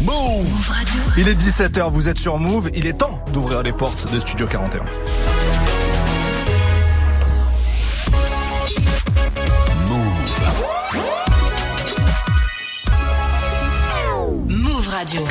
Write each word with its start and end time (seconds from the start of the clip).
Move 0.00 0.74
Il 1.16 1.26
est 1.26 1.34
17h, 1.34 1.90
vous 1.90 2.08
êtes 2.08 2.18
sur 2.18 2.38
Move, 2.38 2.70
il 2.74 2.86
est 2.86 2.98
temps 2.98 3.24
d'ouvrir 3.32 3.62
les 3.62 3.72
portes 3.72 4.12
de 4.12 4.18
Studio 4.18 4.46
41. 4.46 4.84
Move 14.48 14.88
Radio. 14.88 15.22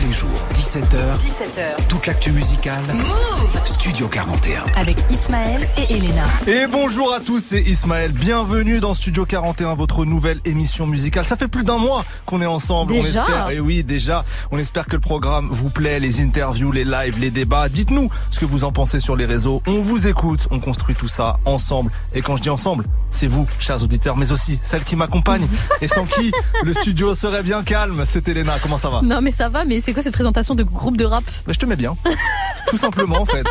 Tous 0.00 0.06
les 0.06 0.12
jours, 0.12 0.28
17h. 0.54 1.18
17h. 1.18 1.86
Toute 1.88 2.06
l'actu 2.06 2.32
musicale. 2.32 2.82
Move 2.92 3.60
Studio 3.64 4.08
41. 4.08 4.64
Avec 4.76 4.96
Ismaël 5.10 5.68
et 5.76 5.94
Elena. 5.94 6.24
Et 6.46 6.66
bonjour 6.66 7.12
à 7.12 7.20
tous, 7.20 7.40
c'est 7.40 7.60
Ismaël. 7.60 8.12
Bienvenue 8.12 8.80
dans 8.80 8.94
Studio 8.94 9.26
41, 9.26 9.74
votre 9.74 10.04
nouvelle 10.04 10.40
émission 10.44 10.86
musicale. 10.86 11.24
Ça 11.24 11.36
fait 11.36 11.48
plus 11.48 11.64
d'un 11.64 11.76
mois 11.76 12.04
qu'on 12.24 12.40
est 12.40 12.46
ensemble. 12.46 12.92
Déjà 12.92 13.22
on 13.22 13.26
espère, 13.26 13.50
et 13.50 13.60
oui, 13.60 13.82
déjà, 13.82 14.24
on 14.50 14.58
espère 14.58 14.86
que 14.86 14.96
le 14.96 15.00
programme 15.00 15.48
vous 15.50 15.70
plaît, 15.70 16.00
les 16.00 16.20
interviews, 16.20 16.72
les 16.72 16.84
lives, 16.84 17.18
les 17.18 17.30
débats. 17.30 17.68
Dites-nous 17.68 18.08
ce 18.30 18.40
que 18.40 18.46
vous 18.46 18.64
en 18.64 18.72
pensez 18.72 19.00
sur 19.00 19.16
les 19.16 19.26
réseaux. 19.26 19.62
On 19.66 19.80
vous 19.80 20.06
écoute, 20.06 20.48
on 20.50 20.60
construit 20.60 20.94
tout 20.94 21.08
ça 21.08 21.38
ensemble. 21.44 21.90
Et 22.14 22.22
quand 22.22 22.36
je 22.36 22.42
dis 22.42 22.50
ensemble, 22.50 22.84
c'est 23.10 23.26
vous, 23.26 23.46
chers 23.58 23.82
auditeurs, 23.82 24.16
mais 24.16 24.32
aussi 24.32 24.60
celles 24.62 24.84
qui 24.84 24.96
m'accompagnent 24.96 25.48
et 25.82 25.88
sans 25.88 26.04
qui 26.04 26.32
le 26.64 26.72
studio 26.72 27.14
serait 27.14 27.42
bien 27.42 27.62
calme. 27.62 28.04
C'est 28.06 28.26
Elena, 28.28 28.58
comment 28.62 28.78
ça 28.78 28.88
va? 28.88 29.02
Non 29.02 29.20
mais 29.20 29.32
ça 29.32 29.48
va, 29.48 29.64
mais 29.64 29.80
c'est 29.80 29.89
quoi 29.92 30.02
cette 30.02 30.12
présentation 30.12 30.54
de 30.54 30.62
groupe 30.62 30.96
de 30.96 31.04
rap 31.04 31.24
Bah, 31.46 31.52
Je 31.52 31.58
te 31.58 31.66
mets 31.66 31.76
bien. 31.76 31.96
Tout 32.68 32.76
simplement, 32.76 33.20
en 33.20 33.26
fait. 33.26 33.46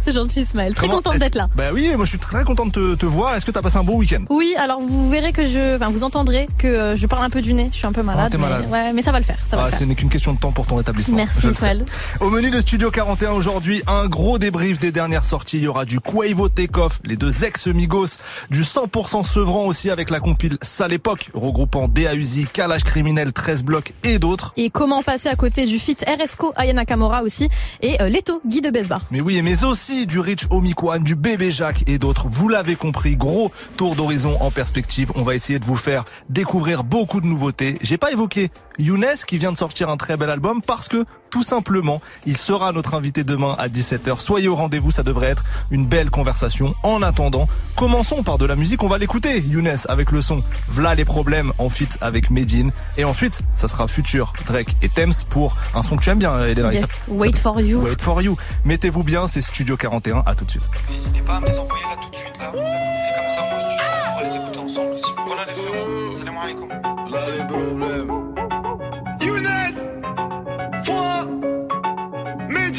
C'est 0.00 0.12
gentil 0.12 0.42
Ismaël, 0.42 0.74
très 0.74 0.86
Comment- 0.86 0.98
contente 0.98 1.18
d'être 1.18 1.34
là. 1.34 1.48
Bah 1.54 1.64
oui, 1.72 1.90
moi 1.96 2.04
je 2.04 2.10
suis 2.10 2.18
très 2.18 2.44
content 2.44 2.66
de 2.66 2.70
te, 2.70 2.94
te 2.94 3.06
voir. 3.06 3.34
Est-ce 3.34 3.44
que 3.44 3.50
t'as 3.50 3.62
passé 3.62 3.76
un 3.76 3.82
beau 3.84 3.94
week-end? 3.94 4.24
Oui, 4.30 4.54
alors 4.58 4.80
vous 4.80 5.10
verrez 5.10 5.32
que 5.32 5.46
je, 5.46 5.76
enfin 5.76 5.90
vous 5.90 6.02
entendrez 6.04 6.48
que 6.58 6.66
euh, 6.66 6.96
je 6.96 7.06
parle 7.06 7.24
un 7.24 7.30
peu 7.30 7.42
du 7.42 7.52
nez, 7.54 7.68
je 7.72 7.78
suis 7.78 7.86
un 7.86 7.92
peu 7.92 8.02
malade. 8.02 8.26
Ah, 8.26 8.30
t'es 8.30 8.38
mais, 8.38 8.44
malade. 8.44 8.66
Ouais, 8.70 8.92
mais 8.92 9.02
ça 9.02 9.12
va 9.12 9.18
le 9.18 9.24
faire, 9.24 9.38
ça 9.46 9.56
va 9.56 9.62
Ah, 9.64 9.66
le 9.66 9.72
ce 9.72 9.78
faire. 9.78 9.86
n'est 9.88 9.94
qu'une 9.94 10.08
question 10.08 10.32
de 10.32 10.38
temps 10.38 10.52
pour 10.52 10.66
ton 10.66 10.76
rétablissement. 10.76 11.16
Merci. 11.16 11.48
Ismaël. 11.48 11.84
Au 12.20 12.30
menu 12.30 12.50
de 12.50 12.60
Studio 12.60 12.90
41 12.90 13.32
aujourd'hui, 13.32 13.82
un 13.86 14.06
gros 14.06 14.38
débrief 14.38 14.78
des 14.78 14.92
dernières 14.92 15.24
sorties. 15.24 15.56
Il 15.58 15.64
y 15.64 15.68
aura 15.68 15.84
du 15.84 16.00
Quavo 16.00 16.48
Takeoff, 16.48 17.00
les 17.04 17.16
deux 17.16 17.44
ex-Migos, 17.44 18.18
du 18.50 18.62
100% 18.62 19.24
Sevran 19.24 19.66
aussi 19.66 19.90
avec 19.90 20.10
la 20.10 20.20
compile 20.20 20.58
Sale 20.62 20.92
Époque, 20.92 21.30
regroupant 21.34 21.88
DAUZI, 21.88 22.46
Kalash 22.52 22.84
Criminel, 22.84 23.32
13 23.32 23.62
blocs 23.64 23.92
et 24.04 24.18
d'autres. 24.18 24.52
Et 24.56 24.70
comment 24.70 25.02
passer 25.02 25.28
à 25.28 25.34
côté 25.36 25.55
du 25.64 25.78
feat 25.78 26.04
RSCO 26.06 26.52
Ayana 26.56 26.84
Kamora 26.84 27.22
aussi 27.22 27.48
et 27.80 28.00
euh, 28.02 28.08
Leto 28.08 28.42
Guy 28.44 28.60
de 28.60 28.70
Besbar. 28.70 29.00
Mais 29.10 29.20
oui, 29.20 29.40
mais 29.42 29.64
aussi 29.64 30.06
du 30.06 30.20
Rich 30.20 30.46
Omikwan, 30.50 31.02
du 31.02 31.14
Bébé 31.14 31.50
Jacques 31.50 31.88
et 31.88 31.98
d'autres. 31.98 32.28
Vous 32.28 32.48
l'avez 32.48 32.76
compris, 32.76 33.16
gros 33.16 33.50
tour 33.76 33.96
d'horizon 33.96 34.36
en 34.40 34.50
perspective. 34.50 35.10
On 35.14 35.22
va 35.22 35.34
essayer 35.34 35.58
de 35.58 35.64
vous 35.64 35.76
faire 35.76 36.04
découvrir 36.28 36.84
beaucoup 36.84 37.20
de 37.20 37.26
nouveautés. 37.26 37.78
J'ai 37.80 37.96
pas 37.96 38.12
évoqué 38.12 38.50
Younes 38.78 39.06
qui 39.26 39.38
vient 39.38 39.52
de 39.52 39.58
sortir 39.58 39.88
un 39.88 39.96
très 39.96 40.16
bel 40.16 40.28
album 40.28 40.60
parce 40.60 40.88
que 40.88 41.04
tout 41.36 41.42
simplement, 41.42 42.00
il 42.24 42.38
sera 42.38 42.72
notre 42.72 42.94
invité 42.94 43.22
demain 43.22 43.54
à 43.58 43.68
17h. 43.68 44.18
Soyez 44.18 44.48
au 44.48 44.56
rendez-vous, 44.56 44.90
ça 44.90 45.02
devrait 45.02 45.26
être 45.26 45.44
une 45.70 45.84
belle 45.84 46.08
conversation. 46.08 46.74
En 46.82 47.02
attendant, 47.02 47.46
commençons 47.76 48.22
par 48.22 48.38
de 48.38 48.46
la 48.46 48.56
musique. 48.56 48.82
On 48.82 48.88
va 48.88 48.96
l'écouter, 48.96 49.42
Younes, 49.42 49.76
avec 49.90 50.12
le 50.12 50.22
son 50.22 50.42
V'là 50.70 50.94
les 50.94 51.04
problèmes 51.04 51.52
en 51.58 51.68
feat 51.68 51.98
avec 52.00 52.30
Medine. 52.30 52.72
Et 52.96 53.04
ensuite, 53.04 53.42
ça 53.54 53.68
sera 53.68 53.86
Future, 53.86 54.32
Drake 54.46 54.74
et 54.80 54.88
Thames 54.88 55.12
pour 55.28 55.54
un 55.74 55.82
son 55.82 55.96
que 55.98 56.04
tu 56.04 56.08
aimes 56.08 56.20
bien, 56.20 56.42
Elena. 56.42 56.72
Yes, 56.72 56.80
Ça- 56.80 56.86
ça- 56.86 57.02
Wait 57.08 57.36
for 57.38 57.60
you. 57.60 57.82
Wait 57.82 58.00
for 58.00 58.22
you. 58.22 58.34
Mettez-vous 58.64 59.02
bien, 59.04 59.28
c'est 59.28 59.42
Studio 59.42 59.76
41. 59.76 60.22
À 60.24 60.34
tout 60.34 60.46
de 60.46 60.50
suite. 60.52 60.64
N'hésitez 60.90 61.20
pas 61.20 61.34
à 61.34 61.40
me 61.42 61.46
les 61.48 61.58
envoyer 61.58 61.82
là 61.84 61.96
tout 62.02 62.08
de 62.08 62.16
suite 62.16 62.38
là. 62.38 62.50
Et 62.54 63.14
comme 63.14 63.34
ça, 63.34 63.42
moi, 63.50 63.60
studio, 63.60 63.84
on 64.08 64.16
va 64.16 64.22
les 64.26 64.34
écouter 64.36 64.58
ensemble. 64.58 64.96
Voilà 65.26 65.44
les 65.44 65.52
frérots. 65.52 66.16
Salam 66.16 66.36
alaikum. 66.38 66.68
Là 67.12 67.20
les 67.36 67.44
problèmes. 67.44 68.15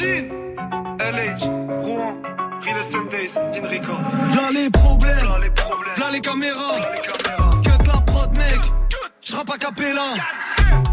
Medine, 0.08 0.30
LH, 1.00 1.44
Rouen, 1.84 2.16
Real 2.62 2.84
Sundays, 2.90 3.34
Dean 3.54 3.64
Records. 3.68 4.00
V'là 4.32 4.52
les 4.54 4.70
problèmes, 4.70 5.16
Là 5.30 5.40
les 5.42 5.50
problèmes. 5.50 5.94
v'là 5.98 6.12
les 6.12 6.22
caméras, 6.22 6.80
Là 6.82 6.92
les 6.95 7.02
caméras. 7.02 7.52
cut 7.64 7.88
la 7.88 8.02
prod 8.02 8.34
mec, 8.38 8.60
j'rappe 9.22 9.50
à 9.50 9.58
capella. 9.58 10.04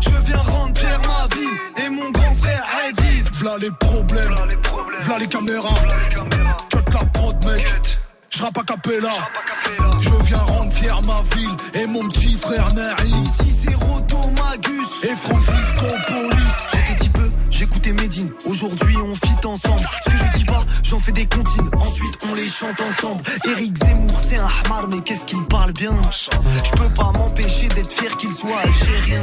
Je 0.00 0.10
viens 0.26 0.38
rendre 0.38 0.76
fier 0.78 0.98
ma 1.06 1.36
ville 1.36 1.84
et 1.86 1.90
mon 1.90 2.10
grand 2.10 2.34
frère 2.34 2.64
Eddie. 2.88 3.22
V'là 3.34 3.56
les 3.60 3.70
problèmes, 3.78 4.34
Là 4.34 4.46
les 4.50 4.56
problèmes. 4.56 5.00
v'là 5.00 5.18
les 5.18 5.26
caméras, 5.28 5.68
Là 5.88 5.96
les 6.02 6.14
caméras. 6.14 6.56
cut 6.70 6.92
la 6.92 7.04
prod 7.06 7.44
mec, 7.44 7.98
j'rappe 8.30 8.58
à 8.58 8.62
capella. 8.62 9.08
Pas 9.08 9.42
capé 9.46 9.82
là. 9.82 9.90
Je 10.00 10.24
viens 10.26 10.38
rendre 10.38 10.72
fier 10.72 11.00
ma 11.06 11.36
ville 11.36 11.56
et 11.82 11.86
mon 11.86 12.06
petit 12.08 12.34
frère 12.36 12.68
Nari. 12.74 13.12
Ici 13.24 13.50
c'est 13.68 13.74
Roto 13.76 14.18
Magus 14.42 14.88
et 15.04 15.14
Francisco 15.14 15.86
Police. 16.08 16.73
J'écoutais 17.56 17.92
Medine. 17.92 18.30
Aujourd'hui 18.46 18.96
on 18.96 19.14
fit 19.14 19.46
ensemble. 19.46 19.86
Ce 20.04 20.10
que 20.10 20.16
je 20.16 20.38
dis 20.38 20.44
pas, 20.44 20.64
j'en 20.82 20.98
fais 20.98 21.12
des 21.12 21.26
comptines. 21.26 21.68
Ensuite 21.78 22.18
on 22.28 22.34
les 22.34 22.48
chante 22.48 22.80
ensemble. 22.80 23.22
Eric 23.48 23.78
Zemmour 23.78 24.20
c'est 24.22 24.38
un 24.38 24.48
hamar 24.64 24.88
mais 24.88 25.00
qu'est-ce 25.00 25.24
qu'il 25.24 25.42
parle 25.44 25.72
bien? 25.72 25.92
Je 26.42 26.70
peux 26.72 26.88
pas 26.94 27.12
m'empêcher 27.12 27.68
d'être 27.68 27.92
fier 27.92 28.16
qu'il 28.16 28.30
soit 28.30 28.58
algérien. 28.58 29.20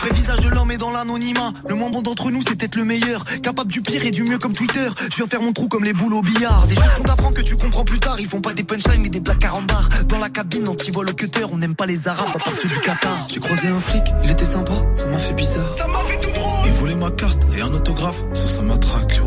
Vrai 0.00 0.10
visage 0.14 0.38
de 0.38 0.50
l'homme 0.50 0.70
est 0.70 0.78
dans 0.78 0.92
l'anonymat. 0.92 1.52
Le 1.68 1.74
moins 1.74 1.90
bon 1.90 2.02
d'entre 2.02 2.30
nous, 2.30 2.40
c'est 2.46 2.54
peut-être 2.54 2.76
le 2.76 2.84
meilleur. 2.84 3.24
Capable 3.42 3.72
du 3.72 3.82
pire 3.82 4.04
et 4.04 4.12
du 4.12 4.22
mieux 4.22 4.38
comme 4.38 4.52
Twitter. 4.52 4.88
Je 5.10 5.16
viens 5.16 5.26
faire 5.26 5.42
mon 5.42 5.52
trou 5.52 5.66
comme 5.66 5.82
les 5.82 5.92
boules 5.92 6.14
au 6.14 6.22
billard. 6.22 6.68
Des 6.68 6.76
choses 6.76 6.94
qu'on 6.96 7.02
t'apprend 7.02 7.32
que 7.32 7.40
tu 7.40 7.56
comprends 7.56 7.84
plus 7.84 7.98
tard. 7.98 8.20
Ils 8.20 8.28
font 8.28 8.40
pas 8.40 8.54
des 8.54 8.62
punchlines 8.62 9.02
mais 9.02 9.08
des 9.08 9.18
blagues 9.18 9.38
carambar. 9.38 9.88
Dans 10.06 10.18
la 10.18 10.28
cabine, 10.28 10.68
anti-vol. 10.68 11.08
On 11.50 11.58
n'aime 11.58 11.74
pas 11.74 11.86
les 11.86 12.06
arabes 12.06 12.28
à 12.34 12.38
part 12.38 12.52
ceux 12.62 12.68
du 12.68 12.78
Qatar. 12.78 13.26
J'ai 13.32 13.40
croisé 13.40 13.66
un 13.68 13.80
flic, 13.80 14.04
il 14.22 14.30
était 14.30 14.44
sympa, 14.44 14.74
ça 14.94 15.06
m'a 15.06 15.18
fait 15.18 15.32
bizarre. 15.32 15.76
Ça 15.76 15.86
m'a 15.86 16.04
fait. 16.04 16.27
Il 16.68 16.74
voulait 16.74 16.94
ma 16.94 17.10
carte 17.10 17.46
et 17.56 17.62
un 17.62 17.72
autographe, 17.72 18.22
ça, 18.34 18.46
ça 18.46 18.60
m'attraque. 18.60 19.20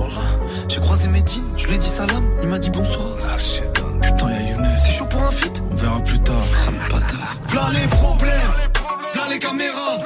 J'ai 0.69 0.79
croisé 0.79 1.07
Medine, 1.07 1.44
je 1.57 1.68
lui 1.68 1.75
ai 1.75 1.78
dit 1.79 1.90
salam, 1.90 2.24
il 2.41 2.47
m'a 2.47 2.59
dit 2.59 2.69
bonsoir. 2.69 3.18
Ah. 3.24 3.35
Putain, 4.02 4.31
y'a 4.31 4.41
Younes. 4.41 4.78
C'est 4.78 4.91
chaud 4.91 5.06
pour 5.09 5.22
un 5.24 5.31
feat? 5.31 5.62
On 5.72 5.75
verra 5.75 6.00
plus 6.01 6.19
tard. 6.19 6.35
Ah, 6.68 6.72
mon 6.72 6.84
bâtard. 6.96 7.34
V'là 7.47 7.69
les 7.74 7.88
problèmes, 7.88 8.51
v'là 9.13 9.24
les 9.31 9.40
caméras. 9.40 9.97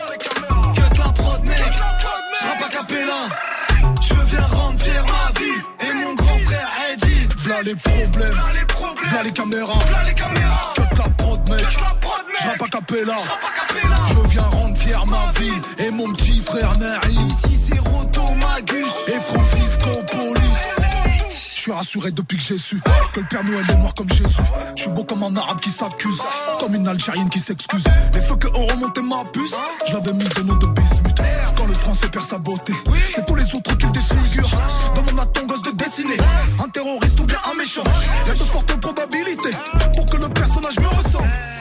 Cut 0.75 0.97
la 0.97 1.12
prod, 1.12 1.44
mec. 1.44 1.74
J'rappe 2.41 2.63
à 2.66 2.69
capella. 2.69 3.22
Je 4.01 4.13
viens 4.29 4.47
rendre 4.47 4.79
fier 4.79 5.06
ma 5.06 5.40
vie 5.40 5.59
et 5.81 5.94
mon 5.94 6.16
grand 6.16 6.40
frère 6.40 6.69
Eddie. 6.94 7.28
V'là 7.38 7.62
les 7.63 7.75
problèmes, 7.75 8.40
v'là 9.09 9.24
les 9.24 9.31
caméras. 9.31 9.74
Mec. 10.06 10.24
La 10.97 11.09
mec. 12.45 12.57
J'rappe 12.57 12.63
à 12.63 12.69
capella. 12.69 13.16
Je 14.09 14.29
viens 14.29 14.44
rendre 14.44 14.78
fier 14.78 15.06
ma 15.07 15.39
ville 15.39 15.61
et 15.79 15.91
mon 15.91 16.11
petit 16.13 16.39
frère 16.39 16.78
Nari. 16.78 17.17
Ici 17.28 17.69
c'est 17.69 17.75
et 19.07 19.19
Francisco 19.19 19.89
Police. 20.11 20.85
Je 21.29 21.61
suis 21.61 21.72
rassuré 21.72 22.11
depuis 22.11 22.38
que 22.38 22.44
j'ai 22.44 22.57
su 22.57 22.79
que 23.13 23.19
le 23.19 23.28
Père 23.28 23.44
Noël 23.44 23.66
est 23.69 23.78
noir 23.78 23.94
comme 23.94 24.09
Jésus. 24.09 24.41
Je 24.75 24.83
suis 24.83 24.91
beau 24.91 25.03
comme 25.03 25.23
un 25.23 25.35
arabe 25.35 25.59
qui 25.59 25.69
s'accuse, 25.69 26.22
comme 26.59 26.75
une 26.75 26.88
Algérienne 26.88 27.29
qui 27.29 27.39
s'excuse. 27.39 27.83
Les 28.13 28.22
feux 28.22 28.35
que 28.35 28.47
ont 28.56 28.67
remonté 28.67 29.01
ma 29.01 29.23
puce, 29.25 29.53
je 29.88 29.94
l'avais 29.94 30.13
mise 30.13 30.29
au 30.39 30.44
nom 30.44 30.56
de 30.56 30.67
bismuth. 30.67 31.22
Quand 31.56 31.66
le 31.66 31.73
français 31.73 32.07
perd 32.09 32.25
sa 32.25 32.38
beauté, 32.38 32.73
c'est 33.13 33.25
tous 33.25 33.35
les 33.35 33.45
autres 33.45 33.75
qui 33.77 33.85
le 33.85 33.91
défigurent. 33.91 34.51
Demande 34.95 35.19
à 35.19 35.25
ton 35.25 35.45
gosse 35.45 35.63
de 35.63 35.72
dessiner 35.72 36.17
un 36.63 36.69
terroriste 36.69 37.19
ou 37.19 37.25
bien 37.25 37.39
un 37.51 37.57
méchant. 37.57 37.83
Y 38.27 38.29
a 38.29 38.33
de 38.33 38.39
fortes 38.39 38.79
probabilités 38.79 39.57
pour 39.95 40.06
que 40.06 40.17
le 40.17 40.29
personnage 40.29 40.79
me 40.79 40.88
ressemble. 40.88 41.54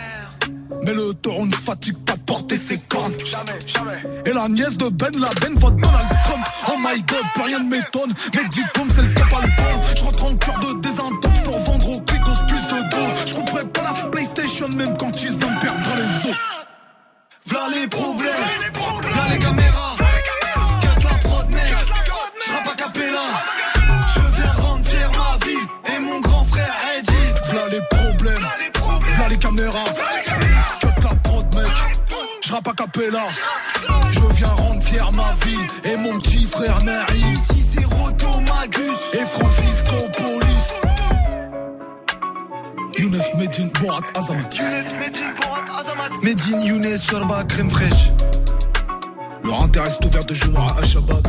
Mais 0.85 0.93
le 0.93 1.15
taureau 1.15 1.47
ne 1.47 1.55
fatigue 1.55 1.97
pas 2.05 2.15
de 2.15 2.21
porter 2.21 2.57
ses 2.59 2.79
cornes. 2.79 3.15
Jamais, 3.25 3.59
jamais. 3.67 4.03
Et 4.27 4.33
la 4.33 4.49
nièce 4.49 4.77
de 4.77 4.89
Ben 4.91 5.11
Laden 5.19 5.55
vote 5.55 5.77
Donald 5.77 6.09
Trump. 6.25 6.45
Oh 6.69 6.77
my 6.79 7.01
god, 7.03 7.25
plus 7.35 7.43
rien 7.43 7.59
ne 7.61 7.71
m'étonne. 7.71 8.13
Mes 8.35 8.49
diplômes, 8.49 8.91
c'est 8.95 9.03
le 9.03 9.15
top 9.15 9.33
album. 9.33 9.81
Je 9.97 10.05
rentre 10.05 10.25
en 10.25 10.37
cœur 10.37 10.59
de 10.61 10.81
désintox 10.81 11.43
pour 11.43 11.59
vendre 11.59 11.89
au 11.89 12.01
clicos 12.01 12.39
plus 12.49 12.63
de 12.63 12.89
doses. 12.91 13.29
Je 13.29 13.35
comprends 13.35 13.67
pas 13.67 13.83
la 13.83 14.11
PlayStation 14.11 14.69
même 14.69 14.95
quand 14.99 15.23
ils 15.23 15.33
me 15.33 15.61
perdre 15.61 15.89
les 15.97 16.31
os. 16.31 16.37
V'là 17.47 17.61
les 17.75 17.87
problèmes, 17.89 18.31
v'là 18.75 19.29
les 19.31 19.39
caméras. 19.39 19.97
Cut 20.81 21.03
la 21.03 21.19
prod, 21.19 21.51
mec. 21.51 21.77
J'rappe 22.47 22.69
à 22.69 22.75
capella. 22.75 23.64
V'là 29.17 29.29
les 29.29 29.39
caméras. 29.39 29.85
Cut 30.81 31.03
la 31.03 31.15
prod, 31.17 31.55
mec. 31.55 31.73
J'rappe 32.47 32.69
à 32.69 32.73
capella. 32.73 33.27
Je 34.11 34.35
viens 34.35 34.49
rendre 34.49 34.83
fier 34.83 35.11
ma 35.13 35.33
ville 35.45 35.67
et 35.85 35.97
mon 35.97 36.19
petit 36.19 36.45
frère 36.47 36.79
Nari. 36.85 37.23
Ici 37.33 37.61
c'est 37.61 37.85
Roto 37.85 38.29
Magus 38.41 38.99
et 39.15 39.25
Francisco 39.25 39.97
Police. 40.17 40.75
Younes 42.99 43.23
Medine 43.39 43.71
Borat 43.81 44.01
Azamat. 44.15 44.51
Younes, 44.55 44.99
Medine, 44.99 45.35
Borat, 45.41 45.81
Azamat. 45.81 46.23
Medine 46.23 46.63
Younes 46.63 47.01
Sharba 47.01 47.45
crème 47.45 47.71
fraîche. 47.71 48.13
Leur 49.43 49.63
intérêt 49.63 49.89
est 49.89 50.05
ouvert 50.05 50.25
de 50.25 50.35
jour 50.35 50.67
à 50.79 50.87
Shabbat. 50.87 51.25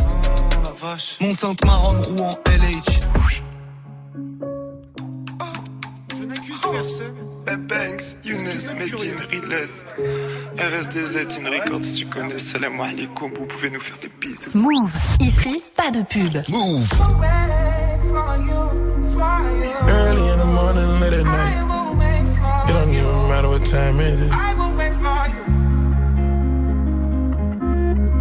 Mon 1.22 1.36
Sainte 1.36 1.66
Maronne 1.66 2.02
Rouen 2.02 2.30
LH. 2.48 3.00
Je 6.16 6.24
n'accuse 6.24 6.62
personne. 6.72 7.35
Ben 7.46 7.68
Banks, 7.68 8.16
Younes, 8.24 8.74
Medine, 8.74 9.48
Riles. 9.50 9.86
RSDZ, 10.58 11.38
In 11.38 11.46
Records, 11.48 11.96
tu 11.96 12.06
connais, 12.08 12.40
salam 12.40 12.80
alaikum, 12.82 13.32
vous 13.38 13.46
pouvez 13.46 13.70
nous 13.70 13.80
faire 13.80 13.98
des 14.00 14.10
bisous. 14.20 14.50
Move. 14.56 14.92
Ici, 15.20 15.64
pas 15.78 15.92
de 15.92 16.02
pub. 16.02 16.42
Move. 16.50 16.90
Early 19.88 20.28
in 20.32 20.40
the 20.40 20.46
morning, 20.46 21.00
late 21.00 21.14
at 21.14 21.24
night. 21.24 21.62
It 22.68 22.74
don't 22.74 22.90
even 22.90 23.28
matter 23.30 23.50
what 23.50 23.64
time 23.66 24.00
it 24.00 24.20
is. 24.20 24.32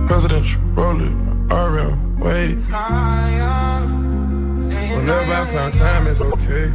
Presidential 0.07 0.61
roller, 0.75 1.11
RM, 1.49 2.21
wait. 2.21 2.57
Whenever 4.95 5.33
I 5.33 5.47
found 5.47 5.75
time, 5.75 6.07
it's 6.09 6.21
okay. 6.21 6.73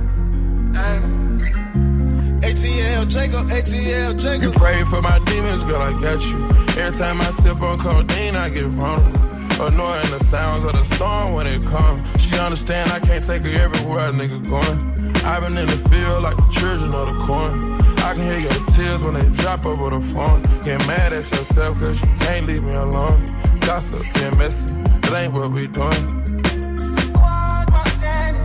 ATL 2.59 3.07
Jacob, 3.07 3.47
ATL 3.47 4.19
Jacob. 4.19 4.41
You 4.43 4.51
pray 4.51 4.83
for 4.83 5.01
my 5.01 5.17
demons, 5.19 5.63
girl, 5.63 5.81
I 5.81 5.91
got 6.01 6.21
you. 6.25 6.35
Every 6.81 6.99
time 6.99 7.21
I 7.21 7.31
sip 7.31 7.61
on 7.61 7.79
codeine, 7.79 8.35
I 8.35 8.49
get 8.49 8.65
vulnerable. 8.65 9.65
Annoying 9.65 10.11
the 10.11 10.19
sounds 10.25 10.65
of 10.65 10.73
the 10.73 10.83
storm 10.83 11.35
when 11.35 11.47
it 11.47 11.65
comes. 11.65 12.01
She 12.21 12.37
understand 12.37 12.91
I 12.91 12.99
can't 12.99 13.25
take 13.25 13.43
her 13.43 13.61
everywhere 13.61 14.07
a 14.07 14.11
nigga 14.11 14.43
going. 14.49 15.15
I've 15.23 15.47
been 15.47 15.57
in 15.57 15.67
the 15.67 15.89
field 15.89 16.23
like 16.23 16.35
the 16.35 16.49
children 16.51 16.93
of 16.93 17.07
the 17.07 17.25
corn. 17.25 17.63
I 17.99 18.13
can 18.13 18.29
hear 18.29 18.41
your 18.41 18.65
tears 18.71 19.01
when 19.03 19.13
they 19.13 19.41
drop 19.41 19.65
over 19.65 19.91
the 19.91 20.01
phone. 20.01 20.41
Get 20.65 20.85
mad 20.85 21.13
at 21.13 21.31
yourself 21.31 21.79
cause 21.79 22.01
you 22.01 22.09
can't 22.19 22.45
leave 22.45 22.63
me 22.63 22.73
alone. 22.73 23.23
Gossip, 23.61 24.01
being 24.15 24.37
messy, 24.37 24.73
that 24.73 25.13
ain't 25.13 25.31
what 25.31 25.49
we 25.49 25.67
doing. 25.67 26.07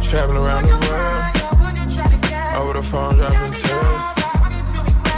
Traveling 0.04 0.38
around 0.38 0.66
the 0.66 0.88
world. 0.88 1.13
Over 2.56 2.74
the 2.74 2.82
phone, 2.82 3.16
dropping 3.16 3.52
tears. 3.52 4.04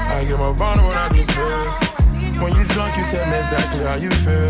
I 0.08 0.24
get 0.26 0.38
more 0.38 0.54
vulnerable 0.54 0.88
when 0.88 0.98
I 0.98 1.08
do 1.12 1.24
good. 1.26 1.66
When 2.42 2.54
you 2.56 2.64
drunk, 2.72 2.96
you 2.96 3.04
tell 3.04 3.26
me 3.30 3.36
exactly 3.36 3.84
how 3.84 3.96
you 3.96 4.10
feel. 4.10 4.46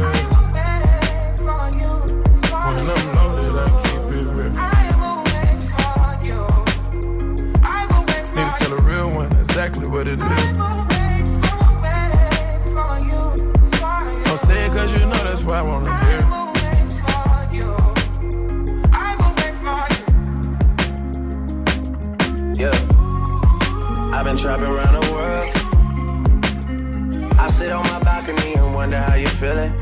When 2.63 2.79
I'm 2.95 3.07
loaded, 3.17 3.57
I 3.59 3.67
keep 3.83 4.03
it 4.13 4.27
real. 4.37 4.53
Need 8.35 8.45
to 8.45 8.51
tell 8.59 8.73
a 8.73 8.83
real 8.83 9.11
one 9.11 9.33
exactly 9.37 9.89
what 9.89 10.07
it 10.07 10.23
is. 10.23 10.86
Trapping 24.47 24.69
around 24.69 24.95
the 24.95 25.01
world. 25.11 25.41
I 27.37 27.49
sit 27.49 27.73
on 27.73 27.83
my 27.89 27.99
balcony 27.99 28.55
and 28.55 28.73
wonder 28.73 28.97
how 28.97 29.17
you 29.17 29.27
feeling. 29.27 29.73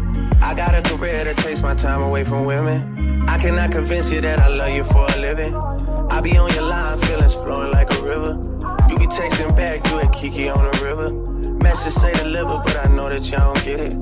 I 0.41 0.55
got 0.55 0.75
a 0.75 0.81
career 0.81 1.23
that 1.23 1.37
takes 1.37 1.61
my 1.61 1.75
time 1.75 2.01
away 2.01 2.25
from 2.25 2.47
women. 2.47 3.29
I 3.29 3.37
cannot 3.37 3.73
convince 3.73 4.11
you 4.11 4.23
that 4.23 4.39
I 4.39 4.49
love 4.49 4.75
you 4.75 4.83
for 4.85 5.05
a 5.07 5.17
living. 5.19 5.55
I 6.11 6.23
be 6.23 6.39
on 6.39 6.51
your 6.55 6.63
line, 6.63 6.97
feelings 7.01 7.35
flowing 7.35 7.73
like 7.73 7.93
a 7.93 8.01
river. 8.01 8.41
You 8.89 8.97
be 8.97 9.07
texting 9.07 9.55
back, 9.55 9.85
you 9.85 9.99
and 9.99 10.11
Kiki 10.15 10.49
on 10.49 10.65
the 10.65 10.79
river. 10.83 11.13
Message 11.63 11.93
say 11.93 12.15
deliver, 12.15 12.57
but 12.65 12.87
I 12.87 12.89
know 12.89 13.11
that 13.11 13.31
y'all 13.31 13.53
don't 13.53 13.65
get 13.67 13.81
it. 13.81 13.93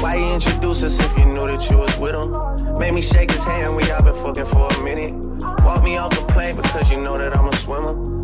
Why 0.00 0.14
you 0.14 0.32
introduce 0.32 0.84
us 0.84 1.00
if 1.00 1.18
you 1.18 1.24
knew 1.24 1.48
that 1.48 1.68
you 1.68 1.78
was 1.78 1.98
with 1.98 2.14
him? 2.14 2.78
Made 2.78 2.94
me 2.94 3.02
shake 3.02 3.32
his 3.32 3.42
hand, 3.42 3.74
we 3.74 3.90
all 3.90 4.00
been 4.04 4.14
fucking 4.14 4.44
for 4.44 4.68
a 4.68 4.80
minute. 4.80 5.12
Walk 5.64 5.82
me 5.82 5.96
off 5.96 6.10
the 6.10 6.24
plane 6.28 6.54
because 6.54 6.88
you 6.88 7.00
know 7.00 7.16
that 7.16 7.36
I'm 7.36 7.48
a 7.48 7.56
swimmer. 7.56 8.23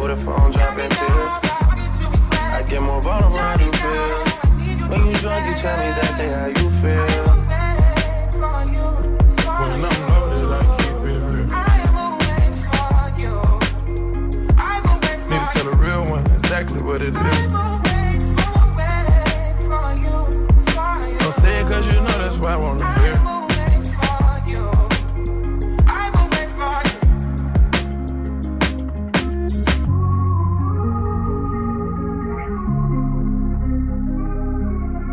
Over 0.00 0.14
the 0.14 0.16
phone, 0.16 0.50
dropping 0.50 0.88
tears. 0.88 1.30
I 2.32 2.64
get 2.66 2.80
more 2.80 3.02
vulnerable 3.02 3.36
when 3.36 3.60
you 3.60 3.70
feel. 3.70 4.88
When 4.88 5.06
you 5.08 5.14
drunk, 5.18 5.46
you 5.46 5.54
tell 5.56 5.76
me 5.76 5.88
exactly 5.88 6.28
how 6.28 6.46
you 6.46 6.70
feel. 6.80 7.40
Need 15.28 15.38
to 15.38 15.48
tell 15.52 15.68
a 15.68 15.76
real 15.76 16.04
one 16.06 16.26
exactly 16.32 16.82
what 16.82 17.02
it 17.02 17.14
is. 17.14 17.49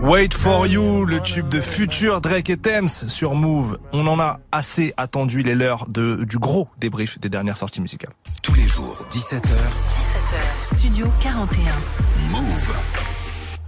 Wait 0.08 0.34
for 0.34 0.66
you, 0.66 1.04
le 1.04 1.20
tube 1.20 1.50
de 1.50 1.60
futur 1.60 2.22
Drake 2.22 2.50
et 2.50 2.56
Thames 2.56 2.88
sur 2.88 3.36
Move. 3.36 3.78
On 3.92 4.08
en 4.08 4.22
a 4.22 4.40
assez 4.54 4.94
attendu 4.96 5.42
les 5.42 5.54
l'heure 5.54 5.86
de 5.90 6.24
du 6.24 6.38
gros 6.38 6.70
débrief 6.78 7.20
des 7.20 7.28
dernières 7.28 7.58
sorties 7.58 7.82
musicales. 7.82 8.14
Tous 8.42 8.54
les 8.54 8.70
jours, 8.70 9.06
17h, 9.12 9.42
17h, 9.42 10.76
Studio 10.76 11.08
41. 11.22 11.74
Move. 12.32 13.07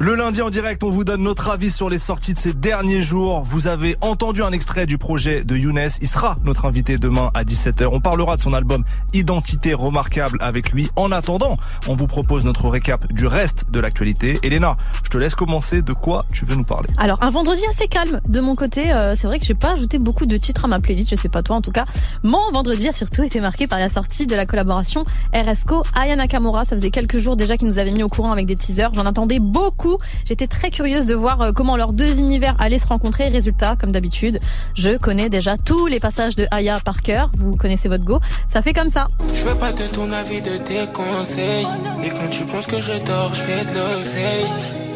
Le 0.02 0.16
lundi 0.16 0.42
en 0.42 0.50
direct, 0.50 0.82
on 0.86 0.92
vous 0.92 1.04
donne 1.04 1.24
notre 1.24 1.50
avis 1.50 1.70
sur 1.70 1.90
les 1.90 1.98
sorties 1.98 2.34
de 2.34 2.40
ces 2.40 2.54
derniers 2.54 3.02
jours. 3.02 3.42
Vous 3.42 3.68
avez 3.68 3.98
entendu 4.00 4.42
un 4.42 4.54
extrait 4.54 4.86
du 4.86 4.98
projet 4.98 5.44
de 5.44 5.58
Younes. 5.58 5.90
Il 6.00 6.08
sera 6.08 6.36
notre 6.46 6.64
invité 6.64 6.98
demain 6.98 7.32
à 7.34 7.44
17h. 7.44 7.90
On 7.92 8.00
parlera 8.00 8.38
de 8.38 8.42
son 8.42 8.54
album 8.54 8.86
Identité 9.14 9.74
remarquable 9.74 10.38
avec 10.40 10.72
lui. 10.72 10.90
En 10.96 11.12
attendant, 11.12 11.58
on 11.90 11.96
vous 11.96 12.08
propose 12.08 12.46
notre 12.46 12.70
récap 12.70 13.12
du 13.12 13.28
reste 13.28 13.72
de 13.72 13.82
l'actualité. 13.82 14.40
Elena, 14.42 14.78
je 15.04 15.10
te 15.10 15.18
laisse 15.18 15.36
commencer. 15.36 15.82
De 15.82 15.92
quoi 15.92 16.24
tu 16.32 16.46
veux 16.46 16.56
nous 16.56 16.64
parler? 16.64 16.88
Alors, 16.98 17.22
un 17.22 17.30
vendredi 17.30 17.64
assez 17.70 17.90
calme 17.90 18.22
de 18.26 18.40
mon 18.40 18.56
côté. 18.56 18.94
Euh, 18.94 19.16
c'est 19.18 19.28
vrai 19.28 19.38
que 19.38 19.46
j'ai 19.46 19.54
pas 19.54 19.74
ajouté 19.74 19.98
beaucoup 19.98 20.26
de 20.26 20.38
titres 20.38 20.64
à 20.64 20.70
ma 20.70 20.80
playlist. 20.80 21.10
Je 21.10 21.18
sais 21.18 21.28
pas 21.28 21.44
toi, 21.44 21.58
en 21.58 21.62
tout 21.62 21.74
cas. 21.74 21.84
Mon 22.24 22.52
vendredi 22.54 22.88
a 22.88 22.94
surtout 22.94 23.24
été 23.24 23.42
marqué 23.42 23.68
par 23.68 23.80
la 23.80 23.90
sortie 23.90 24.28
de 24.28 24.36
la 24.36 24.46
collaboration 24.46 25.04
RSCO 25.36 25.84
Aya 25.94 26.16
Nakamura. 26.16 26.64
Ça 26.64 26.78
faisait 26.78 26.92
quelques 26.92 27.18
jours 27.18 27.36
déjà 27.36 27.58
qu'ils 27.58 27.68
nous 27.68 27.80
avaient 27.80 27.92
mis 27.92 28.04
au 28.04 28.10
courant 28.10 28.32
avec 28.32 28.46
des 28.46 28.56
teasers. 28.56 28.92
J'en 28.94 29.06
attendais 29.06 29.40
beaucoup. 29.40 29.89
J'étais 30.26 30.48
très 30.48 30.70
curieuse 30.70 31.06
de 31.06 31.16
voir 31.16 31.42
euh, 31.42 31.52
comment 31.52 31.78
leurs 31.78 31.94
deux 31.94 32.20
univers 32.20 32.56
allaient 32.60 32.80
se 32.80 32.88
rencontrer. 32.88 33.30
Résultat, 33.30 33.76
comme 33.80 33.92
d'habitude, 33.92 34.40
je 34.76 34.98
connais 34.98 35.30
déjà 35.30 35.58
tous 35.58 35.88
les 35.88 36.00
passages 36.00 36.36
de 36.36 36.48
Aya 36.52 36.80
par 36.80 37.02
cœur. 37.02 37.32
Vous 37.40 37.58
connaissez 37.58 37.90
votre 37.90 38.04
go. 38.04 38.20
Ça 38.48 38.62
fait 38.62 38.74
comme 38.74 38.90
ça. 38.90 39.08
Je 39.34 39.46
veux 39.46 39.56
pas 39.56 39.72
de 39.72 39.88
ton 39.88 40.12
avis, 40.12 40.42
de 40.42 40.58
tes 40.58 40.88
conseils. 40.94 41.68
Tu 42.32 42.44
penses 42.46 42.68
que 42.68 42.76
de. 42.76 44.89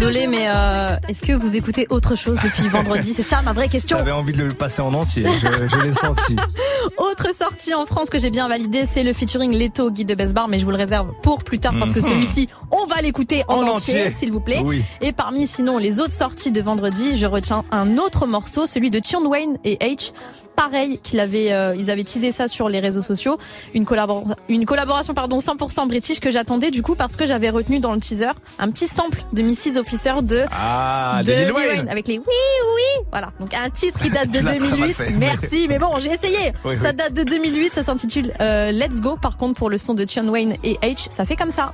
Désolée, 0.00 0.26
mais 0.26 0.46
euh, 0.48 0.96
est-ce 1.08 1.22
que 1.22 1.32
vous 1.32 1.56
écoutez 1.56 1.86
autre 1.90 2.14
chose 2.16 2.38
depuis 2.42 2.68
vendredi 2.68 3.12
C'est 3.14 3.22
ça 3.22 3.42
ma 3.42 3.52
vraie 3.52 3.68
question. 3.68 3.98
J'avais 3.98 4.10
envie 4.10 4.32
de 4.32 4.42
le 4.44 4.54
passer 4.54 4.80
en 4.82 4.94
entier, 4.94 5.24
je, 5.26 5.68
je 5.68 5.82
l'ai 5.84 5.92
senti. 5.92 6.36
Autre 6.96 7.34
sortie 7.34 7.74
en 7.74 7.84
France 7.86 8.08
que 8.10 8.18
j'ai 8.18 8.30
bien 8.30 8.48
validé, 8.48 8.84
c'est 8.86 9.02
le 9.02 9.12
featuring 9.12 9.52
Leto 9.52 9.90
Guy 9.90 10.04
de 10.04 10.14
Besbar, 10.14 10.48
mais 10.48 10.58
je 10.58 10.64
vous 10.64 10.70
le 10.70 10.76
réserve 10.78 11.12
pour 11.22 11.44
plus 11.44 11.58
tard 11.58 11.74
parce 11.78 11.92
que 11.92 12.00
Mhm. 12.00 12.06
celui-ci, 12.06 12.48
on 12.70 12.86
va 12.86 13.00
l'écouter 13.02 13.44
en, 13.48 13.56
En 13.56 13.68
entier, 13.68 14.00
entier. 14.04 14.10
s'il 14.12 14.32
vous 14.32 14.40
plaît. 14.40 14.60
Oui. 14.64 14.82
Et 15.02 15.12
parmi 15.12 15.46
sinon 15.46 15.76
les 15.78 16.00
autres 16.00 16.12
sorties 16.12 16.50
de 16.52 16.60
vendredi, 16.62 17.16
je 17.16 17.26
retiens 17.26 17.64
un 17.70 17.98
autre 17.98 18.26
morceau, 18.26 18.66
celui 18.66 18.90
de 18.90 18.98
Tion 18.98 19.24
Wayne 19.26 19.58
et 19.64 19.76
H. 19.76 20.12
Pareil, 20.60 20.98
qu'il 21.02 21.20
avait, 21.20 21.52
euh, 21.52 21.74
ils 21.78 21.90
avaient 21.90 22.04
teasé 22.04 22.32
ça 22.32 22.46
sur 22.46 22.68
les 22.68 22.80
réseaux 22.80 23.00
sociaux, 23.00 23.38
une, 23.72 23.84
collabor- 23.84 24.34
une 24.50 24.66
collaboration 24.66 25.14
pardon 25.14 25.38
100% 25.38 25.88
british 25.88 26.20
que 26.20 26.30
j'attendais 26.30 26.70
du 26.70 26.82
coup 26.82 26.94
parce 26.94 27.16
que 27.16 27.24
j'avais 27.24 27.48
retenu 27.48 27.80
dans 27.80 27.94
le 27.94 27.98
teaser 28.00 28.32
un 28.58 28.70
petit 28.70 28.86
sample 28.86 29.22
de 29.32 29.40
Mrs. 29.40 29.78
Officer 29.78 30.12
de 30.20 30.44
Ah, 30.50 31.22
de 31.24 31.32
Lil 31.32 31.52
Wayne. 31.52 31.66
Wayne, 31.78 31.88
avec 31.88 32.08
les 32.08 32.18
oui 32.18 32.24
oui. 32.26 33.04
Voilà. 33.10 33.30
Donc 33.40 33.54
un 33.54 33.70
titre 33.70 33.98
qui 34.02 34.10
date 34.10 34.30
de 34.30 34.38
Tu 34.40 34.44
l'as 34.44 34.50
très 34.56 34.58
mal 34.60 34.70
2008 34.88 34.92
fait, 34.92 35.10
merci. 35.12 35.66
Mais 35.66 35.78
bon 35.78 35.94
j'ai 35.98 36.12
essayé. 36.12 36.52
Oui, 36.66 36.74
ça 36.78 36.90
oui. 36.90 36.94
date 36.94 37.14
de 37.14 37.22
2008 37.24 37.72
ça 37.72 37.82
s'intitule 37.82 38.34
euh, 38.42 38.70
Let's 38.70 39.00
Go. 39.00 39.16
Par 39.20 39.38
contre 39.38 39.54
pour 39.58 39.70
le 39.70 39.78
son 39.78 39.94
de 39.94 40.04
Tion 40.04 40.28
Wayne 40.28 40.56
et 40.62 40.74
H 40.82 41.06
ça 41.10 41.24
fait 41.24 41.36
comme 41.36 41.50
ça. 41.50 41.72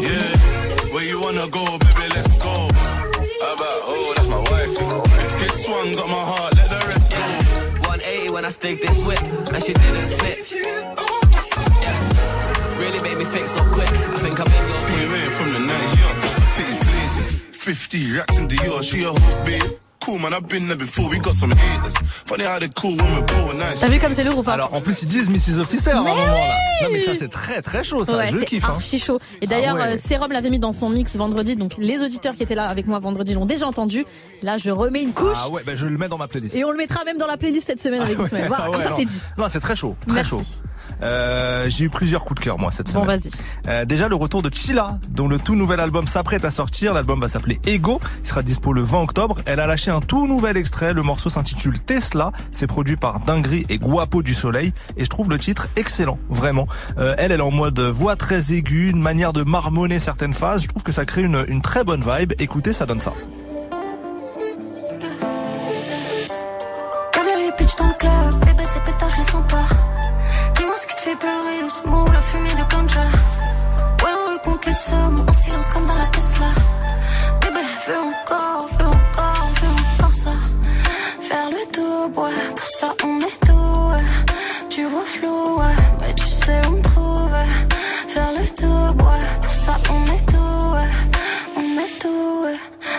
Yeah, 0.00 0.08
where 0.94 1.04
you 1.04 1.20
wanna 1.22 1.46
go, 1.48 1.60
stick 8.52 8.82
this 8.82 9.04
whip, 9.06 9.22
and 9.54 9.62
she 9.62 9.72
didn't 9.72 10.08
snitch. 10.08 10.54
Yeah. 11.82 12.78
Really 12.78 13.02
made 13.02 13.16
me 13.16 13.24
think 13.24 13.48
so 13.48 13.64
quick. 13.70 13.88
I 13.88 14.18
think 14.18 14.38
I'm 14.40 14.46
in 14.46 14.70
love. 14.70 14.90
Me 14.90 15.24
in 15.24 15.30
from 15.32 15.52
the 15.54 15.58
night, 15.60 15.98
yeah. 15.98 16.12
I 16.36 16.50
take 16.50 16.80
places. 16.80 17.34
50 17.34 18.16
racks 18.16 18.38
in 18.38 18.48
Dior, 18.48 18.82
she 18.82 19.04
a 19.04 19.12
hook, 19.12 19.44
babe. 19.46 19.81
Cool, 20.04 20.18
man, 20.18 20.32
I've 20.32 20.48
been 20.48 20.66
there 20.66 20.76
before, 20.76 21.08
we 21.08 21.18
got 21.20 21.32
some 21.34 21.52
haters. 21.52 21.94
Funny 22.26 22.42
how 22.44 22.58
they 22.58 22.68
cool 22.70 22.96
when 22.96 23.14
we're 23.14 23.24
poor, 23.24 23.54
nice. 23.54 23.78
t'as 23.80 23.86
vu 23.86 24.00
comme 24.00 24.12
c'est 24.14 24.24
lourd 24.24 24.38
ou 24.38 24.42
pas 24.42 24.54
Alors 24.54 24.74
en 24.74 24.80
plus 24.80 25.02
ils 25.02 25.08
disent 25.08 25.28
Mrs 25.30 25.60
Officer 25.60 25.90
à 25.92 25.98
un 25.98 26.02
Mais 26.02 26.10
moment 26.10 26.26
là. 26.26 26.32
oui 26.34 26.84
Non 26.86 26.88
mais 26.92 27.00
ça 27.00 27.12
c'est 27.16 27.28
très 27.30 27.62
très 27.62 27.84
chaud 27.84 28.04
ça, 28.04 28.16
Ouais, 28.16 28.26
je 28.26 28.38
kiffe. 28.38 28.64
Hein. 28.64 28.72
archi 28.74 28.98
chaud. 28.98 29.20
Et 29.40 29.46
d'ailleurs, 29.46 29.76
Ah 29.78 29.84
ouais. 29.86 29.94
euh, 29.94 29.98
Serum 29.98 30.32
l'avait 30.32 30.50
mis 30.50 30.58
dans 30.58 30.72
son 30.72 30.88
mix 30.90 31.14
vendredi, 31.16 31.54
donc 31.54 31.74
les 31.78 32.02
auditeurs 32.02 32.34
qui 32.34 32.42
étaient 32.42 32.56
là 32.56 32.66
avec 32.68 32.86
moi 32.88 32.98
vendredi 32.98 33.34
l'ont 33.34 33.46
déjà 33.46 33.66
entendu. 33.68 34.04
Là, 34.42 34.58
je 34.58 34.70
remets 34.70 35.02
une 35.02 35.12
couche 35.12 35.36
Ah 35.40 35.50
ouais, 35.50 35.62
bah 35.64 35.76
je 35.76 35.86
le 35.86 35.96
mets 35.96 36.08
dans 36.08 36.18
ma 36.18 36.26
playlist. 36.26 36.56
et 36.56 36.64
on 36.64 36.72
le 36.72 36.78
mettra 36.78 37.04
même 37.04 37.18
dans 37.18 37.28
la 37.28 37.36
playlist 37.36 37.66
cette 37.68 37.80
semaine 37.80 38.02
avec 38.02 38.16
Ah 38.20 38.24
Ismaël. 38.24 38.42
ouais, 38.42 38.48
Voilà, 38.48 38.64
ah 38.66 38.70
comme 38.72 38.82
ça 38.82 38.90
non. 38.90 38.96
c'est 38.98 39.04
dit. 39.04 39.22
Non, 39.38 39.46
c'est 39.48 39.60
très 39.60 39.76
chaud, 39.76 39.94
très 40.06 40.16
Merci. 40.16 40.30
chaud. 40.30 40.42
Euh, 41.02 41.66
j'ai 41.68 41.84
eu 41.84 41.90
plusieurs 41.90 42.24
coups 42.24 42.40
de 42.40 42.44
cœur 42.44 42.58
moi 42.58 42.70
cette 42.72 42.92
Bon, 42.92 43.04
semaine. 43.04 43.18
vas-y. 43.20 43.30
Euh, 43.68 43.84
déjà 43.84 44.08
le 44.08 44.16
retour 44.16 44.42
de 44.42 44.50
Chila, 44.52 44.98
dont 45.08 45.28
le 45.28 45.38
tout 45.38 45.54
nouvel 45.54 45.78
album 45.80 46.06
s'apprête 46.08 46.44
à 46.44 46.50
sortir. 46.50 46.92
L'album 46.92 47.20
va 47.20 47.28
s'appeler 47.28 47.60
Ego. 47.66 48.00
Il 48.22 48.28
sera 48.28 48.42
dispo 48.42 48.72
le 48.72 48.82
20 48.82 49.00
octobre. 49.02 49.36
Elle 49.46 49.60
a 49.60 49.66
lâché 49.66 49.90
tout 50.00 50.26
nouvel 50.26 50.56
extrait. 50.56 50.92
Le 50.92 51.02
morceau 51.02 51.30
s'intitule 51.30 51.78
Tesla. 51.80 52.32
C'est 52.52 52.66
produit 52.66 52.96
par 52.96 53.20
Dinguerie 53.20 53.66
et 53.68 53.78
Guapo 53.78 54.22
du 54.22 54.34
Soleil. 54.34 54.72
Et 54.96 55.04
je 55.04 55.10
trouve 55.10 55.28
le 55.28 55.38
titre 55.38 55.68
excellent, 55.76 56.18
vraiment. 56.30 56.66
Euh, 56.98 57.14
elle, 57.18 57.32
elle 57.32 57.40
est 57.40 57.42
en 57.42 57.50
mode 57.50 57.80
voix 57.80 58.16
très 58.16 58.52
aiguë, 58.52 58.90
une 58.90 59.00
manière 59.00 59.32
de 59.32 59.42
marmonner 59.42 59.98
certaines 59.98 60.34
phases. 60.34 60.62
Je 60.62 60.68
trouve 60.68 60.82
que 60.82 60.92
ça 60.92 61.04
crée 61.04 61.22
une, 61.22 61.62
très 61.62 61.84
bonne 61.84 62.02
vibe. 62.02 62.32
Écoutez, 62.38 62.72
ça 62.72 62.86
donne 62.86 63.00
ça. 63.00 63.12
Pour 82.10 82.28
ça 82.64 82.88
on 83.04 83.18
est 83.18 83.46
tout. 83.46 84.68
Tu 84.68 84.84
vois 84.84 85.04
flou, 85.04 85.58
mais 86.00 86.12
tu 86.14 86.26
sais 86.26 86.60
où 86.68 86.72
me 86.72 86.82
trouver 86.82 87.48
Faire 88.08 88.32
le 88.32 88.46
tour, 88.54 89.06
ouais, 89.06 89.24
pour 89.40 89.52
ça 89.52 89.72
on 89.90 90.02
est 90.04 90.26
tout. 90.26 90.74
On 91.56 91.78
est 91.78 91.98
tout. 92.00 92.46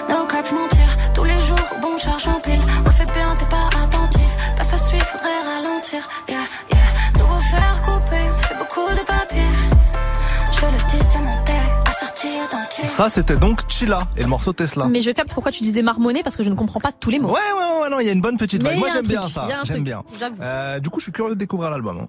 No 0.10 0.26
cap, 0.28 0.46
je 0.48 0.56
mentir 0.56 0.88
tous 1.14 1.24
les 1.24 1.42
jours, 1.42 1.70
bon 1.82 1.98
charge 1.98 2.28
en 2.28 2.40
pile. 2.40 2.62
On 2.82 2.86
le 2.86 2.92
fait 2.92 3.12
bien, 3.14 3.28
t'es 3.28 3.46
pas 3.46 3.68
attentif. 3.84 4.32
Pas 4.56 4.64
facile, 4.64 5.02
faudrait 5.02 5.42
ralentir. 5.54 6.08
Yeah, 6.30 6.38
yeah. 6.72 7.20
Nouveau 7.20 7.42
faire 7.42 7.82
Ça, 12.86 13.10
c'était 13.10 13.36
donc 13.36 13.62
Chila 13.70 14.08
et 14.18 14.22
le 14.22 14.28
morceau 14.28 14.54
Tesla. 14.54 14.86
Mais 14.88 15.02
je 15.02 15.12
capte 15.12 15.34
pourquoi 15.34 15.52
tu 15.52 15.64
disais 15.64 15.82
marmonner 15.82 16.24
parce 16.24 16.36
que 16.38 16.44
je 16.44 16.50
ne 16.50 16.56
comprends 16.56 16.80
pas 16.80 16.92
tous 16.92 17.10
les 17.10 17.20
mots. 17.20 17.30
Ouais, 17.30 17.34
ouais, 17.34 17.82
ouais, 17.84 17.90
non, 17.90 18.00
il 18.00 18.06
y 18.06 18.10
a 18.10 18.14
une 18.14 18.22
bonne 18.22 18.38
petite 18.38 18.64
vibe. 18.64 18.78
Moi, 18.80 18.90
j'aime 18.92 19.08
bien 19.08 19.28
ça. 19.30 19.48
J'aime 19.64 19.84
bien. 19.84 20.04
Euh, 20.42 20.80
du 20.80 20.90
coup, 20.90 21.00
je 21.00 21.04
suis 21.06 21.12
curieux 21.12 21.34
de 21.36 21.40
découvrir 21.40 21.70
l'album. 21.72 22.00
hein. 22.02 22.08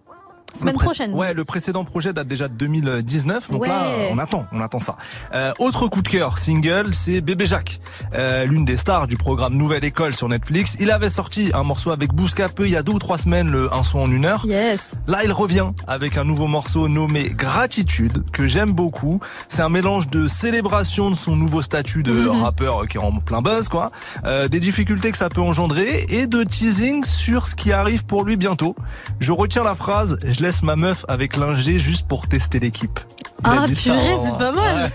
Semaine 0.55 0.77
prochaine. 0.77 1.13
Ouais, 1.15 1.35
le 1.35 1.45
précédent 1.45 1.85
projet 1.85 2.13
date 2.13 2.27
déjà 2.29 2.49
de 2.49 2.55
2019, 2.55 3.51
donc 3.51 3.63
Ouais. 3.63 3.69
là, 3.69 3.87
on 4.13 4.19
attend, 4.19 4.47
on 4.53 4.61
attend 4.61 4.79
ça. 4.81 4.97
Euh, 5.35 5.53
autre 5.59 5.89
coup 5.89 6.01
de 6.03 6.09
cœur, 6.09 6.39
single, 6.39 6.95
c'est 6.95 7.21
Bébé 7.21 7.45
Jacques, 7.47 7.81
euh, 8.15 8.45
l'une 8.45 8.65
des 8.65 8.77
stars 8.77 9.07
du 9.09 9.17
programme 9.17 9.55
Nouvelle 9.55 9.85
École 9.85 10.15
sur 10.15 10.29
Netflix. 10.29 10.77
Il 10.81 10.91
avait 10.91 11.11
sorti 11.11 11.51
un 11.55 11.63
morceau 11.65 11.91
avec 11.91 12.13
Bouscapé 12.15 12.65
il 12.65 12.71
y 12.71 12.77
a 12.77 12.83
deux 12.83 12.93
ou 12.93 12.99
trois 12.99 13.19
semaines, 13.19 13.51
le 13.51 13.73
un 13.75 13.83
son 13.83 13.99
en 14.01 14.11
une 14.11 14.25
heure. 14.25 14.45
Yes. 14.47 14.95
Là, 15.07 15.21
il 15.25 15.33
revient 15.33 15.67
avec 15.87 16.17
un 16.17 16.25
nouveau 16.25 16.47
morceau 16.47 16.89
nommé 16.89 17.31
Gratitude 17.31 18.25
que 18.33 18.47
j'aime 18.47 18.71
beaucoup. 18.73 19.21
C'est 19.49 19.63
un 19.63 19.69
mélange 19.69 20.09
de 20.09 20.29
célébration 20.29 21.11
de 21.11 21.15
son 21.17 21.35
nouveau 21.37 21.63
statut 21.63 22.03
de 22.03 22.13
Mhm. 22.13 22.43
rappeur 22.43 22.87
qui 22.87 22.97
est 22.99 23.01
en 23.01 23.13
plein 23.13 23.43
buzz, 23.43 23.69
quoi, 23.69 23.91
euh, 24.25 24.49
des 24.49 24.61
difficultés 24.61 25.11
que 25.11 25.19
ça 25.19 25.29
peut 25.29 25.41
engendrer 25.41 26.05
et 26.09 26.27
de 26.27 26.43
teasing 26.45 27.05
sur 27.05 27.47
ce 27.47 27.55
qui 27.57 27.73
arrive 27.73 28.05
pour 28.05 28.25
lui 28.25 28.37
bientôt. 28.37 28.77
Je 29.21 29.33
retiens 29.33 29.65
la 29.65 29.75
phrase 29.75 30.19
"Je 30.25 30.43
laisse 30.45 30.63
ma 30.63 30.77
meuf 30.77 31.05
avec 31.09 31.37
l'ingé 31.37 31.79
juste 31.79 32.07
pour 32.07 32.29
tester 32.29 32.61
l'équipe." 32.61 33.01
Il 33.41 33.51
Ah 33.51 33.65
purée, 33.67 34.13
hein. 34.13 34.21
c'est 34.25 34.39
pas 34.39 34.53
mal. 34.53 34.91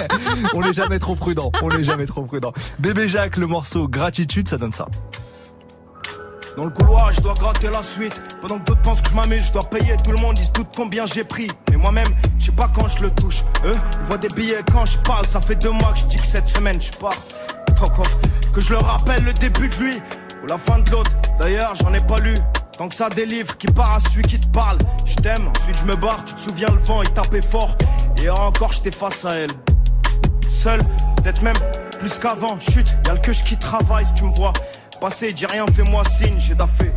On 0.54 0.60
n'est 0.60 0.72
jamais 0.72 0.98
trop 0.98 1.14
prudent. 1.14 1.50
On 1.62 1.68
n'est 1.68 1.82
jamais 1.82 2.06
trop 2.06 2.22
prudent. 2.22 2.52
Bébé 2.78 3.08
Jacques, 3.08 3.36
le 3.36 3.46
morceau 3.46 3.88
Gratitude, 3.88 4.48
ça 4.48 4.56
donne 4.58 4.72
ça. 4.72 4.86
Dans 6.56 6.64
le 6.64 6.70
couloir, 6.70 7.12
je 7.12 7.20
dois 7.20 7.34
gratter 7.34 7.68
la 7.70 7.82
suite. 7.82 8.18
Pendant 8.40 8.58
que 8.58 8.64
d'autres 8.64 8.82
pensent 8.82 9.00
que 9.02 9.10
je 9.10 9.14
m'amuse, 9.14 9.46
je 9.46 9.52
dois 9.52 9.62
payer 9.62 9.96
tout 10.02 10.12
le 10.12 10.18
monde. 10.18 10.38
Ils 10.38 10.46
se 10.46 10.50
doutent 10.50 10.74
combien 10.74 11.06
j'ai 11.06 11.24
pris. 11.24 11.46
Mais 11.70 11.76
moi-même, 11.76 12.08
je 12.38 12.46
sais 12.46 12.52
pas 12.52 12.68
quand 12.74 12.88
je 12.88 13.02
le 13.04 13.10
touche. 13.10 13.42
Eux, 13.64 13.74
ils 13.74 14.06
voient 14.06 14.18
des 14.18 14.28
billets 14.28 14.62
quand 14.72 14.84
je 14.84 14.98
parle. 14.98 15.26
Ça 15.26 15.40
fait 15.40 15.56
deux 15.56 15.70
mois 15.70 15.92
que 15.92 16.00
je 16.00 16.06
dis 16.06 16.16
que 16.16 16.26
cette 16.26 16.48
semaine 16.48 16.80
je 16.80 16.90
pars. 16.98 17.14
Fuck 17.76 17.98
off. 17.98 18.16
Que 18.52 18.60
je 18.60 18.72
leur 18.72 18.82
rappelle 18.84 19.24
le 19.24 19.32
début 19.32 19.68
de 19.68 19.74
lui 19.76 19.94
ou 20.42 20.46
la 20.48 20.58
fin 20.58 20.78
de 20.80 20.90
l'autre. 20.90 21.10
D'ailleurs, 21.38 21.74
j'en 21.76 21.92
ai 21.94 22.00
pas 22.00 22.18
lu. 22.18 22.34
Tant 22.80 22.88
que 22.88 22.94
ça 22.94 23.10
délivre, 23.10 23.58
qui 23.58 23.66
part 23.66 23.96
à 23.96 24.00
celui 24.00 24.22
qui 24.22 24.40
te 24.40 24.48
parle. 24.48 24.78
Je 25.04 25.14
t'aime, 25.16 25.48
ensuite 25.48 25.76
je 25.76 25.84
me 25.84 25.94
barre. 25.96 26.24
Tu 26.24 26.32
te 26.32 26.40
souviens, 26.40 26.70
le 26.70 26.78
vent, 26.78 27.02
il 27.02 27.10
tapait 27.10 27.42
fort. 27.42 27.76
Et 28.22 28.30
encore, 28.30 28.72
j'étais 28.72 28.90
face 28.90 29.22
à 29.26 29.34
elle. 29.34 29.50
Seul, 30.48 30.78
peut-être 31.22 31.42
même 31.42 31.58
plus 31.98 32.18
qu'avant. 32.18 32.58
Chut, 32.58 32.88
y'a 33.06 33.12
le 33.12 33.18
que 33.18 33.34
je 33.34 33.42
qui 33.42 33.58
travaille 33.58 34.06
si 34.06 34.14
tu 34.14 34.24
me 34.24 34.34
vois. 34.34 34.54
Passer, 34.98 35.30
dis 35.30 35.44
rien, 35.44 35.66
fais-moi 35.66 36.04
signe, 36.04 36.38
j'ai 36.38 36.54
daffé. 36.54 36.90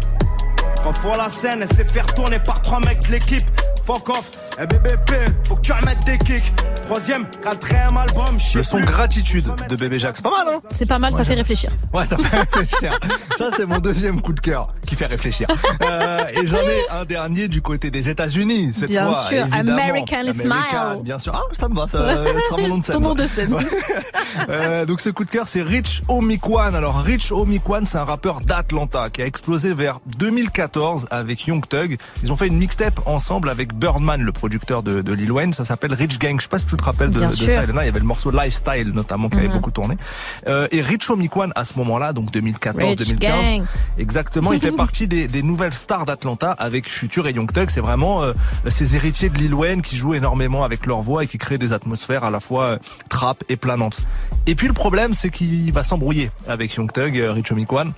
Parfois 0.86 1.18
la 1.18 1.28
scène, 1.28 1.62
elle 1.63 1.75
s'est 1.75 1.84
faire 1.84 2.06
tourner 2.06 2.40
par 2.40 2.62
trois 2.62 2.80
mecs 2.80 3.10
l'équipe. 3.10 3.44
Fuck 3.86 4.08
off, 4.08 4.32
un 4.60 4.65
BBP, 4.65 5.12
faut 5.48 5.55
que 5.55 5.62
tu 5.62 5.72
remettes 5.72 6.05
des 6.05 6.17
kicks. 6.17 6.53
Troisième, 6.83 7.25
quatrième 7.41 7.98
album, 7.98 8.38
Le 8.55 8.62
son 8.63 8.77
plus. 8.77 8.86
Gratitude 8.86 9.45
de 9.69 9.75
Bébé 9.75 10.00
Jacques, 10.00 10.17
c'est 10.17 10.22
pas 10.24 10.29
mal, 10.31 10.53
hein 10.55 10.60
C'est 10.72 10.86
pas 10.88 11.00
mal, 11.00 11.13
ça 11.13 11.24
fait 11.24 11.33
réfléchir. 11.33 11.72
Ouais, 11.93 12.05
ça 12.05 12.17
fait 12.17 12.38
réfléchir. 12.57 12.98
Ça, 13.38 13.50
c'était 13.51 13.65
mon 13.65 13.79
deuxième 13.79 14.22
coup 14.22 14.33
de 14.33 14.39
cœur 14.41 14.67
qui 14.86 14.95
fait 14.95 15.05
réfléchir. 15.05 15.48
Euh, 15.81 16.19
et 16.36 16.45
j'en 16.45 16.57
ai 16.57 16.81
un 16.91 17.05
dernier 17.05 17.48
du 17.48 17.62
côté 17.62 17.89
des 17.89 18.10
États-Unis 18.10 18.74
cette 18.75 18.89
Bien 18.89 19.10
fois. 19.10 19.24
sûr, 19.27 19.38
évidemment. 19.45 19.81
American 19.81 20.33
Smile. 20.33 21.01
Bien 21.03 21.19
sûr. 21.19 21.33
Ah, 21.36 21.41
ça 21.57 21.69
me 21.69 21.75
va. 21.75 21.88
Ça, 21.88 22.00
ça 22.00 22.39
sera 22.48 22.57
mon 22.62 22.67
nom 22.67 22.77
de 22.79 22.83
scène. 22.86 22.95
Ton 22.95 23.01
nom 23.01 23.15
de 23.15 23.27
scène. 23.27 23.53
Ouais. 23.53 23.63
Euh, 24.50 24.86
donc 24.86 25.00
ce 25.00 25.10
coup 25.10 25.24
de 25.24 25.31
cœur, 25.31 25.48
c'est 25.48 25.62
Rich 25.62 26.03
Omikwan. 26.10 26.75
Alors 26.75 27.00
Rich 27.00 27.31
Omikwan, 27.31 27.86
c'est 27.86 27.98
un 27.98 28.03
rappeur 28.05 28.41
d'Atlanta 28.41 29.10
qui 29.10 29.22
a 29.22 29.25
explosé 29.25 29.74
vers 29.74 30.00
2014 30.17 31.07
avec 31.12 31.48
Young 31.48 31.65
Thug. 31.67 31.98
Ils 32.24 32.31
ont 32.31 32.36
fait 32.36 32.48
une 32.48 32.57
mixtape 32.57 33.00
ensemble 33.07 33.50
avec 33.50 33.74
Birdman, 33.74 34.22
le 34.22 34.31
producteur 34.43 34.83
de, 34.83 35.01
de 35.01 35.13
Lil 35.13 35.31
Wayne. 35.31 35.53
Ça 35.53 35.63
s'appelle 35.63 35.93
Rich 35.93 36.19
Gang. 36.19 36.35
Je 36.38 36.43
sais 36.43 36.50
pas 36.50 36.59
si 36.59 36.65
tu 36.65 36.75
te 36.75 36.83
rappelles 36.83 37.12
de, 37.12 37.21
de 37.25 37.31
ça, 37.31 37.63
Elena. 37.63 37.83
Il 37.83 37.85
y 37.85 37.89
avait 37.89 38.00
le 38.00 38.05
morceau 38.05 38.29
Lifestyle 38.29 38.91
notamment 38.93 39.29
qui 39.29 39.38
avait 39.38 39.47
Mhm. 39.47 39.53
beaucoup 39.53 39.71
tourné. 39.71 39.95
Euh, 40.47 40.67
et 40.71 40.81
Rich 40.81 41.09
Omikwan 41.09 41.53
à 41.55 41.63
ce 41.63 41.77
moment-là, 41.79 42.12
donc 42.12 42.29
2014-2015, 42.31 43.00
Rich 43.00 43.19
Gang. 43.19 43.63
exactement, 43.97 44.51
il 44.51 44.59
fait 44.59 44.71
partie 44.85 45.07
des, 45.07 45.27
des 45.29 45.43
nouvelles 45.43 45.71
stars 45.73 46.05
d'Atlanta 46.05 46.51
avec 46.51 46.89
Future 46.89 47.25
et 47.27 47.31
Young 47.31 47.50
Thug. 47.53 47.69
C'est 47.69 47.79
vraiment 47.79 48.21
euh, 48.21 48.33
ces 48.67 48.97
héritiers 48.97 49.29
de 49.29 49.38
Lil 49.38 49.53
Wayne 49.53 49.81
qui 49.81 49.95
jouent 49.95 50.13
énormément 50.15 50.65
avec 50.65 50.85
leur 50.88 51.01
voix 51.01 51.23
et 51.23 51.27
qui 51.27 51.38
créent 51.38 51.57
des 51.57 51.71
atmosphères 51.71 52.25
à 52.25 52.31
la 52.31 52.41
fois 52.41 52.63
euh, 52.65 52.77
trap 53.09 53.45
et 53.47 53.55
planantes. 53.55 54.01
Et 54.45 54.55
puis 54.55 54.67
le 54.67 54.73
problème, 54.73 55.13
c'est 55.13 55.29
qu'il 55.29 55.71
va 55.71 55.83
s'embrouiller 55.83 56.31
avec 56.50 56.73
Young 56.75 56.91
Thug, 56.91 57.17
euh, 57.17 57.31
Rich 57.31 57.53
Omikwan. 57.53 57.93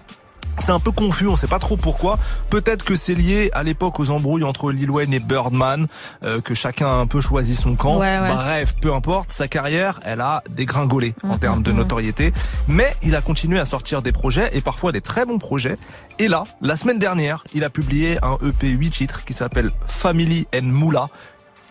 C'est 0.59 0.71
un 0.71 0.79
peu 0.79 0.91
confus, 0.91 1.27
on 1.27 1.35
sait 1.35 1.47
pas 1.47 1.59
trop 1.59 1.77
pourquoi. 1.77 2.17
Peut-être 2.49 2.83
que 2.85 2.95
c'est 2.95 3.13
lié 3.13 3.49
à 3.53 3.61
l'époque 3.63 3.99
aux 3.99 4.09
embrouilles 4.09 4.43
entre 4.43 4.71
Lil 4.71 4.89
Wayne 4.89 5.13
et 5.13 5.19
Birdman, 5.19 5.85
euh, 6.23 6.41
que 6.41 6.53
chacun 6.53 6.87
a 6.87 6.93
un 6.93 7.07
peu 7.07 7.21
choisi 7.21 7.55
son 7.55 7.75
camp. 7.75 7.97
Ouais, 7.99 8.19
ouais. 8.19 8.33
Bref, 8.33 8.75
peu 8.81 8.93
importe, 8.93 9.31
sa 9.31 9.47
carrière, 9.47 9.99
elle 10.05 10.21
a 10.21 10.43
dégringolé 10.49 11.13
en 11.23 11.33
Mhm, 11.33 11.39
termes 11.39 11.63
de 11.63 11.71
mhm. 11.71 11.77
notoriété. 11.77 12.33
Mais 12.67 12.95
il 13.03 13.15
a 13.15 13.21
continué 13.21 13.59
à 13.59 13.65
sortir 13.65 14.01
des 14.01 14.11
projets 14.11 14.49
et 14.53 14.61
parfois 14.61 14.91
des 14.91 15.01
très 15.01 15.25
bons 15.25 15.37
projets. 15.39 15.75
Et 16.19 16.27
là, 16.27 16.43
la 16.61 16.75
semaine 16.77 16.99
dernière, 16.99 17.43
il 17.53 17.63
a 17.63 17.69
publié 17.69 18.17
un 18.23 18.37
EP 18.47 18.69
8 18.69 18.89
titres 18.89 19.23
qui 19.25 19.33
s'appelle 19.33 19.71
Family 19.85 20.47
and 20.55 20.63
Moula. 20.63 21.09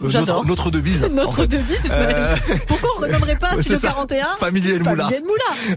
Euh, 0.03 0.09
J'adore. 0.09 0.39
notre, 0.45 0.49
notre 0.49 0.71
devise. 0.71 1.05
en 1.11 1.11
Notre 1.11 1.37
fait. 1.43 1.47
devise. 1.47 1.87
Euh, 1.91 2.35
Pourquoi 2.67 2.91
on 2.99 3.03
renommerait 3.03 3.37
pas 3.37 3.53
Studio 3.61 3.75
c'est 3.75 3.87
ça. 3.87 3.89
41 3.93 4.27
Family 4.41 4.71
El 4.73 4.83
Moula. 4.83 5.09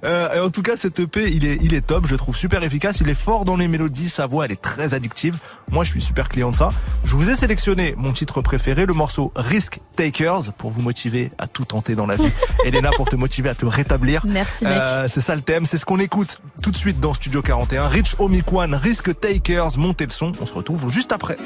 Euh, 0.03 0.35
et 0.35 0.39
en 0.39 0.49
tout 0.49 0.63
cas, 0.63 0.75
cet 0.75 0.99
EP, 0.99 1.31
il 1.31 1.45
est, 1.45 1.57
il 1.61 1.73
est 1.73 1.81
top. 1.85 2.05
Je 2.07 2.11
le 2.11 2.17
trouve 2.17 2.35
super 2.35 2.63
efficace. 2.63 2.99
Il 3.01 3.09
est 3.09 3.13
fort 3.19 3.45
dans 3.45 3.55
les 3.57 3.67
mélodies. 3.67 4.09
Sa 4.09 4.25
voix, 4.25 4.45
elle 4.45 4.51
est 4.51 4.61
très 4.61 4.93
addictive. 4.93 5.37
Moi, 5.71 5.83
je 5.83 5.91
suis 5.91 6.01
super 6.01 6.29
client 6.29 6.49
de 6.51 6.55
ça. 6.55 6.69
Je 7.05 7.15
vous 7.15 7.29
ai 7.29 7.35
sélectionné 7.35 7.93
mon 7.97 8.11
titre 8.11 8.41
préféré, 8.41 8.85
le 8.85 8.93
morceau 8.93 9.31
Risk 9.35 9.79
Takers, 9.95 10.51
pour 10.57 10.71
vous 10.71 10.81
motiver 10.81 11.29
à 11.37 11.47
tout 11.47 11.65
tenter 11.65 11.95
dans 11.95 12.05
la 12.07 12.15
vie. 12.15 12.29
Elena, 12.65 12.89
pour 12.95 13.07
te 13.07 13.15
motiver 13.15 13.49
à 13.49 13.55
te 13.55 13.65
rétablir. 13.65 14.25
Merci, 14.25 14.65
mec. 14.65 14.79
Euh, 14.81 15.07
c'est 15.07 15.21
ça 15.21 15.35
le 15.35 15.41
thème. 15.41 15.65
C'est 15.65 15.77
ce 15.77 15.85
qu'on 15.85 15.99
écoute 15.99 16.39
tout 16.63 16.71
de 16.71 16.77
suite 16.77 16.99
dans 16.99 17.13
Studio 17.13 17.41
41. 17.41 17.87
Rich 17.87 18.15
Omikwan, 18.19 18.73
Risk 18.73 19.19
Takers, 19.19 19.77
montez 19.77 20.05
le 20.05 20.11
son. 20.11 20.31
On 20.41 20.45
se 20.45 20.53
retrouve 20.53 20.91
juste 20.91 21.11
après. 21.11 21.37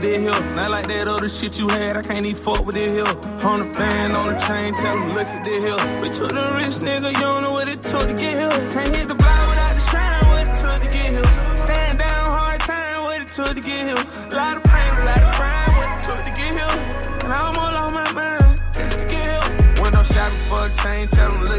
With 0.00 0.10
this 0.10 0.18
here. 0.18 0.56
Not 0.56 0.70
like 0.70 0.88
that 0.88 1.08
other 1.08 1.28
shit 1.28 1.58
you 1.58 1.68
had, 1.68 1.96
I 1.96 2.02
can't 2.02 2.24
even 2.24 2.34
fuck 2.34 2.64
with 2.64 2.74
this 2.74 2.92
here. 2.92 3.04
On 3.44 3.58
the 3.58 3.68
band, 3.76 4.16
on 4.16 4.26
the 4.26 4.38
chain, 4.40 4.74
tell 4.74 4.94
them 4.94 5.08
look 5.08 5.26
at 5.26 5.44
this 5.44 5.64
here. 5.64 5.76
We 6.02 6.08
took 6.10 6.32
the 6.32 6.44
rich 6.56 6.80
nigga, 6.80 7.12
you 7.12 7.20
don't 7.20 7.42
know 7.42 7.52
what 7.52 7.68
it 7.68 7.82
took 7.82 8.08
to 8.08 8.14
get 8.14 8.36
here. 8.36 8.68
Can't 8.72 8.94
hit 8.94 9.08
the 9.08 9.14
block 9.14 9.48
without 9.48 9.74
the 9.74 9.80
shine, 9.80 10.26
what 10.28 10.46
it 10.46 10.54
took 10.54 10.80
to 10.82 10.88
get 10.88 11.10
here. 11.10 11.24
Stand 11.56 11.98
down, 11.98 12.26
hard 12.28 12.60
time, 12.60 13.02
what 13.04 13.20
it 13.20 13.28
took 13.28 13.54
to 13.54 13.60
get 13.60 13.82
here. 13.86 14.02
A 14.30 14.34
lot 14.34 14.56
of 14.56 14.64
pain, 14.64 14.90
a 15.00 15.04
lot 15.04 15.22
of 15.22 15.34
crime, 15.34 15.76
what 15.76 15.88
it 15.90 16.00
took 16.00 16.20
to 16.24 16.32
get 16.32 16.52
here. 16.56 16.76
And 17.24 17.32
I 17.32 17.38
almost 17.46 17.74
lost 17.74 17.94
my 17.94 18.12
mind, 18.12 18.60
just 18.72 18.98
to 18.98 19.04
get 19.04 19.26
here. 19.28 19.82
Window 19.82 20.02
shopping 20.02 20.44
for 20.48 20.66
a 20.66 20.70
chain, 20.82 21.08
tell 21.08 21.30
them 21.30 21.49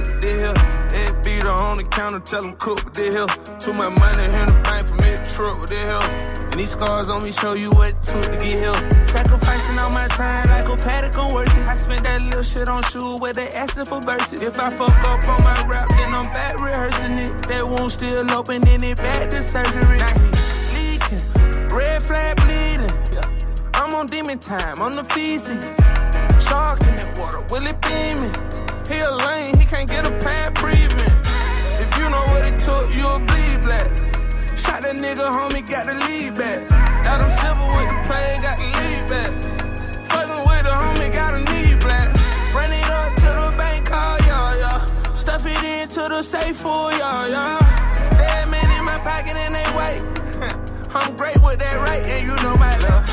on 1.71 1.77
the 1.77 1.83
counter, 1.85 2.19
tell 2.19 2.43
them 2.43 2.55
cook 2.57 2.83
with 2.83 2.93
this 2.93 3.15
here. 3.15 3.25
Too 3.59 3.71
much 3.71 3.97
money 3.97 4.23
in 4.23 4.45
the 4.45 4.59
bank 4.67 4.85
for 4.87 4.95
me 4.99 5.15
to 5.15 5.23
truck 5.23 5.55
with 5.61 5.71
the 5.71 5.79
here. 5.79 6.51
And 6.51 6.59
these 6.59 6.71
scars 6.71 7.07
on 7.07 7.23
me 7.23 7.31
show 7.31 7.53
you 7.53 7.71
what 7.71 7.95
it 7.95 8.03
took 8.03 8.23
to 8.27 8.37
get 8.37 8.59
here. 8.59 9.05
Sacrificing 9.05 9.79
all 9.79 9.89
my 9.89 10.07
time 10.09 10.49
like 10.49 10.67
a 10.67 10.75
paddock 10.75 11.17
on 11.17 11.33
worth. 11.33 11.47
I 11.67 11.75
spent 11.75 12.03
that 12.03 12.21
little 12.21 12.43
shit 12.43 12.67
on 12.67 12.83
shoes 12.91 13.21
where 13.21 13.31
they 13.31 13.47
asking 13.55 13.85
for 13.85 14.01
verses. 14.01 14.43
If 14.43 14.59
I 14.59 14.69
fuck 14.69 14.99
up 15.07 15.23
on 15.27 15.43
my 15.43 15.55
rap, 15.65 15.87
then 15.95 16.13
I'm 16.13 16.27
back 16.35 16.59
rehearsing 16.59 17.17
it. 17.17 17.47
That 17.47 17.65
wound 17.65 17.91
still 17.91 18.29
open, 18.31 18.61
then 18.61 18.83
it 18.83 18.97
back 18.97 19.29
to 19.29 19.41
surgery. 19.41 19.97
Now 19.97 20.11
he 20.19 20.27
leaking, 20.75 21.23
red 21.71 22.03
flag 22.03 22.35
bleeding. 22.43 22.91
I'm 23.75 23.95
on 23.95 24.07
demon 24.07 24.39
time, 24.39 24.79
on 24.79 24.91
the 24.91 25.05
feces. 25.05 25.77
Shark 26.43 26.81
in 26.83 26.95
that 26.97 27.17
water, 27.17 27.47
will 27.49 27.65
it 27.65 27.79
beaming? 27.81 28.35
He 28.91 28.99
a 28.99 29.11
lane, 29.25 29.57
he 29.57 29.63
can't 29.63 29.87
get 29.87 30.05
a 30.05 30.11
pad 30.19 30.53
breathing. 30.55 31.20
You 32.01 32.09
know 32.09 32.25
what 32.33 32.43
it 32.49 32.57
took, 32.57 32.89
you'll 32.97 33.21
bleed 33.29 33.61
black. 33.61 33.85
Shot 34.57 34.81
that 34.81 34.97
nigga, 34.97 35.21
homie, 35.21 35.61
got 35.61 35.85
to 35.85 35.93
lead 36.09 36.33
back. 36.33 36.65
Adam 37.05 37.29
Silver 37.29 37.67
with 37.77 37.89
the 37.93 37.99
play, 38.09 38.41
got 38.41 38.57
to 38.57 38.65
lead 38.65 39.05
back. 39.05 39.29
Fucking 40.09 40.41
with 40.49 40.65
the 40.65 40.73
homie, 40.81 41.13
got 41.13 41.37
a 41.37 41.39
knee 41.45 41.77
black. 41.77 42.09
Run 42.57 42.73
it 42.73 42.89
up 42.89 43.13
to 43.21 43.29
the 43.37 43.53
bank, 43.53 43.85
call 43.85 44.17
y'all, 44.25 44.57
y'all. 44.57 45.13
Stuff 45.13 45.45
it 45.45 45.61
into 45.61 46.01
the 46.09 46.23
safe 46.23 46.57
for 46.57 46.89
y'all, 46.97 47.29
y'all. 47.29 47.61
Dead 48.17 48.49
men 48.49 48.65
in 48.73 48.83
my 48.83 48.97
pocket 49.05 49.37
and 49.37 49.53
they 49.53 49.67
wait. 49.77 50.01
I'm 50.97 51.15
great 51.15 51.37
with 51.45 51.59
that 51.59 51.77
right, 51.85 52.01
and 52.01 52.23
you 52.25 52.33
know 52.41 52.57
my 52.57 52.73
do 52.81 53.10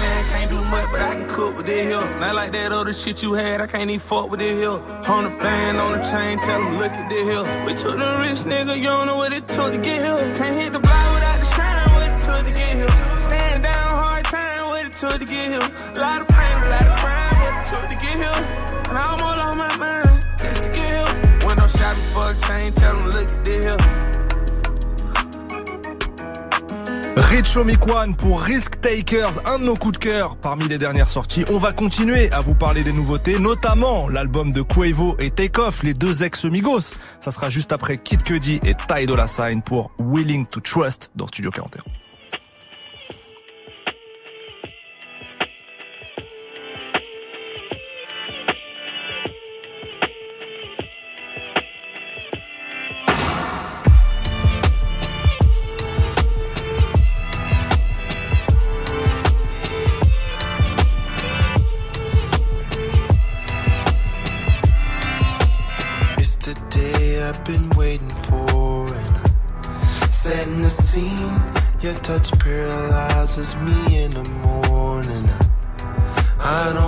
much, 0.71 0.91
but 0.91 1.01
I 1.01 1.15
can 1.15 1.29
cook 1.29 1.57
with 1.57 1.67
this 1.67 1.87
here. 1.87 2.19
Not 2.19 2.35
like 2.35 2.53
that 2.53 2.73
other 2.73 2.93
shit 2.93 3.23
you 3.23 3.35
had, 3.35 3.61
I 3.61 3.67
can't 3.67 3.91
even 3.91 4.01
fuck 4.01 4.31
with 4.31 4.41
this 4.41 4.57
here. 4.57 4.81
On 5.09 5.25
the 5.25 5.31
band, 5.31 5.79
on 5.79 5.99
the 5.99 6.03
chain, 6.05 6.39
tell 6.39 6.61
them 6.63 6.79
look 6.79 6.93
at 6.93 7.09
this 7.09 7.25
here. 7.25 7.45
We 7.67 7.75
took 7.75 7.97
the 7.99 8.11
rich 8.21 8.45
nigga, 8.45 8.77
you 8.77 8.85
don't 8.85 9.07
know 9.07 9.17
what 9.17 9.33
it 9.33 9.47
took 9.49 9.73
to 9.73 9.79
get 9.79 10.01
here. 10.05 10.37
Can't 10.37 10.57
hit 10.61 10.73
the 10.73 10.81
block 10.81 11.15
without 11.15 11.39
the 11.41 11.47
shine, 11.47 11.89
what 11.95 12.05
it 12.09 12.19
took 12.19 12.47
to 12.47 12.53
get 12.53 12.77
here. 12.77 12.89
Stand 13.21 13.63
down, 13.63 13.91
hard 13.91 14.25
time, 14.25 14.67
what 14.69 14.85
it 14.85 14.93
took 14.93 15.19
to 15.19 15.25
get 15.25 15.49
here. 15.49 15.69
A 15.97 15.99
lot 15.99 16.21
of 16.21 16.29
pain, 16.29 16.57
a 16.65 16.69
lot 16.69 16.87
of 16.87 16.97
crime, 16.99 17.41
what 17.41 17.55
it 17.55 17.65
took 17.65 17.85
to 17.89 17.97
get 17.97 18.17
here. 18.19 18.41
And 18.89 18.97
I'm 18.99 19.21
almost 19.21 19.39
lost 19.39 19.59
my 19.59 19.77
mind, 19.77 20.27
just 20.39 20.63
to 20.63 20.69
get 20.69 20.89
here. 20.93 21.47
Window 21.47 21.69
shopping 21.69 22.09
for 22.13 22.31
a 22.31 22.35
chain, 22.47 22.73
tell 22.73 22.95
them 22.95 23.09
look 23.09 23.29
at 23.29 23.45
this 23.45 23.65
here. 23.65 24.28
Rich 27.31 27.59
Omikwan 27.59 28.17
pour 28.17 28.41
Risk 28.41 28.81
Takers, 28.81 29.47
un 29.47 29.59
de 29.59 29.65
nos 29.65 29.77
coups 29.77 29.99
de 29.99 30.03
cœur 30.03 30.37
parmi 30.37 30.67
les 30.67 30.79
dernières 30.79 31.11
sorties. 31.11 31.45
On 31.51 31.59
va 31.59 31.73
continuer 31.73 32.33
à 32.33 32.41
vous 32.41 32.55
parler 32.55 32.83
des 32.83 32.93
nouveautés, 32.93 33.39
notamment 33.39 34.09
l'album 34.09 34.51
de 34.51 34.63
Quavo 34.63 35.15
et 35.19 35.29
Takeoff, 35.29 35.83
les 35.83 35.93
deux 35.93 36.23
ex-Migos. 36.23 36.95
Ça 37.21 37.31
sera 37.31 37.51
juste 37.51 37.71
après 37.71 37.99
Kid 37.99 38.23
Cudi 38.23 38.59
et 38.65 38.75
Ty 38.75 39.05
Dolla 39.05 39.27
Sign 39.27 39.61
pour 39.61 39.91
Willing 39.99 40.47
to 40.47 40.61
Trust 40.61 41.11
dans 41.17 41.27
Studio 41.27 41.51
41. 41.51 41.83
Paralyzes 73.39 73.55
me 73.57 74.05
in 74.05 74.15
the 74.15 74.25
morning. 74.25 75.29
I 76.41 76.73
don't 76.75 76.88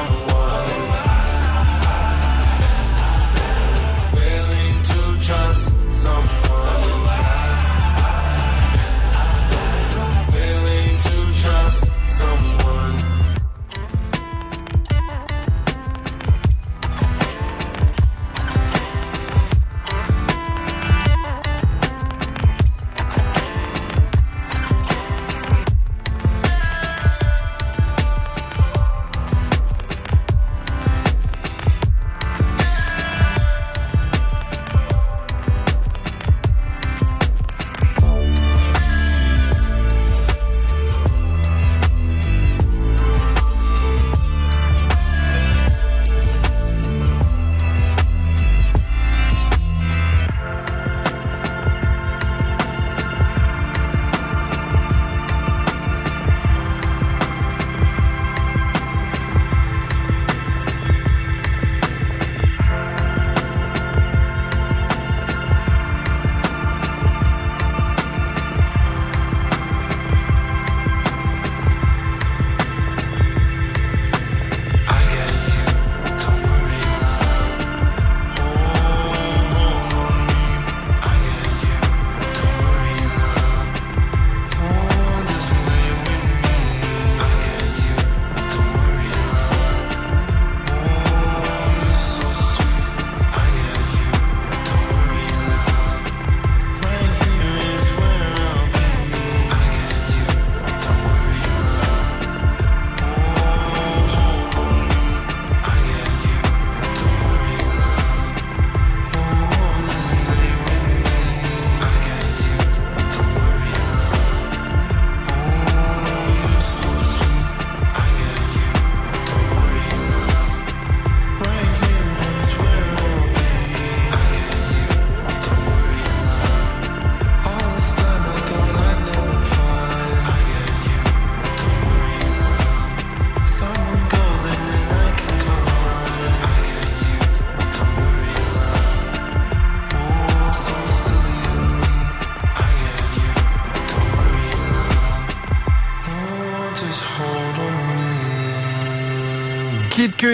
down. 0.00 0.29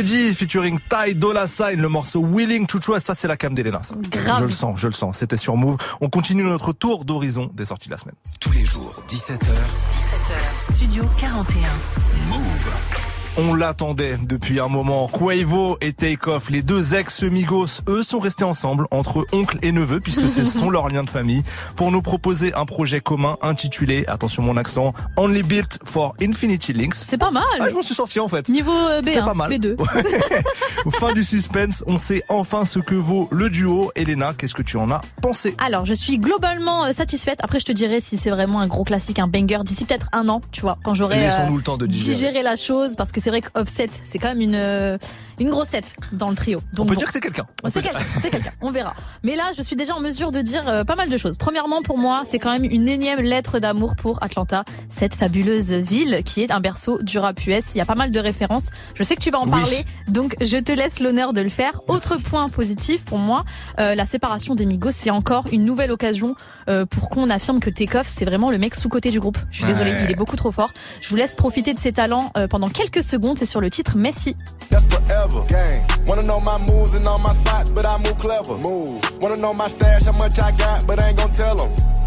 Featuring 0.04 0.78
Ty 0.90 1.14
Dolla 1.14 1.46
Sign, 1.46 1.80
le 1.80 1.88
morceau 1.88 2.22
Willing 2.22 2.66
to 2.66 2.78
Trust. 2.78 3.06
Ça, 3.06 3.14
c'est 3.14 3.28
la 3.28 3.38
cam 3.38 3.54
d'Elena. 3.54 3.80
Je 4.12 4.44
le 4.44 4.50
sens, 4.50 4.78
je 4.78 4.88
le 4.88 4.92
sens. 4.92 5.16
C'était 5.16 5.38
sur 5.38 5.56
Move. 5.56 5.78
On 6.02 6.10
continue 6.10 6.42
notre 6.42 6.74
tour 6.74 7.06
d'horizon 7.06 7.50
des 7.54 7.64
sorties 7.64 7.88
de 7.88 7.94
la 7.94 7.98
semaine. 7.98 8.14
Tous 8.38 8.52
les 8.52 8.66
jours, 8.66 9.02
17h. 9.08 9.38
17h, 9.38 10.74
Studio 10.74 11.02
41. 11.18 11.62
Move. 12.28 12.72
On 13.38 13.52
l'attendait 13.52 14.16
depuis 14.22 14.60
un 14.60 14.68
moment. 14.68 15.08
Quavo 15.08 15.76
et 15.82 15.92
Takeoff, 15.92 16.48
les 16.48 16.62
deux 16.62 16.94
ex-Migos, 16.94 17.82
eux 17.86 18.02
sont 18.02 18.18
restés 18.18 18.44
ensemble 18.44 18.86
entre 18.90 19.26
oncle 19.32 19.58
et 19.60 19.72
neveu 19.72 20.00
puisque 20.00 20.26
ce 20.26 20.44
sont 20.44 20.70
leurs 20.70 20.88
liens 20.88 21.04
de 21.04 21.10
famille 21.10 21.44
pour 21.76 21.92
nous 21.92 22.00
proposer 22.00 22.54
un 22.54 22.64
projet 22.64 23.00
commun 23.00 23.36
intitulé, 23.42 24.04
attention 24.08 24.42
mon 24.42 24.56
accent, 24.56 24.94
Only 25.18 25.42
Built 25.42 25.78
for 25.96 26.14
Infinity 26.20 26.74
Links. 26.74 26.96
C'est 26.96 27.16
pas 27.16 27.30
mal. 27.30 27.42
Ah, 27.58 27.70
je 27.70 27.74
m'en 27.74 27.80
suis 27.80 27.94
sorti 27.94 28.20
en 28.20 28.28
fait. 28.28 28.50
Niveau 28.50 28.70
euh, 28.70 29.00
C'était 29.02 29.20
B1, 29.20 29.24
pas 29.24 29.32
mal. 29.32 29.50
B2. 29.50 29.76
fin 30.90 31.14
du 31.14 31.24
suspense, 31.24 31.82
on 31.86 31.96
sait 31.96 32.22
enfin 32.28 32.66
ce 32.66 32.80
que 32.80 32.94
vaut 32.94 33.30
le 33.32 33.48
duo. 33.48 33.92
Elena, 33.94 34.34
qu'est-ce 34.36 34.54
que 34.54 34.62
tu 34.62 34.76
en 34.76 34.90
as 34.90 35.00
pensé? 35.22 35.54
Alors, 35.56 35.86
je 35.86 35.94
suis 35.94 36.18
globalement 36.18 36.84
euh, 36.84 36.92
satisfaite. 36.92 37.38
Après, 37.42 37.60
je 37.60 37.64
te 37.64 37.72
dirai 37.72 38.02
si 38.02 38.18
c'est 38.18 38.28
vraiment 38.28 38.60
un 38.60 38.66
gros 38.66 38.84
classique, 38.84 39.18
un 39.18 39.26
banger 39.26 39.60
d'ici 39.64 39.86
peut-être 39.86 40.08
un 40.12 40.28
an, 40.28 40.42
tu 40.52 40.60
vois, 40.60 40.76
quand 40.84 40.94
j'aurai 40.94 41.18
Laissons-nous 41.18 41.56
le 41.56 41.62
temps 41.62 41.78
de 41.78 41.86
digérer. 41.86 42.14
digéré 42.14 42.42
la 42.42 42.56
chose, 42.56 42.94
parce 42.94 43.10
que 43.10 43.22
c'est 43.22 43.30
vrai 43.30 43.40
que 43.40 43.48
Offset, 43.54 43.88
c'est 44.04 44.18
quand 44.18 44.28
même 44.28 44.42
une 44.42 44.54
euh, 44.54 44.98
une 45.38 45.50
grosse 45.50 45.70
tête 45.70 45.96
dans 46.12 46.28
le 46.28 46.36
trio. 46.36 46.60
On 46.72 46.84
peut 46.84 46.92
bon. 46.92 46.94
dire 46.94 47.06
que 47.06 47.12
c'est 47.12 47.20
quelqu'un. 47.20 47.46
C'est 47.68 47.82
quelqu'un, 47.82 47.98
c'est 48.22 48.30
quelqu'un, 48.30 48.52
on 48.60 48.70
verra. 48.70 48.94
Mais 49.22 49.34
là, 49.34 49.52
je 49.56 49.62
suis 49.62 49.76
déjà 49.76 49.94
en 49.94 50.00
mesure 50.00 50.30
de 50.30 50.40
dire 50.40 50.68
euh, 50.68 50.84
pas 50.84 50.96
mal 50.96 51.10
de 51.10 51.16
choses. 51.16 51.36
Premièrement, 51.36 51.82
pour 51.82 51.98
moi, 51.98 52.22
c'est 52.24 52.38
quand 52.38 52.52
même 52.52 52.64
une 52.64 52.88
énième 52.88 53.20
lettre 53.20 53.58
d'amour 53.58 53.96
pour 53.96 54.22
Atlanta, 54.22 54.64
cette 54.90 55.14
fabuleuse 55.14 55.72
ville 55.86 56.22
qui 56.24 56.42
est 56.42 56.50
un 56.50 56.60
berceau 56.60 56.98
du 57.02 57.18
rap 57.18 57.38
US. 57.46 57.64
Il 57.74 57.78
y 57.78 57.80
a 57.80 57.84
pas 57.84 57.94
mal 57.94 58.10
de 58.10 58.18
références. 58.20 58.70
Je 58.94 59.02
sais 59.02 59.16
que 59.16 59.20
tu 59.22 59.30
vas 59.30 59.38
en 59.38 59.44
Oui. 59.44 59.50
parler, 59.50 59.84
donc 60.08 60.34
je 60.40 60.56
te 60.58 60.72
laisse 60.72 61.00
l'honneur 61.00 61.32
de 61.32 61.40
le 61.40 61.48
faire. 61.48 61.80
Autre 61.88 62.16
point 62.16 62.48
positif 62.48 63.04
pour 63.04 63.18
moi, 63.18 63.44
euh, 63.78 63.94
la 63.94 64.06
séparation 64.06 64.54
des 64.54 64.66
Migos, 64.66 64.90
c'est 64.92 65.10
encore 65.10 65.44
une 65.52 65.64
nouvelle 65.64 65.90
occasion 65.92 66.34
euh, 66.68 66.84
pour 66.86 67.08
qu'on 67.08 67.30
affirme 67.30 67.60
que 67.60 67.70
Takeoff, 67.70 68.08
c'est 68.10 68.24
vraiment 68.24 68.50
le 68.50 68.58
mec 68.58 68.74
sous-côté 68.74 69.10
du 69.10 69.20
groupe. 69.20 69.38
Je 69.50 69.58
suis 69.58 69.66
désolée, 69.66 69.94
il 70.04 70.10
est 70.10 70.16
beaucoup 70.16 70.36
trop 70.36 70.50
fort. 70.52 70.70
Je 71.00 71.08
vous 71.08 71.16
laisse 71.16 71.34
profiter 71.34 71.72
de 71.74 71.78
ses 71.78 71.92
talents 71.92 72.30
euh, 72.36 72.48
pendant 72.48 72.68
quelques 72.68 73.02
secondes. 73.02 73.38
C'est 73.38 73.46
sur 73.46 73.60
le 73.60 73.70
titre 73.70 73.96
Messi. 73.96 74.36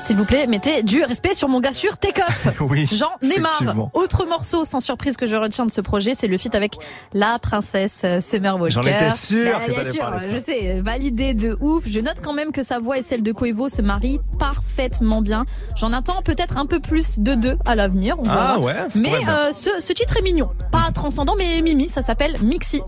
S'il 0.02 0.18
vous 0.18 0.26
plaît, 0.26 0.48
mettez 0.48 0.82
du 0.82 1.04
respect 1.04 1.36
sur 1.36 1.48
mon 1.48 1.60
gars 1.60 1.74
sûr 1.74 1.96
Takeoff. 1.98 2.48
Oui, 2.62 2.88
J'en 2.92 3.12
ai 3.22 3.40
marre. 3.40 3.62
Autre 3.94 4.26
morceau 4.26 4.66
sans 4.66 4.80
surprise 4.80 5.16
que 5.16 5.28
je 5.28 5.36
retiens 5.36 5.66
de 5.68 5.72
ce 5.72 5.80
projet, 5.80 6.14
c'est 6.16 6.26
le 6.28 6.40
feat 6.40 6.56
avec 6.56 6.74
la 7.14 7.38
princesse 7.38 8.02
euh, 8.04 8.20
Summer 8.20 8.60
Walker. 8.60 8.74
J'en 8.74 8.82
étais 8.82 9.12
sûr 9.12 9.52
Bah, 9.60 9.66
bien 9.68 9.84
sûr, 9.84 10.02
parler 10.02 10.20
de 10.20 10.24
ça. 10.26 10.34
je 10.34 10.38
sais, 10.40 10.80
validé 10.80 11.36
de 11.36 11.56
ouf. 11.62 11.84
Je 11.88 12.00
note 12.00 12.18
quand 12.24 12.34
même 12.34 12.52
que 12.52 12.64
sa 12.64 12.80
voix 12.80 12.98
et 12.98 13.04
celle 13.04 13.22
de 13.22 13.32
Quavo 13.32 13.70
se 13.70 13.84
marient 13.84 14.20
parfaitement 14.40 15.22
bien. 15.22 15.46
J'en 15.78 15.94
attends 15.94 16.24
peut-être 16.24 16.58
un 16.58 16.66
peu 16.66 16.80
plus 16.80 17.20
de 17.20 17.36
deux 17.36 17.58
à 17.66 17.76
l'avenir. 17.76 18.16
on 18.18 18.24
Ah 18.28 18.58
ouais, 18.60 18.74
ça 18.90 19.00
Mais 19.00 19.22
euh, 19.28 19.54
ce, 19.54 19.70
ce 19.82 19.94
titre 19.94 20.18
est 20.18 20.24
mignon, 20.24 20.50
pas 20.72 20.90
transcendant, 20.94 21.36
mais 21.38 21.62
Mimi, 21.62 21.88
ça 21.90 22.02
s'appelle 22.02 22.36
Mixi. 22.42 22.78
It's 22.78 22.82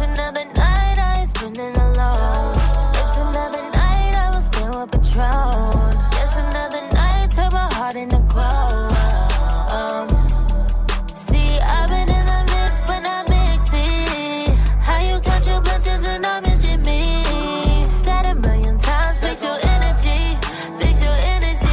another 0.00 0.44
night 0.54 0.98
I 0.98 1.20
was 1.20 1.30
with. 1.42 1.70
My 7.92 7.98
heart 7.98 8.12
into 8.12 8.18
cold. 8.32 8.92
Um, 9.72 10.08
see, 11.08 11.58
I've 11.58 11.88
been 11.88 12.08
in 12.18 12.26
the 12.26 12.40
mix, 12.52 12.82
but 12.86 13.00
not 13.00 13.26
mixy. 13.26 14.48
How 14.86 14.98
you 15.00 15.20
count 15.20 15.48
your 15.48 15.60
blessings 15.60 16.08
and 16.08 16.22
not 16.22 16.46
mention 16.46 16.82
me? 16.82 17.02
Said 18.02 18.26
a 18.26 18.34
million 18.34 18.78
times, 18.78 19.20
fix 19.20 19.44
your 19.44 19.58
energy, 19.62 20.36
fix 20.80 21.04
your 21.04 21.18
energy. 21.34 21.68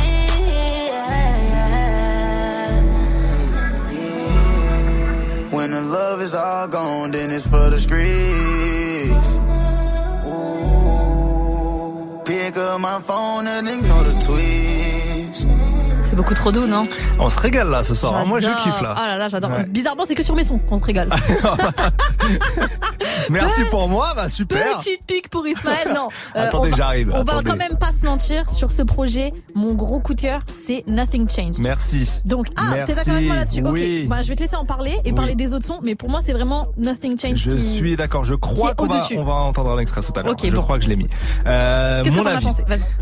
When 5.55 5.71
the 5.71 5.81
love 5.81 6.21
is 6.21 6.33
all 6.33 6.67
gone, 6.67 7.11
then 7.11 7.31
it's 7.31 7.45
for 7.45 7.69
the 7.69 7.79
streets. 7.79 9.37
Pick 12.27 12.57
up 12.57 12.79
my 12.79 12.99
phone 13.01 13.47
and 13.47 13.69
ignore 13.69 14.03
the 14.03 14.13
tweets. 14.13 14.46
Beaucoup 16.17 16.33
trop 16.33 16.51
doux, 16.51 16.65
non 16.65 16.81
On 17.19 17.29
se 17.29 17.39
régale 17.39 17.69
là 17.69 17.83
ce 17.83 17.93
soir. 17.95 18.15
hein. 18.15 18.25
Moi 18.25 18.39
je 18.39 18.47
kiffe 18.63 18.81
là. 18.81 18.95
Ah 18.97 19.07
là 19.07 19.17
là, 19.17 19.29
j'adore. 19.29 19.51
Ouais. 19.51 19.65
Bizarrement, 19.65 20.03
c'est 20.05 20.15
que 20.15 20.23
sur 20.23 20.35
mes 20.35 20.43
sons 20.43 20.57
qu'on 20.57 20.77
se 20.79 20.83
régale. 20.83 21.09
Merci 23.29 23.63
pour 23.69 23.87
moi, 23.89 24.13
bah 24.15 24.29
super. 24.29 24.77
Petite 24.79 25.03
pique 25.05 25.29
pour 25.29 25.45
Ismaël, 25.47 25.89
non. 25.93 26.07
Euh, 26.35 26.45
Attendez, 26.45 26.69
va- 26.71 26.77
j'arrive, 26.77 27.11
On 27.15 27.23
va 27.23 27.41
quand 27.43 27.55
même 27.55 27.77
pas 27.79 27.91
se 27.91 28.05
mentir 28.05 28.49
sur 28.49 28.71
ce 28.71 28.81
projet. 28.81 29.31
Mon 29.55 29.73
gros 29.73 29.99
coup 29.99 30.13
de 30.13 30.21
cœur, 30.21 30.41
c'est 30.53 30.83
Nothing 30.87 31.27
Changed. 31.29 31.59
Merci. 31.63 32.21
Donc, 32.25 32.47
ah, 32.55 32.83
t'es 32.85 32.93
d'accord 32.93 33.13
avec 33.15 33.27
moi 33.27 33.35
là-dessus? 33.35 33.63
Oui. 33.65 34.01
Ok, 34.03 34.09
bah, 34.09 34.21
je 34.23 34.27
vais 34.29 34.35
te 34.35 34.41
laisser 34.43 34.55
en 34.55 34.65
parler 34.65 34.91
et 35.03 35.09
Oui. 35.09 35.13
parler 35.13 35.35
des 35.35 35.53
autres 35.53 35.65
sons, 35.65 35.79
mais 35.83 35.95
pour 35.95 36.09
moi, 36.09 36.19
c'est 36.23 36.33
vraiment 36.33 36.65
Nothing 36.77 37.17
Changed 37.19 37.37
Je 37.37 37.49
qui... 37.51 37.61
suis 37.61 37.95
d'accord. 37.95 38.23
Je 38.23 38.35
crois 38.35 38.73
qu'on 38.75 38.87
va, 38.87 39.07
on 39.15 39.21
va 39.21 39.33
entendre 39.33 39.71
un 39.71 39.79
extrait 39.79 40.01
tout 40.01 40.11
à 40.17 40.21
l'heure. 40.23 40.31
Ok, 40.33 40.41
je 40.43 40.55
bon. 40.55 40.61
crois 40.61 40.77
que 40.77 40.83
je 40.83 40.89
l'ai 40.89 40.95
mis. 40.95 41.07
Euh, 41.47 42.03
que 42.03 42.09
mon 42.11 42.25
as 42.25 42.35
avis. 42.35 42.47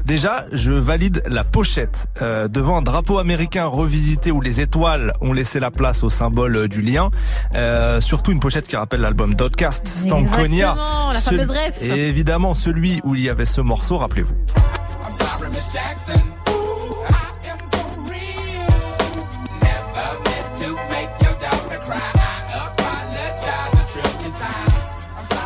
Déjà, 0.06 0.46
je 0.52 0.72
valide 0.72 1.24
la 1.28 1.44
pochette 1.44 2.08
euh, 2.22 2.48
devant 2.48 2.78
un 2.78 2.82
drapeau 2.82 3.05
américain 3.14 3.66
revisité 3.66 4.32
où 4.32 4.42
les 4.42 4.62
étoiles 4.62 5.14
ont 5.22 5.34
laissé 5.34 5.60
la 5.60 5.72
place 5.72 6.04
au 6.04 6.10
symbole 6.10 6.68
du 6.68 6.82
lien. 6.82 7.10
Euh, 7.56 8.02
surtout 8.02 8.32
une 8.32 8.40
pochette 8.40 8.68
qui 8.68 8.76
rappelle 8.76 9.02
l'album 9.02 9.36
Dotcast, 9.36 9.88
Stankonia. 9.88 10.72
Exactement, 10.72 11.12
la 11.12 11.20
fameuse 11.20 11.50
ref. 11.50 11.82
Et 11.82 12.10
évidemment 12.10 12.56
celui 12.56 13.02
où 13.04 13.16
il 13.16 13.22
y 13.22 13.30
avait 13.30 13.46
ce 13.46 13.62
morceau, 13.62 13.98
rappelez-vous. 13.98 14.36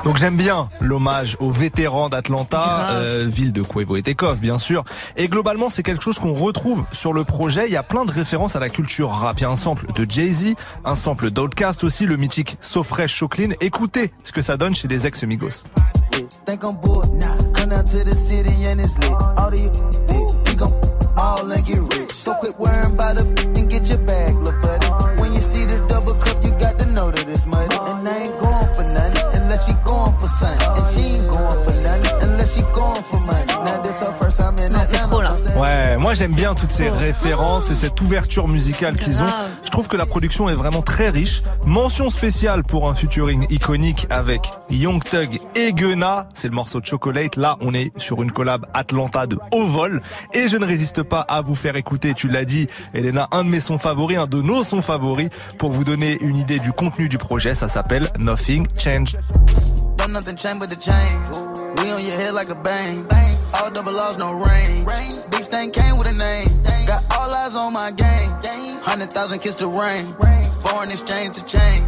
Donc 0.10 0.18
j'aime 0.18 0.38
bien 0.38 0.68
l'hommage 0.82 1.38
aux 1.40 1.52
vétérans 1.52 2.10
d'Atlanta, 2.10 2.94
euh, 2.94 3.28
ville 3.28 3.52
de 3.52 3.62
Quavo 3.62 3.96
et 3.96 4.02
Takeoff 4.02 4.40
bien 4.40 4.58
sûr. 4.58 4.84
Et 5.18 5.28
globalement 5.28 5.70
c'est 5.70 5.84
quelque 5.84 6.04
chose 6.04 6.18
qu'on 6.18 6.34
retrouve 6.34 6.84
sur 6.92 7.14
le 7.14 7.24
projet. 7.24 7.68
Il 7.68 7.72
y 7.72 7.78
a 7.78 7.84
plein 7.84 8.06
de 8.06 8.12
références 8.12 8.56
à 8.56 8.60
la 8.60 8.70
culture 8.70 9.12
rap. 9.12 9.38
Il 9.38 9.44
y 9.44 9.46
a 9.46 9.52
un 9.52 9.56
sample 9.56 9.86
de 9.94 10.10
Jay-Z, 10.10 10.56
un 10.84 10.96
sample 10.96 11.30
d'Outkast 11.30 11.84
aussi, 11.84 12.08
le 12.08 12.18
mythique 12.18 12.58
So 12.60 12.82
Fresh, 12.82 13.20
So 13.20 13.28
Clean. 13.28 13.50
Écoutez 13.62 14.12
ce 14.24 14.32
que 14.32 14.42
ça 14.42 14.58
donne 14.58 14.74
chez 14.74 14.88
les 14.88 15.06
ex-Migos. 15.06 15.66
Think 16.48 16.64
I'm 16.64 16.76
bored? 16.82 17.14
Nah. 17.14 17.28
Come 17.54 17.70
down 17.70 17.86
to 17.86 18.04
the 18.04 18.16
city 18.16 18.66
and 18.66 18.80
it's 18.80 18.98
lit. 18.98 19.12
All 19.38 19.52
these 19.52 19.70
lit. 20.10 20.50
We 20.50 20.56
gon' 20.56 20.74
all 21.18 21.52
and 21.52 21.64
get 21.68 21.78
rich. 21.94 22.10
So 22.10 22.34
quit 22.34 22.58
worrying 22.58 22.94
about 22.94 23.22
a 23.22 23.24
and 23.60 23.70
get 23.70 23.88
your 23.88 24.00
bag, 24.00 24.29
j'aime 36.20 36.34
bien 36.34 36.54
toutes 36.54 36.72
ces 36.72 36.90
références 36.90 37.72
et 37.72 37.76
cette 37.76 38.02
ouverture 38.02 38.50
musicale 38.50 38.98
qu'ils 38.98 39.24
ont. 39.24 39.30
Je 39.64 39.70
trouve 39.70 39.88
que 39.88 39.96
la 39.96 40.06
production 40.06 40.50
est 40.50 40.54
vraiment 40.54 40.82
très 40.82 41.10
riche. 41.10 41.42
Mention 41.66 42.10
spéciale 42.10 42.64
pour 42.64 42.90
un 42.90 42.96
featuring 42.96 43.46
iconique 43.50 44.06
avec 44.10 44.42
Young 44.70 45.02
Thug 45.02 45.40
et 45.56 45.72
Gunna. 45.72 46.28
C'est 46.34 46.50
le 46.50 46.54
morceau 46.54 46.82
de 46.82 46.86
Chocolate. 46.86 47.38
Là, 47.38 47.56
on 47.62 47.74
est 47.74 47.98
sur 47.98 48.22
une 48.22 48.34
collab 48.34 48.66
Atlanta 48.74 49.28
de 49.28 49.38
haut 49.54 49.66
vol. 49.66 50.02
Et 50.34 50.50
je 50.50 50.58
ne 50.58 50.66
résiste 50.66 51.04
pas 51.04 51.22
à 51.22 51.40
vous 51.40 51.56
faire 51.56 51.78
écouter, 51.78 52.14
tu 52.14 52.28
l'as 52.28 52.44
dit, 52.44 52.68
Elena, 52.94 53.30
un 53.32 53.46
de 53.46 53.50
mes 53.50 53.62
sons 53.62 53.80
favoris, 53.80 54.18
un 54.18 54.28
de 54.28 54.42
nos 54.42 54.66
sons 54.66 54.82
favoris, 54.82 55.30
pour 55.58 55.72
vous 55.72 55.86
donner 55.86 56.18
une 56.20 56.36
idée 56.36 56.60
du 56.60 56.74
contenu 56.74 57.08
du 57.08 57.18
projet. 57.18 57.56
Ça 57.56 57.70
s'appelle 57.70 58.10
Nothing 58.20 58.68
Changed. 58.78 59.18
Don't 59.98 60.12
nothing 60.12 60.38
change 60.38 60.60
but 60.60 60.68
the 60.68 60.82
change. 60.82 61.48
We 61.78 61.94
on 61.94 62.06
your 62.06 62.20
head 62.20 62.34
like 62.34 62.50
a 62.50 62.56
bang. 62.56 63.08
All 63.62 63.72
double 63.72 63.92
laws, 63.92 64.18
no 64.18 64.34
range. 64.34 64.88
Big 65.32 65.44
stain 65.44 65.72
came 65.72 65.98
with 65.98 66.08
a 66.08 66.14
name. 66.14 66.48
Got 66.88 67.04
all 67.18 67.34
eyes 67.34 67.56
on 67.56 67.74
my 67.74 67.92
game. 67.92 68.80
Hundred 68.82 69.12
thousand 69.12 69.40
kiss 69.40 69.58
the 69.58 69.68
rain. 69.68 70.16
Foreign 70.62 70.90
exchange 70.90 71.36
to 71.36 71.44
change. 71.44 71.82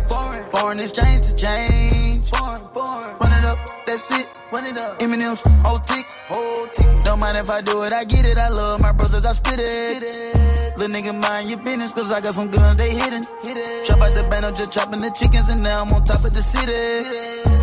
Foreign 0.52 0.80
exchange 0.80 1.28
to 1.28 1.36
change. 1.36 2.32
Run 2.34 3.34
it 3.38 3.46
up, 3.46 3.60
that's 3.86 4.12
it. 4.12 4.42
Run 4.52 4.66
it 4.66 4.78
up. 4.78 5.00
Eminem's 5.00 5.42
whole 5.64 5.80
tick. 5.80 6.06
Don't 7.04 7.20
mind 7.20 7.38
if 7.38 7.50
I 7.50 7.62
do 7.62 7.84
it? 7.84 7.94
I 7.94 8.04
get 8.04 8.26
it. 8.26 8.38
I 8.38 8.50
love 8.50 8.82
my 8.82 8.92
brothers, 8.92 9.26
I 9.26 9.32
spit 9.32 9.60
it. 9.60 10.78
Little 10.78 10.96
nigga, 10.96 11.14
mind 11.22 11.50
your 11.50 11.60
business, 11.60 11.94
cause 11.94 12.12
I 12.12 12.22
got 12.22 12.34
some 12.34 12.50
guns, 12.50 12.76
they 12.76 12.92
hidden. 12.92 13.24
Chop 13.86 14.02
out 14.02 14.12
the 14.12 14.28
band, 14.30 14.56
just 14.56 14.72
chopping 14.72 15.00
the 15.00 15.10
chickens, 15.12 15.50
and 15.50 15.64
now 15.64 15.84
I'm 15.84 15.92
on 15.94 16.04
top 16.04 16.24
of 16.26 16.34
the 16.34 16.42
city. 16.42 17.61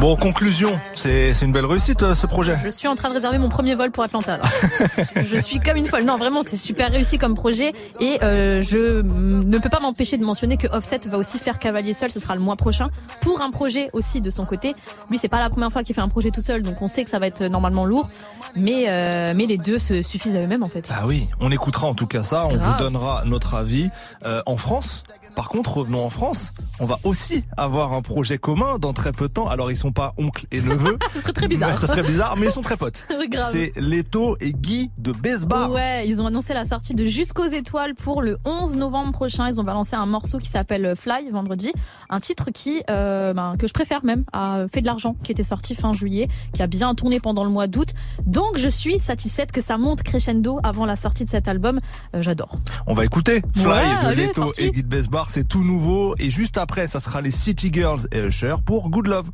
Bon, 0.00 0.16
conclusion, 0.16 0.70
c'est 0.94 1.34
c'est 1.34 1.44
une 1.44 1.52
belle 1.52 1.66
réussite 1.66 2.02
euh, 2.02 2.14
ce 2.14 2.26
projet. 2.26 2.56
Je 2.64 2.70
suis 2.70 2.88
en 2.88 2.96
train 2.96 3.10
de 3.10 3.14
réserver 3.14 3.36
mon 3.36 3.50
premier 3.50 3.74
vol 3.74 3.90
pour 3.90 4.02
Atlanta. 4.04 4.40
je 5.16 5.36
suis 5.36 5.60
comme 5.60 5.76
une 5.76 5.86
folle. 5.86 6.04
Non, 6.04 6.16
vraiment, 6.16 6.42
c'est 6.42 6.56
super 6.56 6.90
réussi 6.90 7.18
comme 7.18 7.34
projet. 7.34 7.74
Et 8.00 8.18
euh, 8.22 8.62
je 8.62 9.02
ne 9.02 9.58
peux 9.58 9.68
pas 9.68 9.80
m'empêcher 9.80 10.16
de 10.16 10.24
mentionner 10.24 10.56
que 10.56 10.66
Offset 10.68 11.00
va 11.06 11.18
aussi 11.18 11.38
faire 11.38 11.58
Cavalier 11.58 11.92
seul. 11.92 12.10
Ce 12.10 12.20
sera 12.20 12.34
le 12.34 12.40
mois 12.40 12.56
prochain 12.56 12.86
pour 13.20 13.42
un 13.42 13.50
projet 13.50 13.90
aussi 13.92 14.22
de 14.22 14.30
son 14.30 14.46
côté. 14.46 14.74
Lui, 15.10 15.18
c'est 15.18 15.28
pas 15.28 15.40
la 15.40 15.50
première 15.50 15.70
fois 15.70 15.82
qu'il 15.82 15.94
fait 15.94 16.00
un 16.00 16.08
projet 16.08 16.30
tout 16.30 16.40
seul, 16.42 16.62
donc 16.62 16.80
on 16.80 16.88
sait 16.88 17.04
que 17.04 17.10
ça 17.10 17.18
va 17.18 17.26
être 17.26 17.42
normalement 17.42 17.84
lourd. 17.84 18.08
Mais 18.54 18.86
euh, 18.88 19.34
mais 19.36 19.44
les 19.44 19.58
deux 19.58 19.78
se 19.78 20.02
suffisent 20.02 20.36
à 20.36 20.40
eux-mêmes 20.40 20.62
en 20.62 20.70
fait. 20.70 20.88
Ah 20.90 21.06
oui, 21.06 21.28
on 21.40 21.52
écoutera 21.52 21.86
en 21.86 21.94
tout 21.94 22.06
cas 22.06 22.22
ça, 22.22 22.46
on 22.46 22.54
Grave. 22.54 22.70
vous 22.72 22.78
donnera 22.84 23.24
notre 23.26 23.54
avis. 23.54 23.90
Euh, 24.24 24.40
en 24.46 24.56
France, 24.56 25.02
par 25.36 25.50
contre, 25.50 25.76
revenons 25.76 26.02
en 26.02 26.08
France, 26.08 26.52
on 26.80 26.86
va 26.86 26.98
aussi 27.04 27.44
avoir 27.58 27.92
un 27.92 28.00
projet 28.00 28.38
commun 28.38 28.78
dans 28.78 28.94
très 28.94 29.12
peu 29.12 29.28
de 29.28 29.34
temps. 29.34 29.48
Alors 29.48 29.70
ils 29.70 29.76
sont 29.76 29.92
pas 29.92 30.14
oncle 30.16 30.46
et 30.50 30.62
neveu. 30.62 30.98
Ce 31.12 31.20
serait 31.20 31.34
très 31.34 31.46
bizarre. 31.46 31.78
Ce 31.78 31.86
serait 31.86 32.02
bizarre, 32.02 32.36
mais 32.38 32.46
ils 32.46 32.52
sont 32.52 32.62
très 32.62 32.78
potes. 32.78 33.06
C'est 33.52 33.72
Leto 33.76 34.38
et 34.40 34.54
Guy 34.54 34.90
de 34.96 35.12
Besbar. 35.12 35.70
Ouais, 35.72 36.08
ils 36.08 36.22
ont 36.22 36.26
annoncé 36.26 36.54
la 36.54 36.64
sortie 36.64 36.94
de 36.94 37.04
Jusqu'aux 37.04 37.46
étoiles 37.46 37.94
pour 37.94 38.22
le 38.22 38.38
11 38.46 38.76
novembre 38.76 39.12
prochain. 39.12 39.46
Ils 39.48 39.60
ont 39.60 39.64
balancé 39.64 39.94
un 39.94 40.06
morceau 40.06 40.38
qui 40.38 40.48
s'appelle 40.48 40.94
Fly 40.96 41.30
vendredi, 41.30 41.70
un 42.08 42.18
titre 42.20 42.50
qui 42.50 42.82
euh, 42.90 43.34
ben, 43.34 43.52
que 43.58 43.68
je 43.68 43.74
préfère 43.74 44.02
même, 44.02 44.24
a 44.32 44.64
fait 44.72 44.80
de 44.80 44.86
l'argent, 44.86 45.16
qui 45.22 45.32
était 45.32 45.44
sorti 45.44 45.74
fin 45.74 45.92
juillet, 45.92 46.28
qui 46.54 46.62
a 46.62 46.66
bien 46.66 46.94
tourné 46.94 47.20
pendant 47.20 47.44
le 47.44 47.50
mois 47.50 47.66
d'août. 47.66 47.90
Donc 48.26 48.56
je 48.56 48.68
suis 48.68 48.98
satisfaite 49.00 49.52
que 49.52 49.60
ça 49.60 49.76
monte 49.76 50.02
crescendo 50.02 50.60
avant 50.62 50.86
la 50.86 50.96
sortie 50.96 51.26
de 51.26 51.30
cet 51.30 51.46
album. 51.46 51.80
Euh, 52.14 52.22
J'adore. 52.22 52.56
On 52.86 52.94
va 52.94 53.04
écouter 53.04 53.42
Fly 53.54 53.66
Ouais, 53.66 54.00
de 54.00 54.06
allez, 54.06 54.26
Leto 54.28 54.42
sorti. 54.42 54.62
et 54.62 54.70
Guy 54.70 54.82
de 54.82 54.88
Besbar, 54.88 55.25
c'est 55.28 55.46
tout 55.46 55.62
nouveau. 55.62 56.14
Et 56.18 56.30
juste 56.30 56.58
après, 56.58 56.86
ça 56.86 57.00
sera 57.00 57.20
les 57.20 57.30
City 57.30 57.70
Girls 57.72 58.06
et 58.12 58.18
Usher 58.18 58.56
pour 58.64 58.90
Good 58.90 59.06
Love. 59.06 59.30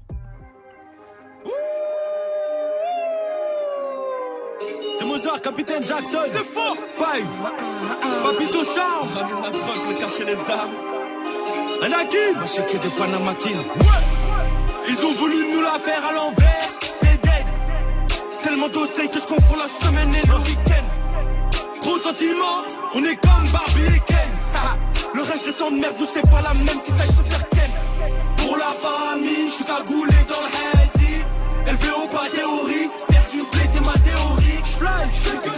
C'est 4.99 5.05
Mozart, 5.05 5.41
capitaine 5.41 5.83
Jackson. 5.87 6.19
C'est 6.27 6.45
fort. 6.45 6.77
Five. 6.89 7.27
Papito 8.23 8.65
Charles. 8.65 9.09
Ramène 9.15 9.43
la 9.43 9.51
drogue, 9.51 10.27
les 10.27 10.51
armes. 10.51 10.71
Anakin. 11.83 12.09
Des. 12.51 12.83
Ils 14.89 15.05
ont 15.05 15.13
voulu 15.13 15.37
nous 15.53 15.63
la 15.63 15.79
faire 15.79 16.05
à 16.05 16.13
l'envers. 16.13 16.69
C'est 17.01 17.21
dead. 17.23 17.47
Tellement 18.43 18.69
d'oseille 18.69 19.11
que 19.11 19.19
je 19.19 19.27
confonds 19.27 19.57
la 19.57 19.69
semaine 19.69 20.11
et 20.15 20.27
le 20.27 20.37
week-end. 20.39 20.85
Gros 21.81 21.99
sentiment, 21.99 22.65
on 22.95 23.03
est 23.03 23.17
comme 23.17 23.49
Barbie 23.53 23.97
et 23.97 24.01
Ken. 24.07 24.32
Le 25.15 25.23
reste 25.23 25.47
de 25.47 25.53
son 25.53 25.71
merde, 25.71 25.95
c'est 26.11 26.23
pas 26.23 26.41
la 26.43 26.55
même 26.55 26.83
qui 26.83 26.91
sache 26.93 27.09
se 27.09 27.23
faire 27.31 27.49
ken. 27.51 27.71
Pour 28.39 28.57
la 28.57 28.73
famille, 28.73 29.49
je 29.49 29.55
suis 29.55 29.65
cagoulé 29.65 30.15
dans 30.29 30.41
le 30.41 30.81
hazy. 30.81 31.15
Élevé 31.67 31.89
au 32.03 32.09
pas 32.09 32.29
théorie, 32.35 32.91
faire 33.11 33.27
du 33.31 33.39
blé 33.39 33.65
c'est 33.73 33.85
ma 33.87 33.93
théorie. 33.93 34.61
J'fly, 34.65 35.11
j'fais 35.13 35.37
que 35.37 35.55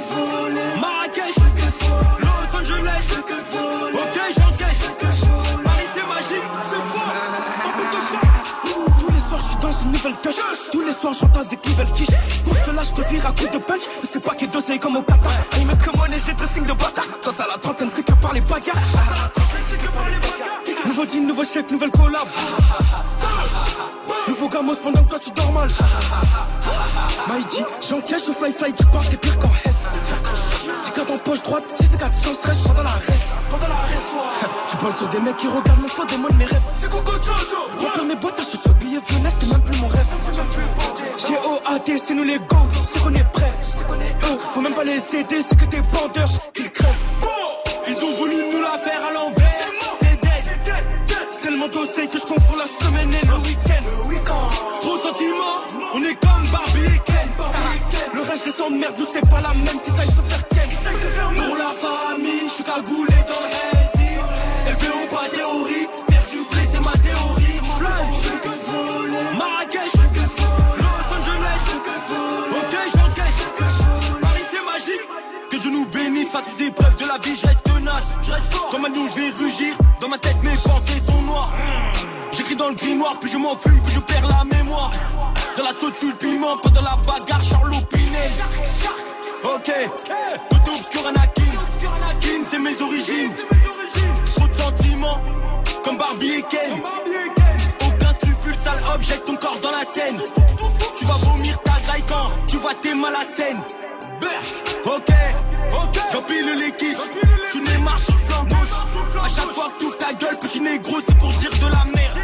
touch. 10.24 10.70
Tous 10.72 10.84
les 10.84 10.92
soirs, 10.92 11.12
j'entends 11.18 11.40
avec 11.40 11.66
nouvelles 11.66 11.92
quiches. 11.92 12.08
Moi, 12.46 12.56
je 12.58 12.70
te 12.70 12.76
lâche, 12.76 12.88
je 12.88 13.02
te 13.02 13.08
vire 13.08 13.26
à 13.26 13.32
coup 13.32 13.48
de 13.52 13.58
punch. 13.58 13.80
Je 14.00 14.06
sais 14.06 14.20
pas 14.20 14.34
qui 14.34 14.46
dosé 14.48 14.78
comme 14.78 14.96
au 14.96 15.02
Qatar. 15.02 15.32
Il 15.58 15.66
me 15.66 15.74
commande 15.76 16.12
et 16.12 16.18
j'ai 16.24 16.32
dressing 16.32 16.64
de 16.64 16.72
bâtard. 16.72 17.04
Quand 17.24 17.32
t'as 17.36 17.48
la 17.48 17.58
trentaine, 17.58 17.90
c'est 17.92 18.04
que 18.04 18.12
par 18.12 18.32
les 18.32 18.40
bagarres. 18.40 18.82
Nouveau 20.86 21.04
deal, 21.06 21.26
nouveau 21.26 21.44
chèque, 21.44 21.70
nouvelle 21.70 21.90
collab. 21.90 22.28
Nouveau 24.28 24.48
gamos 24.48 24.76
pendant 24.76 25.04
que 25.04 25.10
toi 25.10 25.18
tu 25.18 25.30
dors 25.30 25.52
mal. 25.52 25.68
Maïdi, 27.28 27.64
j'encaisse, 27.80 28.26
je 28.26 28.32
fly 28.32 28.52
fly, 28.52 28.72
tu 28.72 28.84
pars, 28.86 29.08
t'es 29.08 29.16
pire 29.16 29.38
qu'en. 29.38 29.50
J'ai 30.84 30.90
qu'à 30.90 31.02
en 31.02 31.16
poche 31.16 31.42
droite, 31.42 31.74
j'ai 31.80 31.86
ces 31.86 31.98
quatre 31.98 32.14
sans 32.14 32.34
stress 32.34 32.58
pendant 32.60 32.82
la 32.82 32.92
reste. 32.92 33.34
Pendant 33.50 33.68
la 33.68 33.74
reste, 33.74 34.14
Tu 34.70 34.76
parles 34.76 34.94
sur 34.94 35.08
des 35.08 35.20
mecs 35.20 35.36
qui 35.36 35.46
regardent 35.46 35.80
mon 35.80 35.88
faux, 35.88 36.04
démon 36.04 36.28
mes 36.38 36.44
rêves. 36.44 36.62
C'est 36.72 36.90
Coco 36.90 37.12
Jojo. 37.12 37.68
Remplir 37.78 38.06
mes 38.06 38.16
bottes, 38.16 38.38
je 38.38 38.44
suis 38.44 38.58
billet 38.94 39.02
violet, 39.08 39.30
c'est 39.38 39.48
même 39.48 39.62
plus 39.62 39.80
mon 39.80 39.88
rêve. 39.88 40.06
J'ai 41.16 41.34
OAT, 41.34 41.98
c'est 41.98 42.14
nous 42.14 42.24
les 42.24 42.38
go, 42.38 42.56
c'est 42.82 43.02
qu'on 43.02 43.14
est 43.14 43.32
prêts. 43.32 43.52
Faut 44.52 44.60
même 44.60 44.74
pas 44.74 44.84
les 44.84 45.16
aider, 45.16 45.40
c'est 45.40 45.56
que 45.56 45.64
des 45.66 45.80
bandeurs 45.80 46.28
qu'ils 46.52 46.70
crèvent. 46.70 46.90
Ils 47.88 48.04
ont 48.04 48.16
voulu 48.16 48.34
nous 48.52 48.62
la 48.62 48.78
faire 48.78 49.04
à 49.04 49.12
l'envers. 49.12 49.68
C'est 50.00 50.20
dead. 50.20 50.84
Tellement 51.42 51.68
d'oseille 51.68 52.08
que 52.08 52.18
je 52.18 52.24
confonds 52.24 52.56
la 52.56 52.86
semaine 52.86 53.10
et 53.10 53.26
le 53.26 53.34
week-end. 53.48 53.84
Trop 54.80 54.98
sentiment, 54.98 55.84
on 55.94 56.00
est 56.00 56.14
comme 56.14 56.46
Barbie. 56.52 57.00
Le 58.14 58.20
reste 58.20 58.44
des 58.44 58.52
de 58.52 58.80
merde, 58.80 58.94
nous 58.98 59.06
c'est 59.10 59.28
pas 59.28 59.40
la 59.40 59.54
même 59.54 59.80
qui 59.84 59.90
sache 59.90 60.06
se 60.06 60.22
faire 60.28 60.43
je 78.92 79.20
vais 79.20 79.30
rugir. 79.30 79.74
Dans 80.00 80.08
ma 80.08 80.18
tête, 80.18 80.42
mes 80.42 80.56
pensées 80.56 81.02
sont 81.06 81.22
noires. 81.22 81.52
J'écris 82.32 82.56
dans 82.56 82.68
le 82.68 82.74
grimoire, 82.74 83.18
puis 83.20 83.30
je 83.30 83.36
m'en 83.36 83.56
fume, 83.56 83.80
puis 83.82 83.94
je 83.94 84.00
perds 84.00 84.26
la 84.26 84.44
mémoire. 84.44 84.90
Dans 85.56 85.64
la 85.64 85.70
saute, 85.70 85.94
je 86.00 86.08
le 86.08 86.14
piment, 86.14 86.56
pas 86.56 86.70
dans 86.70 86.82
la 86.82 86.96
bagarre, 87.06 87.40
Charlot 87.40 87.80
Pinet. 87.90 88.30
Ok, 89.44 89.70
côté 90.50 90.70
obscur 90.76 91.06
Anakin. 91.06 91.42
C'est 92.50 92.58
mes 92.58 92.80
origines. 92.82 93.32
Trop 94.36 94.46
de 94.46 94.54
sentiments, 94.54 95.20
comme 95.84 95.96
Barbie 95.96 96.34
et 96.38 96.42
Ken. 96.42 96.80
Aucun 97.86 98.14
scrupule, 98.14 98.54
sale 98.54 98.80
objecte 98.94 99.24
ton 99.24 99.36
corps 99.36 99.58
dans 99.62 99.70
la 99.70 99.84
scène. 99.92 100.20
Tu 100.98 101.04
vas 101.04 101.16
vomir 101.16 101.58
ta 101.62 101.72
graille 101.86 102.04
quand 102.08 102.30
tu 102.46 102.56
vois 102.58 102.74
tes 102.74 102.94
mal 102.94 103.14
à 103.14 103.24
scène. 103.36 103.60
Ok, 104.86 105.08
j'empile 106.12 106.56
les 106.58 106.72
quiches. 106.72 107.10
Tu 107.50 107.60
n'es 107.60 107.78
marche 107.78 108.13
chaque 109.34 109.52
fois 109.52 109.68
que 109.70 109.78
tu 109.78 109.84
ouvres 109.86 109.98
ta 109.98 110.12
gueule, 110.12 110.38
petit 110.38 110.60
négro, 110.60 110.96
c'est 111.06 111.18
pour 111.18 111.32
dire 111.34 111.50
de 111.50 111.66
la 111.66 111.84
merde. 111.94 112.18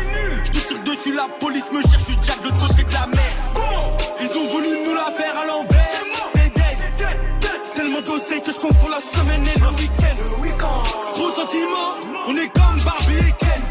Je 0.44 0.51
te 0.51 0.59
tire 0.68 0.83
dessus, 0.85 1.14
la 1.14 1.27
police 1.40 1.70
me 1.73 1.83
cherche, 1.83 2.03
je 2.09 2.27
Jack 2.27 2.42
de 2.42 2.49
l'autre 2.49 2.68
côté 2.68 2.85
de 2.85 2.92
la 2.92 3.07
mer. 3.07 3.33
Ils 4.20 4.37
ont 4.38 4.49
voulu 4.53 4.68
nous 4.85 4.94
la 4.94 5.11
faire 5.12 5.37
à 5.38 5.46
l'envers. 5.46 6.01
C'est 6.35 6.55
dead. 6.55 6.70
Tellement 7.75 8.01
d'oseille 8.03 8.42
que 8.42 8.53
je 8.53 8.59
confonds 8.59 8.88
la 8.88 9.01
semaine 9.01 9.42
et 9.46 9.59
le 9.59 9.68
week-end. 9.81 10.16
Trop 11.14 11.31
sentiment, 11.31 11.96
on 12.29 12.37
est 12.37 12.49
comme 12.49 12.81
Barbie 12.85 13.29
et 13.29 13.35
Ken. 13.38 13.62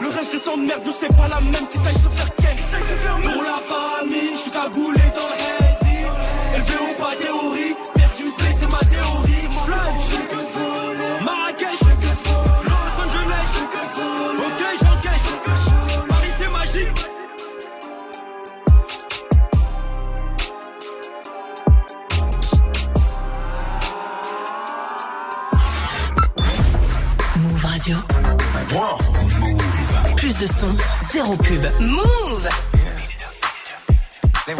Le 0.00 0.08
reste 0.08 0.34
de 0.34 0.66
merde, 0.66 0.82
nous 0.84 0.92
c'est 0.98 1.14
pas 1.16 1.28
la 1.28 1.40
même 1.40 1.68
qui 1.70 1.78
sache 1.78 1.94
se 1.94 2.08
faire 2.16 2.34
ken. 2.36 2.56
Pour 3.22 3.42
la 3.42 3.58
famille, 3.72 4.32
je 4.34 4.40
suis 4.40 4.50
cagoulé 4.50 5.00
dans 5.14 5.26
le 5.28 5.33
de 30.46 30.52
son, 30.52 30.76
zéro 31.10 31.36
pub. 31.36 31.64
Move! 31.80 32.48
They 34.46 34.54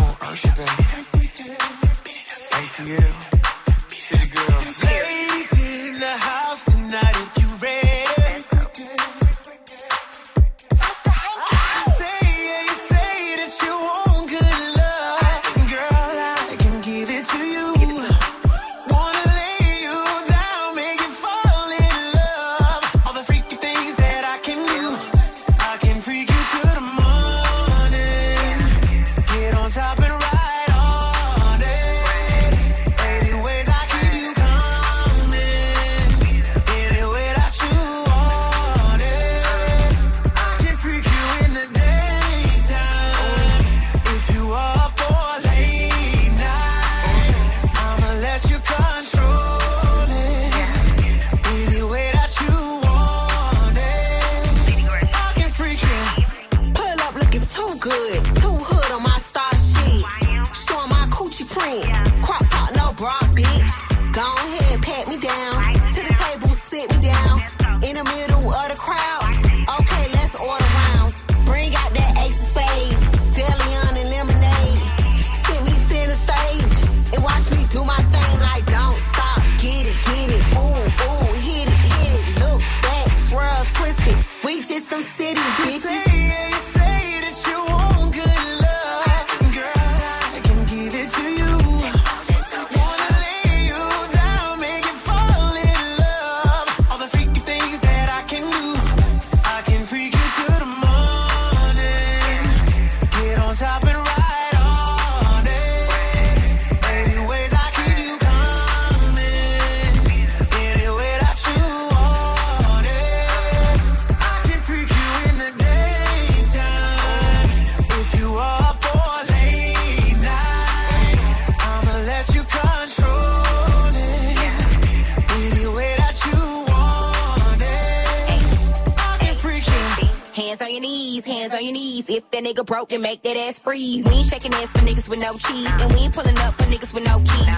nigga 132.64 132.66
broke, 132.66 132.88
then 132.90 133.02
make 133.02 133.22
that 133.22 133.36
ass 133.36 133.58
freeze. 133.58 134.04
We 134.04 134.14
ain't 134.14 134.26
shaking 134.26 134.52
ass 134.54 134.72
for 134.72 134.80
niggas 134.80 135.08
with 135.08 135.20
no 135.20 135.32
cheese. 135.32 135.70
And 135.82 135.92
we 135.92 136.00
ain't 136.00 136.14
pulling 136.14 136.38
up 136.38 136.54
for 136.54 136.64
niggas 136.64 136.94
with 136.94 137.04
no 137.04 137.18
keys. 137.18 137.48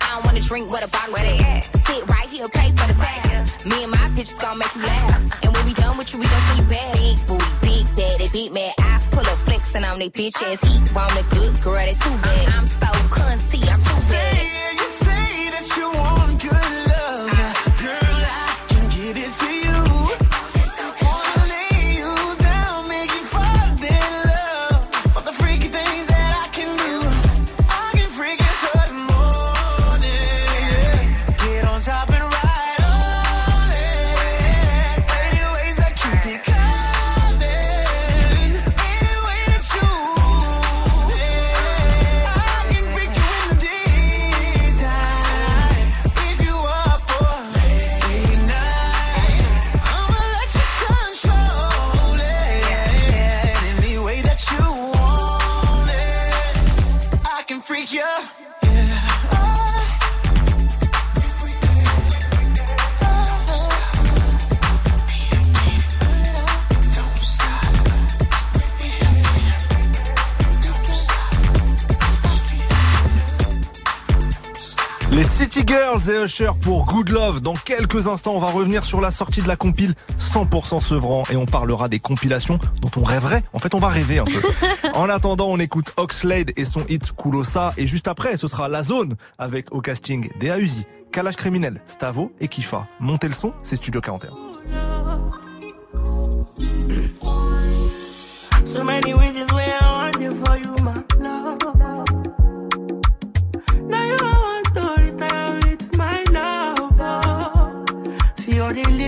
I 0.00 0.14
don't 0.14 0.24
wanna 0.24 0.40
drink 0.40 0.70
what 0.70 0.86
a 0.86 0.90
bottle 0.90 1.16
at. 1.16 1.64
Sit 1.64 2.08
right 2.08 2.28
here, 2.28 2.48
pay 2.48 2.68
for 2.70 2.86
the 2.86 2.94
tab. 2.94 3.66
Me 3.66 3.82
and 3.84 3.92
my 3.92 4.06
bitches 4.14 4.40
gon' 4.40 4.58
make 4.58 4.74
you 4.74 4.82
laugh. 4.82 5.44
And 5.44 5.54
when 5.54 5.66
we 5.66 5.74
done 5.74 5.96
with 5.98 6.12
you, 6.12 6.20
we 6.20 6.26
gon' 6.26 6.40
see 6.40 6.62
you 6.62 6.68
back. 6.68 6.92
Big 6.94 7.26
booty, 7.26 7.44
big 7.62 7.84
bad, 7.96 8.32
beat 8.32 8.52
mad. 8.52 8.74
I 8.78 9.00
pull 9.10 9.26
up 9.26 9.38
flexing 9.46 9.84
on 9.84 9.98
they 9.98 10.10
bitch 10.10 10.36
ass. 10.42 10.62
On 10.64 11.10
the 11.16 11.24
good 11.30 11.62
girl, 11.62 11.76
they 11.76 11.94
too 11.94 12.16
bad. 12.22 12.48
I'm 12.54 12.66
so 12.66 12.86
cunty, 13.10 13.60
I'm 13.68 13.80
too 13.82 14.12
bad. 14.12 14.53
Et 76.08 76.24
Usher 76.24 76.50
pour 76.60 76.84
Good 76.84 77.08
Love. 77.08 77.40
Dans 77.40 77.54
quelques 77.54 78.08
instants, 78.08 78.34
on 78.34 78.38
va 78.38 78.50
revenir 78.50 78.84
sur 78.84 79.00
la 79.00 79.10
sortie 79.10 79.40
de 79.40 79.48
la 79.48 79.56
compile 79.56 79.94
100% 80.18 80.82
Sevran 80.82 81.22
et 81.30 81.36
on 81.36 81.46
parlera 81.46 81.88
des 81.88 81.98
compilations 81.98 82.58
dont 82.82 82.90
on 82.96 83.04
rêverait. 83.04 83.42
En 83.52 83.58
fait, 83.58 83.74
on 83.74 83.78
va 83.78 83.88
rêver 83.88 84.18
un 84.18 84.24
peu. 84.24 84.42
en 84.94 85.08
attendant, 85.08 85.46
on 85.48 85.58
écoute 85.58 85.92
Oxlade 85.96 86.52
et 86.56 86.64
son 86.64 86.84
hit 86.88 87.12
Kulosa 87.16 87.72
et 87.76 87.86
juste 87.86 88.08
après, 88.08 88.36
ce 88.36 88.48
sera 88.48 88.68
La 88.68 88.82
Zone 88.82 89.14
avec 89.38 89.72
au 89.72 89.80
casting 89.80 90.28
Dea 90.40 90.58
Uzi, 90.58 90.84
Kalash 91.12 91.36
Criminel, 91.36 91.80
Stavo 91.86 92.32
et 92.40 92.48
Kifa. 92.48 92.86
Montez 93.00 93.28
le 93.28 93.34
son, 93.34 93.52
c'est 93.62 93.76
Studio 93.76 94.00
41. 94.00 94.30
So 98.66 98.82
many 98.82 99.14
reasons 99.14 99.53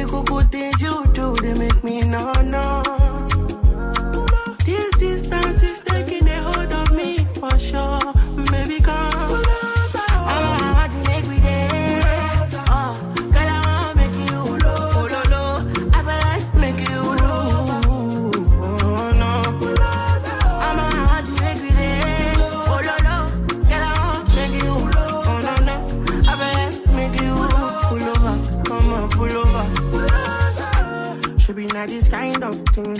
the 0.04 0.22
good 0.22 0.50
things 0.50 0.82
you 0.82 1.04
do, 1.12 1.34
they 1.36 1.54
make 1.54 1.82
me 1.84 2.02
no 2.02 2.32
no. 2.42 2.85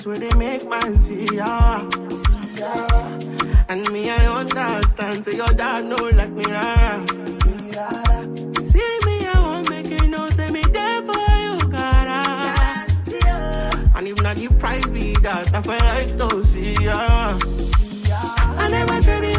Where 0.07 0.19
they 0.19 0.31
make 0.37 0.69
man 0.69 1.03
see 1.03 1.27
ya. 1.35 1.89
See 2.11 2.61
ya. 2.61 2.87
And 3.69 3.91
me, 3.91 4.09
I 4.09 4.41
understand. 4.41 5.25
Say 5.25 5.35
your 5.37 5.49
dad 5.49 5.85
know 5.85 5.97
like 6.15 6.31
me, 6.31 6.45
rara. 6.45 7.05
See 8.63 8.99
me, 9.07 9.27
I 9.27 9.35
won't 9.43 9.69
make 9.69 9.89
you 9.91 10.09
know. 10.09 10.29
Say 10.29 10.51
me 10.51 10.63
there 10.63 11.03
for 11.03 11.31
you, 11.45 11.59
gotta. 11.71 12.23
Ah. 12.29 13.97
And 13.97 14.09
if 14.09 14.23
not 14.23 14.37
the 14.37 14.49
price 14.61 14.87
be 14.87 15.15
that, 15.23 15.53
I 15.53 15.63
feel 15.63 15.79
like 15.91 16.17
to 16.19 16.45
see 16.45 16.75
ya. 16.85 17.39
I 18.59 18.69
never 18.71 19.01
traded 19.03 19.36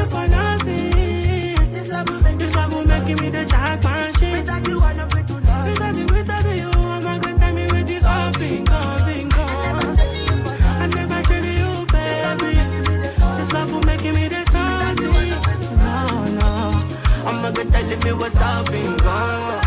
I'm 17.89 17.93
a 17.93 17.95
good 17.95 18.03
time 18.03 18.13
me 18.13 18.19
what's 18.19 18.35
up, 18.41 18.69
bingo. 18.69 19.07
I'm 19.07 19.66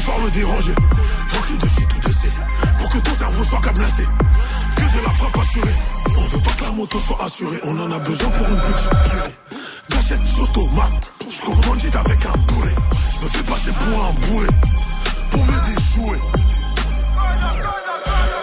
Forme 0.00 0.24
le 0.24 0.30
déranger. 0.30 0.74
Y'en 0.74 1.56
de 1.56 1.68
shit 1.68 1.88
tout 1.88 2.08
décès. 2.08 2.30
Pour 2.78 2.88
que 2.88 2.98
ton 2.98 3.14
cerveau 3.14 3.44
soit 3.44 3.60
cadenassé. 3.60 4.04
Que 4.74 4.80
de 4.80 5.04
la 5.04 5.10
frappe 5.10 5.38
assurée. 5.38 5.74
On 6.08 6.20
veut 6.20 6.38
pas 6.38 6.50
que 6.50 6.64
la 6.64 6.70
moto 6.70 6.98
soit 6.98 7.22
assurée. 7.22 7.60
On 7.64 7.78
en 7.78 7.92
a 7.92 7.98
besoin 7.98 8.30
pour 8.30 8.48
une 8.48 8.60
petite 8.60 8.90
durée. 8.90 9.60
Gâchette 9.90 10.26
sauce 10.26 10.52
tomate. 10.52 11.12
Je 11.30 11.40
commande 11.42 11.78
avec 12.06 12.26
un 12.26 12.38
bourré. 12.48 12.70
Je 13.14 13.24
me 13.24 13.28
fais 13.28 13.42
passer 13.44 13.70
pour 13.72 14.04
un 14.04 14.12
bourré. 14.12 14.46
Pour 15.30 15.44
me 15.44 15.52
déjouer. 15.66 16.18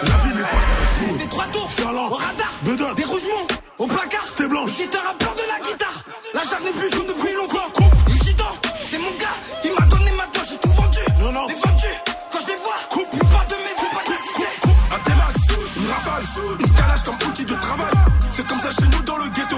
La 0.02 0.16
vie 0.16 0.34
n'est 0.34 0.42
pas 0.42 0.56
un 0.56 1.06
jour. 1.06 1.18
Des 1.18 1.28
trois 1.28 1.46
tours, 1.46 1.70
Chaland, 1.76 2.08
au 2.08 2.14
radar, 2.14 2.52
Bedot, 2.64 2.94
des 2.94 3.04
rougements, 3.04 3.46
au 3.78 3.86
placard, 3.86 4.24
C'était 4.26 4.48
blanche. 4.48 4.76
Guitare 4.76 5.08
à 5.10 5.14
peur 5.14 5.34
de 5.34 5.42
la 5.46 5.68
guitare. 5.68 6.04
La 6.32 6.42
chave 6.42 6.64
n'est 6.64 6.80
plus 6.80 6.90
jaune 6.90 7.06
depuis 7.06 7.34
longtemps. 7.34 7.68
Coupe, 7.74 8.09
Non, 11.30 11.42
non. 11.42 11.46
Les 11.46 11.54
vendu, 11.54 11.86
quand 12.32 12.40
je 12.40 12.46
les 12.48 12.56
vois, 12.56 12.74
coupe, 12.88 13.06
une 13.12 13.28
part 13.28 13.46
de 13.46 13.54
mes 13.54 13.74
faut 13.76 13.94
pas 13.94 14.02
citer. 14.26 14.50
Un 14.90 14.98
T-Max, 14.98 15.46
une 15.76 15.86
rafale, 15.86 16.22
une 16.58 16.70
calage 16.72 17.02
comme 17.04 17.14
outil 17.28 17.44
de 17.44 17.54
travail. 17.54 17.94
C'est 18.30 18.46
comme 18.48 18.60
ça 18.60 18.70
chez 18.70 18.88
nous 18.88 19.02
dans 19.02 19.16
le 19.16 19.28
ghetto. 19.28 19.56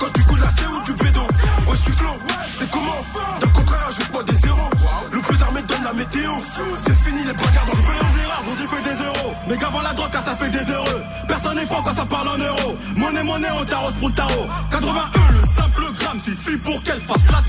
Quand 0.00 0.12
tu 0.12 0.22
coules 0.24 0.40
la 0.40 0.50
C 0.50 0.60
ou 0.66 0.82
du 0.82 0.92
bédon. 0.92 1.26
Ouais, 1.66 1.76
tu 1.82 1.92
clos, 1.92 2.18
c'est 2.48 2.70
comment 2.70 3.00
D'un 3.40 3.48
contraire, 3.48 3.86
ajoute-moi 3.88 4.22
des 4.24 4.34
zéros. 4.34 4.70
Le 5.12 5.20
plus 5.20 5.42
armé 5.42 5.62
donne 5.62 5.84
la 5.84 5.92
météo. 5.94 6.30
C'est 6.76 6.94
fini 6.94 7.24
les 7.24 7.32
bagarres 7.32 7.66
dans 7.66 7.72
le 7.72 8.14
des 8.14 8.20
erreurs, 8.20 8.42
vous 8.44 8.62
y 8.62 8.66
fait 8.66 8.82
des 8.82 8.96
zéros. 8.96 9.34
Mais 9.48 9.56
qu'avant 9.56 9.80
la 9.80 9.92
drogue, 9.94 10.10
quand 10.12 10.20
ça 10.20 10.36
fait 10.36 10.50
des 10.50 10.72
heureux. 10.72 11.02
Personne 11.26 11.56
n'est 11.56 11.66
franc 11.66 11.80
quand 11.82 11.94
ça 11.94 12.04
parle 12.04 12.28
en 12.28 12.38
euros. 12.38 12.76
Monnaie, 12.96 13.22
monnaie, 13.22 13.48
on 13.58 13.64
t'arrose 13.64 13.94
pour 13.94 14.08
le 14.08 14.14
tarot. 14.14 14.46
81, 14.70 15.32
le 15.32 15.46
simple 15.46 15.92
gramme 15.98 16.20
suffit 16.20 16.58
pour 16.58 16.82
qu'elle 16.82 17.00
fasse 17.00 17.24
la 17.30 17.40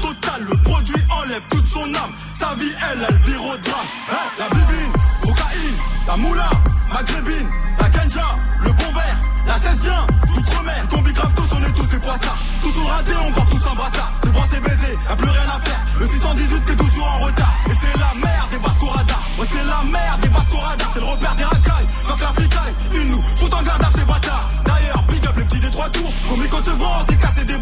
Sa 2.45 2.53
vie, 2.53 2.75
elle, 2.91 3.07
elle 3.09 3.15
vire 3.25 3.43
au 3.43 3.57
drame. 3.57 3.89
Hein, 4.11 4.27
la 4.37 4.47
bibine, 4.49 4.93
cocaïne, 5.23 5.77
la 6.05 6.15
moula, 6.15 6.49
maghrébine, 6.93 7.49
la 7.79 7.89
ganja, 7.89 8.27
le 8.61 8.71
bon 8.71 8.91
verre, 8.93 9.19
la 9.47 9.55
16 9.57 9.83
vient, 9.83 10.05
d'outre-mer, 10.27 10.87
combi 10.87 11.11
grave 11.13 11.33
tous, 11.33 11.55
on 11.55 11.63
est 11.63 11.71
tous 11.71 11.87
des 11.87 11.99
poissards. 11.99 12.37
Tous 12.61 12.71
sont 12.71 12.85
ratés, 12.85 13.17
on 13.27 13.31
part 13.31 13.47
tous 13.47 13.67
en 13.67 13.75
brassard. 13.75 14.13
C'est 14.23 14.31
bon, 14.31 14.43
c'est 14.51 14.61
baisé, 14.61 14.97
y'a 15.09 15.15
plus 15.15 15.29
rien 15.29 15.49
à 15.55 15.59
faire. 15.59 15.79
Le 15.99 16.05
618 16.05 16.65
qui 16.65 16.71
est 16.71 16.75
toujours 16.75 17.07
en 17.07 17.19
retard. 17.25 17.53
Et 17.67 17.73
c'est 17.81 17.97
la 17.97 18.13
merde 18.13 18.49
des 18.51 18.59
Bascorada. 18.59 19.15
Ouais, 19.39 19.47
c'est 19.49 19.63
la 19.63 19.81
merde 19.91 20.21
des 20.21 20.29
Bascorada. 20.29 20.85
C'est 20.93 20.99
le 20.99 21.05
repère 21.05 21.35
des 21.35 21.45
racailles. 21.45 21.87
Quand 22.07 22.19
la 22.21 22.31
fricaille, 22.33 22.75
ils 22.93 23.09
nous 23.09 23.21
foutent 23.37 23.53
en 23.55 23.63
garde 23.63 23.83
à 23.83 23.91
ces 23.91 24.05
bâtards. 24.05 24.49
D'ailleurs, 24.65 25.03
big 25.09 25.25
up 25.25 25.33
les 25.37 25.45
petits 25.45 25.59
des 25.61 25.71
trois 25.71 25.89
tours. 25.89 26.13
Ils 26.37 26.49
comptent 26.49 26.65
se 26.65 26.77
voir, 26.77 27.01
on 27.01 27.11
s'est 27.11 27.17
cassé 27.17 27.43
des 27.45 27.57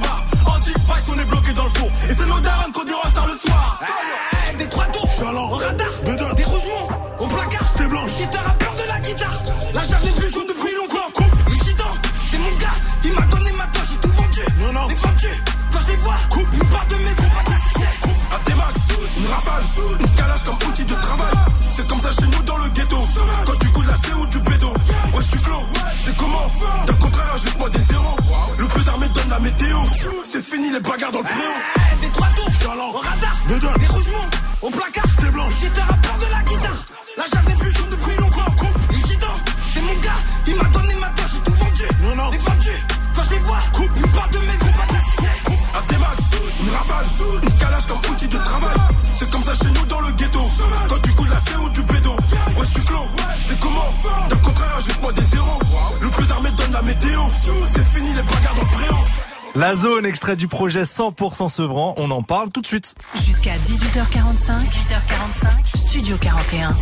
La 59.63 59.75
zone, 59.75 60.05
extrait 60.05 60.35
du 60.35 60.49
projet 60.49 60.81
100% 60.81 61.47
Sevran, 61.47 61.93
on 61.95 62.11
en 62.11 62.21
parle 62.21 62.51
tout 62.51 62.59
de 62.59 62.67
suite. 62.67 62.95
Jusqu'à 63.15 63.53
18h45. 63.53 64.57
18h45. 64.57 65.77
Studio 65.77 66.17
41. 66.17 66.75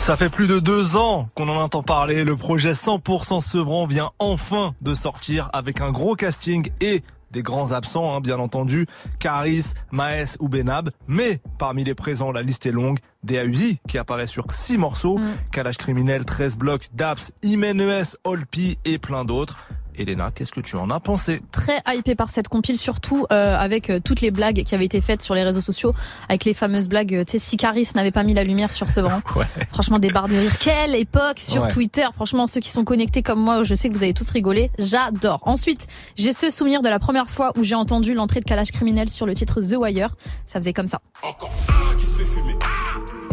Ça 0.00 0.16
fait 0.16 0.30
plus 0.30 0.48
de 0.48 0.58
deux 0.58 0.96
ans 0.96 1.28
qu'on 1.36 1.48
en 1.48 1.54
entend 1.54 1.84
parler. 1.84 2.24
Le 2.24 2.34
projet 2.34 2.72
100% 2.72 3.40
Sevran 3.40 3.86
vient 3.86 4.10
enfin 4.18 4.74
de 4.80 4.96
sortir 4.96 5.48
avec 5.52 5.80
un 5.80 5.92
gros 5.92 6.16
casting 6.16 6.72
et 6.80 7.04
des 7.30 7.42
grands 7.42 7.70
absents, 7.70 8.16
hein, 8.16 8.20
bien 8.20 8.40
entendu, 8.40 8.88
Caris, 9.20 9.74
Maes 9.92 10.38
ou 10.40 10.48
Benab. 10.48 10.90
Mais 11.06 11.40
parmi 11.56 11.84
les 11.84 11.94
présents, 11.94 12.32
la 12.32 12.42
liste 12.42 12.66
est 12.66 12.72
longue. 12.72 12.98
DAUZI, 13.22 13.78
qui 13.86 13.96
apparaît 13.96 14.26
sur 14.26 14.50
six 14.50 14.76
morceaux, 14.76 15.20
Kalash 15.52 15.76
Criminel, 15.76 16.24
13 16.24 16.56
blocs, 16.56 16.88
Daps, 16.94 17.30
Imenes, 17.44 18.16
Olpi 18.24 18.76
et 18.84 18.98
plein 18.98 19.24
d'autres. 19.24 19.56
Elena, 20.00 20.30
qu'est-ce 20.34 20.52
que 20.52 20.60
tu 20.60 20.76
en 20.76 20.90
as 20.90 21.00
pensé? 21.00 21.42
Très 21.52 21.82
hypé 21.94 22.14
par 22.14 22.30
cette 22.30 22.48
compile, 22.48 22.76
surtout 22.76 23.26
euh, 23.32 23.56
avec 23.56 23.90
euh, 23.90 24.00
toutes 24.02 24.20
les 24.20 24.30
blagues 24.30 24.62
qui 24.62 24.74
avaient 24.74 24.84
été 24.86 25.00
faites 25.00 25.22
sur 25.22 25.34
les 25.34 25.42
réseaux 25.42 25.60
sociaux, 25.60 25.92
avec 26.28 26.44
les 26.44 26.54
fameuses 26.54 26.88
blagues, 26.88 27.14
euh, 27.14 27.24
tu 27.24 27.32
sais, 27.32 27.38
si 27.38 27.56
Caris 27.56 27.88
n'avait 27.94 28.10
pas 28.10 28.22
mis 28.22 28.34
la 28.34 28.44
lumière 28.44 28.72
sur 28.72 28.88
ce 28.90 29.00
vent. 29.00 29.20
Ouais. 29.36 29.46
Franchement, 29.72 29.98
des 29.98 30.10
barres 30.10 30.28
de 30.28 30.34
rire. 30.36 30.58
Quelle 30.58 30.94
époque 30.94 31.38
sur 31.38 31.62
Ouais. 31.62 31.68
Twitter. 31.68 32.06
Franchement, 32.14 32.46
ceux 32.46 32.60
qui 32.60 32.70
sont 32.70 32.84
connectés 32.84 33.22
comme 33.22 33.40
moi, 33.40 33.62
je 33.62 33.74
sais 33.74 33.88
que 33.88 33.94
vous 33.94 34.02
avez 34.02 34.14
tous 34.14 34.28
rigolé. 34.30 34.70
J'adore. 34.78 35.40
Ensuite, 35.42 35.86
j'ai 36.16 36.32
ce 36.32 36.50
souvenir 36.50 36.80
de 36.82 36.88
la 36.88 36.98
première 36.98 37.30
fois 37.30 37.52
où 37.56 37.62
j'ai 37.64 37.74
entendu 37.74 38.14
l'entrée 38.14 38.40
de 38.40 38.44
Kalash 38.44 38.72
Criminel 38.72 39.08
sur 39.08 39.26
le 39.26 39.34
titre 39.34 39.60
The 39.60 39.74
Wire. 39.76 40.16
Ça 40.46 40.58
faisait 40.58 40.72
comme 40.72 40.86
ça. 40.88 41.00
Encore 41.22 41.50
un 41.92 41.96
qui 41.96 42.06
se 42.06 42.16
fait 42.16 42.24
fumer. 42.24 42.56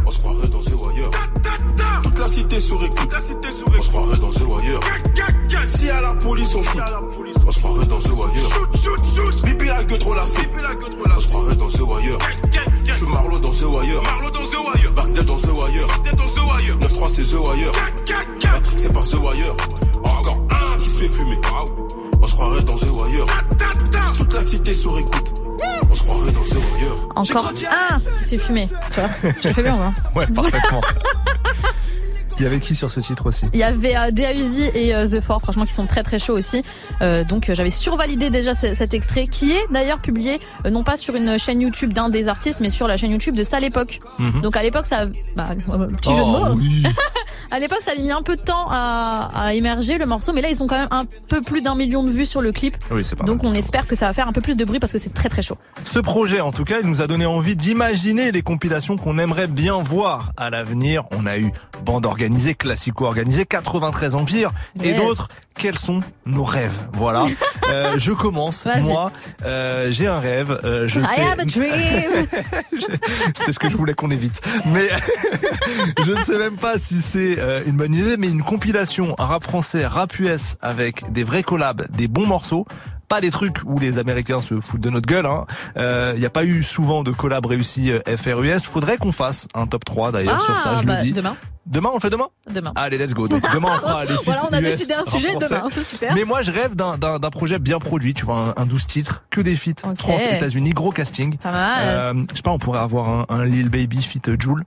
On 0.06 0.12
se 0.12 0.20
croirait 0.20 0.48
dans 0.48 0.60
The 0.60 0.74
Wire. 0.76 1.10
Toute 2.04 2.20
la 2.20 2.28
cité 2.28 2.60
sur 2.60 2.84
écoute. 2.84 3.10
On 3.80 3.84
se 3.84 3.90
croirait 3.90 4.18
dans 4.18 4.30
À 5.90 6.02
la 6.02 6.14
police 6.14 6.54
on 6.54 6.62
shoot, 6.62 6.82
on 7.46 7.52
se 7.52 7.60
croirait 7.60 7.86
dans 7.86 7.98
The 7.98 8.10
Wire. 8.10 9.44
Bibi 9.46 9.66
la 9.68 9.84
gueule 9.84 10.00
trop 10.00 10.14
lassée. 10.14 10.48
On 11.16 11.20
se 11.20 11.28
croirait 11.28 11.56
dans 11.56 11.68
The 11.68 11.80
Wire. 11.80 12.18
Je 12.84 12.94
suis 12.94 13.06
Marlo 13.08 13.40
dans 13.40 13.52
The 13.52 13.64
Wire. 13.64 14.02
Barcdale 14.96 15.26
dans 15.26 15.38
The 15.38 15.48
Wire. 15.48 15.88
9-3 16.82 17.10
c'est 17.16 17.24
The 17.24 17.40
Wire. 17.40 17.72
Matrix 18.52 18.78
c'est 18.78 18.94
par 18.94 19.04
The 19.04 19.16
Wire. 19.16 19.56
Encore 20.04 20.42
un 20.52 20.78
qui 20.80 20.90
se 20.90 20.98
fait 20.98 21.08
fumer. 21.08 21.40
On 22.22 22.28
se 22.28 22.34
croirait 22.34 22.64
dans 22.64 22.78
The 22.78 22.90
Wire. 22.92 23.26
Toute 24.18 24.34
la 24.34 24.42
cité 24.42 24.74
sur 24.74 25.00
écoute. 25.00 25.44
On 25.90 25.96
se 25.96 26.04
croirait 26.04 26.32
dans 26.32 26.44
The 26.44 26.56
Wire. 26.56 26.96
Encore 27.16 27.48
un 27.48 27.54
qui 27.54 28.24
se 28.24 28.30
fait 28.30 28.38
fumer. 28.38 28.68
Tu 28.94 29.00
vois, 29.00 29.10
je 29.42 29.50
fais 29.50 29.64
bien, 29.64 29.76
moi. 29.76 29.94
Ouais, 30.16 30.28
parfaitement. 30.28 30.82
Il 32.40 32.44
y 32.44 32.46
avait 32.46 32.60
qui 32.60 32.76
sur 32.76 32.92
ce 32.92 33.00
titre 33.00 33.26
aussi? 33.28 33.46
Il 33.54 33.60
y 33.60 33.64
avait 33.64 33.96
euh, 33.96 34.12
DAUZI 34.12 34.70
et 34.76 34.94
euh, 34.96 35.08
The 35.08 35.22
Four, 35.22 35.42
franchement, 35.42 35.66
qui 35.66 35.74
sont 35.74 35.88
très 35.88 36.04
très 36.04 36.20
chauds 36.20 36.38
aussi. 36.38 36.62
Euh, 37.02 37.24
donc 37.24 37.50
euh, 37.50 37.56
j'avais 37.56 37.72
survalidé 37.72 38.30
déjà 38.30 38.54
ce- 38.54 38.74
cet 38.76 38.94
extrait, 38.94 39.28
qui 39.28 39.52
est 39.54 39.64
d'ailleurs 39.72 40.00
publié 40.00 40.40
euh, 40.66 40.70
non 40.70 40.84
pas 40.84 40.98
sur 40.98 41.16
une 41.16 41.38
chaîne 41.40 41.62
YouTube 41.62 41.94
d'un 41.94 42.10
des 42.10 42.28
artistes, 42.28 42.60
mais 42.62 42.70
sur 42.70 42.88
la 42.88 42.96
chaîne 42.98 43.12
YouTube 43.12 43.36
de 43.36 43.44
ça 43.44 43.60
l'époque. 43.60 44.00
Mhm. 44.20 44.42
Donc 44.42 44.56
à 44.56 44.62
l'époque, 44.62 44.86
ça, 44.86 45.06
bah, 45.36 45.50
petit 45.56 46.10
jeu 46.12 46.16
de 46.18 46.22
Oh, 46.22 46.26
mots. 46.28 46.56
oui. 46.58 46.84
À 47.52 47.60
l'époque, 47.60 47.80
ça 47.84 47.92
avait 47.92 48.02
mis 48.02 48.12
un 48.12 48.22
peu 48.22 48.36
de 48.36 48.42
temps 48.42 48.68
à, 48.70 49.30
à 49.36 49.54
émerger 49.54 49.98
le 49.98 50.06
morceau, 50.06 50.34
mais 50.34 50.42
là 50.42 50.50
ils 50.50 50.62
ont 50.62 50.68
quand 50.68 50.78
même 50.78 50.88
un 50.92 51.06
peu 51.30 51.42
plus 51.42 51.62
d'un 51.62 51.76
million 51.76 52.04
de 52.04 52.10
vues 52.10 52.26
sur 52.26 52.42
le 52.42 52.52
clip. 52.52 52.76
Oui, 52.92 53.04
c'est 53.06 53.16
pas 53.16 53.24
Donc 53.26 53.44
on 53.44 53.54
espère 53.54 53.88
que 53.88 53.96
ça 53.96 54.08
va 54.08 54.14
faire 54.14 54.28
un 54.28 54.34
peu 54.34 54.42
plus 54.42 54.58
de 54.58 54.66
bruit 54.66 54.80
parce 54.80 54.92
que 54.92 54.98
c'est 55.00 55.14
très 55.14 55.30
très 55.30 55.42
chaud. 55.42 55.58
Ce 55.84 56.00
projet, 56.00 56.42
en 56.42 56.52
tout 56.52 56.66
cas, 56.66 56.76
il 56.82 56.88
nous 56.90 57.02
a 57.02 57.08
donné 57.08 57.26
envie 57.26 57.56
d'imaginer 57.56 58.32
les 58.32 58.42
compilations 58.42 58.98
qu'on 58.98 59.18
aimerait 59.18 59.48
bien 59.48 59.78
voir 59.82 60.32
à 60.38 60.50
l'avenir. 60.50 61.04
On 61.18 61.26
a 61.26 61.38
eu 61.38 61.52
bande 61.86 62.06
organisée, 62.06 62.54
classico 62.54 63.06
organisée, 63.06 63.46
93 63.46 64.16
Empire 64.16 64.52
et 64.84 64.90
Yes. 64.90 64.98
d'autres. 64.98 65.28
Quels 65.58 65.80
sont 65.80 66.02
nos 66.28 66.44
rêves? 66.44 66.84
Voilà. 66.94 67.26
Euh, 67.70 67.96
je 67.98 68.14
commence. 68.14 68.64
Vas-y. 68.64 68.82
Moi, 68.84 69.12
euh, 69.44 69.92
j'ai 69.92 70.08
un 70.08 70.22
rêve. 70.22 70.58
euh, 70.64 70.88
je 70.88 71.02
I 71.02 71.04
sais. 71.04 71.22
have 71.22 71.40
a 71.42 71.44
dream. 71.44 72.26
C'était 73.36 73.52
ce 73.52 73.60
que 73.60 73.70
je 73.70 73.76
voulais 73.76 73.94
qu'on 73.94 74.10
évite. 74.10 74.40
Mais 74.68 74.88
je 76.06 76.14
ne 76.14 76.24
sais 76.24 76.38
même 76.38 76.56
pas 76.56 76.80
si 76.80 77.02
c'est 77.02 77.37
euh, 77.38 77.62
une 77.66 77.76
bonne 77.78 77.94
idée, 77.94 78.18
mais 78.18 78.28
une 78.30 78.44
compilation 78.44 79.16
rap 79.18 79.44
français, 79.44 79.86
rap 79.86 80.18
US 80.20 80.58
avec 80.62 81.12
des 81.12 81.24
vrais 81.24 81.44
collabs, 81.44 81.86
des 81.96 82.08
bons 82.08 82.26
morceaux. 82.26 82.66
Pas 83.08 83.22
des 83.22 83.30
trucs 83.32 83.60
où 83.64 83.80
les 83.80 84.00
Américains 84.00 84.42
se 84.42 84.60
foutent 84.60 84.82
de 84.82 84.90
notre 84.90 85.08
gueule. 85.08 85.24
Il 85.26 85.30
hein. 85.32 85.46
euh, 85.78 86.14
y 86.18 86.26
a 86.26 86.30
pas 86.30 86.44
eu 86.44 86.62
souvent 86.62 87.04
de 87.04 87.12
collabs 87.12 87.46
réussis 87.46 87.90
euh, 87.92 88.02
FRUS. 88.18 88.66
Faudrait 88.66 88.98
qu'on 88.98 89.14
fasse 89.14 89.48
un 89.56 89.66
top 89.66 89.86
3 89.86 90.12
d'ailleurs 90.12 90.40
Ah, 90.42 90.46
sur 90.46 90.58
ça, 90.58 90.78
je 90.78 90.84
bah, 90.86 90.98
le 90.98 91.02
dis. 91.04 91.14
demain. 91.14 91.38
Demain, 91.66 91.90
on 91.92 91.96
le 91.96 92.00
fait 92.02 92.10
demain? 92.10 92.28
Demain. 92.54 92.74
Allez, 92.76 92.98
let's 92.98 93.14
go. 93.14 93.30
Donc, 93.30 93.44
demain, 93.54 93.70
on 93.76 93.80
fera 93.80 94.04
les 94.04 94.14
Voilà, 94.26 94.46
on 94.50 94.54
a 94.54 94.60
US 94.60 94.72
décidé 94.72 94.94
un 94.94 95.06
sujet 95.06 95.34
demain. 95.36 95.70
Super. 95.84 96.16
Mais 96.16 96.26
moi, 96.26 96.42
je 96.42 96.52
rêve 96.52 96.76
d'un- 96.76 96.98
d'un 96.98 97.18
d'un 97.20 97.30
projet 97.30 97.60
bien 97.60 97.80
produit, 97.80 98.14
tu 98.14 98.26
vois, 98.26 98.54
un, 98.58 98.62
un 98.62 98.66
12 98.66 98.88
titres, 98.88 99.24
que 99.30 99.40
des 99.40 99.56
feats. 99.56 99.96
France, 99.96 100.22
États-Unis, 100.30 100.72
gros 100.72 100.92
casting. 100.92 101.38
Pas 101.38 101.52
mal. 101.52 101.80
Euh, 101.84 102.24
je 102.32 102.36
sais 102.36 102.42
pas, 102.42 102.52
on 102.52 102.58
pourrait 102.58 102.80
avoir 102.80 103.10
un, 103.10 103.26
un 103.30 103.46
Lil 103.46 103.70
Baby 103.70 104.02
feat 104.02 104.30
Joule. 104.42 104.64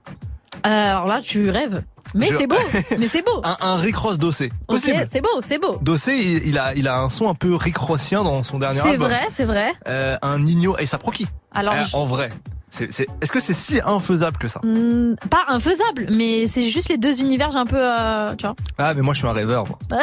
Euh, 0.67 0.91
alors 0.91 1.07
là, 1.07 1.21
tu 1.23 1.49
rêves. 1.51 1.83
Mais 2.15 2.27
Je- 2.29 2.35
c'est 2.35 2.47
beau. 2.47 2.57
Mais 2.99 3.09
c'est 3.09 3.23
beau. 3.23 3.41
Un, 3.45 3.57
un 3.61 3.77
Rick 3.77 3.97
Ross 3.97 4.19
Dossé. 4.19 4.47
Ok, 4.47 4.77
Possible. 4.77 5.05
c'est 5.11 5.21
beau, 5.21 5.29
c'est 5.47 5.59
beau. 5.61 5.79
Dossé, 5.81 6.13
il, 6.17 6.49
il 6.49 6.59
a, 6.59 6.75
il 6.75 6.89
a 6.89 6.99
un 6.99 7.09
son 7.09 7.29
un 7.29 7.35
peu 7.35 7.55
Rick 7.55 7.77
Rossien 7.77 8.25
dans 8.25 8.43
son 8.43 8.59
dernier 8.59 8.81
C'est 8.81 8.91
album. 8.91 9.09
vrai, 9.09 9.21
c'est 9.33 9.45
vrai. 9.45 9.73
Euh, 9.89 10.17
un 10.23 10.39
Nino 10.41 10.77
et 10.79 10.87
ça 10.87 10.99
qui 11.15 11.27
Alors, 11.53 11.75
Euh, 11.75 11.85
je- 11.85 11.97
en 11.97 12.05
vrai, 12.05 12.31
est-ce 12.73 13.33
que 13.33 13.41
c'est 13.41 13.53
si 13.55 13.81
infaisable 13.85 14.37
que 14.39 14.49
ça? 14.49 14.61
Hmm, 14.63 15.15
pas 15.29 15.45
infaisable, 15.49 16.07
mais 16.13 16.47
c'est 16.47 16.69
juste 16.71 16.89
les 16.89 16.99
deux 16.99 17.21
univers, 17.21 17.51
j'ai 17.51 17.59
un 17.59 17.67
peu, 17.67 17.77
euh, 17.79 18.35
tu 18.37 18.47
vois. 18.47 18.55
Ah, 18.79 18.95
mais 18.95 19.03
moi 19.03 19.13
je 19.15 19.19
suis 19.19 19.29
un 19.29 19.33
rêveur. 19.33 19.65
moi. 19.67 19.79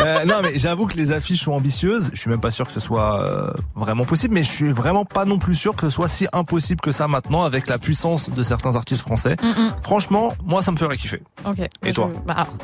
Euh, 0.00 0.24
non, 0.26 0.34
mais 0.44 0.56
j'avoue 0.60 0.86
que 0.86 0.96
les 0.96 1.10
affiches 1.10 1.40
sont 1.42 1.52
ambitieuses. 1.52 2.10
Je 2.12 2.20
suis 2.20 2.30
même 2.30 2.40
pas 2.40 2.52
sûr 2.52 2.64
que 2.68 2.72
ce 2.72 2.78
soit 2.78 3.20
euh, 3.24 3.50
vraiment 3.74 4.04
possible, 4.04 4.32
mais 4.32 4.44
je 4.44 4.50
suis 4.50 4.70
vraiment 4.70 5.04
pas 5.04 5.24
non 5.24 5.40
plus 5.40 5.56
sûr 5.56 5.74
que 5.74 5.82
ce 5.82 5.90
soit 5.90 6.06
si 6.08 6.28
impossible 6.32 6.80
que 6.80 6.92
ça 6.92 7.08
maintenant 7.08 7.42
avec 7.42 7.66
la 7.66 7.78
puissance 7.78 8.30
de 8.30 8.42
certains 8.44 8.76
artistes 8.76 9.00
français. 9.02 9.34
Mm, 9.42 9.70
Franchement, 9.82 10.34
moi 10.44 10.62
ça 10.62 10.70
me 10.70 10.76
ferait 10.76 10.96
kiffer. 10.96 11.20
Ok. 11.44 11.58
Et 11.84 11.92
toi 11.92 12.12
Bah, 12.26 12.34
alors, 12.36 12.54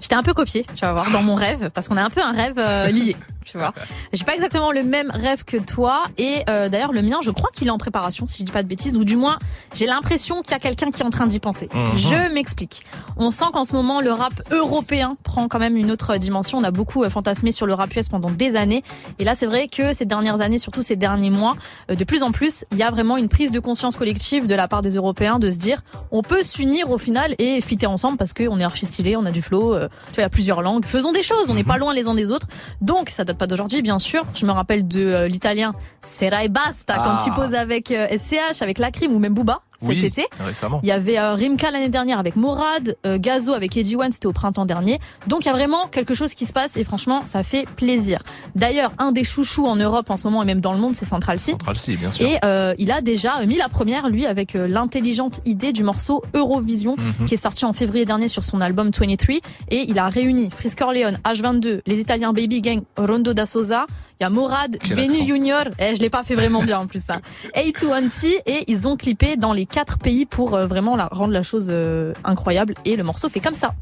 J'étais 0.00 0.14
un 0.14 0.22
peu 0.22 0.34
copié, 0.34 0.66
tu 0.74 0.82
vas 0.82 0.92
voir, 0.92 1.10
dans 1.10 1.22
mon 1.22 1.36
rêve, 1.36 1.70
parce 1.72 1.88
qu'on 1.88 1.96
a 1.96 2.02
un 2.02 2.10
peu 2.10 2.20
un 2.20 2.32
rêve 2.32 2.58
lié, 2.92 3.16
tu 3.44 3.58
vois. 3.58 3.72
J'ai 4.12 4.24
pas 4.24 4.34
exactement 4.34 4.72
le 4.72 4.82
même 4.82 5.10
rêve 5.10 5.44
que 5.44 5.56
toi, 5.56 6.04
et 6.18 6.42
euh, 6.48 6.68
d'ailleurs 6.68 6.92
le 6.92 7.02
mien, 7.02 7.18
je 7.22 7.30
crois 7.30 7.50
qu'il 7.52 7.68
est 7.68 7.70
en 7.70 7.78
préparation, 7.78 8.26
si 8.26 8.38
je 8.38 8.44
dis 8.44 8.52
pas 8.52 8.62
de 8.62 8.68
bêtises, 8.68 8.96
ou 8.96 9.04
du 9.04 9.16
moins 9.16 9.38
j'ai 9.74 9.86
l'impression 9.86 10.42
qu'il 10.42 10.52
y 10.52 10.54
a 10.54 10.58
quelqu'un 10.58 10.90
qui 10.90 11.02
est 11.02 11.06
en 11.06 11.10
train 11.10 11.26
d'y 11.26 11.40
penser. 11.40 11.68
Mhm. 11.72 11.98
Je 11.98 12.32
m'explique. 12.32 12.82
On 13.16 13.30
sent 13.30 13.46
qu'en 13.52 13.64
ce 13.64 13.74
moment 13.74 14.00
le 14.00 14.12
rap 14.12 14.32
européen 14.50 15.16
prend 15.22 15.48
quand 15.48 15.58
même 15.58 15.76
une 15.76 15.90
autre 15.90 16.16
dimension. 16.16 16.58
On 16.58 16.64
a 16.64 16.70
beaucoup 16.70 17.04
euh, 17.04 17.10
fantasmé 17.10 17.52
sur 17.52 17.66
le 17.66 17.74
rap 17.74 17.94
US 17.94 18.08
pendant 18.08 18.30
des 18.30 18.56
années, 18.56 18.82
et 19.18 19.24
là 19.24 19.34
c'est 19.34 19.46
vrai 19.46 19.68
que 19.68 19.92
ces 19.92 20.04
dernières 20.04 20.40
années, 20.40 20.58
surtout 20.58 20.82
ces 20.82 20.96
derniers 20.96 21.30
mois, 21.30 21.56
euh, 21.90 21.94
de 21.94 22.04
plus 22.04 22.22
en 22.22 22.32
plus, 22.32 22.64
il 22.72 22.78
y 22.78 22.82
a 22.82 22.90
vraiment 22.90 23.16
une 23.16 23.28
prise 23.28 23.52
de 23.52 23.60
conscience 23.60 23.96
collective 23.96 24.46
de 24.46 24.54
la 24.54 24.68
part 24.68 24.82
des 24.82 24.94
Européens 24.94 25.38
de 25.38 25.50
se 25.50 25.58
dire 25.58 25.82
on 26.10 26.22
peut 26.22 26.42
s'unir 26.42 26.90
au 26.90 26.98
final 26.98 27.34
et 27.38 27.60
fitter 27.60 27.86
ensemble 27.86 28.16
parce 28.16 28.32
qu'on 28.32 28.58
est 28.60 28.64
archi 28.64 28.86
stylé, 28.86 29.16
on 29.16 29.24
a 29.26 29.30
du 29.30 29.42
flow, 29.42 29.74
euh, 29.74 29.88
tu 30.08 30.14
vois, 30.14 30.18
il 30.18 30.20
y 30.22 30.24
a 30.24 30.30
plusieurs 30.30 30.62
langues, 30.62 30.84
faisons 30.84 31.12
des 31.12 31.22
choses, 31.22 31.50
on 31.50 31.54
n'est 31.54 31.64
pas 31.64 31.78
loin 31.78 31.94
les 31.94 32.06
uns 32.06 32.14
des 32.14 32.30
autres. 32.30 32.46
Donc 32.80 33.10
ça 33.10 33.24
date 33.34 33.38
pas 33.38 33.46
d'aujourd'hui, 33.46 33.82
bien 33.82 33.98
sûr. 33.98 34.24
Je 34.34 34.46
me 34.46 34.52
rappelle 34.52 34.86
de 34.86 35.00
euh, 35.00 35.28
l'italien 35.28 35.72
Sfera 36.02 36.44
e 36.44 36.48
Basta 36.48 36.94
Ah. 36.96 37.02
quand 37.18 37.26
il 37.26 37.32
pose 37.34 37.54
avec 37.54 37.90
euh, 37.90 38.06
SCH, 38.16 38.62
avec 38.62 38.78
Lacrim 38.78 39.12
ou 39.12 39.18
même 39.18 39.34
Booba 39.34 39.60
cet 39.80 39.88
oui, 39.88 40.04
été. 40.04 40.26
récemment. 40.40 40.80
Il 40.82 40.88
y 40.88 40.92
avait 40.92 41.18
euh, 41.18 41.34
Rimka 41.34 41.70
l'année 41.70 41.88
dernière 41.88 42.18
avec 42.18 42.36
Morad, 42.36 42.96
euh, 43.06 43.18
Gazo 43.18 43.52
avec 43.52 43.76
Eddie 43.76 43.96
One, 43.96 44.12
c'était 44.12 44.26
au 44.26 44.32
printemps 44.32 44.64
dernier. 44.66 44.98
Donc 45.26 45.44
il 45.44 45.46
y 45.46 45.50
a 45.50 45.52
vraiment 45.54 45.86
quelque 45.88 46.14
chose 46.14 46.34
qui 46.34 46.46
se 46.46 46.52
passe 46.52 46.76
et 46.76 46.84
franchement, 46.84 47.22
ça 47.26 47.42
fait 47.42 47.64
plaisir. 47.76 48.18
D'ailleurs, 48.54 48.92
un 48.98 49.12
des 49.12 49.24
chouchous 49.24 49.66
en 49.66 49.76
Europe 49.76 50.10
en 50.10 50.16
ce 50.16 50.26
moment 50.26 50.42
et 50.42 50.46
même 50.46 50.60
dans 50.60 50.72
le 50.72 50.78
monde, 50.78 50.94
c'est 50.96 51.04
Central 51.04 51.38
C. 51.38 51.52
Central 51.52 51.76
C, 51.76 51.96
bien 51.96 52.10
sûr. 52.10 52.26
Et 52.26 52.38
euh, 52.44 52.74
il 52.78 52.90
a 52.92 53.00
déjà 53.00 53.44
mis 53.46 53.56
la 53.56 53.68
première, 53.68 54.08
lui, 54.08 54.26
avec 54.26 54.54
euh, 54.56 54.66
l'intelligente 54.68 55.40
idée 55.44 55.72
du 55.72 55.82
morceau 55.84 56.22
Eurovision, 56.34 56.96
Mhm. 56.96 57.26
qui 57.26 57.34
est 57.34 57.38
sorti 57.38 57.64
en 57.64 57.72
février 57.72 58.04
dernier 58.04 58.28
sur 58.28 58.44
son 58.44 58.60
album 58.60 58.90
23. 58.96 59.36
Et 59.70 59.84
il 59.90 59.98
a 59.98 60.08
réuni 60.08 60.50
Frisk 60.50 60.80
Orleans, 60.80 61.14
H22, 61.24 61.80
les 61.86 62.00
Italiens 62.00 62.32
Baby 62.32 62.60
Gang, 62.62 62.82
Rondo 62.96 63.34
da 63.34 63.46
Sosa. 63.46 63.86
Il 64.20 64.22
y 64.22 64.26
a 64.26 64.30
Morad, 64.30 64.78
Benny. 64.94 65.26
Junior. 65.26 65.64
Eh, 65.80 65.94
je 65.96 66.00
l'ai 66.00 66.08
pas 66.10 66.22
fait 66.22 66.36
vraiment 66.36 66.62
bien 66.62 66.78
en 66.78 66.86
plus 66.86 67.02
ça. 67.04 67.16
A2Anti 67.56 68.32
et 68.46 68.64
ils 68.70 68.86
ont 68.86 68.96
clippé 68.96 69.36
dans 69.36 69.52
les 69.52 69.63
quatre 69.66 69.98
pays 69.98 70.26
pour 70.26 70.54
euh, 70.54 70.66
vraiment 70.66 70.96
la, 70.96 71.08
rendre 71.10 71.32
la 71.32 71.42
chose 71.42 71.66
euh, 71.70 72.12
incroyable. 72.24 72.74
Et 72.84 72.96
le 72.96 73.02
morceau 73.02 73.28
fait 73.28 73.40
comme 73.40 73.54
ça. 73.54 73.74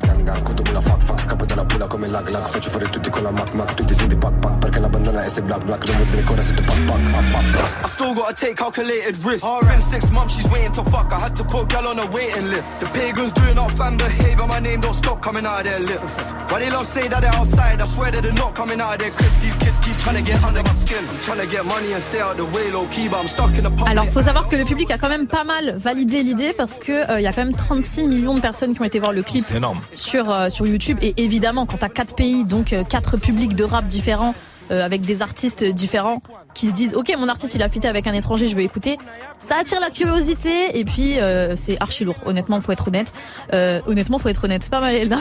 Cutubo 0.44 0.72
la 0.72 0.80
fuck 0.80 1.00
fuck 1.00 1.20
Scappo 1.20 1.44
dalla 1.44 1.64
pula 1.64 1.86
come 1.86 2.06
lag 2.06 2.28
lag 2.28 2.42
Faccio 2.42 2.70
fuori 2.70 2.88
tutti 2.90 3.10
con 3.10 3.22
la 3.24 3.30
mac 3.30 3.52
mac 3.54 3.74
Tutti 3.74 3.92
senti 3.92 4.16
pack 4.16 4.38
pack 4.38 4.58
Perché 4.58 4.78
la 4.78 4.88
bandana 4.88 5.24
è 5.24 5.28
se 5.28 5.42
black 5.42 5.64
black 5.64 5.86
Non 5.86 5.96
vuol 5.96 6.08
dire 6.08 6.22
che 6.22 6.32
ora 6.32 6.42
siete 6.42 6.62
pack 6.62 6.84
pack 6.86 7.10
pack 7.10 7.30
pack 7.32 7.50
pack 7.50 7.84
I 7.84 7.88
still 7.88 8.14
gotta 8.14 8.32
take 8.32 8.54
calculated 8.54 9.16
risks. 9.24 9.48
Been 9.66 9.80
six 9.80 10.10
months, 10.10 10.36
she's 10.36 10.48
waiting 10.50 10.72
to 10.72 10.84
fuck. 10.84 11.12
I 11.12 11.18
had 11.18 11.34
to 11.36 11.44
put 11.44 11.68
gal 11.68 11.86
on 11.86 11.98
a 11.98 12.06
waiting 12.06 12.48
list. 12.50 12.80
The 12.80 12.86
pagans 12.86 13.32
doing 13.32 13.58
up 13.58 13.70
fan 13.72 13.96
behavior, 13.96 14.46
my 14.46 14.60
name 14.60 14.80
don't 14.80 14.94
stop 14.94 15.20
coming 15.20 15.44
out 15.44 15.60
of 15.60 15.64
their 15.66 15.80
lips. 15.80 16.16
Why 16.48 16.60
they 16.60 16.70
love 16.70 16.86
say 16.86 17.08
that 17.08 17.20
they're 17.22 17.34
outside? 17.34 17.80
I 17.80 17.84
swear 17.84 18.10
that 18.12 18.22
they're 18.22 18.32
not 18.32 18.54
coming 18.54 18.80
out 18.80 18.94
of 18.94 18.98
their 19.00 19.10
cribs. 19.10 19.38
These 19.42 19.56
kids 19.56 19.78
keep 19.78 19.96
trying 19.98 20.16
to 20.16 20.22
get 20.22 20.44
under 20.44 20.62
my 20.62 20.72
skin. 20.74 21.04
I'm 21.08 21.20
trying 21.20 21.40
to 21.40 21.46
get 21.46 21.64
money 21.64 21.92
and 21.92 22.02
stay 22.02 22.20
out 22.20 22.36
the 22.36 22.44
way, 22.44 22.70
low 22.70 22.86
key, 22.88 23.08
but 23.08 23.18
I'm 23.18 23.28
stuck 23.28 23.56
in 23.58 23.64
the 23.64 23.70
public. 23.70 23.90
Alors, 23.90 24.06
faut 24.06 24.22
savoir 24.22 24.48
que 24.48 24.56
le 24.56 24.64
public 24.64 24.90
a 24.90 24.98
quand 24.98 25.08
même 25.08 25.26
pas 25.26 25.44
mal 25.44 25.71
validé 25.76 26.22
l'idée 26.22 26.52
parce 26.52 26.78
que 26.78 27.10
euh, 27.10 27.20
il 27.20 27.22
y 27.22 27.26
a 27.26 27.32
quand 27.32 27.44
même 27.44 27.54
36 27.54 28.06
millions 28.06 28.34
de 28.34 28.40
personnes 28.40 28.74
qui 28.74 28.80
ont 28.80 28.84
été 28.84 28.98
voir 28.98 29.12
le 29.12 29.22
clip 29.22 29.44
énorme. 29.54 29.80
sur 29.92 30.30
euh, 30.30 30.50
sur 30.50 30.66
YouTube 30.66 30.98
et 31.02 31.14
évidemment 31.16 31.66
quand 31.66 31.78
t'as 31.78 31.88
quatre 31.88 32.14
pays 32.14 32.44
donc 32.44 32.72
euh, 32.72 32.84
quatre 32.84 33.16
publics 33.16 33.54
de 33.54 33.64
rap 33.64 33.86
différents 33.86 34.34
euh, 34.70 34.84
avec 34.84 35.02
des 35.02 35.22
artistes 35.22 35.64
différents 35.64 36.22
qui 36.54 36.68
se 36.68 36.72
disent 36.72 36.94
ok 36.94 37.14
mon 37.18 37.28
artiste 37.28 37.54
il 37.54 37.62
a 37.62 37.68
fité 37.68 37.88
avec 37.88 38.06
un 38.06 38.12
étranger 38.12 38.46
je 38.46 38.54
veux 38.54 38.62
écouter 38.62 38.98
ça 39.40 39.56
attire 39.56 39.80
la 39.80 39.90
curiosité 39.90 40.78
et 40.78 40.84
puis 40.84 41.18
euh, 41.18 41.56
c'est 41.56 41.76
archi 41.80 42.04
lourd 42.04 42.16
honnêtement 42.26 42.60
faut 42.60 42.72
être 42.72 42.88
honnête 42.88 43.12
euh, 43.52 43.80
honnêtement 43.86 44.18
faut 44.18 44.28
être 44.28 44.44
honnête 44.44 44.62
c'est 44.64 44.70
pas 44.70 44.80
mal 44.80 44.94
Elna 44.94 45.18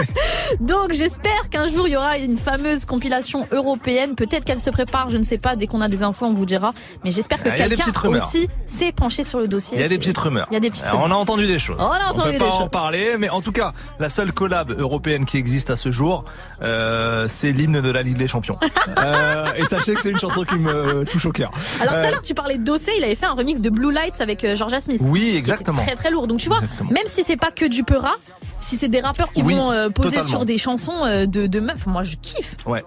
donc 0.60 0.92
j'espère 0.92 1.48
qu'un 1.50 1.68
jour 1.68 1.86
il 1.88 1.92
y 1.92 1.96
aura 1.96 2.18
une 2.18 2.38
fameuse 2.38 2.84
compilation 2.84 3.46
européenne 3.52 4.14
peut-être 4.14 4.44
qu'elle 4.44 4.60
se 4.60 4.70
prépare 4.70 5.10
je 5.10 5.16
ne 5.16 5.22
sais 5.22 5.38
pas 5.38 5.56
dès 5.56 5.66
qu'on 5.66 5.80
a 5.80 5.88
des 5.88 6.02
infos 6.02 6.26
on 6.26 6.34
vous 6.34 6.46
dira 6.46 6.72
mais 7.04 7.10
j'espère 7.10 7.42
que 7.42 7.48
quelqu'un 7.48 7.84
rumeurs. 7.94 8.24
aussi 8.24 8.48
s'est 8.66 8.92
penché 8.92 9.24
sur 9.24 9.40
le 9.40 9.48
dossier 9.48 9.78
Il 9.78 9.80
y 9.80 9.84
a 9.84 9.88
des 9.88 9.98
petites 9.98 10.18
rumeurs. 10.18 10.46
il 10.50 10.54
y 10.54 10.56
a 10.56 10.60
des 10.60 10.70
petites 10.70 10.84
Alors, 10.84 11.00
on 11.00 11.02
rumeurs 11.04 11.18
a 11.18 11.20
entendu 11.20 11.46
des 11.46 11.58
choses. 11.58 11.76
On 11.78 11.84
a 11.84 12.10
entendu 12.10 12.26
peut 12.26 12.32
des 12.32 12.38
pas 12.38 12.46
en 12.46 12.60
choses. 12.60 12.70
parler, 12.70 13.16
mais 13.18 13.28
en 13.28 13.40
tout 13.40 13.52
cas, 13.52 13.72
la 13.98 14.08
seule 14.08 14.32
collab 14.32 14.70
européenne 14.70 15.26
qui 15.26 15.36
existe 15.36 15.70
à 15.70 15.76
ce 15.76 15.90
jour, 15.90 16.24
euh, 16.62 17.26
c'est 17.28 17.52
l'hymne 17.52 17.80
de 17.80 17.90
la 17.90 18.02
Ligue 18.02 18.16
des 18.16 18.28
Champions. 18.28 18.58
Euh, 18.98 19.46
et 19.56 19.62
sachez 19.62 19.94
que 19.94 20.02
c'est 20.02 20.10
une 20.10 20.18
chanson 20.18 20.44
qui 20.44 20.56
me 20.56 21.04
touche 21.04 21.26
au 21.26 21.32
cœur. 21.32 21.50
Alors 21.80 21.94
tout 21.94 22.00
Euh, 22.00 22.04
à 22.06 22.10
l'heure 22.10 22.22
tu 22.22 22.34
parlais 22.34 22.58
de 22.58 22.64
Dossé, 22.64 22.92
il 22.98 23.04
avait 23.04 23.14
fait 23.14 23.26
un 23.26 23.32
remix 23.32 23.60
de 23.60 23.70
Blue 23.70 23.92
Lights 23.92 24.20
avec 24.20 24.44
euh, 24.44 24.54
Georgia 24.56 24.80
Smith. 24.80 25.00
Oui, 25.02 25.20
qui 25.20 25.26
était 25.28 25.38
exactement. 25.38 25.82
Très 25.82 25.94
très 25.94 26.10
lourd. 26.10 26.26
Donc 26.26 26.38
tu 26.40 26.48
vois, 26.48 26.60
même 26.90 27.06
si 27.06 27.24
c'est 27.24 27.36
pas 27.36 27.50
que 27.50 27.64
du 27.64 27.82
peura, 27.84 28.14
si 28.60 28.76
c'est 28.76 28.88
des 28.88 29.00
rappeurs 29.00 29.30
qui 29.32 29.42
Oui, 29.42 29.54
vont 29.54 29.70
euh, 29.72 29.88
poser 29.88 30.10
totalement. 30.10 30.28
sur 30.28 30.44
des 30.44 30.58
chansons 30.58 31.04
euh, 31.04 31.26
de, 31.26 31.46
de 31.46 31.60
meufs, 31.60 31.86
moi 31.86 32.02
je 32.02 32.16
kiffe. 32.20 32.56
Ouais. 32.66 32.84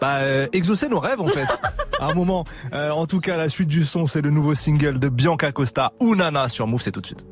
Bah, 0.00 0.16
euh, 0.20 0.46
exaucer 0.52 0.88
nos 0.88 1.00
rêves 1.00 1.20
en 1.20 1.28
fait. 1.28 1.46
à 2.00 2.06
un 2.10 2.14
moment. 2.14 2.44
Euh, 2.72 2.90
en 2.90 3.06
tout 3.06 3.20
cas, 3.20 3.36
la 3.36 3.48
suite 3.48 3.68
du 3.68 3.84
son, 3.84 4.06
c'est 4.06 4.22
le 4.22 4.30
nouveau 4.30 4.54
single 4.54 4.98
de 4.98 5.08
Bianca 5.08 5.50
Costa, 5.52 5.92
Unana 6.00 6.48
sur 6.48 6.66
Move, 6.66 6.80
c'est 6.82 6.92
tout 6.92 7.00
de 7.00 7.06
suite. 7.06 7.24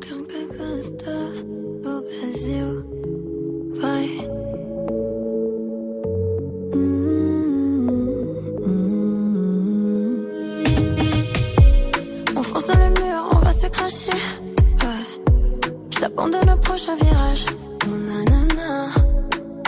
Costa 0.00 1.10
au 1.84 2.02
Brasil. 2.02 2.84
Vai. 3.80 4.28
Se 13.60 13.66
cracher. 13.68 14.10
Ouais. 14.82 15.06
Je 15.90 15.98
t'abandonne 15.98 16.50
au 16.54 16.60
prochain 16.60 16.94
virage. 16.96 17.46
Oh, 17.86 17.96
nanana. 18.08 18.90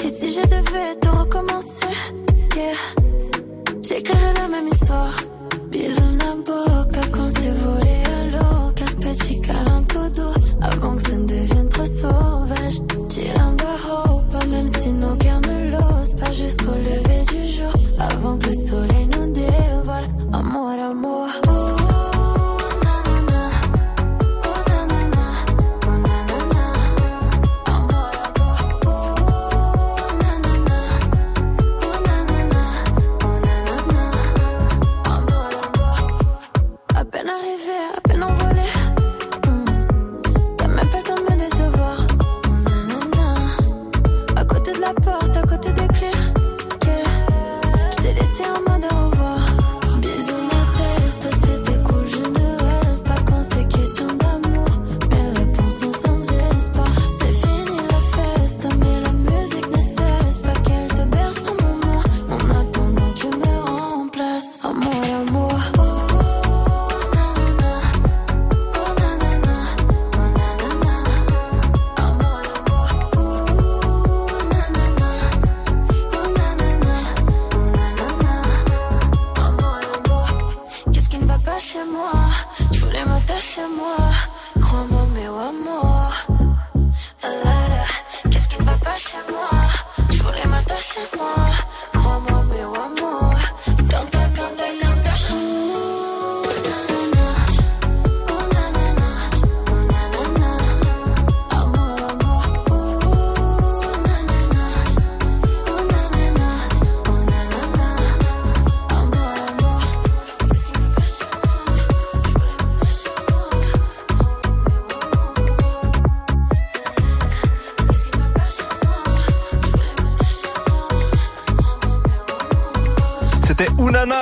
Et 0.05 0.09
si 0.09 0.29
je 0.35 0.43
devais 0.55 0.95
tout 1.01 1.17
recommencer, 1.23 1.95
yeah. 2.57 2.75
J'écrirais 3.83 4.35
la 4.41 4.49
même 4.49 4.69
histoire. 4.69 5.17
Bisous 5.71 6.13
na 6.23 6.35
boca 6.47 7.01
quand 7.13 7.31
c'est 7.37 7.55
volé 7.65 7.97
à 8.17 8.21
l'eau. 8.33 8.73
Casse-petit 8.77 9.41
câlin 9.41 9.83
tout 9.93 10.11
doux 10.17 10.37
avant 10.61 10.95
que 10.97 11.03
ça 11.09 11.17
ne 11.17 11.27
devienne 11.27 11.69
trop 11.71 11.87
sauvage. 11.87 12.79
Tirando 13.09 13.65
a 13.65 13.77
roupa, 13.87 14.47
même 14.47 14.69
si 14.69 14.91
nos 14.91 15.15
guerres 15.17 15.41
ne 15.41 15.71
l'osent 15.73 16.15
pas 16.21 16.33
jusqu'au 16.33 16.77
lever 16.89 17.23
du 17.33 17.43
jour. 17.57 17.73
Avant 17.99 18.37
que 18.37 18.49
le 18.49 18.53
soleil 18.53 19.07
nous 19.17 19.33
dévoile. 19.33 20.09
Amour, 20.33 20.77
amour. 20.91 21.29
Oh, 21.49 21.78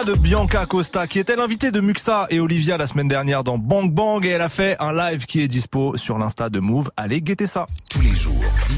de 0.07 0.15
Bianca 0.15 0.67
Costa 0.67 1.09
qui 1.09 1.19
était 1.19 1.35
l'invitée 1.35 1.73
de 1.73 1.81
Muxa 1.81 2.29
et 2.31 2.39
Olivia 2.39 2.77
la 2.77 2.87
semaine 2.87 3.09
dernière 3.09 3.43
dans 3.43 3.59
Bang 3.59 3.91
Bang 3.91 4.25
et 4.25 4.29
elle 4.29 4.41
a 4.41 4.49
fait 4.49 4.77
un 4.79 4.93
live 4.93 5.27
qui 5.27 5.41
est 5.41 5.49
dispo 5.49 5.97
sur 5.97 6.17
l'insta 6.17 6.49
de 6.49 6.61
Move. 6.61 6.91
Allez 6.97 7.21
guetter 7.21 7.49
ça. 7.49 7.67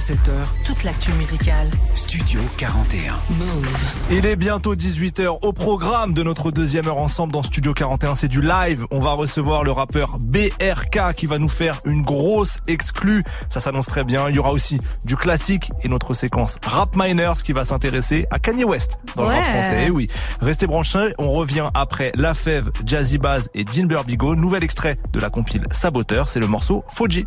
Tous 0.09 0.13
les 0.13 0.19
jours, 0.19 0.29
17h, 0.29 0.67
toute 0.67 0.85
l'actu 0.85 1.13
musicale. 1.13 1.69
Studio 1.95 2.41
41. 2.57 3.15
Move. 3.37 3.69
Il 4.11 4.27
est 4.27 4.37
bientôt 4.37 4.75
18h 4.75 5.39
au 5.43 5.53
programme 5.53 6.15
de 6.15 6.23
notre 6.23 6.51
deuxième 6.51 6.87
heure 6.89 6.99
ensemble 6.99 7.33
dans 7.33 7.43
Studio 7.43 7.75
41. 7.75 8.15
C'est 8.17 8.29
du 8.29 8.41
live. 8.41 8.87
On 8.91 9.01
va 9.01 9.13
recevoir 9.13 9.65
le 9.65 9.73
rappeur 9.73 10.19
BRK 10.21 11.15
qui 11.17 11.27
va 11.27 11.39
nous 11.39 11.49
faire 11.49 11.81
une 11.85 12.03
grosse 12.03 12.59
exclue. 12.67 13.23
Ça 13.51 13.61
s'annonce 13.61 13.87
très 13.87 14.05
bien. 14.05 14.29
Il 14.29 14.37
y 14.37 14.39
aura 14.39 14.53
aussi 14.53 14.81
du 15.05 15.17
classique 15.17 15.71
et 15.83 15.89
notre 15.89 16.15
séquence 16.15 16.59
Rap 16.65 16.97
Miners 16.97 17.43
qui 17.45 17.53
va 17.53 17.65
s'intéresser 17.65 18.27
à 18.31 18.39
Kanye 18.39 18.65
West 18.65 18.99
dans 19.17 19.23
le 19.23 19.35
rap 19.35 19.45
français. 19.45 19.85
Eh 19.87 19.91
oui. 19.91 20.09
Restez 20.41 20.67
branchés. 20.67 21.13
On 21.19 21.33
revient 21.33 21.69
après 21.75 22.13
La 22.15 22.35
Fève, 22.35 22.71
Jazzy 22.85 23.19
Baz 23.19 23.51
et 23.55 23.65
Dean 23.65 23.87
Burbigo. 23.87 24.35
Nouvel 24.35 24.65
extrait 24.65 24.99
de 25.13 25.21
la 25.21 25.31
compile 25.31 25.65
Saboteur. 25.71 26.29
C'est 26.29 26.41
le 26.41 26.47
morceau 26.47 26.85
Foji. 26.89 27.27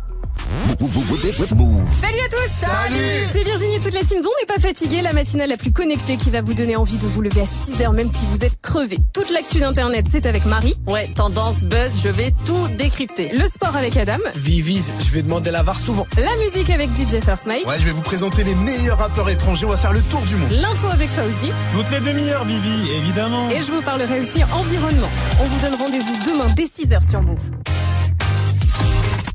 Salut 1.88 2.18
à 2.18 2.28
tous 2.28 2.71
Salut 2.72 3.28
C'est 3.32 3.44
Virginie 3.44 3.74
et 3.74 3.80
toute 3.80 3.92
la 3.92 4.00
team 4.00 4.22
dont 4.22 4.30
n'est 4.40 4.46
pas 4.46 4.58
fatiguée, 4.58 5.02
la 5.02 5.12
matinale 5.12 5.50
la 5.50 5.58
plus 5.58 5.72
connectée 5.72 6.16
qui 6.16 6.30
va 6.30 6.40
vous 6.40 6.54
donner 6.54 6.74
envie 6.74 6.96
de 6.96 7.06
vous 7.06 7.20
lever 7.20 7.42
à 7.42 7.44
6h 7.44 7.92
même 7.92 8.08
si 8.08 8.24
vous 8.24 8.44
êtes 8.46 8.58
crevé. 8.62 8.96
Toute 9.12 9.30
l'actu 9.30 9.58
d'internet, 9.58 10.06
c'est 10.10 10.24
avec 10.24 10.46
Marie. 10.46 10.74
Ouais, 10.86 11.06
tendance, 11.08 11.64
buzz, 11.64 12.00
je 12.02 12.08
vais 12.08 12.32
tout 12.46 12.68
décrypter. 12.78 13.28
Le 13.28 13.46
sport 13.46 13.76
avec 13.76 13.98
Adam. 13.98 14.16
Vivis, 14.36 14.90
je 15.00 15.10
vais 15.12 15.20
demander 15.22 15.50
la 15.50 15.62
VAR 15.62 15.78
souvent. 15.78 16.06
La 16.16 16.34
musique 16.42 16.70
avec 16.70 16.88
DJ 16.90 17.22
First 17.22 17.46
Mike. 17.46 17.68
Ouais, 17.68 17.78
je 17.78 17.84
vais 17.84 17.92
vous 17.92 18.00
présenter 18.00 18.42
les 18.42 18.54
meilleurs 18.54 18.98
rappeurs 18.98 19.28
étrangers, 19.28 19.66
on 19.66 19.70
va 19.70 19.76
faire 19.76 19.92
le 19.92 20.00
tour 20.00 20.22
du 20.22 20.36
monde. 20.36 20.50
L'info 20.52 20.86
avec 20.88 21.10
Fauzi. 21.10 21.52
Toutes 21.72 21.90
les 21.90 22.00
demi-heures, 22.00 22.46
Vivi, 22.46 22.90
évidemment. 22.92 23.50
Et 23.50 23.60
je 23.60 23.70
vous 23.70 23.82
parlerai 23.82 24.20
aussi 24.20 24.42
environnement. 24.44 25.10
On 25.42 25.44
vous 25.44 25.60
donne 25.60 25.78
rendez-vous 25.78 26.16
demain 26.24 26.46
dès 26.56 26.64
6h 26.64 27.06
sur 27.06 27.20
Move. 27.20 27.50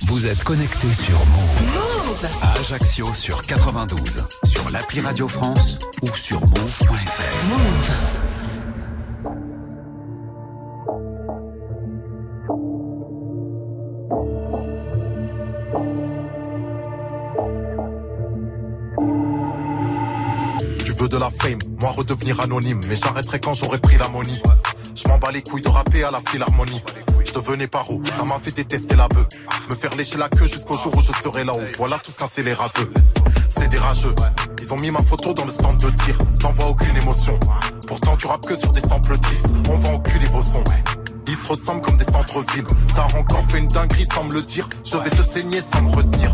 Vous 0.07 0.25
êtes 0.25 0.41
connecté 0.45 0.87
sur 0.93 1.17
Move. 1.25 2.25
À 2.41 2.53
Ajaccio 2.53 3.13
sur 3.13 3.41
92, 3.41 4.23
sur 4.45 4.69
l'appli 4.69 5.01
Radio 5.01 5.27
France 5.27 5.77
ou 6.01 6.07
sur 6.15 6.39
move.fr. 6.39 7.45
Move. 7.49 7.91
Tu 20.85 20.93
veux 20.93 21.09
de 21.09 21.17
la 21.17 21.29
fame, 21.29 21.59
moi 21.81 21.91
redevenir 21.91 22.39
anonyme, 22.39 22.79
mais 22.87 22.95
j'arrêterai 22.95 23.41
quand 23.41 23.55
j'aurai 23.55 23.79
pris 23.79 23.97
la 23.97 24.07
money. 24.07 24.41
M'en 25.07 25.17
bats 25.17 25.31
les 25.31 25.41
couilles 25.41 25.61
de 25.61 25.69
rapper 25.69 26.03
à 26.03 26.11
la 26.11 26.19
philharmonie. 26.19 26.83
Je 27.25 27.33
devenais 27.33 27.67
paro, 27.67 28.01
ça 28.05 28.23
m'a 28.23 28.37
fait 28.39 28.55
détester 28.55 28.95
la 28.95 29.07
bœuf. 29.07 29.27
Me 29.69 29.75
faire 29.75 29.95
lécher 29.95 30.17
la 30.17 30.29
queue 30.29 30.45
jusqu'au 30.45 30.77
jour 30.77 30.91
où 30.95 31.01
je 31.01 31.11
serai 31.11 31.43
là-haut. 31.43 31.61
Voilà 31.77 31.97
tout 31.99 32.11
ce 32.11 32.17
qu'un 32.17 32.27
scélérat 32.27 32.69
veut. 32.77 32.91
C'est 33.49 33.69
des 33.69 33.77
rageux. 33.77 34.13
Ils 34.61 34.73
ont 34.73 34.77
mis 34.77 34.91
ma 34.91 35.01
photo 35.01 35.33
dans 35.33 35.45
le 35.45 35.51
stand 35.51 35.77
de 35.77 35.89
tir. 36.03 36.17
T'en 36.39 36.51
vois 36.51 36.67
aucune 36.67 36.95
émotion. 36.97 37.37
Pourtant 37.87 38.15
tu 38.17 38.27
rappes 38.27 38.45
que 38.45 38.55
sur 38.55 38.71
des 38.71 38.81
samples 38.81 39.17
tristes. 39.19 39.49
On 39.69 39.75
va 39.77 39.89
enculer 39.89 40.27
vos 40.27 40.41
sons. 40.41 40.63
Ils 41.27 41.35
se 41.35 41.47
ressemblent 41.47 41.81
comme 41.81 41.97
des 41.97 42.05
centres-villes. 42.05 42.65
T'as 42.95 43.17
encore 43.17 43.43
fait 43.49 43.59
une 43.59 43.67
dinguerie 43.67 44.05
sans 44.05 44.23
me 44.23 44.33
le 44.33 44.41
dire. 44.41 44.67
Je 44.85 44.97
vais 44.97 45.09
te 45.09 45.21
saigner 45.21 45.61
sans 45.61 45.81
me 45.81 45.95
retenir. 45.95 46.31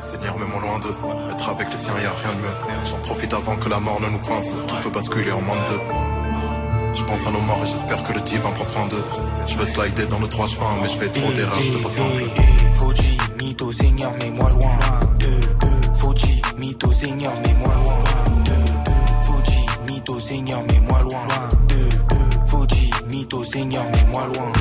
Seigneur, 0.00 0.38
mets-moi 0.38 0.60
loin 0.60 0.78
d'eux. 0.80 0.94
Être 1.32 1.48
avec 1.48 1.70
les 1.70 1.76
siens, 1.76 1.94
y 2.00 2.04
a 2.04 2.12
rien 2.12 2.34
de 2.34 2.40
mieux. 2.40 2.84
J'en 2.84 2.98
profite 2.98 3.32
avant 3.32 3.56
que 3.56 3.68
la 3.68 3.80
mort 3.80 4.00
ne 4.00 4.08
nous 4.08 4.18
coince. 4.18 4.50
Tout 4.68 4.76
peut 4.82 4.90
basculer 4.90 5.32
en 5.32 5.40
moins 5.40 5.56
de 5.56 5.70
deux. 5.70 6.13
Je 6.94 7.02
pense 7.02 7.26
à 7.26 7.30
nos 7.30 7.40
morts 7.40 7.60
et 7.64 7.66
j'espère 7.66 8.02
que 8.04 8.12
le 8.12 8.20
divin 8.20 8.50
prend 8.50 8.64
soin 8.64 8.86
d'eux. 8.86 9.04
Je 9.46 9.56
veux 9.56 9.64
slider 9.64 10.06
dans 10.06 10.18
le 10.20 10.28
droit 10.28 10.46
chemin, 10.46 10.76
mais 10.80 10.88
je 10.88 10.94
fais 10.94 11.08
trop 11.08 11.32
d'erreurs, 11.32 11.58
c'est 11.58 11.82
pas 11.82 11.88
simple. 11.88 12.42
Fauji, 12.74 13.18
mytho, 13.40 13.72
seigneur, 13.72 14.12
mets-moi 14.12 14.50
loin. 14.50 14.78
Deux, 15.18 15.40
deux, 15.60 15.94
Fauji, 15.96 16.42
mytho, 16.58 16.92
seigneur, 16.92 17.32
mets-moi 17.40 17.74
loin. 17.74 17.98
Deux, 18.44 18.52
deux, 18.84 19.26
Fauji, 19.26 19.66
mytho, 19.88 20.20
seigneur, 20.20 20.62
mets-moi 20.62 20.98
loin. 21.02 21.48
Deux, 21.68 21.88
deux, 22.10 22.46
Fauji, 22.46 22.90
mytho, 23.08 23.44
seigneur, 23.44 23.84
mets-moi 23.84 24.26
loin. 24.26 24.52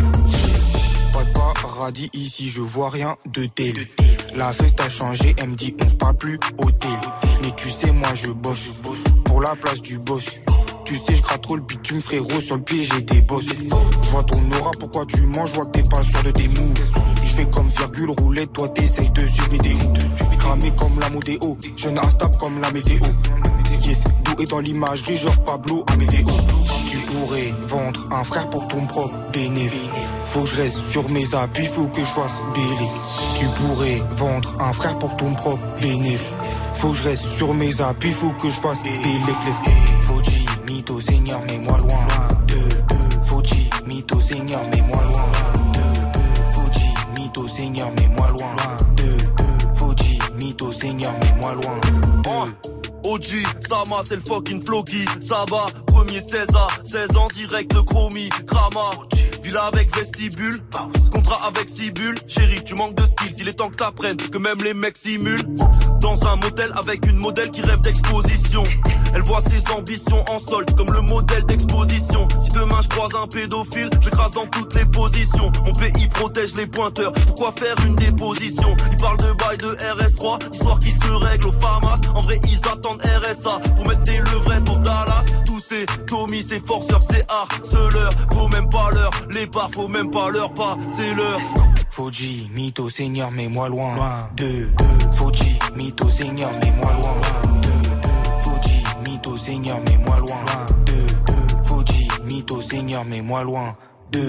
Pas 1.14 1.24
de 1.24 1.32
paradis 1.62 2.10
ici, 2.14 2.50
je 2.50 2.62
vois 2.62 2.90
rien 2.90 3.16
de 3.32 3.46
tel. 3.46 3.88
La 4.36 4.52
fête 4.52 4.80
a 4.80 4.90
changé, 4.90 5.36
elle 5.38 5.50
me 5.52 5.56
dit 5.56 5.76
on 5.86 5.90
se 5.90 5.96
parle 5.96 6.16
plus 6.18 6.40
au 6.58 6.72
tel. 6.72 6.90
Mais 7.44 7.52
tu 7.56 7.70
sais, 7.70 7.92
moi 7.92 8.10
je 8.16 8.32
bosse 8.32 8.72
pour 9.26 9.42
la 9.42 9.56
place 9.56 9.82
du 9.82 10.00
boss. 10.00 10.26
Tu 10.86 10.98
sais, 10.98 11.16
je 11.16 11.22
gratte 11.22 11.42
trop 11.42 11.56
le 11.56 11.62
bitume, 11.62 12.02
frérot. 12.02 12.42
Sur 12.42 12.58
le 12.58 12.62
pied, 12.64 12.86
j'ai 12.86 13.02
des 13.02 13.22
bosses. 13.22 13.46
Je 13.48 14.10
vois 14.10 14.24
ton 14.24 14.40
aura, 14.60 14.72
pourquoi 14.80 15.06
tu 15.06 15.22
manges, 15.22 15.50
je 15.50 15.56
vois 15.56 15.66
que 15.66 15.80
t'es 15.80 15.90
pas 15.90 16.04
sûr 16.04 16.22
de 16.24 16.32
tes 16.32 16.48
moves. 16.50 16.74
Je 17.24 17.30
fais 17.34 17.46
comme 17.46 17.68
virgule 17.70 18.12
roulette, 18.12 18.52
toi 18.54 18.68
t'essayes 18.70 19.10
de 19.12 19.26
suivre 19.28 19.52
mes. 19.52 20.38
Cramé 20.38 20.72
comme 20.78 21.00
la 21.00 21.10
modéo, 21.10 21.58
jeune 21.78 21.98
instable 21.98 22.38
comme 22.38 22.60
la 22.62 22.72
météo. 22.72 23.00
Yes, 23.82 24.04
doué 24.24 24.46
dans 24.46 24.60
l'imagerie, 24.60 25.18
genre 25.18 25.44
Pablo 25.46 25.84
Amédéo. 25.88 26.28
Tu 26.88 26.98
pourrais 26.98 27.54
vendre 27.68 28.08
un 28.12 28.24
frère 28.24 28.50
pour 28.50 28.68
ton 28.68 28.86
propre 28.86 29.14
bénéfice. 29.32 29.90
Faut 30.26 30.44
que 30.44 30.50
je 30.50 30.56
reste 30.56 30.78
sur 30.90 31.10
mes 31.10 31.34
appuis, 31.34 31.66
faut 31.66 31.88
que 31.88 32.02
je 32.02 32.06
fasse 32.06 32.40
bélé. 32.54 32.90
Tu 33.38 33.46
pourrais 33.46 34.02
vendre 34.18 34.56
un 34.60 34.74
frère 34.74 34.98
pour 35.00 35.16
ton 35.16 35.34
propre 35.34 35.64
bénéfice. 35.82 36.36
Faut 36.74 36.92
que 36.92 36.98
je 36.98 37.04
reste 37.04 37.26
sur 37.26 37.54
mes 37.54 37.82
appuis, 37.82 38.12
faut 38.12 38.32
que 38.34 38.50
je 38.50 38.60
fasse 38.60 38.84
bélé. 38.84 39.22
Mytho, 40.84 41.00
seigneur, 41.00 41.40
mets-moi 41.44 41.78
loin. 41.78 42.28
Deux, 42.46 42.56
deux, 42.90 43.24
Fauji, 43.24 43.70
mytho, 43.88 44.20
seigneur, 44.20 44.60
mets-moi 44.68 45.02
loin. 45.06 45.30
Deux, 45.74 46.02
deux, 46.14 46.52
Fauji, 46.52 46.94
mytho, 47.18 47.48
seigneur, 47.48 47.90
mets-moi 47.92 48.28
loin. 48.32 48.78
Deux, 48.98 49.18
deux, 49.38 49.76
Fauji, 49.76 50.20
mytho, 50.42 50.74
seigneur, 50.74 51.14
mets-moi 51.14 51.54
loin. 51.54 51.80
OG, 53.06 53.44
Sama, 53.66 54.02
c'est 54.04 54.16
le 54.16 54.22
fucking 54.22 54.62
Floki. 54.62 55.06
Ça 55.22 55.46
va, 55.50 55.68
premier 55.88 56.20
16 56.20 56.48
à 56.54 56.68
16 56.84 57.16
ans, 57.16 57.28
direct 57.34 57.74
le 57.74 57.84
chromie. 57.84 58.28
Krama, 58.46 58.90
villa 59.42 59.64
avec 59.66 59.96
vestibule. 59.96 60.60
Contrat 61.14 61.48
avec 61.48 61.70
Cibule. 61.70 62.16
Chérie, 62.28 62.62
tu 62.66 62.76
manques 62.76 62.96
de 62.96 63.06
skills, 63.06 63.36
il 63.40 63.48
est 63.48 63.54
temps 63.54 63.70
que 63.70 63.78
t'apprennes 63.78 64.18
que 64.18 64.38
même 64.38 64.62
les 64.62 64.74
mecs 64.74 64.98
simulent. 64.98 65.44
Dans 66.02 66.28
un 66.28 66.36
motel 66.38 66.72
avec 66.76 67.06
une 67.08 67.18
modèle 67.18 67.52
qui 67.52 67.62
rêve 67.62 67.80
d'exposition. 67.82 68.64
Elle 69.14 69.22
voit 69.24 69.42
ses 69.42 69.72
ambitions 69.72 70.24
en 70.30 70.40
solde 70.40 70.76
comme 70.76 70.92
le 70.92 71.02
modèle 71.02 71.46
d'exposition. 71.46 72.28
Si 72.40 72.50
demain 72.50 72.80
je 72.82 72.88
croise 72.90 73.12
un 73.16 73.28
pédophile, 73.28 73.90
je 74.02 74.06
l'écrase 74.06 74.32
dans 74.32 74.48
toutes 74.48 74.76
les 74.76 74.86
positions. 74.86 75.52
Mon 75.66 75.72
pays 75.74 76.08
protège 76.08 76.56
les 76.56 76.68
pointeurs, 76.68 77.12
pourquoi 77.12 77.52
faire 77.52 77.76
une 77.86 77.96
déposition? 77.96 78.76
Ils 78.92 78.98
parlent 78.98 79.18
de 79.18 79.32
bail 79.38 79.58
de 79.58 79.72
RS3, 79.74 80.54
histoire 80.54 80.80
qui 80.80 80.92
se 80.92 81.12
règle 81.26 81.48
au 81.48 81.52
FAMAS. 81.52 82.02
En 82.16 82.22
vrai, 82.22 82.40
ils 82.48 82.68
attendent 82.68 83.02
RSA 83.02 83.60
pour 83.76 83.88
mettre 83.88 84.04
des 84.04 84.18
levrettes 84.18 84.70
au 84.70 84.76
Dallas. 84.78 85.26
Tous 85.46 85.60
ces 85.60 85.86
Tommy, 86.08 86.44
ces 86.44 86.60
forceurs, 86.60 87.02
ces 87.10 87.24
harceleurs. 87.28 88.14
Faut 88.32 88.48
même 88.48 88.70
pas 88.70 88.90
leur 88.94 89.12
les 89.34 89.48
barres, 89.48 89.70
faut 89.72 89.88
même 89.88 90.12
pas 90.12 90.30
leur 90.30 90.54
pas, 90.54 90.78
c'est 90.96 91.14
leur. 91.16 91.40
Fauji, 91.90 92.50
mytho, 92.54 92.90
seigneur, 92.90 93.32
mets-moi 93.32 93.70
loin. 93.70 93.96
Deux, 94.36 94.72
deux, 94.78 95.12
Fauji, 95.14 95.60
mytho, 95.76 96.10
seigneur, 96.10 96.52
mets-moi 96.54 96.92
loin. 96.94 97.53
Seigneur, 99.64 99.80
mets-moi 99.80 100.20
loin. 100.20 100.66
Deux, 100.86 101.08
deux, 101.26 101.64
Faudi, 101.64 102.08
mytho, 102.26 102.62
Seigneur, 102.62 103.06
mets-moi 103.06 103.44
loin. 103.46 103.78
Deux. 104.12 104.28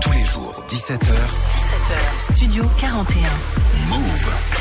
Tous 0.00 0.12
les 0.12 0.24
jours, 0.24 0.64
17h. 0.70 1.12
17h, 1.12 2.32
Studio 2.32 2.64
41. 2.78 3.28
Move. 3.90 4.55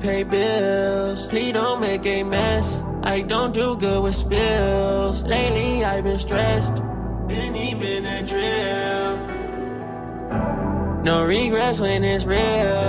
pay 0.00 0.22
bills. 0.24 1.28
Please 1.28 1.52
don't 1.52 1.80
make 1.80 2.04
a 2.06 2.22
mess. 2.22 2.82
I 3.02 3.20
don't 3.20 3.52
do 3.52 3.76
good 3.76 4.02
with 4.02 4.14
spills. 4.14 5.22
Lately 5.24 5.84
I've 5.84 6.04
been 6.04 6.18
stressed. 6.18 6.82
Been 7.28 7.54
even 7.54 8.06
a 8.06 8.26
drill. 8.26 9.16
No 11.04 11.24
regrets 11.24 11.80
when 11.80 12.04
it's 12.04 12.24
real. 12.24 12.79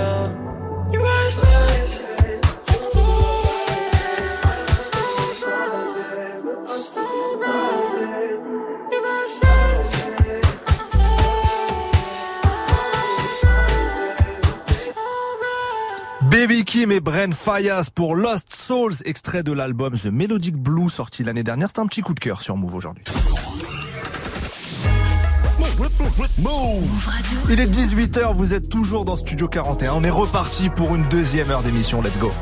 Baby 16.32 16.64
Kim 16.64 16.90
et 16.90 17.00
Bren 17.00 17.34
Fayas 17.34 17.90
pour 17.94 18.16
Lost 18.16 18.54
Souls, 18.54 18.94
extrait 19.04 19.42
de 19.42 19.52
l'album 19.52 19.98
The 19.98 20.06
Melodic 20.06 20.56
Blue 20.56 20.88
sorti 20.88 21.24
l'année 21.24 21.42
dernière. 21.42 21.68
C'est 21.68 21.78
un 21.82 21.86
petit 21.86 22.00
coup 22.00 22.14
de 22.14 22.20
cœur 22.20 22.40
sur 22.40 22.56
Move 22.56 22.74
aujourd'hui. 22.74 23.04
Il 27.50 27.60
est 27.60 27.66
18h, 27.66 28.34
vous 28.34 28.54
êtes 28.54 28.70
toujours 28.70 29.04
dans 29.04 29.18
Studio 29.18 29.46
41. 29.46 29.92
On 29.92 30.04
est 30.04 30.10
reparti 30.10 30.70
pour 30.70 30.94
une 30.94 31.02
deuxième 31.02 31.50
heure 31.50 31.62
d'émission. 31.62 32.00
Let's 32.00 32.18
go. 32.18 32.32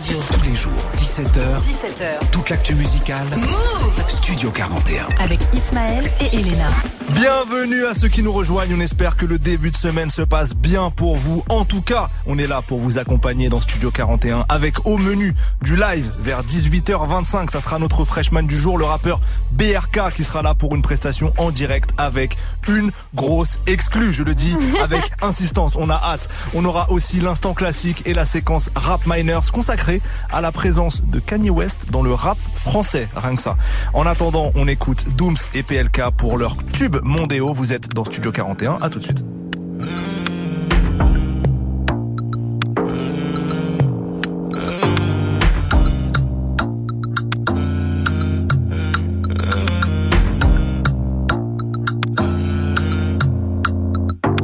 Radio. 0.00 0.18
Tous 0.32 0.42
les 0.48 0.56
jours, 0.56 0.72
17h. 0.96 1.60
17h. 1.62 2.30
Toute 2.30 2.50
l'actu 2.50 2.74
musicale. 2.74 3.26
Move 3.36 4.04
Studio 4.08 4.50
41. 4.50 5.06
Avec 5.22 5.40
Ismaël 5.52 6.10
et 6.20 6.36
Elena. 6.36 6.68
Bienvenue 7.14 7.86
à 7.86 7.94
ceux 7.94 8.08
qui 8.08 8.22
nous 8.22 8.32
rejoignent. 8.32 8.74
On 8.76 8.80
espère 8.80 9.16
que 9.16 9.26
le 9.26 9.38
début 9.38 9.70
de 9.72 9.76
semaine 9.76 10.10
se 10.10 10.22
passe 10.22 10.54
bien 10.54 10.90
pour 10.90 11.16
vous. 11.16 11.42
En 11.48 11.64
tout 11.64 11.82
cas, 11.82 12.08
on 12.26 12.38
est 12.38 12.46
là 12.46 12.62
pour 12.62 12.78
vous 12.78 12.98
accompagner 12.98 13.48
dans 13.48 13.60
Studio 13.60 13.90
41 13.90 14.44
avec 14.48 14.86
au 14.86 14.96
menu 14.96 15.34
du 15.60 15.76
live 15.76 16.10
vers 16.20 16.44
18h25. 16.44 17.50
Ça 17.50 17.60
sera 17.60 17.78
notre 17.80 18.04
freshman 18.04 18.44
du 18.44 18.56
jour, 18.56 18.78
le 18.78 18.84
rappeur 18.84 19.20
BRK 19.52 20.14
qui 20.14 20.22
sera 20.22 20.42
là 20.42 20.54
pour 20.54 20.74
une 20.76 20.82
prestation 20.82 21.32
en 21.36 21.50
direct 21.50 21.90
avec 21.98 22.36
une 22.68 22.92
grosse 23.14 23.58
exclue. 23.66 24.12
Je 24.12 24.22
le 24.22 24.34
dis 24.34 24.56
avec 24.82 25.02
insistance. 25.20 25.76
On 25.76 25.90
a 25.90 25.96
hâte. 25.96 26.28
On 26.54 26.64
aura 26.64 26.90
aussi 26.90 27.18
l'instant 27.18 27.54
classique 27.54 28.02
et 28.06 28.14
la 28.14 28.24
séquence 28.24 28.70
Rap 28.76 29.02
Miners 29.06 29.50
consacrée 29.52 30.00
à 30.32 30.40
la 30.40 30.52
présence 30.52 31.02
de 31.02 31.18
Kanye 31.18 31.50
West 31.50 31.90
dans 31.90 32.02
le 32.02 32.14
rap 32.14 32.38
français. 32.54 33.08
Rien 33.16 33.34
que 33.34 33.42
ça. 33.42 33.56
En 33.94 34.06
attendant, 34.06 34.52
on 34.54 34.68
écoute 34.68 35.06
Dooms 35.16 35.36
et 35.54 35.64
PLK 35.64 36.10
pour 36.16 36.38
leur 36.38 36.56
tube 36.72 36.99
Mondéo. 37.02 37.52
Vous 37.52 37.72
êtes 37.72 37.94
dans 37.94 38.04
Studio 38.04 38.32
41. 38.32 38.78
À 38.80 38.90
tout 38.90 38.98
de 38.98 39.04
suite. 39.04 39.24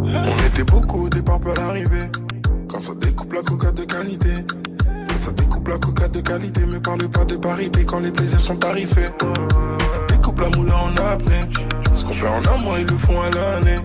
On 0.04 0.46
était 0.46 0.64
beaucoup 0.64 1.06
au 1.06 1.08
départ 1.08 1.40
pour 1.40 1.54
l'arrivée. 1.54 2.10
Quand 2.68 2.80
ça 2.80 2.94
découpe 2.94 3.32
la 3.32 3.42
coca 3.42 3.72
de 3.72 3.84
qualité. 3.84 4.30
Quand 5.08 5.18
ça 5.18 5.32
découpe 5.32 5.68
la 5.68 5.78
coca 5.78 6.08
de 6.08 6.20
qualité. 6.20 6.60
Mais 6.66 6.80
parle 6.80 7.08
pas 7.08 7.24
de 7.24 7.36
parité 7.36 7.84
quand 7.84 8.00
les 8.00 8.10
plaisirs 8.10 8.40
sont 8.40 8.56
tarifés. 8.56 9.10
Découpe 10.08 10.40
la 10.40 10.48
moula 10.50 10.76
en 10.76 10.96
apnée. 10.96 11.44
Ce 11.96 12.04
qu'on 12.04 12.12
fait 12.12 12.28
en 12.28 12.54
un 12.54 12.58
mois, 12.58 12.78
ils 12.78 12.86
le 12.86 12.98
font 12.98 13.20
à 13.22 13.30
l'année. 13.30 13.80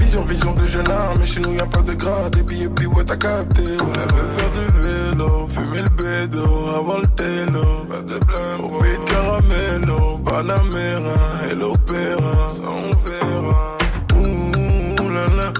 Vision, 0.00 0.22
vision 0.22 0.52
de 0.54 0.66
jeune. 0.66 0.84
Mais 1.18 1.26
chez 1.26 1.40
nous, 1.40 1.54
y 1.54 1.60
a 1.60 1.66
pas 1.66 1.82
de 1.82 1.94
gras. 1.94 2.28
Des 2.30 2.42
billets, 2.42 2.68
puis 2.68 2.86
ouais, 2.86 3.04
t'as 3.04 3.16
capté. 3.16 3.62
Ouais, 3.62 4.06
veut 4.14 4.28
faire 4.36 4.50
du 4.50 4.82
vélo. 4.82 5.46
Fumer 5.48 5.82
le 5.82 5.88
bédo 5.90 6.44
avant 6.76 6.98
le 6.98 7.08
télo. 7.14 7.86
Pas 7.88 8.02
de 8.02 8.18
blême. 8.18 8.64
Au 8.64 8.68
pays 8.80 8.98
de 8.98 9.04
caramello. 9.10 10.18
Panamera 10.18 11.50
et 11.50 11.54
l'opéra. 11.54 12.50
Ça, 12.50 12.62
on 12.66 12.94
verra. 13.06 13.78
Ouh 14.16 15.08
là 15.08 15.26
là, 15.36 15.52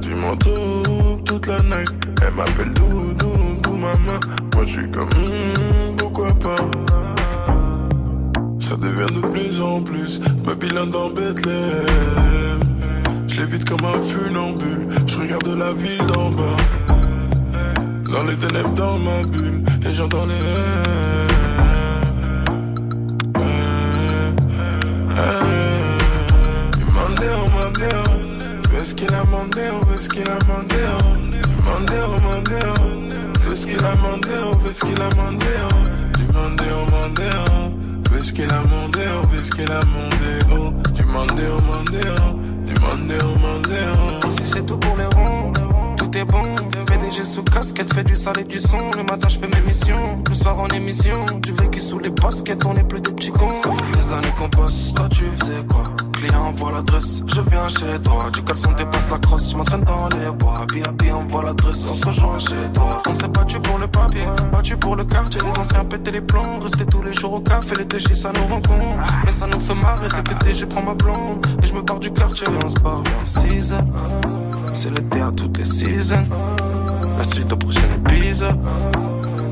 tu 0.00 0.14
m'entoures 0.14 1.24
toute 1.24 1.46
la 1.46 1.60
night. 1.62 1.90
Elle 2.22 2.34
m'appelle 2.34 2.72
Doudou, 2.74 3.14
Doudou 3.14 3.76
maman. 3.76 4.20
Moi 4.54 4.64
je 4.64 4.70
suis 4.70 4.90
comme 4.90 5.08
hmm, 5.08 5.96
pourquoi 5.96 6.32
pas? 6.34 7.19
Ça 8.70 8.76
devient 8.76 9.12
de 9.12 9.26
plus 9.26 9.60
en 9.60 9.82
plus 9.82 10.20
Babylone 10.46 10.90
dans 10.90 11.10
Bethléem. 11.10 12.60
Je 13.26 13.40
l'évite 13.40 13.68
comme 13.68 13.84
un 13.84 14.00
funambule. 14.00 14.86
Je 15.08 15.18
regarde 15.18 15.48
la 15.58 15.72
ville 15.72 16.06
d'en 16.06 16.30
bas. 16.30 16.56
Dans 18.12 18.22
les 18.22 18.36
ténèbres 18.36 18.72
dans 18.74 18.96
ma 18.96 19.24
bulle. 19.24 19.64
Et 19.84 19.92
j'entends 19.92 20.24
les. 20.26 20.34
Mandéo, 26.94 27.38
Mandéo. 27.58 28.02
Fais 28.70 28.84
ce 28.84 28.94
qu'il 28.94 29.12
a 29.12 29.24
mandé, 29.24 29.62
on 29.82 29.84
fait 29.86 30.00
ce 30.00 30.08
qu'il 30.08 30.30
a 30.30 30.38
mandé. 30.46 30.76
Mandéo, 31.66 32.20
Mandéo. 32.22 32.74
Fais 33.40 33.56
ce 33.56 33.66
qu'il 33.66 33.84
a 33.84 33.96
mandé, 33.96 34.30
on 34.48 34.56
fait 34.60 34.74
ce 38.22 38.32
qu'il 38.32 38.52
a 38.52 38.62
mandé. 38.62 39.00
Du 39.00 39.04
Mandéo, 39.04 39.10
Mandéo. 39.10 39.30
Fais 39.30 39.42
ce 39.42 39.50
qu'il 39.50 39.72
a 39.72 39.82
mandé, 39.82 40.10
on 40.24 40.56
fait 40.56 40.62
ce 40.62 40.70
qu'il 40.70 40.70
a 40.70 40.70
mandé. 40.70 40.92
Du 40.92 41.04
Mandéo, 41.04 41.60
Mandéo. 41.60 42.14
Du 42.66 42.74
Mandéo, 42.80 43.28
Mandéo. 43.40 44.32
Si 44.38 44.46
c'est 44.46 44.66
tout 44.66 44.78
pour 44.78 44.96
les 44.96 45.06
ronds, 45.16 45.52
tout 45.96 46.16
est 46.16 46.24
bon. 46.24 46.54
PDG 46.86 47.24
sous 47.24 47.42
casquette, 47.42 47.92
fait 47.94 48.04
du 48.04 48.16
sale 48.16 48.40
et 48.40 48.44
du 48.44 48.58
son. 48.58 48.90
Le 48.96 49.02
matin, 49.04 49.28
je 49.28 49.38
fais 49.38 49.48
mes 49.48 49.60
missions. 49.66 50.22
Le 50.28 50.34
soir, 50.34 50.58
en 50.58 50.68
émission. 50.68 51.24
Du 51.42 51.52
vécu 51.52 51.80
sous 51.80 51.98
les 51.98 52.10
baskets, 52.10 52.64
on 52.64 52.76
est 52.76 52.84
plus 52.84 53.00
des 53.00 53.12
petits 53.12 53.32
cons. 53.32 53.52
Ça 53.52 53.70
fait 53.70 53.98
des 53.98 54.12
années 54.12 54.34
qu'on 54.38 54.48
bosse. 54.48 54.94
Toi, 54.94 55.08
tu 55.10 55.24
faisais 55.38 55.64
quoi? 55.68 55.84
Client 56.20 56.48
envoie 56.48 56.72
l'adresse, 56.72 57.22
je 57.26 57.40
viens 57.50 57.66
chez 57.68 57.98
toi. 58.02 58.28
Du 58.30 58.42
caleçon 58.42 58.72
dépasse 58.72 59.10
la 59.10 59.18
crosse, 59.18 59.52
je 59.52 59.56
m'entraîne 59.56 59.84
dans 59.84 60.06
les 60.18 60.30
bois. 60.30 60.60
Happy, 60.62 60.82
happy, 60.82 61.10
envoie 61.10 61.44
l'adresse, 61.44 61.88
on 61.90 61.94
se 61.94 62.04
rejoint 62.04 62.38
chez 62.38 62.70
toi. 62.74 63.00
On 63.08 63.14
s'est 63.14 63.28
battu 63.28 63.58
pour 63.58 63.78
le 63.78 63.86
papier, 63.86 64.26
battu 64.52 64.76
pour 64.76 64.96
le 64.96 65.04
quartier. 65.04 65.40
Les 65.40 65.58
anciens 65.58 65.82
pétaient 65.86 66.10
les 66.10 66.20
plombs, 66.20 66.58
rester 66.60 66.84
tous 66.84 67.00
les 67.00 67.14
jours 67.14 67.32
au 67.32 67.40
café. 67.40 67.74
Les 67.78 67.86
déchets, 67.86 68.14
ça 68.14 68.32
nous 68.34 68.54
rencontre. 68.54 68.98
Mais 69.24 69.32
ça 69.32 69.46
nous 69.46 69.60
fait 69.60 69.74
marrer, 69.74 70.10
cet 70.10 70.30
été, 70.30 70.54
je 70.54 70.66
prends 70.66 70.82
ma 70.82 70.92
blonde. 70.92 71.46
Et 71.62 71.66
je 71.66 71.72
me 71.72 71.80
barre 71.80 72.00
du 72.00 72.10
quartier, 72.10 72.46
on 72.62 72.68
se 72.68 72.74
barre 72.74 73.02
vers 73.02 73.26
6 73.26 73.74
C'est 74.74 74.90
l'été 74.90 75.22
à 75.22 75.30
toutes 75.34 75.56
les 75.56 75.64
seasons. 75.64 76.26
La 77.16 77.24
suite 77.24 77.50
au 77.50 77.56
prochain 77.56 77.88
épisode. 77.96 78.58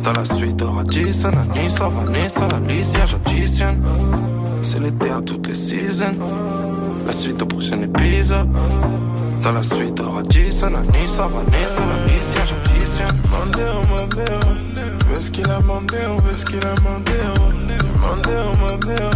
Dans 0.04 0.12
la 0.12 0.24
suite, 0.26 0.60
aura 0.60 0.84
Jason, 0.86 1.32
Anissa, 1.50 1.88
Vanessa, 1.88 2.46
Alicia, 2.54 3.06
j'additionne. 3.06 3.82
C'est 4.62 4.80
l'été 4.80 5.10
à 5.10 5.20
toutes 5.20 5.46
les 5.46 5.54
seasons. 5.54 6.14
La 7.06 7.12
suite 7.12 7.40
au 7.42 7.46
prochain 7.46 7.80
épisode. 7.82 8.48
Dans 9.42 9.52
la 9.52 9.62
suite, 9.62 10.00
aura 10.00 10.22
Jason, 10.28 10.74
Anissa, 10.74 11.26
Vanessa, 11.28 11.82
Alicia, 12.04 12.44
j'additionne. 12.44 13.22
Mandéo, 13.30 13.82
Mandéo. 13.88 14.38
Fais 15.08 15.20
ce 15.20 15.30
qu'il 15.30 15.48
a 15.48 15.60
mandé, 15.60 15.96
on 16.08 16.20
fait 16.22 16.36
ce 16.36 16.44
qu'il 16.44 16.66
a 16.66 16.74
mandé. 16.82 17.12
Mandéo, 18.00 18.52
Mandéo. 18.60 19.10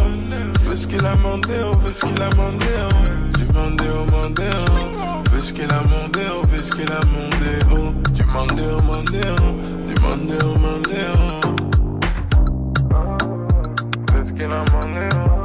Fais 0.65 0.77
ce 0.77 0.87
qu'il 0.87 1.05
a 1.05 1.15
mandé, 1.17 1.55
on 1.73 1.79
fait 1.79 1.93
ce 1.93 2.05
qu'il 2.07 2.23
a 2.23 2.31
mandé. 2.37 2.67
Du 3.39 3.45
Mandéo, 3.53 4.07
Mandéo. 4.11 5.25
Fais 5.33 5.41
ce 5.41 5.53
qu'il 5.53 5.73
a 5.73 5.83
mandé, 5.83 6.21
on 6.41 6.47
fait 6.47 6.63
ce 6.63 6.71
qu'il 6.71 6.93
a 6.93 7.01
mandé. 7.13 7.93
Du 8.13 8.25
Mandéo, 8.25 8.81
Mandéo. 8.83 9.35
Du 9.87 9.95
Mandéo, 10.03 10.55
Mandéo. 10.59 11.42
Fais 11.42 11.42
ce 14.43 14.47
qu'il 14.47 14.53
a 14.53 14.65
mandé. 14.73 15.42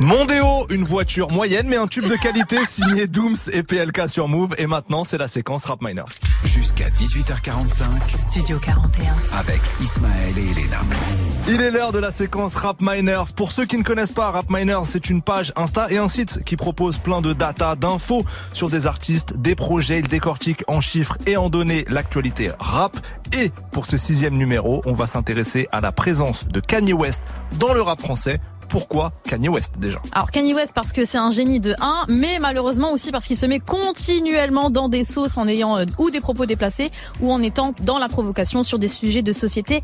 Mondéo, 0.00 0.66
une 0.70 0.82
voiture 0.82 1.30
moyenne 1.30 1.66
mais 1.68 1.76
un 1.76 1.86
tube 1.86 2.06
de 2.06 2.16
qualité 2.16 2.56
signé 2.66 3.06
Dooms 3.06 3.36
et 3.52 3.62
PLK 3.62 4.08
sur 4.08 4.28
Move. 4.28 4.54
Et 4.56 4.66
maintenant, 4.66 5.04
c'est 5.04 5.18
la 5.18 5.28
séquence 5.28 5.66
Rap 5.66 5.82
Miners. 5.82 6.04
Jusqu'à 6.42 6.88
18h45. 6.88 8.16
Studio 8.16 8.58
41. 8.58 9.12
Avec 9.38 9.60
Ismaël 9.78 10.38
et 10.38 10.58
Elena. 10.58 10.78
Il 11.48 11.60
est 11.60 11.70
l'heure 11.70 11.92
de 11.92 11.98
la 11.98 12.12
séquence 12.12 12.54
Rap 12.54 12.78
Miners. 12.80 13.34
Pour 13.36 13.52
ceux 13.52 13.66
qui 13.66 13.76
ne 13.76 13.82
connaissent 13.82 14.10
pas, 14.10 14.30
Rap 14.30 14.46
Miners, 14.48 14.84
c'est 14.86 15.10
une 15.10 15.20
page 15.20 15.52
Insta 15.54 15.90
et 15.90 15.98
un 15.98 16.08
site 16.08 16.44
qui 16.44 16.56
propose 16.56 16.96
plein 16.96 17.20
de 17.20 17.34
data, 17.34 17.76
d'infos 17.76 18.24
sur 18.54 18.70
des 18.70 18.86
artistes, 18.86 19.36
des 19.36 19.54
projets. 19.54 19.98
Il 19.98 20.08
décortique 20.08 20.64
en 20.66 20.80
chiffres 20.80 21.18
et 21.26 21.36
en 21.36 21.50
données 21.50 21.84
l'actualité 21.90 22.52
rap. 22.58 22.96
Et 23.38 23.52
pour 23.70 23.84
ce 23.84 23.98
sixième 23.98 24.38
numéro, 24.38 24.80
on 24.86 24.94
va 24.94 25.06
s'intéresser 25.06 25.68
à 25.72 25.82
la 25.82 25.92
présence 25.92 26.48
de 26.48 26.60
Kanye 26.60 26.94
West 26.94 27.20
dans 27.58 27.74
le 27.74 27.82
rap 27.82 28.00
français. 28.00 28.40
Pourquoi 28.70 29.12
Kanye 29.26 29.48
West 29.48 29.72
déjà 29.78 30.00
Alors 30.12 30.30
Kanye 30.30 30.54
West 30.54 30.72
parce 30.74 30.92
que 30.92 31.04
c'est 31.04 31.18
un 31.18 31.30
génie 31.32 31.58
de 31.60 31.74
1, 31.80 32.06
mais 32.08 32.38
malheureusement 32.38 32.92
aussi 32.92 33.10
parce 33.10 33.26
qu'il 33.26 33.36
se 33.36 33.44
met 33.44 33.58
continuellement 33.58 34.70
dans 34.70 34.88
des 34.88 35.02
sauces 35.02 35.36
en 35.36 35.48
ayant 35.48 35.76
euh, 35.76 35.84
ou 35.98 36.10
des 36.10 36.20
propos 36.20 36.46
déplacés 36.46 36.92
ou 37.20 37.32
en 37.32 37.42
étant 37.42 37.74
dans 37.82 37.98
la 37.98 38.08
provocation 38.08 38.62
sur 38.62 38.78
des 38.78 38.86
sujets 38.86 39.22
de 39.22 39.32
société 39.32 39.82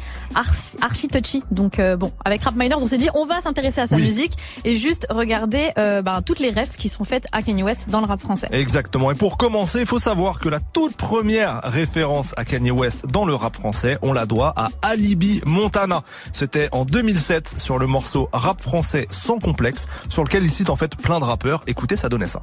archi, 0.81 1.09
touchy. 1.09 1.43
Donc 1.51 1.81
euh, 1.81 1.97
bon, 1.97 2.13
avec 2.25 2.43
Rap 2.45 2.55
Miners, 2.55 2.77
on 2.81 2.87
s'est 2.87 2.97
dit 2.97 3.09
on 3.15 3.25
va 3.25 3.41
s'intéresser 3.41 3.81
à 3.81 3.89
sa 3.89 3.97
Oui. 3.97 4.03
musique 4.03 4.33
et 4.65 4.77
juste 4.77 5.07
regarder 5.11 5.73
euh, 5.79 6.01
ben, 6.03 6.23
toutes 6.23 6.39
les 6.39 6.51
refs 6.51 6.77
qui 6.77 6.89
sont 6.89 7.03
faites 7.05 7.27
à 7.33 7.43
Kanye 7.43 7.65
West 7.65 7.91
dans 7.91 8.01
le 8.01 8.07
rap 8.07 8.21
français. 8.21 8.49
Exactement. 8.53 9.11
Et 9.11 9.17
pour 9.17 9.37
commencer, 9.37 9.81
il 9.81 9.87
faut 9.87 9.99
savoir 9.99 10.39
que 10.39 10.49
la 10.49 10.61
toute 10.61 10.97
première 10.97 11.61
référence 11.65 12.35
à 12.37 12.45
Kanye 12.45 12.71
West 12.71 13.07
dans 13.09 13.25
le 13.25 13.35
rap 13.35 13.55
français, 13.57 13.99
on 14.03 14.13
la 14.13 14.27
doit 14.27 14.53
à 14.57 14.69
Alibi 14.83 15.41
Montana. 15.45 16.03
C'était 16.33 16.69
en 16.71 16.85
2007 16.85 17.55
sur 17.59 17.79
le 17.81 17.89
morceau 17.89 18.29
Rap 18.33 18.61
français 18.63 18.76
sans 18.83 19.39
complexe, 19.39 19.87
sur 20.09 20.25
lequel 20.25 20.45
il 20.45 20.51
cite 20.51 20.71
en 20.71 20.77
fait 20.77 20.97
plein 20.97 21.19
de 21.19 21.25
rappeurs. 21.25 21.63
Écoutez, 21.67 21.97
ça 21.97 22.09
donnait 22.09 22.27
ça. 22.27 22.41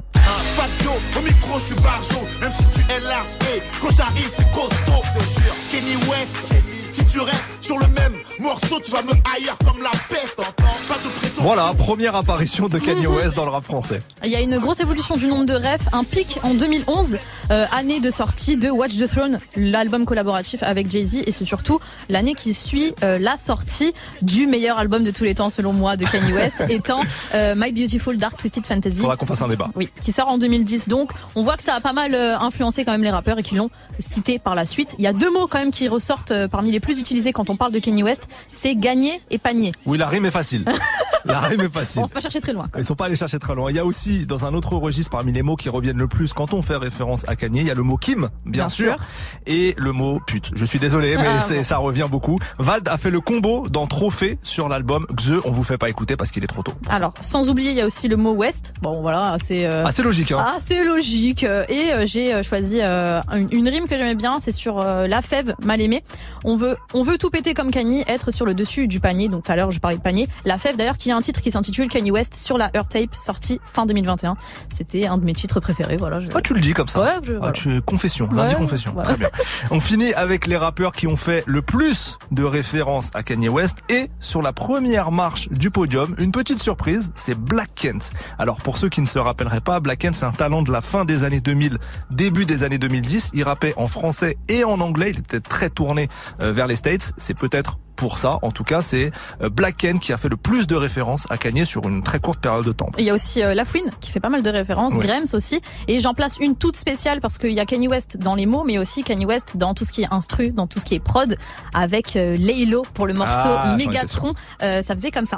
Tu 7.14 7.20
restes 7.20 7.46
sur 7.62 7.78
le 7.78 7.86
même 7.90 8.14
morceau, 8.40 8.80
tu 8.84 8.90
vas 8.90 9.04
me 9.04 9.12
haïr 9.12 9.56
comme 9.64 9.82
la 9.84 9.92
peste. 10.10 10.36
Pas 10.36 10.96
de 10.96 11.42
Voilà, 11.42 11.72
première 11.78 12.16
apparition 12.16 12.68
de 12.68 12.80
Kanye 12.80 13.06
West 13.06 13.36
dans 13.36 13.46
le 13.46 13.52
rap 13.52 13.64
français. 13.64 14.02
Il 14.24 14.32
y 14.32 14.36
a 14.36 14.42
une 14.42 14.58
grosse 14.58 14.80
évolution 14.80 15.16
du 15.16 15.28
nombre 15.28 15.46
de 15.46 15.54
refs, 15.54 15.88
un 15.94 16.04
pic 16.04 16.40
en 16.42 16.56
2011, 16.56 17.18
euh, 17.52 17.66
année 17.72 18.00
de 18.00 18.10
sortie 18.10 18.58
de 18.58 18.70
Watch 18.72 18.98
the 18.98 19.08
Throne, 19.08 19.38
l'album 19.56 20.06
collaboratif 20.06 20.64
avec 20.64 20.90
Jay-Z, 20.90 21.24
et 21.28 21.32
c'est 21.32 21.46
surtout 21.46 21.80
l'année 22.10 22.34
qui 22.34 22.56
suit 22.56 22.96
euh, 23.04 23.20
la 23.20 23.38
sortie 23.38 23.94
du 24.24 24.48
meilleur 24.48 24.80
album 24.80 25.04
de 25.04 25.12
tous 25.12 25.24
les 25.24 25.36
temps 25.36 25.52
selon 25.52 25.72
moi 25.72 25.98
de 25.98 26.06
Kanye 26.06 26.34
West, 26.34 26.56
étant 26.70 27.02
euh, 27.36 27.54
My 27.56 27.72
Beautiful 27.72 28.18
Dark 28.18 28.38
Twisted 28.38 28.66
Fantasy. 28.66 28.98
Faudra 28.98 29.18
qu'on 29.18 29.28
fasse 29.28 29.44
un 29.44 29.50
débat. 29.50 29.70
Oui, 29.76 29.90
qui 30.02 30.12
sort 30.12 30.30
en 30.30 30.40
2010. 30.40 30.90
Donc, 30.90 31.12
on 31.36 31.44
voit 31.44 31.58
que 31.58 31.64
ça 31.64 31.76
a 31.76 31.80
pas 31.80 31.94
mal 31.94 32.16
influencé 32.16 32.84
quand 32.86 32.92
même 32.92 33.04
les 33.04 33.12
rappeurs 33.12 33.38
et 33.38 33.44
qui 33.44 33.54
l'ont 33.54 33.70
cité 34.00 34.40
par 34.40 34.56
la 34.56 34.66
suite. 34.66 34.96
Il 34.98 35.04
y 35.04 35.08
a 35.08 35.14
deux 35.14 35.32
mots 35.32 35.48
quand 35.48 35.60
même 35.60 35.72
qui 35.72 35.88
ressortent 35.88 36.34
parmi 36.48 36.72
les 36.72 36.80
plus 36.80 37.03
utilisés 37.04 37.34
quand 37.34 37.50
on 37.50 37.58
parle 37.58 37.74
de 37.74 37.80
Kanye 37.80 38.02
West, 38.04 38.28
c'est 38.48 38.76
gagner 38.76 39.22
et 39.30 39.38
panier. 39.38 39.74
Oui, 39.86 39.98
la 39.98 40.08
rime 40.08 40.26
est 40.26 40.32
facile. 40.32 40.64
La 41.34 41.40
rime 41.40 41.62
est 41.62 41.70
facile. 41.74 42.02
On 42.04 42.08
se 42.08 42.14
pas 42.14 42.20
chercher 42.20 42.42
très 42.42 42.54
loin. 42.54 42.68
Ils 42.78 42.84
sont 42.86 42.96
pas 42.96 43.06
allés 43.06 43.16
chercher 43.16 43.40
très 43.40 43.56
loin. 43.56 43.70
Il 43.72 43.76
y 43.76 43.80
a 43.80 43.86
aussi, 43.86 44.26
dans 44.26 44.46
un 44.46 44.54
autre 44.54 44.74
registre, 44.76 45.10
parmi 45.12 45.32
les 45.32 45.42
mots 45.42 45.56
qui 45.56 45.70
reviennent 45.70 45.98
le 45.98 46.08
plus 46.08 46.34
quand 46.34 46.54
on 46.54 46.62
fait 46.62 46.76
référence 46.76 47.28
à 47.28 47.36
Kanye, 47.36 47.62
il 47.62 47.68
y 47.68 47.72
a 47.72 47.74
le 47.76 47.84
mot 47.84 47.98
Kim, 47.98 48.30
bien, 48.46 48.64
Bien 48.64 48.70
sûr, 48.70 48.94
sûr. 48.94 49.04
et 49.48 49.74
le 49.78 49.92
mot 49.92 50.20
pute. 50.26 50.52
Je 50.56 50.66
suis 50.66 50.80
désolé, 50.80 51.16
mais 51.18 51.24
Ah, 51.28 51.40
bon. 51.50 51.64
ça 51.64 51.78
revient 51.78 52.08
beaucoup. 52.10 52.40
Vald 52.60 52.88
a 52.90 52.98
fait 52.98 53.10
le 53.10 53.22
combo 53.22 53.68
dans 53.70 53.88
Trophée 53.88 54.38
sur 54.44 54.68
l'album 54.70 55.06
Xe. 55.16 55.34
On 55.46 55.52
vous 55.52 55.64
fait 55.64 55.78
pas 55.78 55.90
écouter 55.90 56.16
parce 56.18 56.32
qu'il 56.32 56.44
est 56.44 56.48
trop 56.48 56.64
tôt. 56.64 56.74
Alors, 56.90 57.14
sans 57.22 57.50
oublier, 57.50 57.72
il 57.72 57.78
y 57.78 57.82
a 57.82 57.86
aussi 57.86 58.08
le 58.08 58.18
mot 58.18 58.34
West. 58.34 58.74
Bon, 58.82 59.02
voilà, 59.02 59.38
c'est 59.44 59.66
euh, 59.66 59.86
Assez 59.86 60.04
logique, 60.04 60.32
hein. 60.32 60.46
assez 60.58 60.84
logique. 60.84 61.44
Euh, 61.44 61.64
Et 61.70 61.94
euh, 61.94 62.06
j'ai 62.06 62.34
euh, 62.34 62.44
choisi 62.44 62.80
euh, 62.82 63.22
une, 63.34 63.48
une 63.52 63.70
rime 63.70 63.88
que 63.88 63.98
j'aimais 63.98 64.16
bien. 64.16 64.40
C'est 64.42 64.52
sur 64.52 64.80
euh, 64.80 65.08
la 65.08 65.22
fève 65.22 65.54
mal 65.64 65.80
aimée. 65.82 66.04
On 66.44 66.58
veut, 66.58 66.76
on 66.94 67.04
veut 67.04 67.18
tout 67.18 67.30
péter 67.30 67.54
comme 67.54 67.72
Kanye, 67.72 68.04
être 68.08 68.32
sur 68.32 68.46
le 68.46 68.54
dessus 68.54 68.88
du 68.88 69.00
panier. 69.00 69.30
Donc 69.30 69.44
tout 69.44 69.52
à 69.52 69.56
l'heure, 69.56 69.72
je 69.72 69.80
parlais 69.80 69.98
de 69.98 70.02
panier. 70.02 70.28
La 70.46 70.58
fève, 70.58 70.76
d'ailleurs, 70.76 70.98
qui 70.98 71.13
a 71.14 71.18
un 71.18 71.22
titre 71.22 71.42
qui 71.42 71.52
s'intitule 71.52 71.88
Kanye 71.88 72.12
West 72.12 72.36
sur 72.36 72.58
la 72.58 72.70
Earth 72.76 72.90
Tape, 72.90 73.16
sorti 73.16 73.60
fin 73.66 73.86
2021. 73.86 74.36
C'était 74.74 75.06
un 75.08 75.18
de 75.18 75.24
mes 75.26 75.34
titres 75.34 75.60
préférés. 75.60 75.98
Voilà. 75.98 76.20
Je... 76.20 76.28
Ah, 76.34 76.42
tu 76.42 76.54
le 76.54 76.60
dis 76.60 76.74
comme 76.74 76.88
ça. 76.88 77.00
Ouais, 77.02 77.10
je- 77.24 77.34
Ah, 77.34 77.38
voilà. 77.38 77.52
tu 77.54 77.82
confession, 77.82 78.30
lundi 78.32 78.54
Ouais, 78.54 78.60
confession. 78.60 78.92
voilà. 78.94 79.10
Très 79.10 79.18
bien. 79.18 79.30
On 79.72 79.80
finit 79.80 80.14
avec 80.14 80.48
les 80.48 80.58
rappeurs 80.58 80.92
qui 80.92 81.08
ont 81.08 81.18
fait 81.18 81.44
le 81.46 81.62
plus 81.62 82.18
de 82.32 82.44
références 82.44 83.10
à 83.14 83.24
Kanye 83.24 83.50
West 83.50 83.80
et 83.90 84.10
sur 84.20 84.42
la 84.42 84.54
première 84.54 85.12
marche 85.12 85.50
du 85.50 85.70
podium, 85.72 86.16
une 86.18 86.32
petite 86.32 86.62
surprise, 86.62 87.12
c'est 87.16 87.38
Black 87.38 87.70
Kent. 87.76 88.12
Alors 88.40 88.58
pour 88.58 88.78
ceux 88.78 88.90
qui 88.90 89.02
ne 89.02 89.06
se 89.06 89.20
rappelleraient 89.20 89.62
pas, 89.62 89.80
Black 89.80 90.00
Kent 90.00 90.16
c'est 90.16 90.26
un 90.26 90.32
talent 90.32 90.62
de 90.64 90.72
la 90.72 90.82
fin 90.82 91.06
des 91.06 91.24
années 91.24 91.40
2000, 91.40 91.78
début 92.12 92.46
des 92.46 92.64
années 92.64 92.78
2010. 92.78 93.32
Il 93.34 93.44
rappait 93.44 93.74
en 93.78 93.88
français 93.88 94.38
et 94.50 94.64
en 94.64 94.80
anglais. 94.82 95.12
Il 95.12 95.20
était 95.20 95.40
très 95.40 95.70
tourné 95.70 96.10
euh, 96.42 96.52
vers 96.52 96.68
les 96.68 96.76
States. 96.76 97.14
C'est 97.18 97.34
peut-être 97.38 97.78
pour 97.96 98.18
ça, 98.18 98.40
en 98.42 98.52
tout 98.52 98.64
cas, 98.64 98.82
c'est 98.82 99.12
euh, 99.42 99.50
Black 99.50 99.78
Kent 99.78 100.00
qui 100.00 100.14
a 100.14 100.18
fait 100.18 100.30
le 100.30 100.38
plus 100.38 100.68
de 100.68 100.76
références 100.76 101.26
à 101.30 101.38
Kanye 101.38 101.66
sur 101.66 101.88
une 101.88 102.04
très 102.04 102.20
courte 102.20 102.40
période 102.40 102.66
de 102.66 102.72
temps. 102.72 102.90
Il 102.98 103.06
y 103.06 103.10
a 103.10 103.14
aussi 103.14 103.42
euh, 103.44 103.54
Lafouine 103.54 103.90
qui 104.00 104.12
fait 104.12 104.20
pas 104.20 104.30
mal 104.30 104.44
de 104.44 104.50
références, 104.50 104.94
Oui. 104.96 105.06
Grams 105.06 105.26
aussi. 105.34 105.62
Et 105.88 106.00
j'en 106.00 106.14
place 106.14 106.38
une 106.40 106.56
toute 106.56 106.76
spéciale 106.76 107.22
parce 107.22 107.38
qu'il 107.38 107.52
y 107.52 107.60
a 107.60 107.66
Kanye 107.66 107.88
West 107.88 108.18
dans 108.18 108.36
les 108.36 108.46
mots, 108.46 108.64
mais 108.66 108.78
aussi 108.78 109.04
Kanye 109.04 109.26
West 109.26 109.58
dans 109.58 109.74
tout 109.74 109.86
ce 109.86 109.92
qui 109.92 110.02
est 110.04 110.08
instru, 110.12 110.52
dans 110.52 110.68
tout 110.68 110.80
ce 110.80 110.86
qui 110.86 110.96
est 110.96 111.00
prod, 111.00 111.38
avec 111.74 112.16
euh, 112.16 112.36
Laylo 112.38 112.84
pour 112.94 113.08
le 113.08 113.14
morceau 113.14 113.32
Ah, 113.50 113.76
Megatron. 113.78 114.34
Euh, 114.62 114.82
ça 114.82 114.96
faisait 114.96 115.12
comme 115.12 115.26
ça. 115.26 115.38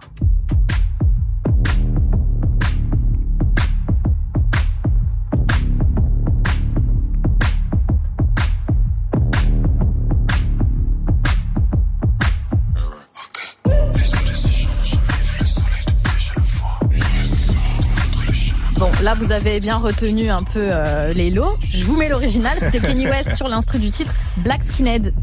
Là 19.05 19.13
vous 19.13 19.31
avez 19.31 19.59
bien 19.59 19.77
retenu 19.77 20.31
un 20.31 20.41
peu 20.41 20.67
euh, 20.71 21.13
les 21.13 21.29
lots. 21.29 21.55
Je 21.61 21.85
vous 21.85 21.95
mets 21.95 22.09
l'original, 22.09 22.57
c'était 22.59 22.79
Kanye 22.79 23.05
West 23.05 23.35
sur 23.35 23.47
l'instru 23.47 23.77
du 23.77 23.91
titre 23.91 24.11
Black 24.37 24.63
Skinhead. 24.63 25.13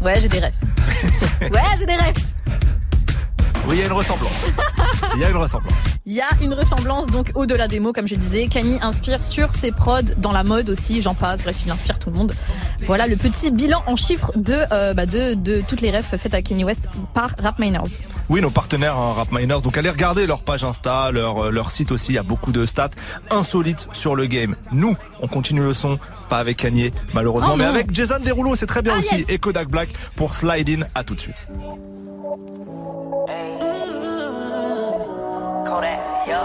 Ouais, 0.00 0.18
j'ai 0.18 0.28
des 0.28 0.38
rêves. 0.38 0.54
Ouais, 1.42 1.76
j'ai 1.78 1.84
des 1.84 1.94
rêves. 1.94 2.16
Oui, 3.70 3.76
il 3.76 3.80
y 3.80 3.82
a 3.82 3.86
une 3.86 3.92
ressemblance. 3.92 4.32
Il 5.16 5.20
y 5.20 5.24
a 5.24 5.30
une 5.30 5.36
ressemblance. 5.36 5.74
Il 6.06 6.12
y 6.12 6.20
a 6.20 6.28
une 6.40 6.54
ressemblance 6.54 7.08
donc 7.08 7.32
au-delà 7.34 7.66
des 7.68 7.80
mots, 7.80 7.92
comme 7.92 8.06
je 8.06 8.14
disais. 8.14 8.46
Kanye 8.46 8.78
inspire 8.80 9.22
sur 9.24 9.54
ses 9.54 9.72
prods, 9.72 10.02
dans 10.18 10.30
la 10.30 10.44
mode 10.44 10.70
aussi, 10.70 11.00
j'en 11.00 11.14
passe. 11.14 11.42
Bref, 11.42 11.56
il 11.66 11.70
inspire 11.70 11.98
tout 11.98 12.10
le 12.10 12.16
monde. 12.16 12.32
Voilà 12.80 13.06
le 13.08 13.16
petit 13.16 13.50
bilan 13.50 13.82
en 13.86 13.96
chiffres 13.96 14.30
de, 14.36 14.62
euh, 14.72 14.94
bah, 14.94 15.06
de, 15.06 15.34
de 15.34 15.62
toutes 15.66 15.80
les 15.80 15.90
refs 15.90 16.16
faites 16.16 16.34
à 16.34 16.42
Kanye 16.42 16.62
West 16.64 16.88
par 17.12 17.30
Rap 17.38 17.58
Miners. 17.58 17.80
Oui, 18.28 18.40
nos 18.40 18.50
partenaires 18.50 18.96
hein, 18.96 19.14
Rap 19.14 19.32
Miners. 19.32 19.60
Donc 19.62 19.76
allez 19.78 19.90
regarder 19.90 20.26
leur 20.26 20.42
page 20.42 20.62
Insta, 20.64 21.10
leur 21.10 21.46
euh, 21.46 21.50
leur 21.50 21.70
site 21.72 21.90
aussi. 21.92 22.12
Il 22.12 22.16
y 22.16 22.18
a 22.18 22.22
beaucoup 22.22 22.52
de 22.52 22.66
stats 22.66 22.90
insolites 23.30 23.88
sur 23.92 24.14
le 24.14 24.26
game. 24.26 24.54
Nous, 24.72 24.96
on 25.20 25.26
continue 25.28 25.62
le 25.62 25.74
son, 25.74 25.98
pas 26.28 26.38
avec 26.38 26.58
Kanye 26.58 26.92
malheureusement, 27.14 27.52
Oh 27.54 27.56
mais 27.56 27.64
avec 27.64 27.92
Jason 27.92 28.18
Derulo. 28.24 28.54
C'est 28.54 28.66
très 28.66 28.82
bien 28.82 28.94
Ah, 28.96 28.98
aussi. 28.98 29.16
yes. 29.16 29.24
Et 29.28 29.38
Kodak 29.38 29.68
Black 29.68 29.88
pour 30.16 30.34
Slide 30.34 30.68
In. 30.70 30.86
À 30.94 31.02
tout 31.04 31.14
de 31.16 31.20
suite. 31.20 31.48
Kodak, 35.66 36.00
yeah. 36.26 36.44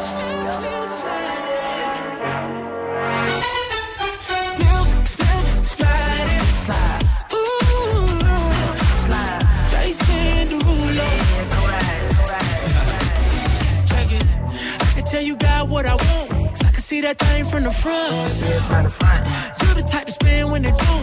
Slip, 4.45 5.07
slip, 5.07 5.65
slide 5.65 6.29
it, 6.35 6.45
slide. 6.65 7.03
Ooh, 7.33 8.19
slide. 9.05 9.43
Jason 9.71 10.49
Derulo. 10.49 11.09
Check 13.87 14.11
it. 14.11 14.25
I 14.81 14.91
can 14.95 15.03
tell 15.05 15.21
you 15.23 15.35
got 15.37 15.69
what 15.69 15.85
I 15.85 15.95
want. 15.95 16.29
'cause 16.29 16.63
I 16.65 16.71
can 16.71 16.83
see 16.83 17.01
that 17.01 17.17
thing 17.19 17.45
from 17.45 17.63
the 17.63 17.71
front. 17.71 18.29
See 18.29 18.45
it 18.45 18.61
from 18.63 18.83
the 18.83 18.89
front. 18.89 19.25
You 19.61 19.73
the 19.75 19.83
type 19.83 20.05
to 20.07 20.11
spin 20.11 20.51
when 20.51 20.65
it 20.65 20.77
do. 20.77 20.93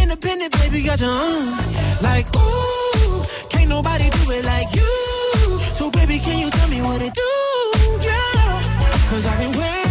Independent, 0.00 0.52
baby, 0.58 0.82
got 0.82 1.00
your 1.00 1.10
own. 1.10 1.52
Like, 2.00 2.26
ooh, 2.36 3.22
can't 3.50 3.68
nobody 3.68 4.08
do 4.10 4.30
it 4.30 4.44
like 4.44 4.74
you. 4.74 5.17
So, 5.74 5.90
baby, 5.90 6.18
can 6.18 6.38
you 6.38 6.50
tell 6.50 6.68
me 6.68 6.80
what 6.82 7.00
it 7.02 7.14
do? 7.14 7.30
Yeah. 8.02 9.08
Cause 9.08 9.26
I've 9.26 9.38
been 9.38 9.58
waiting 9.58 9.87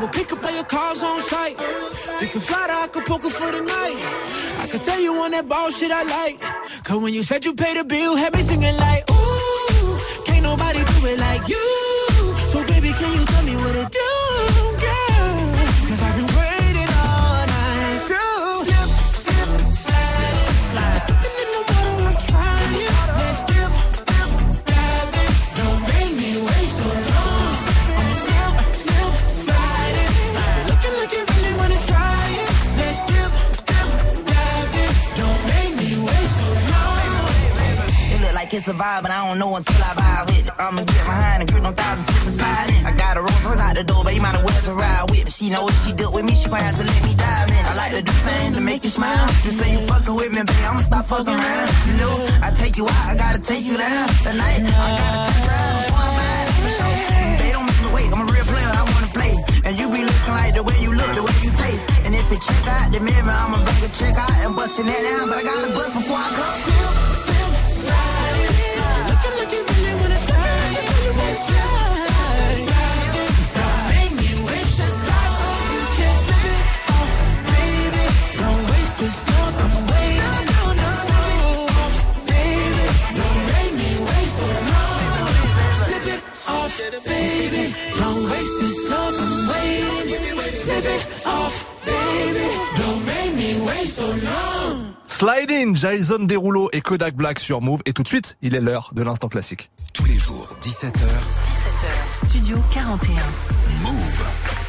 will 0.00 0.08
pick 0.08 0.32
up 0.32 0.42
all 0.44 0.50
your 0.50 0.64
calls 0.64 1.02
on 1.02 1.20
site. 1.20 1.58
We 2.20 2.26
can 2.26 2.40
fly 2.40 2.66
to 2.68 2.72
Acapulco 2.84 3.28
for 3.28 3.52
the 3.52 3.60
night. 3.60 3.98
I 4.62 4.66
could 4.70 4.82
tell 4.82 5.00
you 5.00 5.14
on 5.14 5.30
that 5.32 5.46
ball 5.46 5.70
shit 5.70 5.90
I 5.90 6.02
like. 6.02 6.40
Cause 6.84 7.02
when 7.02 7.12
you 7.12 7.22
said 7.22 7.44
you 7.44 7.54
paid 7.54 7.76
the 7.76 7.84
bill, 7.84 8.16
had 8.16 8.34
me 8.34 8.42
singing 8.42 8.76
like, 8.76 9.04
ooh, 9.10 9.98
can't 10.24 10.42
nobody 10.42 10.78
do 10.78 11.06
it 11.06 11.18
like 11.20 11.46
you. 11.48 11.66
So 12.48 12.64
baby, 12.64 12.90
can 12.92 13.12
you 13.12 13.24
tell 13.26 13.44
me 13.44 13.54
what 13.56 13.76
it 13.76 13.90
do, 13.92 14.49
a 38.50 38.74
vibe, 38.74 39.02
but 39.02 39.14
I 39.14 39.22
don't 39.22 39.38
know 39.38 39.54
until 39.54 39.78
I 39.78 39.94
vibe 39.94 40.26
with 40.26 40.42
it. 40.42 40.50
I'ma 40.58 40.82
get 40.82 41.06
behind 41.06 41.38
and 41.42 41.48
grip 41.50 41.62
no 41.62 41.70
thousand 41.70 42.02
slip 42.02 42.24
beside 42.26 42.66
it. 42.74 42.82
I 42.82 42.90
got 42.90 43.16
a 43.16 43.22
Rolls 43.22 43.46
Royce 43.46 43.62
out 43.62 43.78
the 43.78 43.84
door, 43.84 44.02
but 44.02 44.10
you 44.10 44.20
might 44.20 44.34
as 44.34 44.42
well 44.42 44.62
to 44.66 44.74
ride 44.74 45.06
with. 45.06 45.30
She 45.30 45.50
know 45.54 45.70
if 45.70 45.76
she 45.86 45.94
it 45.94 46.10
with 46.10 46.26
me, 46.26 46.34
she 46.34 46.50
gon' 46.50 46.58
have 46.58 46.74
to 46.74 46.82
let 46.82 47.02
me 47.06 47.14
dive 47.14 47.46
in. 47.46 47.62
I 47.62 47.74
like 47.78 47.94
to 47.94 48.02
do 48.02 48.10
things 48.10 48.58
to 48.58 48.60
make 48.60 48.82
you 48.82 48.90
smile. 48.90 49.22
You 49.46 49.54
say 49.54 49.70
you 49.70 49.78
fucking 49.86 50.16
with 50.18 50.34
me, 50.34 50.42
babe, 50.42 50.66
I'ma 50.66 50.82
stop 50.82 51.06
fucking 51.06 51.30
around. 51.30 51.68
You 51.86 51.94
know, 52.02 52.14
I 52.42 52.50
take 52.50 52.74
you 52.74 52.90
out, 52.90 53.06
I 53.06 53.14
gotta 53.14 53.38
take 53.38 53.62
you 53.62 53.78
down. 53.78 54.10
Tonight, 54.26 54.66
I 54.66 54.98
gotta 54.98 55.30
take 55.30 55.46
before 55.86 56.02
I'm 56.10 56.18
out. 56.18 56.50
For. 56.58 56.90
They 57.38 57.50
don't 57.54 57.66
make 57.70 57.80
me 57.86 57.90
wait, 57.94 58.08
I'm 58.10 58.26
a 58.26 58.28
real 58.34 58.46
player, 58.50 58.72
I 58.74 58.82
wanna 58.82 59.12
play. 59.14 59.32
And 59.62 59.78
you 59.78 59.86
be 59.94 60.02
looking 60.02 60.34
like 60.34 60.58
the 60.58 60.66
way 60.66 60.74
you 60.82 60.90
look, 60.90 61.10
the 61.14 61.22
way 61.22 61.38
you 61.46 61.54
taste. 61.54 61.86
And 62.02 62.18
if 62.18 62.26
it 62.34 62.42
check 62.42 62.66
out 62.66 62.90
the 62.90 62.98
mirror, 62.98 63.30
I'ma 63.30 63.62
bring 63.62 63.78
a 63.86 63.90
check 63.94 64.18
out 64.18 64.34
and 64.42 64.58
bustin' 64.58 64.90
that 64.90 65.00
down. 65.06 65.30
But 65.30 65.38
I 65.38 65.42
gotta 65.46 65.70
bust 65.70 65.94
before 66.02 66.18
I 66.18 66.28
come. 66.34 67.09
Waste 88.30 88.60
this 88.60 88.90
love 88.90 89.14
I'm 89.18 89.48
waiting. 89.48 90.38
Slip 90.50 90.84
it 90.84 91.26
off, 91.26 91.86
baby. 91.86 92.46
Don't 92.76 93.04
make 93.06 93.34
me 93.34 93.60
wait 93.66 93.86
so 93.86 94.06
long. 94.06 94.94
Slide 95.06 95.50
in, 95.50 95.74
Jason 95.74 96.24
Derulo 96.26 96.68
et 96.72 96.80
Kodak 96.80 97.14
Black 97.14 97.40
sur 97.40 97.60
Move. 97.60 97.82
Et 97.84 97.92
tout 97.92 98.02
de 98.02 98.08
suite, 98.08 98.36
il 98.42 98.54
est 98.54 98.60
l'heure 98.60 98.90
de 98.94 99.02
l'instant 99.02 99.28
classique. 99.28 99.70
Tous 99.92 100.04
les 100.04 100.18
jours, 100.18 100.54
17h. 100.62 100.92
17h, 100.92 102.26
Studio 102.26 102.56
41. 102.72 103.14
Move. 103.82 104.59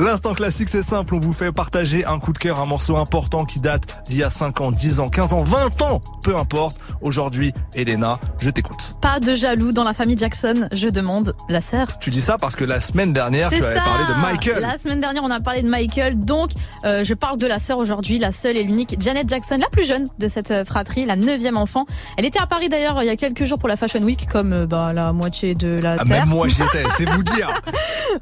L'instant 0.00 0.32
classique, 0.32 0.70
c'est 0.70 0.82
simple. 0.82 1.14
On 1.14 1.20
vous 1.20 1.34
fait 1.34 1.52
partager 1.52 2.06
un 2.06 2.18
coup 2.18 2.32
de 2.32 2.38
cœur, 2.38 2.58
un 2.58 2.64
morceau 2.64 2.96
important 2.96 3.44
qui 3.44 3.60
date 3.60 3.98
d'il 4.08 4.16
y 4.18 4.22
a 4.22 4.30
5 4.30 4.58
ans, 4.62 4.72
10 4.72 4.98
ans, 4.98 5.10
15 5.10 5.34
ans, 5.34 5.42
20 5.44 5.82
ans. 5.82 6.00
Peu 6.22 6.34
importe. 6.36 6.78
Aujourd'hui, 7.02 7.52
Elena, 7.74 8.18
je 8.38 8.48
t'écoute. 8.48 8.96
Pas 9.02 9.20
de 9.20 9.34
jaloux 9.34 9.72
dans 9.72 9.84
la 9.84 9.92
famille 9.92 10.16
Jackson, 10.16 10.68
je 10.72 10.88
demande 10.88 11.34
la 11.50 11.60
sœur. 11.60 11.98
Tu 11.98 12.08
dis 12.08 12.22
ça 12.22 12.38
parce 12.38 12.56
que 12.56 12.64
la 12.64 12.80
semaine 12.80 13.12
dernière, 13.12 13.50
tu 13.50 13.62
avais 13.62 13.74
parlé 13.76 14.04
de 14.06 14.20
Michael. 14.20 14.62
La 14.62 14.78
semaine 14.78 15.00
dernière, 15.02 15.22
on 15.22 15.30
a 15.30 15.40
parlé 15.40 15.62
de 15.62 15.68
Michael, 15.68 16.18
donc 16.18 16.50
euh, 16.86 17.04
je 17.04 17.12
parle 17.12 17.36
de 17.36 17.46
la 17.46 17.58
sœur 17.58 17.76
aujourd'hui, 17.76 18.18
la 18.18 18.32
seule 18.32 18.56
et 18.56 18.62
l'unique 18.62 18.96
Janet 19.00 19.28
Jackson, 19.28 19.58
la 19.60 19.68
plus 19.68 19.84
jeune 19.86 20.06
de 20.18 20.28
cette 20.28 20.50
euh, 20.50 20.64
fratrie, 20.64 21.04
la 21.04 21.16
neuvième 21.16 21.58
enfant. 21.58 21.84
Elle 22.16 22.24
était 22.24 22.38
à 22.40 22.46
Paris 22.46 22.68
d'ailleurs 22.70 23.02
il 23.02 23.06
y 23.06 23.10
a 23.10 23.16
quelques 23.16 23.44
jours 23.44 23.58
pour 23.58 23.68
la 23.68 23.76
Fashion 23.76 24.02
Week, 24.02 24.26
comme 24.30 24.52
euh, 24.54 24.66
bah, 24.66 24.92
la 24.94 25.12
moitié 25.12 25.54
de 25.54 25.68
la 25.74 25.92
Ah, 25.92 25.96
terre. 25.98 26.06
même 26.06 26.28
moi 26.28 26.48
j'y 26.48 26.62
étais, 26.62 26.84
c'est 26.96 27.08
vous 27.08 27.22
dire. 27.34 27.50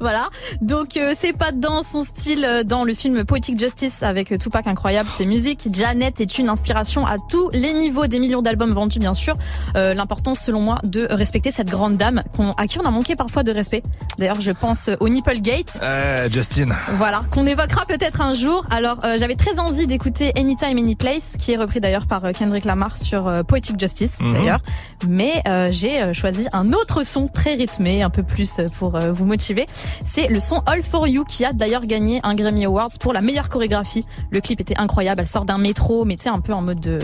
voilà. 0.01 0.29
Donc 0.61 0.97
euh, 0.97 1.13
c'est 1.15 1.37
pas 1.37 1.51
dans 1.69 1.83
son 1.83 2.03
style 2.03 2.43
euh, 2.45 2.63
dans 2.63 2.83
le 2.83 2.93
film 2.93 3.23
Poetic 3.25 3.57
Justice 3.59 4.01
avec 4.03 4.31
euh, 4.31 4.37
Tupac 4.37 4.65
incroyable, 4.67 5.07
ses 5.09 5.25
musiques. 5.25 5.67
Janet 5.71 6.19
est 6.19 6.37
une 6.39 6.49
inspiration 6.49 7.05
à 7.05 7.17
tous 7.29 7.49
les 7.51 7.73
niveaux 7.73 8.07
des 8.07 8.19
millions 8.19 8.41
d'albums 8.41 8.73
vendus 8.73 8.99
bien 8.99 9.13
sûr. 9.13 9.35
Euh, 9.75 9.93
L'important 9.93 10.35
selon 10.35 10.61
moi 10.61 10.79
de 10.83 11.07
respecter 11.09 11.51
cette 11.51 11.69
grande 11.69 11.95
dame 11.97 12.23
à 12.57 12.67
qui 12.67 12.79
on 12.79 12.83
a 12.83 12.91
manqué 12.91 13.15
parfois 13.15 13.43
de 13.43 13.51
respect. 13.51 13.83
D'ailleurs 14.17 14.41
je 14.41 14.51
pense 14.51 14.89
au 14.99 15.09
Nipplegate. 15.09 15.79
Eh, 15.83 16.31
Justin. 16.31 16.69
Voilà, 16.97 17.23
qu'on 17.31 17.45
évoquera 17.45 17.85
peut-être 17.85 18.21
un 18.21 18.33
jour. 18.33 18.65
Alors, 18.69 18.97
euh, 19.03 19.17
j'avais 19.19 19.35
très 19.35 19.59
envie 19.59 19.87
d'écouter 19.87 20.31
Anytime, 20.37 20.77
Any 20.77 20.95
Place, 20.95 21.35
qui 21.37 21.51
est 21.51 21.57
repris 21.57 21.79
d'ailleurs 21.79 22.07
par 22.07 22.25
euh, 22.25 22.31
Kendrick 22.31 22.65
Lamar 22.65 22.97
sur 22.97 23.27
euh, 23.27 23.43
Poetic 23.43 23.79
Justice, 23.79 24.19
Mhm. 24.21 24.33
d'ailleurs. 24.33 24.59
Mais 25.07 25.41
euh, 25.47 25.69
j'ai 25.71 26.01
euh, 26.01 26.13
choisi 26.13 26.47
un 26.53 26.73
autre 26.73 27.03
son 27.03 27.27
très 27.27 27.53
rythmé, 27.55 28.01
un 28.03 28.09
peu 28.09 28.23
plus 28.23 28.59
euh, 28.59 28.65
pour 28.77 28.95
euh, 28.95 29.11
vous 29.11 29.25
motiver. 29.25 29.65
C'est 30.05 30.27
le 30.27 30.39
son 30.39 30.61
All 30.65 30.83
For 30.83 31.07
You, 31.07 31.23
qui 31.25 31.45
a 31.45 31.53
d'ailleurs 31.59 31.85
gagné 31.85 32.19
un 32.23 32.33
Grammy 32.33 32.65
Awards 32.65 32.89
pour 32.99 33.13
la 33.13 33.21
meilleure 33.21 33.49
chorégraphie. 33.49 34.05
Le 34.31 34.39
clip 34.41 34.59
était 34.59 34.77
incroyable. 34.79 35.19
Elle 35.21 35.27
sort 35.27 35.45
d'un 35.45 35.59
métro, 35.59 36.05
mais 36.05 36.15
tu 36.15 36.23
sais, 36.23 36.29
un 36.29 36.39
peu 36.39 36.53
en 36.53 36.61
mode 36.61 36.79
de... 36.79 36.99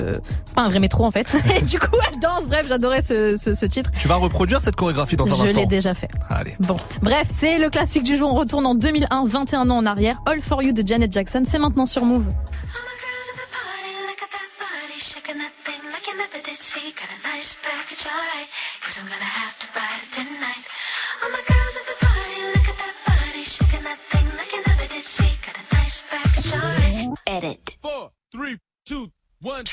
C'est 0.45 0.55
pas 0.55 0.63
un 0.63 0.69
vrai 0.69 0.79
métro, 0.79 1.05
en 1.05 1.11
fait. 1.11 1.35
Et 1.55 1.61
du 1.61 1.77
coup, 1.79 1.95
elle 2.11 2.19
danse. 2.19 2.47
Bref, 2.47 2.65
j'adorais 2.67 3.03
ce, 3.03 3.37
ce, 3.37 3.53
ce 3.53 3.65
titre. 3.67 3.91
Tu 3.97 4.07
vas 4.07 4.15
reproduire 4.15 4.61
cette 4.61 4.75
chorégraphie 4.75 5.15
dans 5.15 5.25
un 5.31 5.35
Je 5.37 5.43
instant. 5.43 5.59
l'ai 5.59 5.67
déjà 5.67 5.93
fait. 5.93 6.09
Allez. 6.29 6.55
Bon, 6.59 6.75
bref, 7.03 7.27
c'est 7.29 7.59
le 7.59 7.69
classique 7.69 8.03
du 8.03 8.17
jour. 8.17 8.33
On 8.33 8.37
retourne 8.37 8.65
en 8.65 8.73
2001, 8.75 9.25
21 9.25 9.69
ans 9.69 9.77
en 9.77 9.85
arrière. 9.85 10.17
All 10.25 10.41
for 10.41 10.63
You 10.63 10.71
de 10.71 10.85
Janet 10.85 11.11
Jackson, 11.13 11.43
c'est 11.45 11.59
maintenant 11.59 11.85
sur 11.85 12.03
Move. 12.05 12.25
Got 16.95 17.09
a 17.09 17.35
nice 17.35 17.55
package, 17.61 18.05
alright. 18.07 18.47
Cause 18.81 18.97
I'm 18.99 19.05
gonna 19.07 19.23
have 19.23 19.57
to 19.59 19.67
ride 19.75 20.01
it 20.03 20.11
tonight. 20.13 20.63
All 21.23 21.29
my 21.31 21.41
girls 21.47 21.75
at 21.75 21.99
the 21.99 22.04
Edit. 27.27 27.77
Four, 27.81 28.11
three, 28.31 28.59
two, 28.85 29.11
one. 29.41 29.65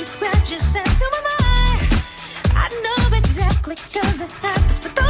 you 0.00 0.06
grab 0.20 0.34
your 0.46 0.60
sense, 0.60 0.98
so 0.98 1.06
am 1.06 1.24
I. 1.40 1.88
I 2.54 2.68
know 2.84 3.16
exactly 3.16 3.74
cause 3.74 4.20
it 4.20 4.30
happens, 4.30 4.78
but 4.78 5.07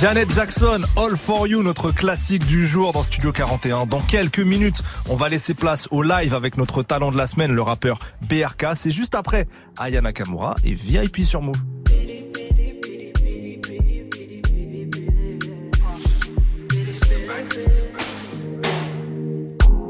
Janet 0.00 0.32
Jackson, 0.32 0.80
All 0.96 1.14
For 1.14 1.46
You, 1.46 1.62
notre 1.62 1.92
classique 1.92 2.46
du 2.46 2.66
jour 2.66 2.94
dans 2.94 3.02
Studio 3.02 3.32
41. 3.32 3.84
Dans 3.84 4.00
quelques 4.00 4.40
minutes, 4.40 4.82
on 5.10 5.14
va 5.14 5.28
laisser 5.28 5.52
place 5.52 5.88
au 5.90 6.02
live 6.02 6.32
avec 6.32 6.56
notre 6.56 6.82
talent 6.82 7.12
de 7.12 7.18
la 7.18 7.26
semaine, 7.26 7.52
le 7.52 7.60
rappeur 7.60 7.98
BRK. 8.22 8.68
C'est 8.76 8.92
juste 8.92 9.14
après 9.14 9.46
Aya 9.78 10.00
Nakamura 10.00 10.54
et 10.64 10.72
VIP 10.72 11.18
sur 11.18 11.42
Move. 11.42 11.58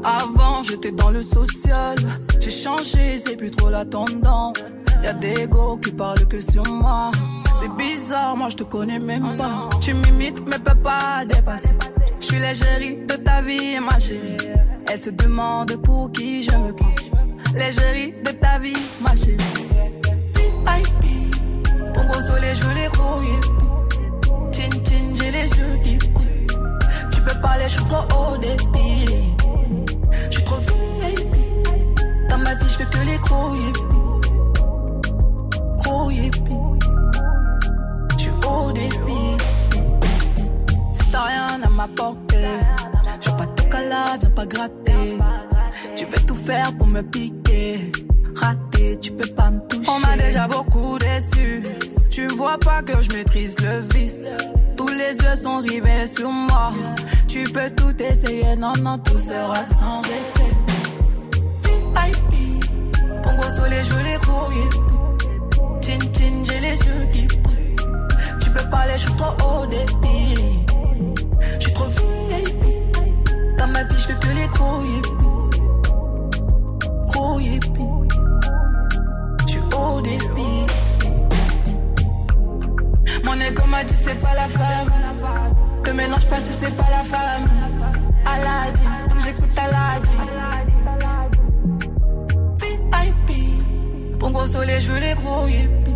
Avant 0.03 0.61
j'étais 0.63 0.91
dans 0.91 1.11
le 1.11 1.23
social, 1.23 1.95
j'ai 2.37 2.51
changé, 2.51 3.17
c'est 3.17 3.37
plus 3.37 3.51
trop 3.51 3.69
la 3.69 3.85
tendance. 3.85 4.57
Y'a 5.01 5.13
des 5.13 5.47
qui 5.81 5.91
parlent 5.93 6.27
que 6.27 6.41
sur 6.41 6.69
moi. 6.69 7.11
C'est 7.61 7.69
bizarre, 7.75 8.35
moi 8.35 8.49
je 8.49 8.55
te 8.55 8.63
connais 8.63 8.97
même 8.97 9.37
pas. 9.37 9.69
Tu 9.81 9.93
m'imites 9.93 10.39
mais 10.47 10.57
peux 10.57 10.81
pas 10.81 11.23
dépasser. 11.25 11.69
Je 12.19 12.25
suis 12.25 12.39
l'égérie 12.39 13.05
de 13.05 13.13
ta 13.17 13.43
vie, 13.43 13.79
ma 13.79 13.99
chérie. 13.99 14.35
Elle 14.91 14.99
se 14.99 15.11
demande 15.11 15.71
pour 15.83 16.11
qui 16.11 16.41
je 16.41 16.57
me 16.57 16.73
prends. 16.73 16.95
L'égérie 17.53 18.15
de 18.25 18.31
ta 18.31 18.57
vie, 18.57 18.73
ma 18.99 19.15
chérie. 19.15 19.37
VIP, 20.33 21.35
pour 21.93 22.03
gros 22.05 22.21
soleil, 22.21 22.55
je 22.55 22.69
les 22.73 22.87
gros. 22.87 23.21
Chin 24.51 24.69
chin, 24.83 25.13
j'ai 25.13 25.29
les 25.29 25.47
yeux 25.47 25.77
qui 25.83 26.09
brillent. 26.09 26.47
Tu 27.11 27.21
peux 27.21 27.39
parler, 27.41 27.65
je 27.67 27.73
suis 27.73 27.85
trop 27.85 28.05
haut 28.17 28.37
débit. 28.37 29.05
Je 30.31 30.35
suis 30.35 30.43
trop 30.45 30.57
VIP. 30.57 31.35
Dans 32.27 32.39
ma 32.39 32.55
vie, 32.55 32.67
je 32.67 32.79
veux 32.79 32.85
que 32.85 33.05
les 33.05 33.17
gros. 33.19 33.51
Débit. 38.73 39.37
Si 40.93 41.11
t'as 41.11 41.23
rien 41.23 41.47
à 41.63 41.67
je 43.19 43.29
veux 43.29 43.37
pas 43.37 43.47
te 43.47 43.63
caler, 43.63 44.19
viens 44.19 44.29
pas 44.29 44.45
gratter. 44.45 45.17
Tu 45.95 46.05
veux 46.05 46.25
tout 46.25 46.35
faire 46.35 46.75
pour 46.77 46.87
me 46.87 47.01
piquer. 47.01 47.91
Raté, 48.35 48.97
tu 48.99 49.11
peux 49.11 49.29
pas 49.33 49.51
me 49.51 49.59
toucher. 49.67 49.89
On 49.89 49.99
m'a 49.99 50.17
déjà 50.17 50.47
beaucoup 50.47 50.97
déçu. 50.97 51.63
Tu 52.09 52.27
vois 52.27 52.57
pas 52.57 52.81
que 52.81 53.01
je 53.01 53.15
maîtrise 53.15 53.55
le 53.61 53.79
vice. 53.93 54.27
Tous 54.77 54.87
les 54.87 55.15
yeux 55.15 55.41
sont 55.41 55.57
rivés 55.57 56.05
sur 56.05 56.29
moi. 56.29 56.71
Tu 57.27 57.43
peux 57.43 57.69
tout 57.71 57.95
essayer, 58.01 58.55
non, 58.55 58.73
non, 58.81 58.97
tout 58.99 59.19
sera 59.19 59.55
sans 59.55 60.01
effet. 60.01 60.55
VIP, 61.63 62.63
pour 63.23 63.33
gros 63.33 63.51
soleil, 63.51 63.83
je 63.83 63.97
les 63.97 64.11
yippies. 64.13 64.81
Chin 65.81 65.99
chin, 66.13 66.43
j'ai 66.43 66.59
les 66.59 66.77
yeux 66.77 67.07
qui 67.11 67.27
je 68.93 68.97
suis 68.97 69.13
trop 69.13 69.65
débit. 69.65 70.65
Je 71.59 71.65
suis 71.65 71.73
trop 71.73 71.85
VIP. 71.85 72.63
Dans 73.57 73.67
ma 73.67 73.83
vie, 73.83 73.97
je 73.97 74.07
veux 74.07 74.19
que 74.19 74.29
les 74.29 74.47
gros 74.47 74.83
yippies. 74.83 75.59
Gros 77.07 77.39
yippies. 77.39 78.07
Je 79.41 79.51
suis 79.51 79.61
débit. 80.03 80.65
Mon 83.23 83.39
ego 83.39 83.63
m'a 83.67 83.83
dit 83.83 83.95
c'est 83.95 84.19
pas 84.19 84.35
la 84.35 84.47
femme. 84.47 84.91
Te 85.83 85.91
mélange 85.91 86.27
pas 86.27 86.39
si 86.39 86.53
c'est 86.59 86.75
pas 86.75 86.89
la 86.89 87.03
femme. 87.03 87.47
Aladin, 88.25 89.07
donc 89.09 89.19
j'écoute 89.25 89.57
Aladin. 89.57 90.21
VIP, 92.59 94.17
pour 94.19 94.31
gros 94.31 94.45
soleil, 94.45 94.79
je 94.79 94.91
veux 94.91 94.99
les 94.99 95.13
gros 95.15 95.47
yippies. 95.47 95.90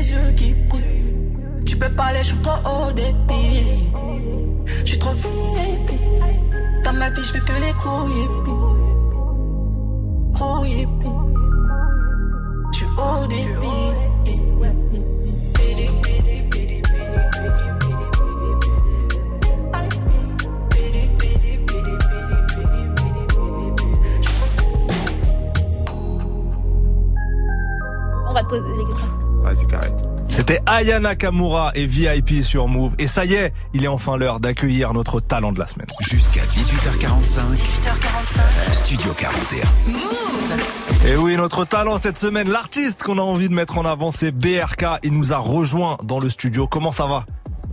Les. 0.00 0.84
Tu 1.66 1.76
peux 1.76 1.90
je 2.22 2.28
suis 2.28 2.38
trop 2.38 2.58
haut 2.64 2.92
débit. 2.92 3.90
Je 4.66 4.86
suis 4.86 4.98
trop 4.98 5.12
VIP. 5.12 6.00
Dans 6.84 6.92
ma 6.94 7.10
vie, 7.10 7.22
veux 7.34 7.40
que 7.40 7.52
les 7.60 7.72
gros 7.74 8.08
yippies. 8.08 8.70
Gros 10.32 10.64
suis 12.78 12.86
haut 12.86 13.26
débit. 13.28 14.10
On 28.30 28.32
Vas-y, 29.50 29.66
carré. 29.66 29.88
C'était 30.28 30.60
Aya 30.64 31.00
Nakamura 31.00 31.72
et 31.74 31.84
VIP 31.84 32.44
sur 32.44 32.68
Move. 32.68 32.94
Et 33.00 33.08
ça 33.08 33.24
y 33.24 33.34
est, 33.34 33.52
il 33.74 33.82
est 33.82 33.88
enfin 33.88 34.16
l'heure 34.16 34.38
d'accueillir 34.38 34.92
notre 34.92 35.18
talent 35.18 35.50
de 35.50 35.58
la 35.58 35.66
semaine. 35.66 35.88
Jusqu'à 36.00 36.42
18h45. 36.42 37.56
18h45. 37.56 38.72
Studio 38.72 39.12
41. 39.12 41.08
Et 41.08 41.16
oui, 41.16 41.36
notre 41.36 41.64
talent 41.64 41.98
cette 42.00 42.18
semaine, 42.18 42.48
l'artiste 42.48 43.02
qu'on 43.02 43.18
a 43.18 43.22
envie 43.22 43.48
de 43.48 43.54
mettre 43.54 43.76
en 43.76 43.84
avant, 43.84 44.12
c'est 44.12 44.30
BRK. 44.30 45.00
Il 45.02 45.14
nous 45.14 45.32
a 45.32 45.38
rejoint 45.38 45.96
dans 46.04 46.20
le 46.20 46.30
studio. 46.30 46.68
Comment 46.68 46.92
ça 46.92 47.06
va? 47.06 47.24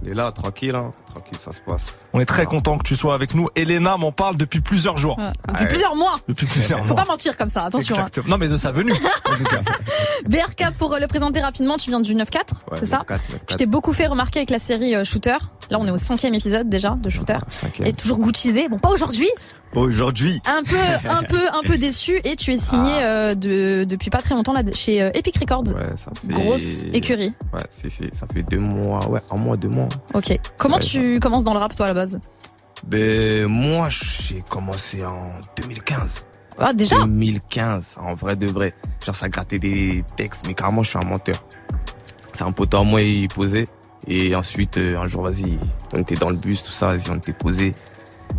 On 0.02 0.08
est 0.10 0.16
là, 0.16 0.32
tranquille, 0.32 0.76
hein. 0.76 0.94
Tranquille, 1.20 1.40
ça 1.40 1.52
se 1.52 1.62
passe. 1.62 1.96
On 2.14 2.20
est 2.20 2.26
très 2.26 2.46
content 2.46 2.78
que 2.78 2.84
tu 2.88 2.96
sois 2.96 3.14
avec 3.14 3.34
nous. 3.34 3.48
Elena 3.56 3.98
m'en 3.98 4.12
parle 4.12 4.36
depuis 4.38 4.62
plusieurs 4.62 4.98
jours. 4.98 5.18
Ouais. 5.18 5.32
Depuis 5.48 5.66
plusieurs 5.68 5.96
mois. 5.96 6.16
Depuis 6.28 6.46
plusieurs 6.46 6.80
Faut 6.86 6.94
mois. 6.94 7.04
pas 7.04 7.12
mentir 7.12 7.36
comme 7.38 7.50
ça, 7.50 7.66
attention. 7.66 7.98
hein. 8.00 8.06
Non, 8.28 8.38
mais 8.38 8.48
de 8.48 8.58
sa 8.58 8.72
venue, 8.72 8.94
en 8.94 9.36
tout 9.38 9.44
cas. 9.44 9.62
BRK, 10.28 10.74
pour 10.78 10.94
euh, 10.94 11.00
le 11.00 11.08
présenter 11.08 11.40
rapidement, 11.42 11.78
tu 11.78 11.90
viens 11.90 12.00
du 12.00 12.14
9-4, 12.16 12.40
c'est 12.76 12.86
ça 12.86 13.04
Je 13.50 13.56
t'ai 13.56 13.66
beaucoup 13.66 13.94
fait 13.94 14.08
remarquer 14.08 14.40
avec 14.40 14.50
la 14.50 14.60
série 14.60 14.96
euh, 14.96 15.04
Shooter. 15.04 15.38
Là, 15.70 15.78
on 15.82 15.86
est 15.86 15.92
au 15.92 15.98
cinquième 15.98 16.34
épisode 16.34 16.70
déjà 16.70 16.92
de 16.92 17.10
Shooter. 17.10 17.38
cinquième. 17.50 17.88
Et 17.88 17.92
toujours 17.92 18.18
Guccisé. 18.20 18.68
Bon, 18.70 18.80
pas 18.80 18.90
aujourd'hui. 18.90 19.30
Aujourd'hui. 19.76 20.42
Un 20.48 20.64
peu, 20.64 20.78
un 21.10 21.24
peu, 21.24 21.42
un 21.54 21.62
peu 21.62 21.78
déçu. 21.78 22.22
Et 22.24 22.38
tu 22.38 22.54
es 22.54 22.58
signé 22.58 22.94
euh, 23.02 23.36
de, 23.36 23.84
depuis 23.84 24.10
pas 24.10 24.20
très 24.20 24.34
longtemps 24.34 24.54
là, 24.54 24.62
chez 24.74 25.02
euh, 25.02 25.10
Epic 25.14 25.38
Records. 25.38 25.64
Ouais, 25.68 25.98
ça 25.98 26.12
fait... 26.20 26.32
Grosse 26.32 26.84
écurie. 26.94 27.34
Ouais, 27.54 27.60
si, 27.70 27.90
si, 27.90 28.06
ça 28.14 28.26
fait 28.34 28.44
deux 28.44 28.60
mois, 28.60 29.06
ouais, 29.10 29.20
un 29.30 29.36
mois, 29.42 29.58
deux 29.58 29.68
mois. 29.70 29.90
Ok. 30.14 30.40
Comment 30.58 30.78
Ouais, 30.78 30.84
tu 31.16 31.20
commences 31.20 31.44
dans 31.44 31.54
le 31.54 31.60
rap, 31.60 31.76
toi, 31.76 31.86
à 31.86 31.90
la 31.90 31.94
base 31.94 32.20
Ben, 32.86 33.48
moi, 33.48 33.88
j'ai 33.90 34.42
commencé 34.50 35.04
en 35.06 35.30
2015. 35.58 36.26
Ah, 36.60 36.74
déjà 36.74 36.96
2015, 36.98 37.98
en 38.02 38.16
vrai 38.16 38.36
de 38.36 38.48
vrai. 38.48 38.74
Genre, 39.06 39.16
ça 39.16 39.30
grattait 39.30 39.60
des 39.60 40.04
textes, 40.16 40.46
mais 40.48 40.54
carrément, 40.54 40.84
je 40.84 40.90
suis 40.90 40.98
un 41.00 41.04
menteur. 41.04 41.36
C'est 42.34 42.44
un 42.44 42.52
pote 42.52 42.74
à 42.74 42.84
moi, 42.84 43.02
il 43.02 43.28
posait. 43.28 43.64
Et 44.08 44.36
ensuite, 44.36 44.78
euh, 44.78 44.98
un 45.00 45.08
jour, 45.08 45.24
vas-y, 45.24 45.58
on 45.94 45.98
était 46.00 46.16
dans 46.16 46.30
le 46.30 46.38
bus, 46.38 46.64
tout 46.64 46.72
ça, 46.72 46.88
vas-y, 46.96 47.10
on 47.12 47.16
était 47.16 47.34
posé. 47.34 47.74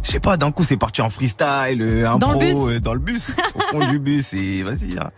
Je 0.02 0.10
sais 0.12 0.20
pas, 0.20 0.36
d'un 0.36 0.50
coup, 0.50 0.62
c'est 0.64 0.76
parti 0.76 1.02
en 1.02 1.10
freestyle, 1.10 1.82
euh, 1.82 2.04
Dans 2.18 2.32
le 2.32 2.36
impro, 2.36 2.38
bus 2.66 2.74
euh, 2.76 2.80
dans 2.80 2.94
le 2.94 3.00
bus, 3.00 3.32
au 3.54 3.60
fond 3.60 3.86
du 3.86 3.98
bus, 3.98 4.32
et 4.34 4.62
vas-y. 4.62 4.96
hein. 4.98 5.08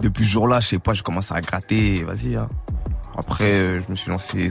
Depuis 0.00 0.24
ce 0.24 0.30
jour-là, 0.30 0.60
je 0.60 0.68
sais 0.68 0.78
pas, 0.78 0.94
je 0.94 1.02
commence 1.02 1.32
à 1.32 1.40
gratter, 1.40 2.04
vas-y. 2.04 2.36
hein. 2.36 2.48
Après, 3.18 3.52
euh, 3.52 3.74
je 3.74 3.90
me 3.90 3.96
suis 3.96 4.10
lancé 4.10 4.48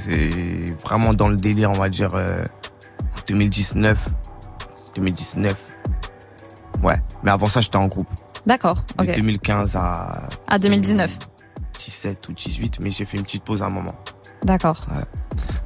vraiment 0.84 1.14
dans 1.14 1.30
le 1.30 1.38
délire, 1.38 1.70
on 1.72 1.80
va 1.80 1.88
dire, 1.90 2.10
euh, 2.14 2.44
en 3.00 3.20
2019. 3.28 3.98
2019. 4.96 5.56
Ouais, 6.84 6.98
mais 7.24 7.32
avant 7.32 7.48
ça, 7.48 7.62
j'étais 7.62 7.78
en 7.78 7.88
groupe. 7.88 8.10
D'accord. 8.46 8.84
De 8.98 9.04
Ok. 9.06 9.16
2015 9.16 9.76
à 9.78 10.28
À 10.48 10.60
2019. 10.60 11.18
17 11.78 12.28
ou 12.30 12.34
18, 12.34 12.80
mais 12.82 12.92
j'ai 12.92 13.06
fait 13.06 13.18
une 13.18 13.24
petite 13.24 13.44
pause 13.44 13.62
à 13.62 13.68
un 13.68 13.70
moment. 13.70 13.94
D'accord. 14.44 14.86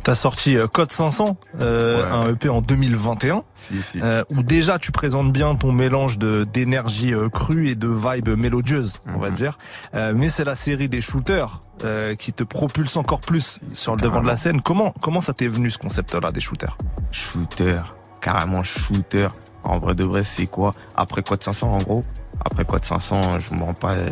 T'as 0.04 0.16
sorti 0.16 0.58
euh, 0.58 0.66
Code 0.68 0.92
500, 0.92 1.38
euh, 1.62 2.12
un 2.12 2.30
EP 2.32 2.50
en 2.50 2.62
2021, 2.62 3.44
euh, 4.02 4.24
où 4.36 4.42
déjà 4.42 4.80
tu 4.80 4.92
présentes 4.92 5.32
bien 5.32 5.54
ton 5.56 5.72
mélange 5.74 6.18
de 6.18 6.44
d'énergie 6.44 7.14
euh, 7.14 7.30
crue 7.30 7.70
et 7.70 7.76
de 7.76 7.88
vibe 7.88 8.30
mélodieuse, 8.30 8.98
on 9.08 9.12
Mhm. 9.12 9.20
va 9.22 9.30
dire. 9.30 9.60
Euh, 9.94 10.14
mais 10.16 10.30
c'est 10.30 10.44
la 10.44 10.56
série 10.56 10.90
des 10.90 11.02
shooters 11.02 11.60
euh, 11.84 12.16
qui 12.16 12.34
te 12.34 12.44
propulse 12.44 12.98
encore 12.98 13.20
plus 13.22 13.60
sur 13.74 13.96
le 13.96 14.02
devant 14.02 14.22
de 14.22 14.28
la 14.28 14.38
scène. 14.38 14.62
Comment 14.62 14.92
comment 15.04 15.22
ça 15.22 15.34
t'est 15.34 15.48
venu 15.48 15.70
ce 15.70 15.78
concept-là 15.78 16.32
des 16.32 16.42
shooters? 16.42 16.76
Shooter, 17.12 17.82
carrément 18.22 18.64
shooter. 18.64 19.28
En 19.64 19.78
vrai 19.78 19.94
de 19.94 20.04
vrai, 20.04 20.24
c'est 20.24 20.48
quoi? 20.48 20.72
Après 20.96 21.22
quoi 21.22 21.38
de 21.38 21.44
500 21.44 21.72
en 21.72 21.78
gros? 21.78 22.04
Après 22.44 22.66
quoi 22.66 22.80
de 22.80 22.86
500, 22.86 23.40
je 23.40 23.56
me 23.56 23.62
rends 23.62 23.74
pas. 23.74 23.94
euh, 23.96 24.10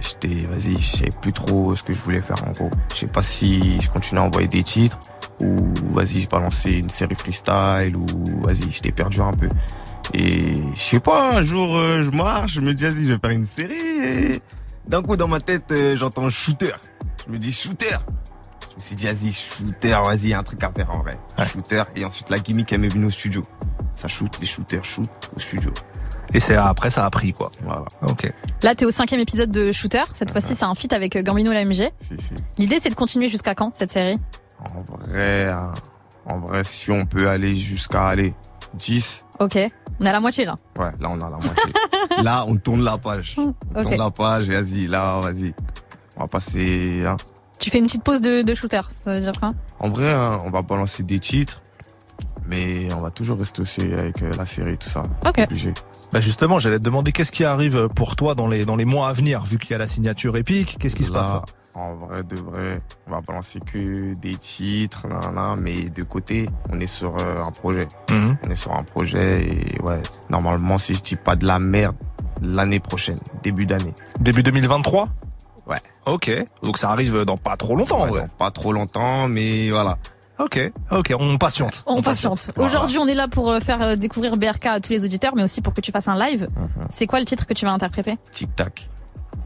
J'étais, 0.00 0.46
vas-y, 0.46 0.78
je 0.80 0.96
savais 0.98 1.10
plus 1.20 1.32
trop 1.32 1.74
ce 1.74 1.82
que 1.82 1.92
je 1.92 2.00
voulais 2.00 2.18
faire 2.22 2.36
en 2.46 2.50
gros. 2.52 2.70
Je 2.94 2.98
sais 3.00 3.06
pas 3.06 3.22
si 3.22 3.80
je 3.80 3.88
continue 3.88 4.20
à 4.20 4.24
envoyer 4.24 4.48
des 4.48 4.62
titres 4.62 4.98
ou 5.42 5.56
vas-y, 5.92 6.20
je 6.20 6.28
balançais 6.28 6.72
une 6.78 6.90
série 6.90 7.14
freestyle 7.14 7.96
ou 7.96 8.06
vas-y, 8.42 8.70
j'étais 8.70 8.92
perdu 8.92 9.20
un 9.20 9.30
peu. 9.32 9.48
Et 10.12 10.56
je 10.74 10.80
sais 10.80 11.00
pas, 11.00 11.38
un 11.38 11.42
jour 11.44 11.76
euh, 11.76 12.02
je 12.04 12.16
marche, 12.16 12.52
je 12.54 12.60
me 12.60 12.74
dis 12.74 12.82
vas-y, 12.84 13.06
je 13.06 13.12
vais 13.14 13.18
faire 13.18 13.30
une 13.30 13.46
série. 13.46 13.74
Et 13.80 14.42
d'un 14.86 15.02
coup 15.02 15.16
dans 15.16 15.28
ma 15.28 15.40
tête, 15.40 15.70
euh, 15.70 15.96
j'entends 15.96 16.28
shooter. 16.30 16.72
Je 17.26 17.32
me 17.32 17.38
dis 17.38 17.52
shooter. 17.52 17.96
Je 18.72 18.76
me 18.76 18.80
suis 18.82 18.94
dit, 18.94 19.04
vas-y, 19.06 19.32
shooter, 19.32 19.98
vas-y, 20.04 20.28
y 20.28 20.32
a 20.34 20.38
un 20.38 20.42
truc 20.42 20.62
à 20.62 20.70
faire 20.74 20.90
en 20.90 21.00
vrai. 21.02 21.14
Shooter. 21.46 21.82
Et 21.96 22.04
ensuite, 22.04 22.30
la 22.30 22.38
gimmick, 22.38 22.72
elle 22.72 22.80
m'est 22.80 22.88
venue 22.88 23.06
au 23.06 23.10
studio. 23.10 23.42
Ça 23.94 24.06
shoot, 24.08 24.30
les 24.40 24.46
shooters 24.46 24.84
shoot 24.84 25.08
au 25.36 25.38
studio. 25.40 25.70
Et 26.32 26.40
c'est 26.40 26.56
après 26.56 26.90
ça 26.90 27.04
a 27.04 27.10
pris 27.10 27.32
quoi. 27.32 27.50
Voilà. 27.62 27.84
Ok. 28.02 28.32
Là, 28.62 28.74
t'es 28.74 28.84
au 28.84 28.90
cinquième 28.90 29.20
épisode 29.20 29.50
de 29.50 29.72
Shooter. 29.72 30.02
Cette 30.12 30.30
fois-ci, 30.30 30.54
c'est 30.54 30.64
un 30.64 30.74
feat 30.74 30.92
avec 30.92 31.16
euh, 31.16 31.22
Gambino 31.22 31.52
l'AMG. 31.52 31.90
Si, 31.98 32.14
si. 32.18 32.34
L'idée, 32.58 32.78
c'est 32.80 32.90
de 32.90 32.94
continuer 32.94 33.28
jusqu'à 33.28 33.54
quand 33.54 33.74
cette 33.74 33.90
série? 33.90 34.18
En 34.74 34.80
vrai, 34.96 35.46
hein, 35.48 35.72
en 36.26 36.38
vrai, 36.40 36.62
si 36.64 36.90
on 36.90 37.04
peut 37.06 37.28
aller 37.28 37.54
jusqu'à 37.54 38.06
aller 38.06 38.34
10, 38.74 39.26
Ok. 39.40 39.58
On 39.98 40.04
est 40.04 40.08
à 40.08 40.12
la 40.12 40.20
moitié 40.20 40.44
là. 40.44 40.54
ouais, 40.78 40.90
là 41.00 41.08
on 41.10 41.20
a 41.20 41.28
la 41.30 41.36
moitié. 41.36 41.72
là, 42.22 42.44
on 42.46 42.56
tourne 42.56 42.82
la 42.84 42.96
page. 42.98 43.36
On 43.38 43.82
tourne 43.82 43.96
la 43.96 44.10
page, 44.10 44.48
et 44.48 44.52
vas-y, 44.52 44.86
là, 44.86 45.20
vas-y. 45.20 45.52
On 46.16 46.20
va 46.22 46.26
passer. 46.28 47.02
hein. 47.06 47.16
Tu 47.58 47.68
fais 47.70 47.78
une 47.78 47.86
petite 47.86 48.02
pause 48.04 48.20
de, 48.22 48.40
de 48.42 48.54
shooter, 48.54 48.80
ça 48.90 49.14
veut 49.14 49.20
dire 49.20 49.34
ça? 49.38 49.50
En 49.78 49.88
vrai, 49.90 50.10
hein, 50.12 50.38
on 50.44 50.50
va 50.50 50.62
balancer 50.62 51.02
des 51.02 51.18
titres, 51.18 51.60
mais 52.48 52.92
on 52.94 53.00
va 53.00 53.10
toujours 53.10 53.38
rester 53.38 53.62
aussi 53.62 53.80
avec 53.82 54.22
euh, 54.22 54.30
la 54.36 54.46
série, 54.46 54.76
tout 54.78 54.88
ça. 54.88 55.02
Ok. 55.26 55.38
Obligé. 55.38 55.72
Bah 56.12 56.20
justement, 56.20 56.58
j'allais 56.58 56.78
te 56.78 56.84
demander 56.84 57.12
qu'est-ce 57.12 57.32
qui 57.32 57.44
arrive 57.44 57.88
pour 57.94 58.16
toi 58.16 58.34
dans 58.34 58.48
les 58.48 58.64
dans 58.64 58.76
les 58.76 58.84
mois 58.84 59.08
à 59.08 59.12
venir, 59.12 59.44
vu 59.44 59.58
qu'il 59.58 59.70
y 59.70 59.74
a 59.74 59.78
la 59.78 59.86
signature 59.86 60.36
épique? 60.36 60.76
Qu'est-ce 60.78 60.96
qui 60.96 61.04
se 61.04 61.12
passe? 61.12 61.32
là 61.32 61.42
En 61.74 61.94
vrai, 61.94 62.22
de 62.24 62.36
vrai, 62.40 62.80
on 63.08 63.12
va 63.12 63.20
balancer 63.20 63.60
que 63.60 64.14
des 64.14 64.34
titres, 64.34 65.06
nan, 65.08 65.34
nan, 65.34 65.60
mais 65.60 65.88
de 65.88 66.02
côté, 66.02 66.46
on 66.72 66.80
est 66.80 66.86
sur 66.88 67.14
euh, 67.20 67.36
un 67.46 67.50
projet. 67.52 67.86
Mhm. 68.10 68.36
On 68.46 68.50
est 68.50 68.56
sur 68.56 68.72
un 68.72 68.82
projet 68.82 69.44
et 69.46 69.80
ouais, 69.82 70.02
normalement, 70.30 70.78
si 70.78 70.94
je 70.94 71.02
dis 71.02 71.16
pas 71.16 71.36
de 71.36 71.46
la 71.46 71.58
merde, 71.60 71.96
l'année 72.42 72.80
prochaine, 72.80 73.18
début 73.42 73.66
d'année. 73.66 73.94
Début 74.20 74.42
2023 74.42 75.08
Ouais. 75.66 75.76
Ok. 76.06 76.32
Donc 76.64 76.78
ça 76.78 76.90
arrive 76.90 77.22
dans 77.24 77.36
pas 77.36 77.56
trop 77.56 77.76
longtemps, 77.76 78.00
en 78.00 78.04
Ouais, 78.04 78.10
vrai. 78.10 78.20
dans 78.22 78.34
pas 78.44 78.50
trop 78.50 78.72
longtemps, 78.72 79.28
mais 79.28 79.70
voilà. 79.70 79.98
Ok, 80.40 80.58
ok, 80.90 81.12
on 81.18 81.36
patiente. 81.38 81.82
On 81.86 82.02
patiente. 82.02 82.50
Voilà. 82.56 82.70
Aujourd'hui, 82.70 82.98
on 82.98 83.06
est 83.06 83.14
là 83.14 83.28
pour 83.28 83.50
euh, 83.50 83.60
faire 83.60 83.82
euh, 83.82 83.96
découvrir 83.96 84.36
BRK 84.36 84.66
à 84.66 84.80
tous 84.80 84.90
les 84.92 85.04
auditeurs, 85.04 85.34
mais 85.36 85.42
aussi 85.44 85.60
pour 85.60 85.74
que 85.74 85.80
tu 85.80 85.92
fasses 85.92 86.08
un 86.08 86.18
live. 86.18 86.46
C'est 86.90 87.06
quoi 87.06 87.18
le 87.18 87.24
titre 87.26 87.46
que 87.46 87.54
tu 87.54 87.66
vas 87.66 87.72
interpréter? 87.72 88.16
Tic 88.32 88.54
tac, 88.56 88.88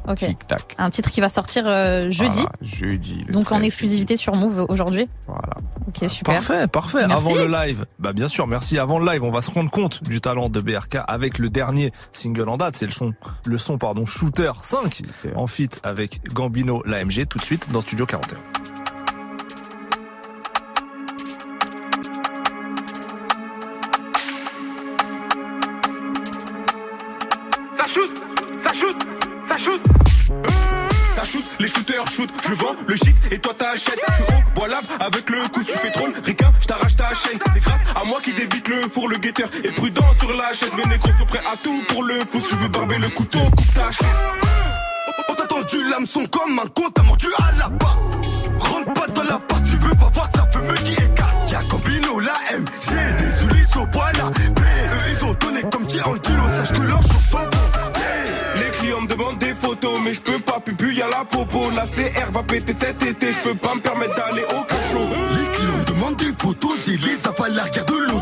Ok. 0.06 0.16
tic 0.18 0.46
tac. 0.46 0.74
Un 0.78 0.90
titre 0.90 1.10
qui 1.10 1.20
va 1.20 1.28
sortir 1.28 1.64
euh, 1.66 2.00
jeudi, 2.10 2.36
Voilà, 2.42 2.52
jeudi. 2.62 3.24
donc 3.30 3.50
en 3.50 3.56
13. 3.56 3.64
exclusivité 3.64 4.16
sur 4.16 4.34
Move 4.36 4.66
aujourd'hui. 4.68 5.08
Voilà. 5.26 5.54
Ok, 5.88 6.08
super. 6.08 6.34
Parfait, 6.34 6.66
parfait. 6.68 7.06
Merci. 7.08 7.26
Avant 7.32 7.34
le 7.34 7.46
live, 7.48 7.86
bah 7.98 8.12
bien 8.12 8.28
sûr, 8.28 8.46
merci. 8.46 8.78
Avant 8.78 8.98
le 8.98 9.06
live, 9.10 9.24
on 9.24 9.30
va 9.30 9.42
se 9.42 9.50
rendre 9.50 9.70
compte 9.70 10.02
du 10.04 10.20
talent 10.20 10.48
de 10.48 10.60
BRK 10.60 10.98
avec 11.08 11.38
le 11.38 11.50
dernier 11.50 11.92
single 12.12 12.48
en 12.48 12.56
date, 12.56 12.76
c'est 12.76 12.86
le 12.86 12.92
son, 12.92 13.12
le 13.46 13.58
son 13.58 13.78
pardon, 13.78 14.06
Shooter 14.06 14.52
5 14.60 15.02
en 15.34 15.46
feat 15.46 15.80
avec 15.82 16.20
Gambino 16.32 16.82
l'AMG 16.86 17.26
tout 17.28 17.38
de 17.38 17.44
suite 17.44 17.70
dans 17.72 17.80
Studio 17.80 18.06
41. 18.06 18.38
Ça 29.64 31.24
shoot, 31.24 31.44
les 31.58 31.68
shooters 31.68 32.06
shoot. 32.08 32.30
Je 32.48 32.54
vends 32.54 32.74
le 32.86 32.96
shit 32.96 33.16
et 33.30 33.38
toi 33.38 33.54
t'achètes. 33.54 34.00
Je 34.08 34.14
suis 34.14 34.70
lab 34.70 34.84
avec 35.00 35.30
le 35.30 35.48
coup. 35.48 35.62
Tu 35.62 35.72
fais 35.72 35.90
troll, 35.90 36.12
Ricain, 36.24 36.52
je 36.60 36.66
t'arrache 36.66 36.96
ta 36.96 37.14
chaîne. 37.14 37.38
C'est 37.52 37.60
grâce 37.60 37.80
à 37.94 38.04
moi 38.04 38.18
qui 38.22 38.34
débite 38.34 38.68
le 38.68 38.88
four, 38.88 39.08
le 39.08 39.16
guetteur. 39.16 39.48
Et 39.62 39.72
prudent 39.72 40.12
sur 40.18 40.32
la 40.34 40.52
chaise. 40.52 40.72
Mes 40.76 40.84
négros 40.84 41.12
sont 41.18 41.26
prêts 41.26 41.42
à 41.50 41.56
tout 41.56 41.82
pour 41.88 42.02
le 42.02 42.20
fou. 42.20 42.42
Je 42.50 42.56
veux 42.56 42.68
barber 42.68 42.98
le 42.98 43.08
couteau, 43.10 43.38
coupe 43.38 43.74
ta 43.74 43.90
chaîne. 43.90 44.08
On 45.28 45.34
t'a 45.34 45.46
tendu 45.46 45.82
l'hameçon 45.88 46.26
comme 46.26 46.58
un 46.58 46.66
con, 46.68 46.90
t'as 46.94 47.02
mordu 47.02 47.26
à 47.38 47.52
la 47.58 47.70
part. 47.70 47.96
Rentre 48.58 48.92
pas 48.92 49.06
dans 49.08 49.22
la 49.22 49.38
part, 49.38 49.62
tu 49.64 49.76
veux 49.76 49.94
pas 49.94 50.10
voir 50.12 50.28
ta 50.30 50.46
femme 50.46 50.72
qui 50.82 50.92
écarte. 50.92 51.50
Y'a 51.50 51.60
Cambino, 51.70 52.20
la 52.20 52.34
M, 52.52 52.64
j'ai 52.88 53.24
des 53.24 53.30
souliers 53.30 53.82
au 53.82 53.86
poil 53.86 54.14
là. 54.16 54.30
Eux, 54.36 55.10
ils 55.10 55.24
ont 55.24 55.34
donné 55.34 55.62
comme 55.70 55.86
Tirantino, 55.86 56.48
sache 56.48 56.72
que 56.72 56.82
leurs 56.82 57.02
sont 57.02 57.20
mais 60.04 60.14
je 60.14 60.20
peux 60.20 60.38
pas, 60.38 60.60
pupu, 60.60 60.94
y'a 60.94 61.08
la 61.08 61.24
popo. 61.24 61.70
La 61.70 61.82
CR 61.82 62.30
va 62.30 62.42
péter 62.42 62.74
cet 62.74 63.02
été, 63.02 63.32
je 63.32 63.38
peux 63.40 63.54
pas 63.54 63.74
me 63.74 63.80
permettre 63.80 64.14
d'aller 64.14 64.44
au 64.44 64.62
cachot. 64.64 65.08
Les 65.38 65.56
clients 65.56 65.84
demandent 65.86 66.16
des 66.16 66.32
photos, 66.38 66.78
j'ai 66.84 66.96
les 66.98 67.26
à 67.26 67.48
l'arrière 67.48 67.84
de 67.86 67.94
l'auto. 67.94 68.13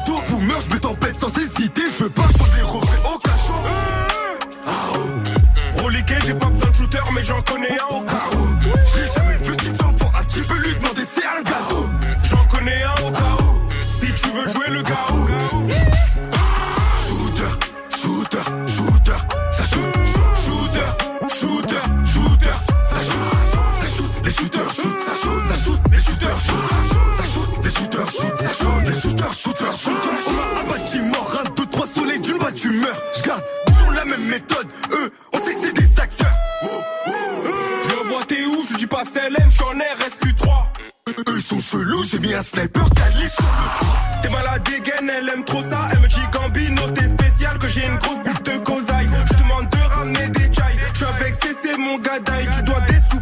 Chelous, 41.73 42.05
j'ai 42.05 42.19
mis 42.19 42.35
un 42.35 42.43
sniper 42.43 42.85
calé 42.91 43.27
sur 43.31 43.45
le 43.45 43.81
toit. 43.81 43.97
T'es 44.23 44.29
malade 44.29 44.63
dégaine, 44.63 45.11
elle 45.11 45.29
aime 45.31 45.43
trop 45.43 45.63
ça. 45.63 45.89
Elle 45.91 46.01
me 46.01 46.07
dit 46.07 46.21
Gambino, 46.31 46.91
t'es 46.91 47.09
spécial, 47.09 47.59
que 47.59 47.67
j'ai 47.67 47.87
une 47.87 47.97
grosse 47.97 48.19
bulle 48.23 48.43
de 48.45 48.59
cosaille. 48.59 49.09
Je 49.31 49.39
demande 49.39 49.71
de 49.71 49.79
ramener 49.79 50.29
des 50.29 50.53
jailles. 50.53 50.77
Je 50.93 50.99
suis 50.99 51.07
avec 51.07 51.35
CC, 51.35 51.79
mon 51.79 51.97
gadaille. 51.97 52.47
Tu 52.55 52.63
dois 52.65 52.81
des 52.81 52.99
sous, 53.11 53.21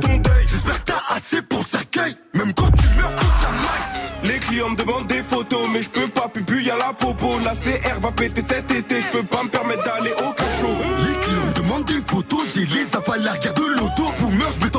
ton 0.00 0.16
deuil. 0.16 0.46
J'espère 0.48 0.84
que 0.84 0.92
t'as 0.92 1.14
assez 1.14 1.42
pour 1.42 1.64
cercueil, 1.64 2.16
même 2.34 2.52
quand 2.54 2.72
tu 2.72 2.88
meurs, 2.96 3.12
faut 3.12 3.26
que 3.26 3.42
la 3.44 3.50
maille. 3.52 4.32
Les 4.34 4.38
clients 4.40 4.70
me 4.70 4.76
demandent 4.76 5.06
des 5.06 5.22
photos, 5.22 5.68
mais 5.72 5.82
je 5.82 5.90
peux 5.90 6.08
pas, 6.08 6.28
pupu, 6.28 6.60
y'a 6.60 6.76
la 6.76 6.92
popo. 6.92 7.38
La 7.38 7.52
CR 7.52 8.00
va 8.00 8.10
péter 8.10 8.42
cet 8.42 8.68
été, 8.72 9.00
je 9.00 9.08
peux 9.16 9.22
pas 9.22 9.44
me 9.44 9.48
permettre 9.48 9.84
d'aller 9.84 10.12
au 10.12 10.32
cachot. 10.32 10.76
Les 11.06 11.24
clients 11.24 11.46
me 11.46 11.54
demandent 11.54 11.84
des 11.84 12.02
photos, 12.04 12.40
j'ai 12.52 12.66
les 12.66 12.96
avales 12.96 13.22
l'arrière 13.22 13.54
de 13.54 13.62
l'auto. 13.78 14.12
Boomer, 14.18 14.50
je 14.50 14.64
me 14.64 14.70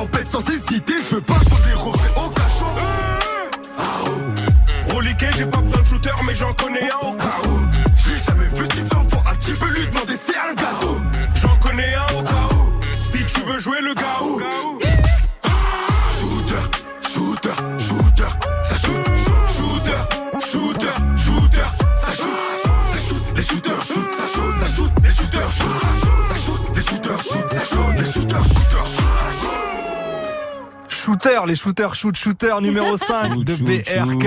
Shooter, 31.04 31.42
les 31.48 31.56
shooters 31.58 31.96
shoot 31.96 32.16
shooter 32.16 32.62
numéro 32.62 32.96
5 32.98 33.44
de 33.44 33.56
BRK 33.56 34.26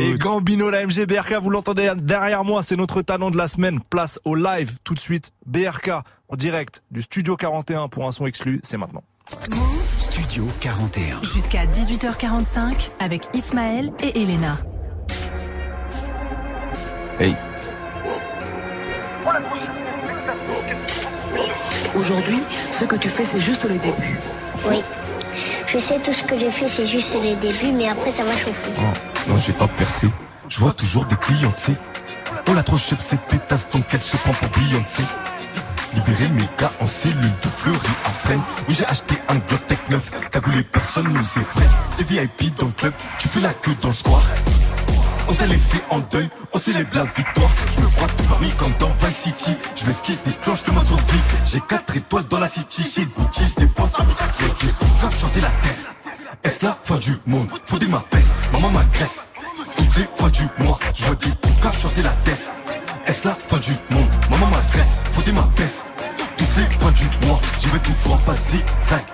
et 0.00 0.16
Gambino 0.16 0.70
la 0.70 0.86
MG 0.86 1.04
BRK, 1.04 1.34
vous 1.42 1.50
l'entendez 1.50 1.92
derrière 1.96 2.44
moi, 2.44 2.62
c'est 2.62 2.76
notre 2.76 3.02
talent 3.02 3.30
de 3.30 3.36
la 3.36 3.46
semaine. 3.46 3.78
Place 3.90 4.18
au 4.24 4.34
live 4.34 4.78
tout 4.84 4.94
de 4.94 4.98
suite. 4.98 5.32
BRK 5.44 5.90
en 6.30 6.36
direct 6.36 6.82
du 6.90 7.02
studio 7.02 7.36
41 7.36 7.88
pour 7.88 8.06
un 8.06 8.12
son 8.12 8.24
exclu, 8.24 8.58
c'est 8.62 8.78
maintenant. 8.78 9.04
Studio 9.98 10.46
41. 10.60 11.22
Jusqu'à 11.22 11.66
18h45 11.66 12.88
avec 13.00 13.28
Ismaël 13.34 13.92
et 14.02 14.22
Elena. 14.22 14.56
Hey. 17.20 17.36
Aujourd'hui, 21.94 22.40
ce 22.70 22.86
que 22.86 22.96
tu 22.96 23.10
fais, 23.10 23.26
c'est 23.26 23.40
juste 23.40 23.64
le 23.64 23.76
début. 23.76 24.18
Oui. 24.70 24.82
Je 25.70 25.78
sais 25.78 25.98
tout 25.98 26.14
ce 26.14 26.22
que 26.22 26.38
j'ai 26.38 26.50
fait, 26.50 26.66
c'est 26.66 26.86
juste 26.86 27.14
les 27.22 27.34
débuts, 27.36 27.72
mais 27.72 27.88
après 27.88 28.10
ça 28.10 28.24
va 28.24 28.32
chauffer. 28.32 28.72
Non, 29.28 29.36
j'ai 29.36 29.52
pas 29.52 29.68
percé. 29.68 30.08
Je 30.48 30.60
vois 30.60 30.72
toujours 30.72 31.04
des 31.04 31.16
clients, 31.16 31.52
tu. 31.62 31.72
On 32.48 32.56
a 32.56 32.62
trop 32.62 32.78
chef 32.78 33.00
cette 33.00 33.20
pétasse, 33.22 33.68
donc 33.70 33.84
elle 33.92 34.00
se 34.00 34.16
prend 34.16 34.32
pour 34.32 34.48
Beyoncé. 34.48 35.02
Libérer 35.94 36.28
mes 36.28 36.48
gars 36.58 36.72
en 36.80 36.86
cellule 36.86 37.20
de 37.20 37.48
fleurie 37.58 37.78
à 38.06 38.08
Fresnes. 38.08 38.40
Oui, 38.66 38.74
j'ai 38.78 38.86
acheté 38.86 39.16
un 39.28 39.36
Glock 39.36 39.66
Tech 39.66 39.78
9. 39.90 40.30
Cagoulé, 40.30 40.62
personne 40.62 41.08
nous 41.08 41.20
effraie. 41.20 41.68
T'es 41.98 42.04
VIP 42.04 42.54
dans 42.54 42.66
le 42.66 42.72
club, 42.72 42.94
tu 43.18 43.28
fais 43.28 43.40
la 43.40 43.52
queue 43.52 43.76
dans 43.82 43.88
le 43.88 43.94
square. 43.94 44.24
On 45.28 45.34
t'a 45.34 45.46
laissé 45.46 45.78
en 45.90 45.98
deuil, 45.98 46.28
on 46.52 46.58
célèbre 46.58 46.90
la 46.94 47.04
victoire. 47.04 47.50
Je 47.74 47.80
me 47.82 47.86
crois 47.88 48.08
tout 48.08 48.24
parmi 48.24 48.50
comme 48.52 48.72
dans 48.78 48.90
Vice 49.06 49.16
City. 49.16 49.54
Je 49.76 49.84
m'esquisse 49.86 50.22
des 50.22 50.32
cloches 50.32 50.64
de 50.64 50.72
ma 50.72 50.84
survie. 50.84 51.20
J'ai 51.46 51.60
4 51.60 51.96
étoiles 51.96 52.24
dans 52.24 52.40
la 52.40 52.48
city. 52.48 52.82
Chez 52.82 53.04
Gucci, 53.04 53.44
je 53.50 53.60
dépense. 53.60 53.92
J'ai 54.60 54.72
grave 54.98 55.18
chanté 55.18 55.40
la 55.40 55.50
tête. 55.50 55.90
Est-ce 56.44 56.64
la 56.64 56.78
fin 56.82 56.96
du 56.96 57.14
monde? 57.26 57.48
Faut 57.66 57.78
ma 57.88 58.00
peste, 58.00 58.34
maman 58.52 58.70
m'agresse. 58.70 59.26
Toutes 59.76 59.96
les 59.96 60.08
fins 60.16 60.30
du 60.30 60.64
mois, 60.64 60.78
je 60.94 61.04
vois 61.04 61.14
des 61.16 61.30
poucas 61.30 61.72
chanter 61.72 62.02
la 62.02 62.12
tête. 62.24 62.52
Est-ce 63.06 63.28
la 63.28 63.34
fin 63.34 63.58
du 63.58 63.72
monde? 63.90 64.08
Maman 64.30 64.46
m'agresse, 64.46 64.96
faut 65.12 65.32
ma 65.32 65.42
peste. 65.56 65.84
Toutes 66.36 66.56
les 66.56 66.70
fins 66.78 66.92
du 66.92 67.26
mois, 67.26 67.40
j'y 67.60 67.68
vais 67.68 67.78
tout 67.80 67.92
droit, 68.04 68.18
pas 68.24 68.32
de 68.32 68.42
zigzag. 68.42 69.04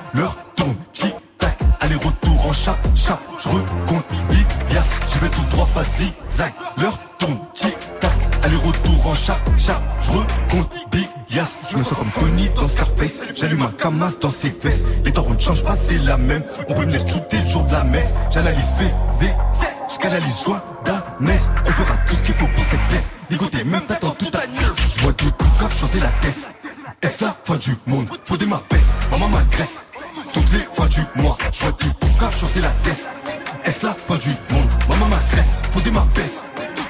Ton 0.55 0.77
tic 0.93 1.15
tac. 1.39 1.59
Aller-retour 1.81 2.47
en 2.47 2.53
chape, 2.53 2.79
chape, 2.95 3.23
je 3.39 3.49
recompte 3.49 4.11
big 4.31 4.47
yes, 4.71 4.91
j'y 5.11 5.19
vais 5.19 5.29
tout 5.29 5.45
droit, 5.51 5.69
pas 5.75 5.85
zigzag. 5.85 6.53
L'heure 6.79 6.99
tombe, 7.19 7.39
tic 7.53 7.77
tac. 8.01 8.13
Aller-retour 8.43 9.07
en 9.07 9.15
chape, 9.15 9.41
chape, 9.59 9.83
je 10.01 10.11
recompte 10.11 10.73
big 10.91 11.09
yes. 11.31 11.57
Je 11.71 11.77
me 11.77 11.83
sens 11.83 11.99
comme 11.99 12.11
Tony 12.11 12.49
dans 12.57 12.69
Scarface, 12.69 13.21
j'allume 13.35 13.61
ma 13.61 13.69
camasse 13.69 14.19
dans 14.19 14.31
ses 14.31 14.51
fesses. 14.51 14.85
Les 15.05 15.13
on 15.19 15.35
ne 15.35 15.39
change 15.39 15.63
pas, 15.63 15.77
c'est 15.77 15.99
la 15.99 16.17
même. 16.17 16.45
On 16.69 16.75
peut 16.75 16.83
venir 16.83 17.07
shooter 17.07 17.39
le 17.39 17.49
jour 17.49 17.65
de 17.65 17.73
la 17.73 17.85
messe. 17.85 18.13
J'analyse 18.31 18.73
fait, 18.79 18.95
je 19.93 19.99
canalise 19.99 20.43
joie 20.45 20.63
d'Anès. 20.85 21.51
On 21.67 21.71
fera 21.71 21.97
tout 22.09 22.15
ce 22.15 22.23
qu'il 22.23 22.35
faut 22.35 22.49
pour 22.49 22.65
cette 22.65 22.81
pièce. 22.89 23.11
Nicoté, 23.31 23.65
même 23.65 23.83
t'attends 23.83 24.11
tout 24.13 24.31
à 24.35 24.41
Je 24.89 25.01
vois 25.01 25.13
le 25.23 25.31
corps 25.59 25.73
chanter 25.73 26.01
la 26.01 26.09
tête. 26.21 26.51
Est-ce 27.03 27.25
la 27.25 27.37
fin 27.45 27.57
du 27.57 27.77
monde? 27.87 28.07
Faut 28.25 28.37
des 28.37 28.47
ma 28.47 28.63
baisse, 28.71 28.93
maman 29.11 29.29
m'agresse. 29.29 29.87
Toutes 30.35 30.53
les 30.53 30.67
fins 30.73 30.87
du 30.89 31.01
mois, 31.23 31.39
je 31.53 31.65
le 31.65 32.19
corps 32.19 32.33
chanter 32.33 32.61
la 32.61 32.71
tête. 32.83 33.09
Est-ce 33.65 33.87
la 33.87 33.95
fin 33.95 34.17
du 34.17 34.31
monde? 34.53 34.69
Maman 34.91 35.07
m'agresse, 35.07 35.55
faut 35.73 35.81
des 35.81 35.93
ma 35.93 36.05
baisse. 36.15 36.43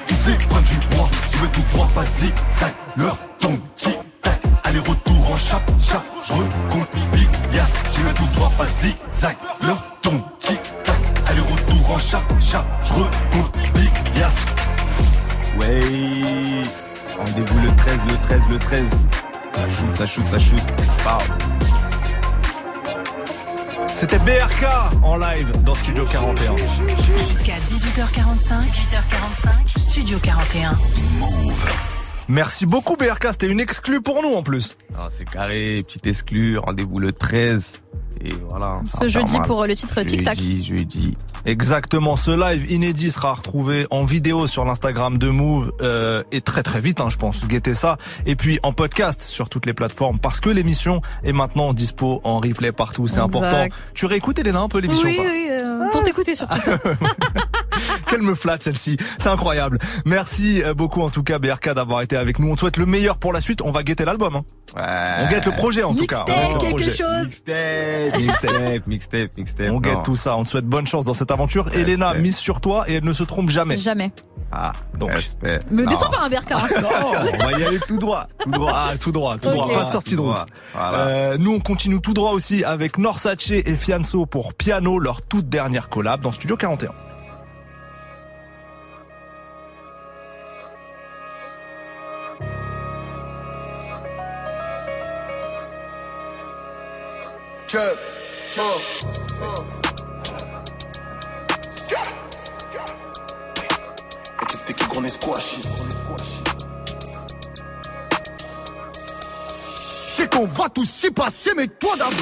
Toutes 0.07 0.25
les 0.25 0.33
fins 0.33 0.61
du 0.61 0.95
mois, 0.95 1.07
je 1.31 1.37
veux 1.37 1.47
tout 1.49 1.61
droit, 1.71 1.87
pas 1.93 2.05
zigzag. 2.05 2.73
L'heure 2.97 3.19
tombe, 3.39 3.59
tic 3.75 3.95
tac. 4.23 4.41
Aller-retour 4.63 5.31
en 5.31 5.37
chape, 5.37 5.71
chape, 5.79 6.05
je 6.23 6.33
recompte 6.33 6.95
big 7.13 7.29
yes. 7.53 7.71
J'y 7.93 8.01
vais 8.01 8.13
tout 8.13 8.25
droit, 8.33 8.51
pas 8.57 8.65
zigzag. 8.65 9.37
L'heure 9.61 9.83
tombe, 10.01 10.21
tic 10.39 10.59
tac. 10.83 10.97
Aller-retour 11.27 11.91
en 11.91 11.99
chape, 11.99 12.33
chape, 12.41 12.65
je 12.83 12.93
recompte 12.93 13.57
big 13.75 13.91
yes. 14.15 14.33
Ouais. 15.59 16.63
Rendez-vous 17.15 17.59
le 17.59 17.75
13, 17.75 17.99
le 18.09 18.17
13, 18.17 18.41
le 18.49 18.57
13. 18.57 18.89
Ça 19.53 19.69
shoot, 19.69 19.95
ça 19.95 20.05
shoot, 20.05 20.27
ça 20.27 20.39
shoot. 20.39 20.61
Wow. 21.05 21.64
C'était 23.97 24.19
BRK 24.19 24.65
en 25.03 25.15
live 25.15 25.53
dans 25.63 25.73
Studio 25.73 26.03
41. 26.03 26.57
Jusqu'à 26.57 27.53
18h45. 27.53 28.59
18h45. 28.59 29.79
Studio 29.79 30.19
41. 30.19 30.77
Merci 32.27 32.65
beaucoup 32.65 32.97
BRK, 32.97 33.27
c'était 33.31 33.47
une 33.47 33.61
exclue 33.61 34.01
pour 34.01 34.21
nous 34.21 34.33
en 34.33 34.43
plus. 34.43 34.75
Ah, 34.97 35.07
c'est 35.09 35.23
carré, 35.23 35.81
petit 35.87 36.09
exclu, 36.09 36.57
rendez-vous 36.57 36.99
le 36.99 37.13
13. 37.13 37.83
Et 38.19 38.33
voilà. 38.49 38.81
Ce 38.85 39.07
jeudi 39.07 39.37
mal. 39.37 39.47
pour 39.47 39.65
le 39.65 39.73
titre 39.73 40.03
Tic 40.03 40.25
Tac. 40.25 40.35
Jeudi, 40.37 40.65
jeudi. 40.65 41.17
Exactement, 41.45 42.15
ce 42.15 42.31
live 42.31 42.71
inédit 42.71 43.11
sera 43.11 43.33
retrouvé 43.33 43.85
en 43.91 44.03
vidéo 44.03 44.47
sur 44.47 44.65
l'Instagram 44.65 45.19
de 45.19 45.29
Move 45.29 45.71
euh, 45.81 46.23
et 46.31 46.41
très 46.41 46.63
très 46.63 46.79
vite, 46.79 47.01
hein, 47.01 47.09
je 47.11 47.17
pense. 47.17 47.47
Guettez 47.47 47.75
ça. 47.75 47.97
Et 48.25 48.35
puis 48.35 48.59
en 48.63 48.73
podcast 48.73 49.21
sur 49.21 49.47
toutes 49.47 49.67
les 49.67 49.73
plateformes 49.73 50.17
parce 50.17 50.39
que 50.39 50.49
l'émission 50.49 51.01
est 51.23 51.33
maintenant 51.33 51.73
dispo 51.73 52.19
en 52.23 52.39
replay 52.39 52.71
partout. 52.71 53.07
C'est 53.07 53.19
important. 53.19 53.67
Tu 53.93 54.07
réécoutais 54.07 54.41
Léna 54.41 54.61
un 54.61 54.69
peu 54.69 54.79
l'émission 54.79 55.05
Oui, 55.05 55.19
ou 55.19 55.23
pas 55.23 55.29
oui, 55.29 55.47
euh, 55.51 55.91
pour 55.91 56.03
t'écouter 56.03 56.33
surtout. 56.33 56.55
Qu'elle 58.09 58.21
me 58.21 58.35
flatte 58.35 58.63
celle-ci, 58.63 58.97
c'est 59.17 59.29
incroyable. 59.29 59.79
Merci 60.05 60.63
euh, 60.63 60.73
beaucoup 60.73 61.01
en 61.01 61.09
tout 61.09 61.23
cas 61.23 61.39
BRK 61.39 61.73
d'avoir 61.73 62.01
été 62.01 62.17
avec 62.17 62.39
nous. 62.39 62.51
On 62.51 62.55
te 62.55 62.61
souhaite 62.61 62.77
le 62.77 62.85
meilleur 62.85 63.17
pour 63.17 63.33
la 63.33 63.41
suite. 63.41 63.61
On 63.63 63.71
va 63.71 63.83
guetter 63.83 64.05
l'album. 64.05 64.35
hein. 64.35 64.41
On 65.25 65.29
guette 65.29 65.45
le 65.45 65.51
projet 65.53 65.83
en 65.83 65.93
tout 65.93 66.05
cas. 66.05 66.23
On 66.27 66.57
guette 66.57 66.63
le 66.63 66.69
projet. 66.69 66.91
Mixtape, 67.23 68.17
mixtape, 68.19 68.87
mixtape, 68.87 69.37
mixtape. 69.37 69.67
On 69.69 69.73
non. 69.73 69.79
guette 69.79 70.03
tout 70.03 70.15
ça. 70.15 70.35
On 70.37 70.43
te 70.43 70.49
souhaite 70.49 70.65
bonne 70.65 70.87
chance 70.87 71.05
dans 71.05 71.13
cette 71.13 71.31
aventure. 71.31 71.67
Elena 71.73 72.13
mise 72.15 72.37
sur 72.37 72.61
toi 72.61 72.85
et 72.89 72.95
elle 72.95 73.03
ne 73.05 73.13
se 73.13 73.23
trompe 73.23 73.49
jamais. 73.49 73.77
Jamais. 73.77 74.11
Ah, 74.51 74.71
donc. 74.97 75.11
Respect. 75.11 75.59
Me 75.71 75.83
Non. 75.83 75.89
déçois 75.89 76.09
pas 76.11 76.19
un 76.23 76.29
BRK. 76.29 76.51
hein. 76.51 76.57
on 77.33 77.43
va 77.45 77.51
y 77.59 77.63
aller 77.65 77.79
tout 77.79 77.97
droit, 77.97 78.27
tout 78.39 78.51
droit. 78.51 78.71
Ah, 78.73 78.93
tout 78.99 79.11
droit, 79.11 79.37
tout 79.37 79.49
droit. 79.49 79.71
Pas 79.71 79.85
de 79.85 79.91
sortie 79.91 80.15
de 80.15 80.21
route. 80.21 80.45
Voilà. 80.73 80.97
Euh, 81.07 81.37
nous, 81.39 81.53
on 81.55 81.59
continue 81.59 81.99
tout 81.99 82.13
droit 82.13 82.31
aussi 82.31 82.63
avec 82.63 82.97
Norsace 82.97 83.49
et 83.51 83.75
Fianso 83.75 84.25
pour 84.25 84.53
Piano, 84.53 84.99
leur 84.99 85.21
toute 85.23 85.49
dernière 85.49 85.89
collab 85.89 86.21
dans 86.21 86.31
Studio 86.31 86.55
41. 86.57 86.91
Check, 97.75 97.97
check, 98.51 98.63
Équipe 104.43 104.65
technique, 104.65 104.97
on 104.97 105.03
est 105.03 105.09
squashy. 105.09 105.61
C'est 110.07 110.31
qu'on 110.31 110.45
va 110.45 110.69
tous 110.69 111.03
y 111.03 111.11
passer, 111.11 111.51
mais 111.57 111.67
toi 111.67 111.97
d'abord. 111.97 112.13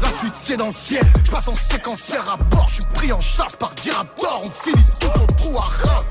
La 0.00 0.08
suite 0.08 0.34
c'est 0.42 0.56
dans 0.56 0.68
le 0.68 0.72
ciel. 0.72 1.04
Je 1.22 1.30
passe 1.30 1.48
en 1.48 1.54
séquentiel 1.54 2.20
rapport. 2.20 2.66
Je 2.68 2.72
suis 2.76 2.84
pris 2.94 3.12
en 3.12 3.20
charge 3.20 3.56
par 3.56 3.74
Diraptor. 3.74 4.40
On 4.42 4.50
finit 4.64 4.86
tous 4.98 5.20
au 5.20 5.26
trou 5.36 5.58
à 5.58 5.64
ras. 5.64 6.04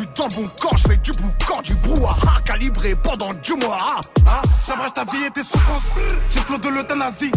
Suis 0.00 0.08
dans 0.16 0.28
le 0.28 0.34
bon 0.34 0.50
corps, 0.58 0.76
je 0.78 0.88
fais 0.88 0.96
du 0.96 1.12
boucan, 1.12 1.60
du 1.62 1.74
brouhaha 1.74 2.40
calibré 2.46 2.94
pendant 2.94 3.34
du 3.34 3.52
mois. 3.52 4.00
Ah, 4.26 4.40
j'abrage 4.66 4.94
ta 4.94 5.04
vie 5.04 5.24
et 5.26 5.30
tes 5.30 5.42
souffrances. 5.42 5.94
J'ai 6.30 6.40
flot 6.40 6.56
de 6.56 6.70
l'euthanasie. 6.70 7.30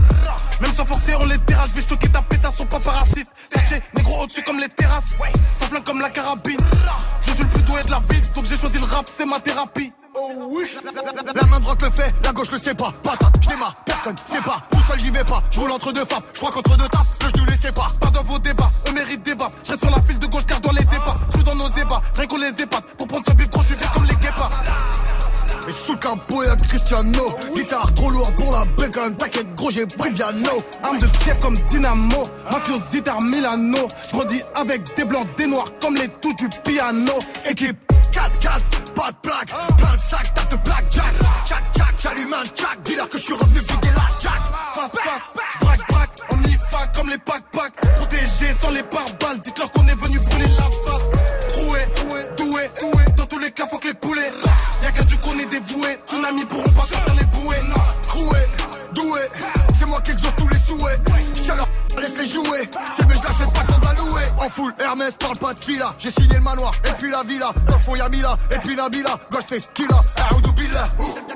Même 0.62 0.74
sans 0.74 0.86
forcer, 0.86 1.14
on 1.20 1.26
les 1.26 1.38
terrasse. 1.40 1.72
Je 1.72 1.82
vais 1.82 1.88
choquer 1.90 2.08
ta 2.08 2.22
pétasse, 2.22 2.56
son 2.56 2.66
papa 2.66 2.92
raciste. 2.92 3.32
Sergé, 3.52 3.82
négro 3.98 4.24
au-dessus 4.24 4.44
comme 4.44 4.60
les 4.62 4.70
terrasses. 4.70 5.18
Ça 5.60 5.68
flingue 5.68 5.84
comme 5.84 6.00
la 6.00 6.10
carabine. 6.10 6.58
Je 7.24 7.32
suis 7.34 7.44
le 7.44 7.50
plus 7.50 7.64
doué 7.64 7.82
de 7.84 7.92
la 7.92 8.02
ville, 8.10 8.32
donc 8.34 8.46
j'ai 8.46 8.56
choisi 8.56 8.80
le 8.80 8.86
rap, 8.86 9.10
c'est 9.14 9.26
ma 9.26 9.42
thérapie. 9.42 9.92
Oh 10.16 10.30
oui 10.52 10.64
La 10.86 10.92
main 10.92 11.60
droite 11.60 11.82
le 11.82 11.90
fait, 11.90 12.14
la 12.24 12.32
gauche 12.32 12.52
le 12.52 12.60
sait 12.60 12.76
pas 12.76 12.94
Patate, 13.02 13.34
je 13.42 13.50
démarre, 13.50 13.74
personne 13.84 14.16
sait 14.16 14.42
pas 14.42 14.58
Tout 14.70 14.80
seul 14.88 15.00
j'y 15.00 15.10
vais 15.10 15.24
pas, 15.24 15.42
je 15.50 15.60
roule 15.60 15.72
entre 15.72 15.92
deux 15.92 16.06
faves 16.06 16.22
Je 16.34 16.40
crois 16.40 16.52
qu'entre 16.52 16.78
deux 16.78 16.88
tafs, 16.88 17.18
que 17.18 17.26
je 17.36 17.42
ne 17.42 17.50
les 17.50 17.58
sais 17.58 17.72
pas 17.72 17.92
Pas 18.00 18.12
dans 18.12 18.22
vos 18.22 18.38
débats, 18.38 18.70
on 18.88 18.92
mérite 18.92 19.24
des 19.24 19.34
baffes 19.34 19.54
Je 19.64 19.72
reste 19.72 19.82
sur 19.84 19.90
la 19.90 20.00
file 20.04 20.20
de 20.20 20.28
gauche 20.28 20.46
car 20.46 20.62
dans 20.62 20.72
les 20.72 20.84
dépasse 20.84 21.18
rien 22.16 22.28
qu'on 22.28 22.38
les 22.38 22.62
épate 22.62 22.86
Pour 22.98 23.08
prendre 23.08 23.26
ce 23.28 23.34
bif 23.34 23.50
gros, 23.50 23.62
je 23.64 23.76
vais 23.76 23.86
comme 23.94 24.06
les 24.06 24.16
guépards. 24.16 24.64
Et 25.68 25.72
sous 25.72 25.94
le 25.94 26.00
capot 26.00 26.44
y'a 26.44 26.56
Cristiano. 26.56 27.26
Guitare 27.56 27.94
trop 27.94 28.10
lourd 28.10 28.34
pour 28.36 28.52
la 28.52 28.66
bacon 28.78 29.16
T'inquiète 29.16 29.56
gros 29.56 29.72
j'ai 29.72 29.86
piano 29.86 30.50
Arme 30.84 30.98
de 30.98 31.08
Kiev 31.24 31.40
comme 31.40 31.58
Dynamo. 31.70 32.24
Mafiosité 32.52 33.12
Milano. 33.24 33.88
Je 34.12 34.18
redis 34.18 34.42
avec 34.56 34.96
des 34.96 35.06
blancs, 35.06 35.28
des 35.38 35.48
noirs 35.48 35.68
Comme 35.82 35.96
les 35.96 36.10
touches 36.10 36.36
du 36.36 36.50
piano. 36.64 37.14
Équipe 37.50 37.78
4-4, 38.12 38.94
pas 38.94 39.12
de 39.12 39.18
plaque. 39.22 39.78
Plein 39.78 39.94
de 39.94 39.98
sacs, 39.98 40.34
tape 40.34 40.52
de 40.52 40.58
blackjack 40.58 41.14
Jack, 41.48 41.64
jack, 41.76 41.96
j'allume 41.98 42.34
un 42.34 42.44
jack. 42.44 42.80
Dis-leur 42.84 43.10
que 43.10 43.18
je 43.18 43.24
suis 43.24 43.34
revenu 43.34 43.60
vider 43.60 43.90
la 43.96 44.10
jack. 44.20 44.42
Fast, 44.76 44.96
fast, 45.00 45.24
j'braque, 45.62 45.80
j'braque 45.88 46.10
Omnifac 46.32 46.96
comme 46.96 47.10
les 47.10 47.18
pack-pack. 47.18 47.74
Protégé 47.96 48.54
sans 48.54 48.72
les 48.72 48.84
pare-balles. 48.84 49.40
Dites-leur 49.40 49.72
qu'on 49.72 49.88
est 49.88 49.96
venu 49.96 50.20
brûler 50.20 50.48
l'asphalte 50.48 51.13
Dans 53.16 53.26
tous 53.26 53.40
les 53.40 53.52
cas 53.52 53.66
faut 53.68 53.78
que 53.78 53.88
les 53.88 53.94
poulets 53.94 54.32
Y'a 54.82 54.92
qu'à 54.92 55.04
Dieu 55.04 55.18
qu'on 55.18 55.38
est 55.40 55.46
dévoué 55.46 55.98
Tsunami 56.08 56.46
pourront 56.46 56.72
pas 56.72 56.86
sortir 56.86 57.16
les 57.16 57.26
bouées. 57.26 57.62
Troué, 58.08 58.40
doué 58.94 59.22
C'est 59.74 59.86
moi 59.86 60.02
qui 60.02 60.12
exauce 60.12 60.36
tous 60.36 60.48
les 60.50 60.58
souhaits 60.58 61.02
laisse 62.02 62.18
les 62.18 62.28
jouer. 62.28 62.70
C'est 62.92 63.08
mais 63.08 63.16
je 63.16 63.24
l'achète 63.24 63.54
pas 63.54 63.64
quand 63.68 63.88
à 63.88 63.94
louer 63.96 64.24
En 64.38 64.50
full 64.50 64.74
Hermès 64.80 65.18
parle 65.18 65.38
pas 65.38 65.54
de 65.54 65.60
fila. 65.60 65.94
J'ai 65.98 66.10
signé 66.10 66.36
le 66.36 66.42
manoir 66.42 66.74
et 66.86 66.92
puis 66.98 67.12
la 67.12 67.24
villa. 67.24 67.52
Dans 67.68 67.76
le 67.76 67.82
fond 67.82 67.96
y'a 67.96 68.10
Mila 68.10 68.38
et 68.52 68.60
puis 68.60 68.76
Nabila. 68.76 69.18
Gauche 69.32 69.46
fais 69.48 69.60
ce 69.60 69.68
qu'il 69.74 69.88
a. 69.92 70.04
Aoudou 70.32 70.52
Billah. 70.54 70.90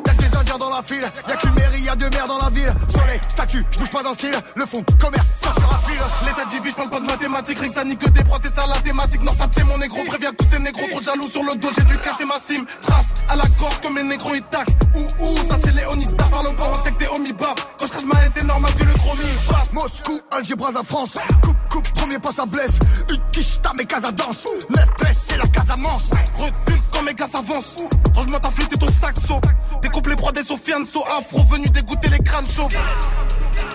Y'a 0.06 0.14
que 0.14 0.18
des 0.18 0.36
indiens 0.36 0.58
dans 0.58 0.70
la 0.70 0.82
file. 0.82 1.10
Y'a 1.28 1.36
qu'une 1.36 1.54
mairie 1.54 1.82
y'a 1.82 1.96
deux 1.96 2.10
maires 2.10 2.28
dans 2.28 2.38
la 2.38 2.50
ville. 2.50 2.74
Soleil, 2.90 3.20
statut, 3.28 3.66
je 3.72 3.80
bouge 3.80 3.90
pas 3.90 4.04
d'un 4.04 4.14
cil 4.14 4.34
Le 4.56 4.66
fond, 4.66 4.84
commerce, 5.00 5.28
ça 5.44 5.52
sur 5.52 5.74
un 5.74 5.78
fil. 5.90 6.02
L'état 6.26 6.46
divise, 6.46 6.74
parle 6.74 6.90
pas 6.90 7.00
de 7.00 7.06
mathématiques. 7.06 7.60
Rien 7.60 7.70
que 7.70 7.76
ça 7.76 7.84
nique 7.84 8.00
que 8.00 8.10
des 8.10 8.24
prods, 8.24 8.38
c'est 8.42 8.54
ça 8.54 8.66
la 8.68 8.80
thématique. 8.82 9.22
Non 9.24 9.34
ça 9.34 9.48
mon 9.66 9.78
négro, 9.78 10.04
préviens 10.06 10.32
tous 10.38 10.46
tes 10.46 10.60
négros 10.60 10.88
Trop 10.90 11.02
jaloux 11.02 11.28
sur 11.28 11.44
le 11.44 11.56
dos, 11.56 11.70
j'ai 11.76 11.84
dû 11.84 11.98
casser 11.98 12.26
ma 12.26 12.38
cime. 12.38 12.66
Trace 12.82 13.14
à 13.28 13.36
la 13.36 13.46
gorge 13.60 13.80
comme 13.82 13.96
mes 13.96 14.04
négros 14.04 14.36
ils 14.36 14.44
tac 14.44 14.68
Ouh 14.96 15.24
ouh, 15.24 15.38
ça 15.50 15.58
les 15.72 15.86
onita 15.86 16.24
Parle 16.32 16.56
pas, 16.56 16.72
on 16.72 16.84
sait 16.84 16.92
que 16.92 17.00
t'es 17.00 17.08
homibab 17.08 17.56
Quand 17.78 17.86
je 17.86 18.06
ma 18.06 18.24
haine 18.24 18.32
c'est 18.34 18.44
normal 18.44 18.72
que 18.78 18.84
le 18.84 18.94
chromie 18.94 19.24
passe. 19.50 19.74
Moscou, 19.74 20.20
Alger, 20.32 20.47
Bras 20.56 20.80
à 20.80 20.84
France. 20.84 21.16
Coupe, 21.44 21.58
coupe, 21.70 21.90
premier 21.94 22.20
pas 22.20 22.32
ça 22.32 22.46
blesse. 22.46 22.80
Une 23.10 23.20
quiche, 23.32 23.60
ta 23.62 23.74
mes 23.74 23.86
casa 23.86 24.12
danse. 24.12 24.46
Lève, 24.70 24.88
c'est 25.12 25.38
la 25.38 25.48
Casamance. 25.48 26.10
Recule 26.38 26.82
quand 26.92 27.04
mes 27.04 27.14
gars 27.14 27.28
s'avancent 27.28 27.78
Range-moi 28.16 28.40
ta 28.40 28.50
flûte 28.50 28.72
et 28.74 28.78
ton 28.78 28.88
saxo. 28.88 29.40
Découpe 29.82 30.08
les 30.08 30.16
proies 30.16 30.32
des 30.32 30.44
Sofianso 30.44 31.04
Afro 31.18 31.44
venu 31.44 31.68
dégoûter 31.70 32.10
les 32.10 32.20
crânes 32.20 32.48
chauds. 32.48 32.70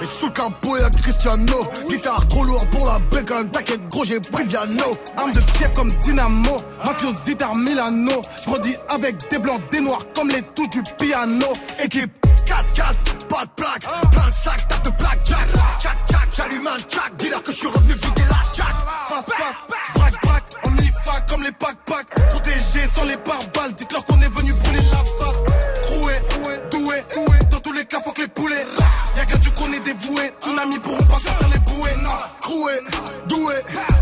Et 0.00 0.06
sous 0.06 0.26
le 0.26 0.32
capot 0.32 0.78
y'a 0.78 0.88
Cristiano. 0.90 1.60
Guitare 1.88 2.26
trop 2.28 2.44
lourde 2.44 2.68
pour 2.70 2.86
la 2.86 2.98
bacon 2.98 3.50
T'inquiète 3.50 3.88
gros 3.88 4.04
j'ai 4.04 4.20
pris 4.20 4.44
le 4.44 4.48
piano 4.48 4.84
Arme 5.16 5.32
de 5.32 5.40
Kiev 5.40 5.72
comme 5.74 5.92
Dynamo. 6.02 6.56
Mafiosité 6.84 7.44
Milano. 7.58 8.22
Je 8.44 8.50
redis 8.50 8.76
avec 8.88 9.28
des 9.30 9.38
blancs, 9.38 9.60
des 9.70 9.80
noirs 9.80 10.06
Comme 10.14 10.28
les 10.28 10.42
touches 10.42 10.70
du 10.70 10.82
piano. 10.98 11.46
Équipe 11.82 12.21
4-4, 12.46 13.26
pas 13.28 13.44
de 13.44 13.50
plaque, 13.56 14.10
plein 14.10 14.26
de 14.26 14.32
sacs, 14.32 14.66
t'as 14.68 14.78
de 14.78 14.96
blackjack. 14.96 15.48
Jack, 15.80 15.98
jack, 16.10 16.28
j'allume 16.32 16.66
un 16.66 16.78
jack, 16.88 17.16
dis-leur 17.18 17.42
que 17.42 17.52
je 17.52 17.56
suis 17.56 17.66
revenu 17.68 17.94
vider 17.94 18.24
la 18.28 18.42
jack. 18.52 18.74
Fast, 19.08 19.30
fast, 19.32 19.56
braque, 19.94 20.22
braque, 20.22 20.44
on 20.66 20.76
y 20.76 20.90
fac 21.04 21.28
comme 21.28 21.42
les 21.42 21.52
backpacks. 21.52 22.08
Protégés 22.30 22.86
sans 22.86 23.04
les 23.04 23.16
pare-balles, 23.16 23.72
dites-leur 23.74 24.04
qu'on 24.06 24.20
est 24.20 24.34
venu 24.36 24.52
brûler 24.52 24.82
la 24.90 24.98
fac. 24.98 25.34
Troué, 25.86 26.14
doué, 26.70 27.04
doué, 27.10 27.38
dans 27.50 27.60
tous 27.60 27.72
les 27.72 27.84
cas, 27.84 28.00
faut 28.00 28.12
que 28.12 28.22
les 28.22 28.28
poulets. 28.28 28.66
Y'a 29.16 29.26
qu'à 29.26 29.36
Dieu 29.38 29.50
qu'on 29.52 29.72
est 29.72 29.80
dévoué, 29.80 30.32
tsunami 30.40 30.78
pourront 30.78 31.04
pas 31.04 31.18
sortir 31.18 31.48
les 31.48 31.58
bouées. 31.60 31.94
Non, 32.02 32.10
croué, 32.40 32.72
doué, 33.26 33.54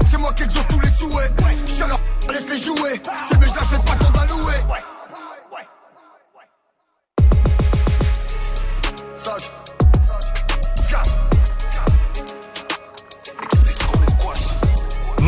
c'est 0.08 0.18
moi 0.18 0.32
qui 0.32 0.44
exauce 0.44 0.66
tous 0.68 0.80
les 0.80 0.90
souhaits. 0.90 1.32
Chaleur, 1.78 1.98
laisse 2.28 2.48
les 2.48 2.58
jouer, 2.58 3.00
c'est 3.24 3.38
mais 3.38 3.46
je 3.48 3.54
l'achète 3.54 3.84
pas 3.84 3.94
quand 3.96 4.18
à 4.18 4.26
louer. 4.26 4.54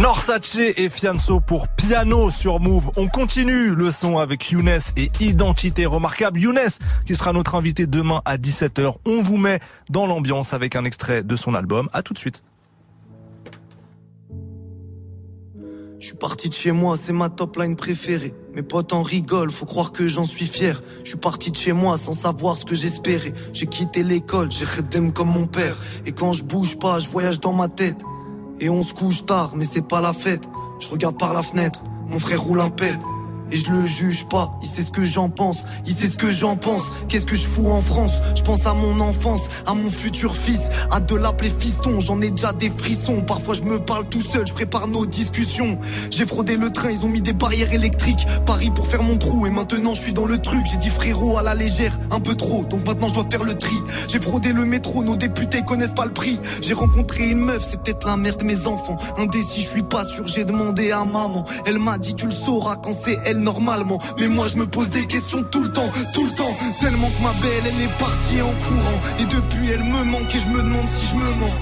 Norsace 0.03 0.59
et 0.59 0.89
Fianso 0.89 1.39
pour 1.39 1.69
piano 1.69 2.33
sur 2.33 2.59
Move. 2.59 2.91
On 2.97 3.07
continue 3.07 3.73
le 3.73 3.93
son 3.93 4.19
avec 4.19 4.51
Younes 4.51 4.81
et 4.97 5.13
Identité 5.21 5.87
remarquable. 5.87 6.41
Younes 6.41 6.59
qui 7.07 7.15
sera 7.15 7.33
notre 7.33 7.55
invité 7.55 7.87
demain 7.87 8.21
à 8.25 8.37
17h. 8.37 8.97
On 9.07 9.23
vous 9.23 9.37
met 9.37 9.61
dans 9.91 10.07
l'ambiance 10.07 10.55
avec 10.55 10.75
un 10.75 10.85
extrait 10.85 11.23
de 11.23 11.37
son 11.37 11.55
album. 11.55 11.89
À 11.93 12.03
tout 12.03 12.15
de 12.15 12.19
suite. 12.19 12.43
Je 16.01 16.07
suis 16.09 16.17
parti 16.17 16.49
de 16.49 16.55
chez 16.55 16.73
moi, 16.73 16.97
c'est 16.97 17.13
ma 17.13 17.29
top 17.29 17.57
line 17.59 17.77
préférée. 17.77 18.35
Mes 18.57 18.63
potes 18.63 18.93
en 18.95 19.05
rigolent, 19.05 19.53
faut 19.53 19.67
croire 19.67 19.93
que 19.93 20.09
j'en 20.09 20.25
suis 20.25 20.47
fier. 20.47 20.83
Je 21.05 21.11
suis 21.11 21.19
parti 21.19 21.53
de 21.53 21.57
chez 21.57 21.73
moi 21.73 21.97
sans 21.97 22.13
savoir 22.13 22.59
ce 22.59 22.65
que 22.65 22.75
j'espérais. 22.75 23.33
J'ai 23.53 23.67
quitté 23.67 24.03
l'école, 24.03 24.51
j'ai 24.51 24.65
redem 24.65 25.13
comme 25.13 25.31
mon 25.31 25.47
père. 25.47 25.77
Et 26.07 26.11
quand 26.11 26.33
je 26.33 26.43
bouge 26.43 26.77
pas, 26.77 26.99
je 26.99 27.09
voyage 27.09 27.39
dans 27.39 27.53
ma 27.53 27.69
tête. 27.69 28.03
Et 28.63 28.71
on 28.71 28.81
se 28.81 28.95
couche 28.95 29.27
tard, 29.27 29.55
mais 29.57 29.65
c'est 29.65 29.89
pas 29.89 30.01
la 30.01 30.13
fête. 30.13 30.49
Je 30.79 30.89
regarde 30.89 31.19
par 31.19 31.33
la 31.33 31.43
fenêtre, 31.43 31.81
mon 32.07 32.21
frère 32.21 32.41
roule 32.41 32.61
un 32.61 32.71
pet. 32.71 32.97
Et 33.53 33.57
je 33.57 33.71
le 33.71 33.85
juge 33.85 34.25
pas, 34.29 34.51
il 34.63 34.67
sait 34.67 34.81
ce 34.81 34.91
que 34.91 35.05
j'en 35.05 35.29
pense, 35.29 35.67
il 35.85 35.95
sait 35.95 36.07
ce 36.07 36.17
que 36.17 36.31
j'en 36.31 36.57
pense. 36.57 36.95
Qu'est-ce 37.09 37.27
que 37.27 37.37
je 37.37 37.47
fous 37.47 37.69
en 37.69 37.83
France? 37.83 38.21
Je 38.35 38.41
pense 38.41 38.67
à 38.67 38.73
mon 38.73 38.99
enfance, 39.01 39.51
à 39.67 39.75
mon 39.75 39.91
futur 39.91 40.35
fils, 40.35 40.71
à 40.91 41.01
de 41.01 41.15
l'appeler 41.15 41.51
fiston. 41.51 42.01
J'en 42.01 42.23
ai 42.23 42.31
déjà 42.31 42.55
des 42.55 42.71
frissons. 42.71 43.21
Parfois 43.21 43.53
je 43.55 43.63
me 43.63 43.79
parle 43.79 44.09
tout 44.09 44.23
seul, 44.23 44.47
je 44.47 44.55
prépare 44.55 44.89
nos 44.89 45.05
discussions. 45.05 45.79
J'ai 46.11 46.25
fraudé 46.25 46.57
le 46.57 46.71
train, 46.71 46.91
ils 46.91 47.05
ont 47.05 47.11
mis 47.11 47.21
des 47.21 47.35
barrières 47.35 47.75
électriques. 47.75 48.27
Paris 48.47 48.71
pour 48.75 48.87
faire 48.87 49.03
mon 49.03 49.19
trou 49.19 49.47
et 49.47 49.51
maintenant 49.51 49.93
je 49.93 50.01
suis 50.01 50.15
dans 50.15 50.25
le 50.25 50.39
truc. 50.39 50.65
J'ai 50.71 50.79
dit 50.79 50.89
frérot 50.89 51.37
à 51.37 51.43
la 51.43 51.55
légère, 51.55 51.99
un 52.11 52.21
peu 52.21 52.35
trop. 52.35 52.65
Donc 52.65 52.87
maintenant 52.87 53.09
je 53.09 53.15
dois 53.15 53.27
faire 53.31 53.45
le 53.45 53.53
tri. 53.53 53.77
J'ai 54.09 54.19
fraudé 54.19 54.55
le 54.55 54.65
métro, 54.65 55.05
nos 55.05 55.17
députés 55.17 55.61
connaissent 55.61 55.93
pas 55.93 56.07
le 56.07 56.15
prix. 56.15 56.41
J'ai 56.63 56.73
rencontré 56.73 57.29
une 57.29 57.41
meuf, 57.41 57.63
c'est 57.63 57.83
peut-être 57.83 58.07
la 58.07 58.17
mère 58.17 58.39
de 58.39 58.45
mes 58.45 58.67
enfants. 58.67 58.97
Indécis, 59.19 59.61
je 59.61 59.69
suis 59.69 59.83
pas 59.83 60.07
sûr, 60.07 60.27
j'ai 60.27 60.45
demandé 60.45 60.91
à 60.91 61.05
maman. 61.05 61.45
Elle 61.67 61.79
m'a 61.79 61.99
dit 61.99 62.15
tu 62.15 62.25
le 62.25 62.33
sauras 62.33 62.77
quand 62.77 62.93
c'est 62.93 63.19
elle 63.27 63.42
normalement. 63.43 63.99
Mais 64.19 64.29
moi 64.29 64.47
je 64.49 64.57
me 64.57 64.67
pose 64.67 64.91
des 64.91 65.07
questions 65.07 65.43
tout 65.51 65.63
le 65.63 65.73
temps, 65.73 65.91
tout 66.15 66.25
le 66.25 66.35
temps. 66.35 66.57
Tellement 66.81 67.09
que 67.09 67.23
ma 67.23 67.33
belle, 67.41 67.65
elle 67.67 67.83
est 67.83 67.99
partie 67.99 68.41
en 68.41 68.55
courant. 68.67 68.99
Et 69.19 69.25
depuis 69.25 69.71
elle 69.71 69.85
me 69.85 70.05
manque 70.05 70.35
et 70.35 70.39
je 70.39 70.49
me 70.49 70.63
demande 70.63 70.89
si 70.89 71.07
je 71.07 71.17
me 71.17 71.31
mens. 71.41 71.57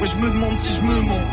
Ouais, 0.00 0.06
je 0.06 0.16
me 0.16 0.30
demande 0.30 0.56
si 0.56 0.74
je 0.74 0.80
me 0.82 1.00
mens. 1.02 1.26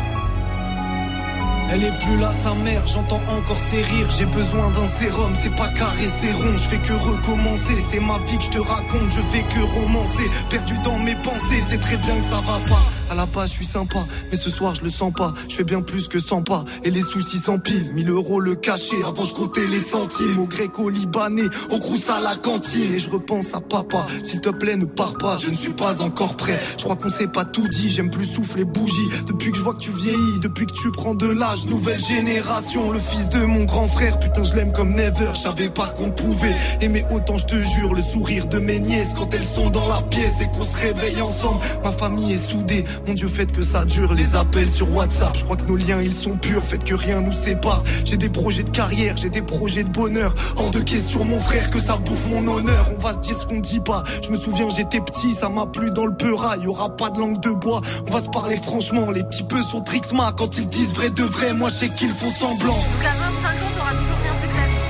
Elle 1.70 1.84
est 1.84 1.98
plus 1.98 2.16
là, 2.16 2.32
sa 2.32 2.54
mère, 2.54 2.86
j'entends 2.86 3.20
encore 3.36 3.58
ses 3.58 3.82
rires. 3.82 4.08
J'ai 4.18 4.24
besoin 4.24 4.70
d'un 4.70 4.86
sérum, 4.86 5.32
c'est 5.34 5.54
pas 5.54 5.68
carré, 5.68 6.06
c'est 6.18 6.32
rond. 6.32 6.56
Je 6.56 6.66
fais 6.66 6.78
que 6.78 6.94
recommencer, 6.94 7.76
c'est 7.90 8.00
ma 8.00 8.16
vie 8.18 8.38
que 8.38 8.44
je 8.44 8.50
te 8.50 8.58
raconte. 8.58 9.10
Je 9.10 9.20
fais 9.20 9.42
que 9.42 9.60
romancer, 9.78 10.30
perdu 10.48 10.74
dans 10.82 10.98
mes 10.98 11.14
pensées. 11.16 11.62
C'est 11.66 11.80
très 11.80 11.96
bien 11.96 12.16
que 12.16 12.24
ça 12.24 12.36
va 12.36 12.58
pas. 12.70 12.82
À 13.10 13.14
la 13.14 13.26
base, 13.26 13.50
je 13.50 13.54
suis 13.56 13.66
sympa, 13.66 13.98
mais 14.30 14.36
ce 14.36 14.50
soir, 14.50 14.74
je 14.74 14.82
le 14.82 14.90
sens 14.90 15.12
pas. 15.12 15.32
Je 15.48 15.56
fais 15.56 15.64
bien 15.64 15.80
plus 15.80 16.08
que 16.08 16.18
100 16.18 16.42
pas. 16.42 16.64
Et 16.84 16.90
les 16.90 17.00
soucis 17.00 17.38
s'empilent, 17.38 17.92
1000 17.94 18.10
euros 18.10 18.40
le 18.40 18.54
cachet. 18.54 19.02
Avant, 19.06 19.24
je 19.24 19.34
comptais 19.34 19.66
les 19.66 19.78
centimes. 19.78 20.38
Au 20.38 20.46
grec, 20.46 20.78
au 20.78 20.90
libanais, 20.90 21.48
au 21.70 21.78
crous 21.78 22.10
à 22.10 22.20
la 22.20 22.36
cantine. 22.36 22.92
Et 22.94 22.98
je 22.98 23.08
repense 23.08 23.54
à 23.54 23.60
papa. 23.60 24.04
S'il 24.22 24.40
te 24.40 24.50
plaît, 24.50 24.76
ne 24.76 24.84
pars 24.84 25.16
pas, 25.16 25.38
je 25.38 25.48
ne 25.48 25.54
suis 25.54 25.72
pas 25.72 26.02
encore 26.02 26.36
prêt. 26.36 26.58
Je 26.76 26.84
crois 26.84 26.96
qu'on 26.96 27.08
s'est 27.10 27.28
pas 27.28 27.44
tout 27.44 27.66
dit, 27.68 27.90
j'aime 27.90 28.10
plus 28.10 28.26
souffler 28.26 28.64
bougie. 28.64 29.08
Depuis 29.26 29.52
que 29.52 29.58
je 29.58 29.62
vois 29.62 29.74
que 29.74 29.80
tu 29.80 29.90
vieillis, 29.90 30.40
depuis 30.42 30.66
que 30.66 30.72
tu 30.72 30.90
prends 30.90 31.14
de 31.14 31.28
l'âge, 31.28 31.66
nouvelle 31.66 31.98
génération. 31.98 32.90
Le 32.90 32.98
fils 32.98 33.28
de 33.30 33.40
mon 33.44 33.64
grand 33.64 33.86
frère, 33.86 34.18
putain, 34.18 34.44
je 34.44 34.54
l'aime 34.54 34.72
comme 34.72 34.94
never. 34.94 35.30
Je 35.34 35.40
savais 35.40 35.70
pas 35.70 35.88
qu'on 35.88 36.10
pouvait 36.10 36.54
aimer 36.82 37.04
autant, 37.10 37.36
je 37.36 37.46
te 37.46 37.60
jure. 37.60 37.94
Le 37.94 38.02
sourire 38.02 38.46
de 38.48 38.58
mes 38.58 38.80
nièces 38.80 39.14
quand 39.14 39.32
elles 39.32 39.44
sont 39.44 39.70
dans 39.70 39.88
la 39.88 40.02
pièce 40.02 40.42
et 40.42 40.46
qu'on 40.46 40.64
se 40.64 40.76
réveille 40.76 41.20
ensemble. 41.22 41.60
Ma 41.82 41.92
famille 41.92 42.34
est 42.34 42.36
soudée. 42.36 42.84
Mon 43.06 43.14
Dieu, 43.14 43.28
faites 43.28 43.52
que 43.52 43.62
ça 43.62 43.84
dure. 43.84 44.14
Les 44.14 44.36
appels 44.36 44.70
sur 44.70 44.94
WhatsApp, 44.94 45.36
je 45.36 45.44
crois 45.44 45.56
que 45.56 45.64
nos 45.66 45.76
liens 45.76 46.00
ils 46.00 46.14
sont 46.14 46.36
purs. 46.36 46.62
Faites 46.62 46.84
que 46.84 46.94
rien 46.94 47.20
nous 47.20 47.32
sépare. 47.32 47.82
J'ai 48.04 48.16
des 48.16 48.28
projets 48.28 48.62
de 48.62 48.70
carrière, 48.70 49.16
j'ai 49.16 49.30
des 49.30 49.42
projets 49.42 49.84
de 49.84 49.90
bonheur. 49.90 50.34
Hors 50.56 50.70
de 50.70 50.80
question, 50.80 51.24
mon 51.24 51.40
frère, 51.40 51.70
que 51.70 51.80
ça 51.80 51.96
bouffe 51.96 52.28
mon 52.28 52.46
honneur. 52.46 52.90
On 52.96 53.00
va 53.00 53.12
se 53.12 53.18
dire 53.18 53.36
ce 53.38 53.46
qu'on 53.46 53.60
dit 53.60 53.80
pas. 53.80 54.02
Je 54.22 54.30
me 54.30 54.36
souviens, 54.36 54.68
j'étais 54.74 55.00
petit, 55.00 55.32
ça 55.32 55.48
m'a 55.48 55.66
plu 55.66 55.90
dans 55.90 56.06
le 56.06 56.14
peura. 56.14 56.56
Y 56.56 56.66
aura 56.66 56.94
pas 56.96 57.10
de 57.10 57.18
langue 57.18 57.40
de 57.40 57.50
bois. 57.50 57.80
On 58.08 58.12
va 58.12 58.20
se 58.20 58.28
parler 58.28 58.56
franchement. 58.56 59.10
Les 59.10 59.24
petits 59.24 59.44
peu 59.44 59.62
sont 59.62 59.80
trixma 59.80 60.32
quand 60.36 60.58
ils 60.58 60.68
disent 60.68 60.94
vrai 60.94 61.10
de 61.10 61.22
vrai. 61.22 61.54
Moi, 61.54 61.68
je 61.70 61.74
sais 61.74 61.88
qu'ils 61.90 62.10
font 62.10 62.30
semblant. 62.30 62.74
Donc 62.74 63.04
à 63.04 63.14
25 63.14 63.48
ans, 63.48 63.72
t'auras 63.76 63.92
toujours 63.92 64.18
rien 64.22 64.34
fait 64.40 64.48
de 64.48 64.52
ta 64.52 64.66
vie 64.68 64.84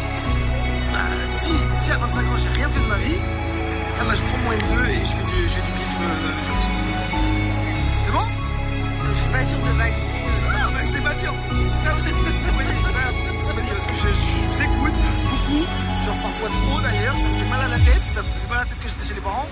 Bah, 0.93 0.99
si, 1.43 1.85
si 1.85 1.91
à 1.91 1.99
25 1.99 2.19
ans 2.19 2.37
j'ai 2.43 2.49
rien 2.59 2.69
fait 2.69 2.81
de 2.81 2.87
ma 2.87 2.99
vie, 2.99 3.19
ah 4.01 4.05
bah 4.05 4.15
je 4.15 4.21
prends 4.23 4.39
mon 4.39 4.53
M2 4.53 4.89
et 4.89 5.01
je 5.03 5.11
fais 5.11 5.27
du, 5.33 5.43
je 5.43 5.55
fais 5.55 5.63
du 5.67 5.73
bif 5.73 5.93
euh, 6.01 6.48
suis 9.29 9.33
pas 9.33 9.45
sûre 9.45 9.59
de 9.61 9.73
valider. 9.77 10.25
Ah 10.49 10.71
bah 10.73 10.79
c'est 10.91 11.01
ma 11.01 11.13
vie 11.15 11.29
en 11.29 11.35
fait. 11.35 11.49
Ça 11.85 11.93
vous 11.95 13.55
voyez, 13.55 13.71
parce 13.73 13.87
que 13.87 13.95
je, 13.95 14.09
vous 14.09 14.63
écoute 14.63 14.99
beaucoup, 15.31 15.65
genre 16.07 16.19
parfois 16.23 16.49
trop 16.49 16.81
d'ailleurs, 16.81 17.15
ça 17.15 17.29
me 17.29 17.35
fait 17.45 17.51
mal 17.51 17.61
à 17.65 17.69
la 17.69 17.77
tête, 17.79 18.03
ça 18.13 18.23
me 18.23 18.29
faisait 18.29 18.49
mal 18.49 18.59
à 18.59 18.61
la 18.63 18.67
tête 18.67 18.81
que 18.83 18.89
j'étais 18.89 19.09
chez 19.09 19.15
les 19.15 19.21
parents. 19.21 19.47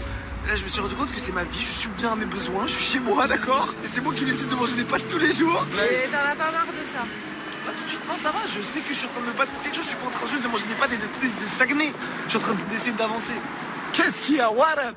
Et 0.47 0.49
là 0.51 0.57
je 0.57 0.65
me 0.65 0.69
suis 0.69 0.81
rendu 0.81 0.95
compte 0.95 1.13
que 1.13 1.21
c'est 1.21 1.33
ma 1.33 1.45
vie, 1.45 1.61
je 1.61 1.67
suis 1.67 1.89
bien 1.97 2.13
à 2.13 2.17
mes 2.17 2.25
besoins, 2.27 2.67
je 2.67 2.73
suis 2.73 2.85
chez 2.85 3.01
moi, 3.01 3.27
d'accord 3.27 3.75
Et 3.85 3.89
c'est 3.89 4.01
moi 4.01 4.13
qui 4.15 4.25
décide 4.25 4.49
de 4.49 4.55
manger 4.55 4.75
des 4.77 4.85
pâtes 4.85 5.07
tous 5.09 5.19
les 5.19 5.33
jours. 5.33 5.67
Et 5.75 6.09
t'en 6.09 6.19
as 6.19 6.37
pas 6.37 6.51
marre 6.53 6.67
de 6.73 6.85
ça 6.87 7.03
Pas 7.67 7.73
tout 7.77 7.85
de 7.85 7.89
suite, 7.89 8.01
non, 8.09 8.15
ça 8.23 8.31
va, 8.31 8.41
je 8.47 8.61
sais 8.73 8.81
que 8.81 8.93
je 8.95 8.99
suis 8.99 9.07
en 9.07 9.11
train 9.11 9.21
de 9.23 9.27
me 9.27 9.33
battre 9.33 9.51
pour 9.53 9.63
quelque 9.63 9.77
chose, 9.77 9.85
je 9.85 9.91
suis 9.91 9.99
pas 9.99 10.07
en 10.07 10.11
train 10.11 10.27
juste 10.27 10.43
de 10.43 10.49
manger 10.49 10.67
des 10.67 10.75
pâtes 10.75 10.93
et 10.93 10.97
de, 10.99 11.03
de- 11.03 11.41
de 11.43 11.47
stagner. 11.47 11.93
Je 12.27 12.29
suis 12.31 12.39
en 12.39 12.43
train 12.43 12.55
d'essayer 12.71 12.93
d'avancer. 12.93 13.35
Qu'est-ce 13.93 14.21
qu'il 14.21 14.37
y 14.37 14.41
a? 14.41 14.51
What 14.51 14.79
up? 14.79 14.97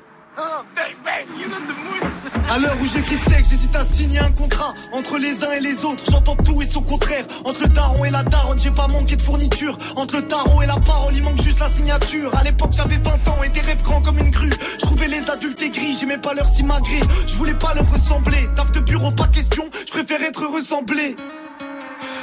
À 2.50 2.58
l'heure 2.58 2.76
où 2.80 2.84
j'écris 2.84 3.16
texte, 3.16 3.52
j'hésite 3.52 3.76
à 3.76 3.84
signer 3.84 4.18
un 4.18 4.32
contrat 4.32 4.74
entre 4.92 5.18
les 5.18 5.44
uns 5.44 5.52
et 5.52 5.60
les 5.60 5.84
autres. 5.84 6.02
J'entends 6.10 6.34
tout 6.34 6.60
et 6.60 6.64
son 6.64 6.82
contraire. 6.82 7.24
Entre 7.44 7.62
le 7.62 8.06
et 8.06 8.10
la 8.10 8.24
daronne, 8.24 8.58
j'ai 8.58 8.72
pas 8.72 8.88
manqué 8.88 9.14
de 9.14 9.22
fourniture. 9.22 9.78
Entre 9.94 10.16
le 10.16 10.26
tarot 10.26 10.60
et 10.62 10.66
la 10.66 10.80
parole, 10.80 11.14
il 11.14 11.22
manque 11.22 11.40
juste 11.40 11.60
la 11.60 11.68
signature. 11.68 12.34
À 12.36 12.42
l'époque, 12.42 12.72
j'avais 12.72 12.96
20 12.96 13.28
ans 13.28 13.42
et 13.44 13.48
des 13.50 13.60
rêves 13.60 13.82
grands 13.84 14.02
comme 14.02 14.18
une 14.18 14.30
grue. 14.30 14.50
Je 14.50 14.78
trouvais 14.78 15.06
les 15.06 15.30
adultes 15.30 15.62
aigris, 15.62 15.96
j'aimais 16.00 16.18
pas 16.18 16.34
leur 16.34 16.48
simagrée. 16.48 17.00
Je 17.28 17.34
voulais 17.34 17.54
pas 17.54 17.72
leur 17.74 17.88
ressembler. 17.88 18.48
Taf 18.56 18.72
de 18.72 18.80
bureau, 18.80 19.12
pas 19.12 19.28
question. 19.28 19.64
Je 19.86 19.92
préfère 19.92 20.20
être 20.22 20.44
ressemblé. 20.46 21.16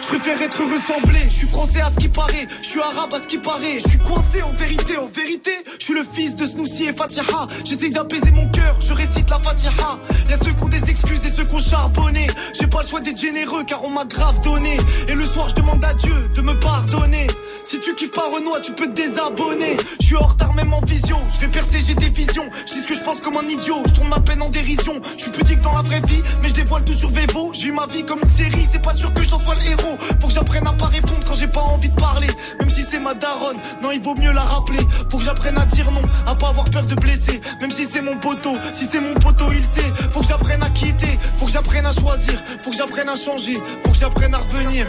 Je 0.01 0.07
préfère 0.07 0.41
être 0.41 0.61
ressemblé, 0.63 1.19
je 1.29 1.35
suis 1.35 1.47
français 1.47 1.81
à 1.81 1.91
ce 1.91 1.97
qui 1.97 2.07
paraît, 2.07 2.47
je 2.61 2.65
suis 2.65 2.79
arabe 2.79 3.13
à 3.13 3.21
ce 3.21 3.27
qui 3.27 3.37
paraît, 3.39 3.79
je 3.79 3.89
suis 3.89 3.97
coincé 3.99 4.41
en 4.41 4.51
vérité, 4.51 4.97
en 4.97 5.07
vérité, 5.07 5.51
je 5.79 5.83
suis 5.83 5.93
le 5.93 6.03
fils 6.03 6.35
de 6.35 6.45
Snoussi 6.45 6.85
et 6.85 6.93
Fatiha, 6.93 7.47
j'essaye 7.65 7.89
d'apaiser 7.89 8.31
mon 8.31 8.47
cœur, 8.49 8.77
je 8.79 8.93
récite 8.93 9.29
la 9.29 9.39
Fatiha, 9.39 9.99
y'a 10.29 10.37
ceux 10.37 10.53
qui 10.53 10.63
ont 10.63 10.69
des 10.69 10.89
excuses 10.89 11.25
et 11.25 11.29
ceux 11.29 11.43
qui 11.43 11.55
ont 11.55 11.59
charbonné, 11.59 12.27
j'ai 12.53 12.67
pas 12.67 12.81
le 12.81 12.87
choix 12.87 13.01
d'être 13.01 13.19
généreux 13.19 13.63
car 13.65 13.83
on 13.85 13.89
m'a 13.89 14.05
grave 14.05 14.41
donné, 14.43 14.77
et 15.07 15.13
le 15.13 15.25
soir 15.25 15.49
je 15.49 15.55
demande 15.55 15.83
à 15.83 15.93
Dieu 15.93 16.29
de 16.33 16.41
me 16.41 16.57
pardonner, 16.57 17.27
si 17.65 17.79
tu 17.81 17.93
kiffes 17.95 18.11
pas 18.11 18.29
Renoir 18.33 18.61
tu 18.61 18.71
peux 18.71 18.87
te 18.87 18.93
désabonner, 18.93 19.75
je 19.99 20.05
suis 20.05 20.15
en 20.15 20.25
retard 20.25 20.53
même 20.53 20.73
en 20.73 20.81
visio, 20.81 21.17
je 21.35 21.45
vais 21.45 21.51
percer 21.51 21.79
j'ai 21.85 21.95
des 21.95 22.09
visions, 22.09 22.49
je 22.65 22.73
dis 22.73 22.79
ce 22.79 22.87
que 22.87 22.95
je 22.95 23.01
pense 23.01 23.19
comme 23.19 23.35
un 23.37 23.47
idiot, 23.47 23.83
je 23.87 23.93
tourne 23.93 24.09
ma 24.09 24.19
peine 24.19 24.41
en 24.41 24.49
dérision, 24.49 25.01
je 25.17 25.23
suis 25.23 25.31
pudique 25.31 25.61
dans 25.61 25.75
la 25.75 25.81
vraie 25.81 26.01
vie, 26.07 26.21
mais 26.41 26.49
je 26.49 26.53
dévoile 26.53 26.85
tout 26.85 26.93
sur 26.93 27.09
Vevo, 27.09 27.51
je 27.53 27.65
vis 27.65 27.71
ma 27.71 27.87
vie 27.87 28.05
comme 28.05 28.19
une 28.23 28.29
série, 28.29 28.65
c'est 28.71 28.81
pas 28.81 28.95
sûr 28.95 29.13
que 29.13 29.23
j'en 29.23 29.41
sois 29.43 29.55
le 29.55 29.71
héros, 29.71 29.76
faut 29.77 30.27
que 30.27 30.33
j'apprenne 30.33 30.67
à 30.67 30.73
pas 30.73 30.87
répondre 30.87 31.23
quand 31.27 31.35
j'ai 31.35 31.47
pas 31.47 31.61
envie 31.61 31.89
de 31.89 31.95
parler. 31.95 32.27
Même 32.59 32.69
si 32.69 32.83
c'est 32.83 32.99
ma 32.99 33.13
daronne, 33.13 33.57
non, 33.81 33.91
il 33.91 34.01
vaut 34.01 34.15
mieux 34.15 34.31
la 34.31 34.41
rappeler. 34.41 34.79
Faut 35.09 35.17
que 35.17 35.23
j'apprenne 35.23 35.57
à 35.57 35.65
dire 35.65 35.89
non, 35.91 36.01
à 36.25 36.35
pas 36.35 36.49
avoir 36.49 36.65
peur 36.69 36.85
de 36.85 36.95
blesser. 36.95 37.41
Même 37.61 37.71
si 37.71 37.85
c'est 37.85 38.01
mon 38.01 38.17
poteau, 38.17 38.55
si 38.73 38.85
c'est 38.85 38.99
mon 38.99 39.13
poteau, 39.13 39.51
il 39.51 39.63
sait. 39.63 39.91
Faut 40.11 40.21
que 40.21 40.27
j'apprenne 40.27 40.63
à 40.63 40.69
quitter, 40.69 41.19
faut 41.35 41.45
que 41.45 41.51
j'apprenne 41.51 41.85
à 41.85 41.91
choisir. 41.91 42.41
Faut 42.63 42.71
que 42.71 42.77
j'apprenne 42.77 43.09
à 43.09 43.15
changer, 43.15 43.57
faut 43.83 43.91
que 43.91 43.97
j'apprenne 43.97 44.33
à 44.33 44.39
revenir. 44.39 44.87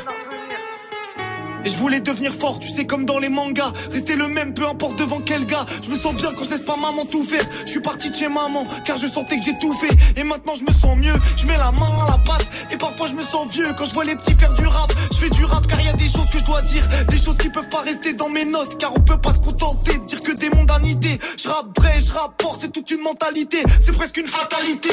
Et 1.64 1.70
je 1.70 1.76
voulais 1.76 2.00
devenir 2.00 2.32
fort, 2.32 2.58
tu 2.58 2.68
sais, 2.68 2.86
comme 2.86 3.04
dans 3.04 3.18
les 3.18 3.28
mangas. 3.28 3.72
Rester 3.90 4.16
le 4.16 4.28
même, 4.28 4.54
peu 4.54 4.66
importe 4.66 4.98
devant 4.98 5.20
quel 5.20 5.44
gars. 5.46 5.66
Je 5.82 5.90
me 5.90 5.98
sens 5.98 6.14
bien 6.14 6.30
quand 6.36 6.44
je 6.44 6.50
laisse 6.50 6.62
pas 6.62 6.76
maman 6.76 7.04
tout 7.04 7.22
faire. 7.22 7.44
Je 7.64 7.70
suis 7.70 7.80
parti 7.80 8.10
de 8.10 8.14
chez 8.14 8.28
maman, 8.28 8.64
car 8.84 8.96
je 8.96 9.06
sentais 9.06 9.38
que 9.38 9.44
j'ai 9.44 9.58
tout 9.60 9.72
fait. 9.72 10.20
Et 10.20 10.24
maintenant 10.24 10.54
je 10.58 10.64
me 10.64 10.78
sens 10.78 10.96
mieux. 10.96 11.14
Je 11.36 11.46
mets 11.46 11.56
la 11.56 11.72
main 11.72 11.90
à 12.06 12.10
la 12.12 12.18
pâte. 12.24 12.46
Et 12.72 12.76
parfois 12.76 13.06
je 13.08 13.14
me 13.14 13.22
sens 13.22 13.52
vieux 13.52 13.66
quand 13.76 13.84
je 13.84 13.94
vois 13.94 14.04
les 14.04 14.14
petits 14.14 14.34
faire 14.34 14.54
du 14.54 14.66
rap. 14.66 14.90
Je 15.12 15.18
fais 15.18 15.30
du 15.30 15.44
rap 15.44 15.66
car 15.66 15.80
il 15.80 15.86
y 15.86 15.90
a 15.90 15.94
des 15.94 16.08
choses 16.08 16.30
que 16.32 16.38
je 16.38 16.44
dois 16.44 16.62
dire. 16.62 16.82
Des 17.08 17.18
choses 17.18 17.38
qui 17.38 17.48
peuvent 17.48 17.68
pas 17.68 17.80
rester 17.80 18.14
dans 18.14 18.28
mes 18.28 18.44
notes. 18.44 18.78
Car 18.78 18.92
on 18.96 19.00
peut 19.00 19.20
pas 19.20 19.34
se 19.34 19.40
contenter 19.40 19.98
de 19.98 20.04
dire 20.04 20.20
que 20.20 20.32
des 20.32 20.50
Je 20.80 21.48
rappe 21.48 21.78
je 21.98 22.12
rappe 22.12 22.42
c'est 22.60 22.72
toute 22.72 22.90
une 22.90 23.02
mentalité. 23.02 23.62
C'est 23.80 23.92
presque 23.92 24.16
une 24.16 24.26
fatalité. 24.26 24.90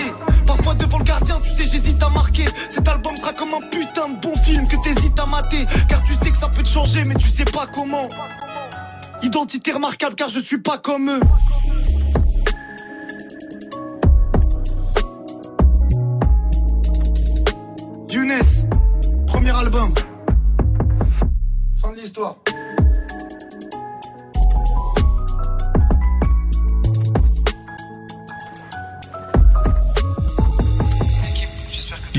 Parfois 0.48 0.76
devant 0.76 0.99
le 0.99 1.03
gardien, 1.03 1.40
tu 1.41 1.49
sais, 1.49 1.66
j'hésite 1.66 2.02
à 2.02 2.10
marquer. 2.10 2.45
Cet 2.70 2.88
album 2.88 3.16
sera 3.18 3.34
comme 3.34 3.53
un 3.53 3.60
putain 3.70 4.10
de 4.10 4.22
bon 4.22 4.36
film 4.36 4.68
que 4.68 4.76
t'hésites 4.84 5.20
à 5.20 5.26
mater. 5.26 5.66
Car 5.88 6.02
tu 6.03 6.14
sais 6.14 6.32
que 6.32 6.38
ça 6.38 6.49
peut 6.49 6.64
te 6.64 6.70
changer, 6.70 7.03
mais 7.06 7.16
tu 7.16 7.28
sais 7.28 7.45
pas 7.45 7.68
comment. 7.68 8.07
Identité 9.24 9.72
remarquable 9.72 10.16
car 10.16 10.30
je 10.30 10.40
suis 10.40 10.60
pas 10.60 10.78
comme 10.78 11.10
eux. 11.10 11.20
Younes, 18.12 18.66
premier 19.28 19.52
album. 19.52 19.90
Fin 21.82 21.94
l'histoire. 21.94 22.38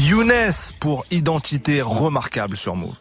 Younes 0.09 0.53
pour 0.79 1.05
identité 1.11 1.83
remarquable 1.83 2.57
sur 2.57 2.77
Move. 2.77 2.95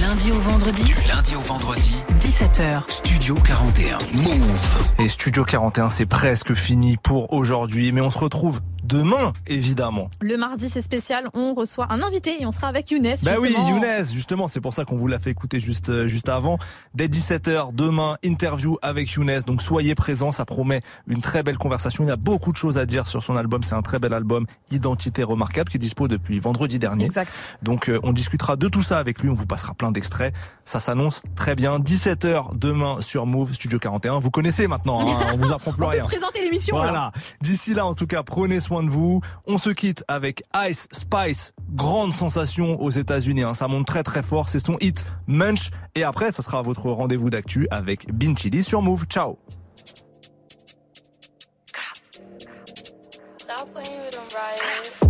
Lundi 0.00 0.32
au 0.32 0.38
vendredi. 0.38 0.82
Du 0.84 0.94
lundi 1.08 1.36
au 1.36 1.40
vendredi. 1.40 1.94
17h. 2.20 2.90
Studio 2.90 3.34
41. 3.34 3.98
Move. 4.14 4.90
Et 4.98 5.08
Studio 5.08 5.44
41, 5.44 5.90
c'est 5.90 6.06
presque 6.06 6.54
fini 6.54 6.96
pour 6.96 7.32
aujourd'hui, 7.34 7.92
mais 7.92 8.00
on 8.00 8.10
se 8.10 8.18
retrouve 8.18 8.60
demain, 8.90 9.32
évidemment. 9.46 10.10
Le 10.20 10.36
mardi, 10.36 10.68
c'est 10.68 10.82
spécial. 10.82 11.28
On 11.34 11.54
reçoit 11.54 11.86
un 11.92 12.02
invité 12.02 12.42
et 12.42 12.46
on 12.46 12.52
sera 12.52 12.66
avec 12.66 12.90
Younes. 12.90 13.14
Bah 13.22 13.34
oui. 13.40 13.54
Younes, 13.68 14.04
justement, 14.12 14.48
c'est 14.48 14.60
pour 14.60 14.74
ça 14.74 14.84
qu'on 14.84 14.96
vous 14.96 15.06
l'a 15.06 15.18
fait 15.18 15.30
écouter 15.30 15.60
juste 15.60 15.90
euh, 15.90 16.08
juste 16.08 16.28
avant. 16.28 16.58
Dès 16.94 17.06
17h, 17.06 17.74
demain, 17.74 18.16
interview 18.24 18.78
avec 18.82 19.10
Younes. 19.12 19.40
Donc 19.46 19.62
soyez 19.62 19.94
présents, 19.94 20.32
ça 20.32 20.44
promet 20.44 20.80
une 21.06 21.20
très 21.20 21.42
belle 21.42 21.58
conversation. 21.58 22.04
Il 22.04 22.08
y 22.08 22.12
a 22.12 22.16
beaucoup 22.16 22.52
de 22.52 22.56
choses 22.56 22.78
à 22.78 22.86
dire 22.86 23.06
sur 23.06 23.22
son 23.22 23.36
album. 23.36 23.62
C'est 23.62 23.76
un 23.76 23.82
très 23.82 23.98
bel 23.98 24.12
album, 24.12 24.46
Identité 24.72 25.22
remarquable, 25.22 25.70
qui 25.70 25.76
est 25.76 25.80
dispo 25.80 26.08
depuis 26.08 26.40
vendredi 26.40 26.78
dernier. 26.78 27.04
Exact. 27.04 27.32
Donc 27.62 27.88
euh, 27.88 28.00
on 28.02 28.12
discutera 28.12 28.56
de 28.56 28.66
tout 28.66 28.82
ça 28.82 28.98
avec 28.98 29.20
lui. 29.20 29.28
On 29.28 29.34
vous 29.34 29.46
passera 29.46 29.74
plein 29.74 29.89
d'extraits. 29.92 30.34
Ça 30.64 30.80
s'annonce 30.80 31.22
très 31.34 31.54
bien. 31.54 31.78
17h 31.78 32.56
demain 32.56 32.96
sur 33.00 33.26
Move 33.26 33.54
Studio 33.54 33.78
41. 33.78 34.18
Vous 34.20 34.30
connaissez 34.30 34.66
maintenant. 34.68 35.00
Hein, 35.00 35.30
on 35.32 35.36
vous 35.36 35.52
apprend 35.52 35.72
plus 35.72 35.82
On 35.84 35.86
peut 35.90 35.96
rien. 35.96 36.04
présenter 36.04 36.40
l'émission. 36.42 36.76
là. 36.76 36.82
Voilà. 36.82 37.12
D'ici 37.40 37.74
là, 37.74 37.86
en 37.86 37.94
tout 37.94 38.06
cas, 38.06 38.22
prenez 38.22 38.60
soin 38.60 38.82
de 38.82 38.88
vous. 38.90 39.20
On 39.46 39.58
se 39.58 39.70
quitte 39.70 40.04
avec 40.08 40.42
Ice 40.68 40.88
Spice, 40.92 41.52
grande 41.70 42.12
sensation 42.14 42.80
aux 42.80 42.90
États-Unis. 42.90 43.42
hein. 43.42 43.54
Ça 43.54 43.68
monte 43.68 43.86
très 43.86 44.02
très 44.02 44.22
fort. 44.22 44.48
C'est 44.48 44.64
son 44.64 44.76
hit 44.80 45.04
Munch. 45.26 45.70
Et 45.94 46.04
après, 46.04 46.32
ça 46.32 46.42
sera 46.42 46.62
votre 46.62 46.88
rendez-vous 46.90 47.30
d'actu 47.30 47.66
avec 47.70 48.12
Bin 48.12 48.34
Chili 48.36 48.62
sur 48.62 48.82
Move. 48.82 49.04
Ciao. 49.08 49.38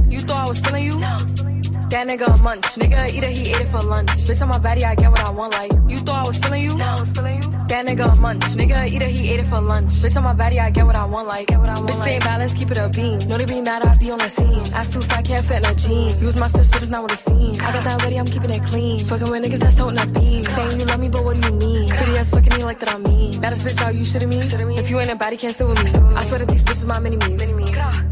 You 0.08 0.20
thought 0.20 0.46
I 0.46 0.48
was 0.48 0.60
feeling 0.60 0.84
you? 0.86 1.59
That 1.90 2.06
nigga 2.06 2.38
a 2.38 2.40
munch. 2.40 2.62
Nigga 2.78 3.12
eater, 3.12 3.26
he 3.26 3.50
ate 3.50 3.62
it 3.62 3.68
for 3.68 3.82
lunch. 3.82 4.10
Bitch, 4.10 4.40
on 4.42 4.48
my 4.48 4.58
body, 4.58 4.84
I 4.84 4.94
get 4.94 5.10
what 5.10 5.26
I 5.26 5.30
want. 5.32 5.52
Like, 5.54 5.72
you 5.88 5.98
thought 5.98 6.24
I 6.24 6.26
was 6.26 6.38
feeling 6.38 6.62
you? 6.62 6.76
No, 6.76 6.84
I 6.84 7.00
was 7.00 7.10
feeling 7.10 7.42
you. 7.42 7.50
That 7.66 7.84
nigga 7.86 8.16
a 8.16 8.20
munch. 8.20 8.44
Nigga 8.54 8.88
eater, 8.88 9.06
he 9.06 9.32
ate 9.32 9.40
it 9.40 9.46
for 9.46 9.60
lunch. 9.60 9.90
Bitch, 10.02 10.16
on 10.16 10.22
my 10.22 10.32
body, 10.32 10.60
I 10.60 10.70
get 10.70 10.86
what 10.86 10.94
I 10.94 11.04
want. 11.04 11.26
Like, 11.26 11.48
bitch, 11.48 11.94
same 11.94 12.20
balance, 12.20 12.54
keep 12.54 12.70
it 12.70 12.78
a 12.78 12.88
beam. 12.90 13.18
Know 13.28 13.38
they 13.38 13.44
be 13.44 13.60
mad, 13.60 13.82
I 13.82 13.96
be 13.96 14.08
on 14.12 14.18
the 14.18 14.28
scene. 14.28 14.72
Ass 14.72 14.92
too 14.92 15.00
fat, 15.00 15.24
can't 15.24 15.44
fit 15.44 15.58
in 15.58 15.64
a 15.66 15.74
jean. 15.74 16.16
Use 16.20 16.36
my 16.38 16.46
stitch, 16.46 16.70
but 16.70 16.80
it's 16.80 16.90
not 16.90 17.02
what 17.02 17.10
it 17.12 17.18
seems. 17.18 17.58
I 17.58 17.72
got 17.72 17.82
that 17.82 18.02
ready, 18.04 18.16
I'm 18.20 18.26
keeping 18.26 18.50
it 18.50 18.62
clean. 18.62 19.00
Fucking 19.00 19.28
with 19.28 19.44
niggas 19.44 19.58
that's 19.58 19.74
toting 19.74 19.98
a 19.98 20.06
beam. 20.06 20.44
Saying 20.44 20.78
you 20.78 20.86
love 20.86 21.00
me, 21.00 21.08
but 21.08 21.24
what 21.24 21.40
do 21.40 21.48
you 21.48 21.54
mean? 21.58 21.88
Pretty 21.88 22.16
ass 22.16 22.30
fucking 22.30 22.54
me 22.54 22.62
like 22.62 22.78
that 22.78 22.94
I'm 22.94 23.02
mean. 23.02 23.40
Baddest 23.40 23.66
bitch, 23.66 23.80
how 23.82 23.90
you 23.90 24.02
shitting 24.02 24.28
me? 24.28 24.38
If 24.78 24.90
you 24.90 25.00
ain't 25.00 25.10
a 25.10 25.16
body, 25.16 25.36
can't 25.36 25.52
sit 25.52 25.66
with 25.66 25.82
me. 25.82 25.90
I 26.14 26.22
swear 26.22 26.38
that 26.38 26.48
these 26.48 26.62
bitches 26.62 26.86
my 26.86 27.00
mini 27.00 27.16
me's. 27.16 28.09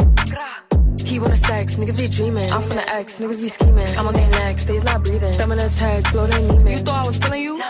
He 1.09 1.18
wanna 1.18 1.36
sex, 1.36 1.76
niggas 1.76 1.97
be 1.97 2.06
dreaming. 2.06 2.52
I'm 2.52 2.60
from 2.60 2.76
the 2.76 2.86
X, 2.86 3.18
niggas 3.18 3.40
be 3.40 3.48
scheming. 3.48 3.89
I'm 3.97 4.06
on 4.06 4.12
their 4.12 4.28
neck, 4.28 4.59
stays 4.59 4.85
not 4.85 5.02
breathing. 5.02 5.32
Thumb 5.32 5.52
in 5.52 5.59
a 5.59 5.68
check, 5.70 6.12
blow 6.12 6.26
their 6.26 6.39
knee. 6.39 6.72
You 6.72 6.78
thought 6.78 7.02
I 7.02 7.06
was 7.06 7.16
feeling 7.16 7.43
you? 7.43 7.62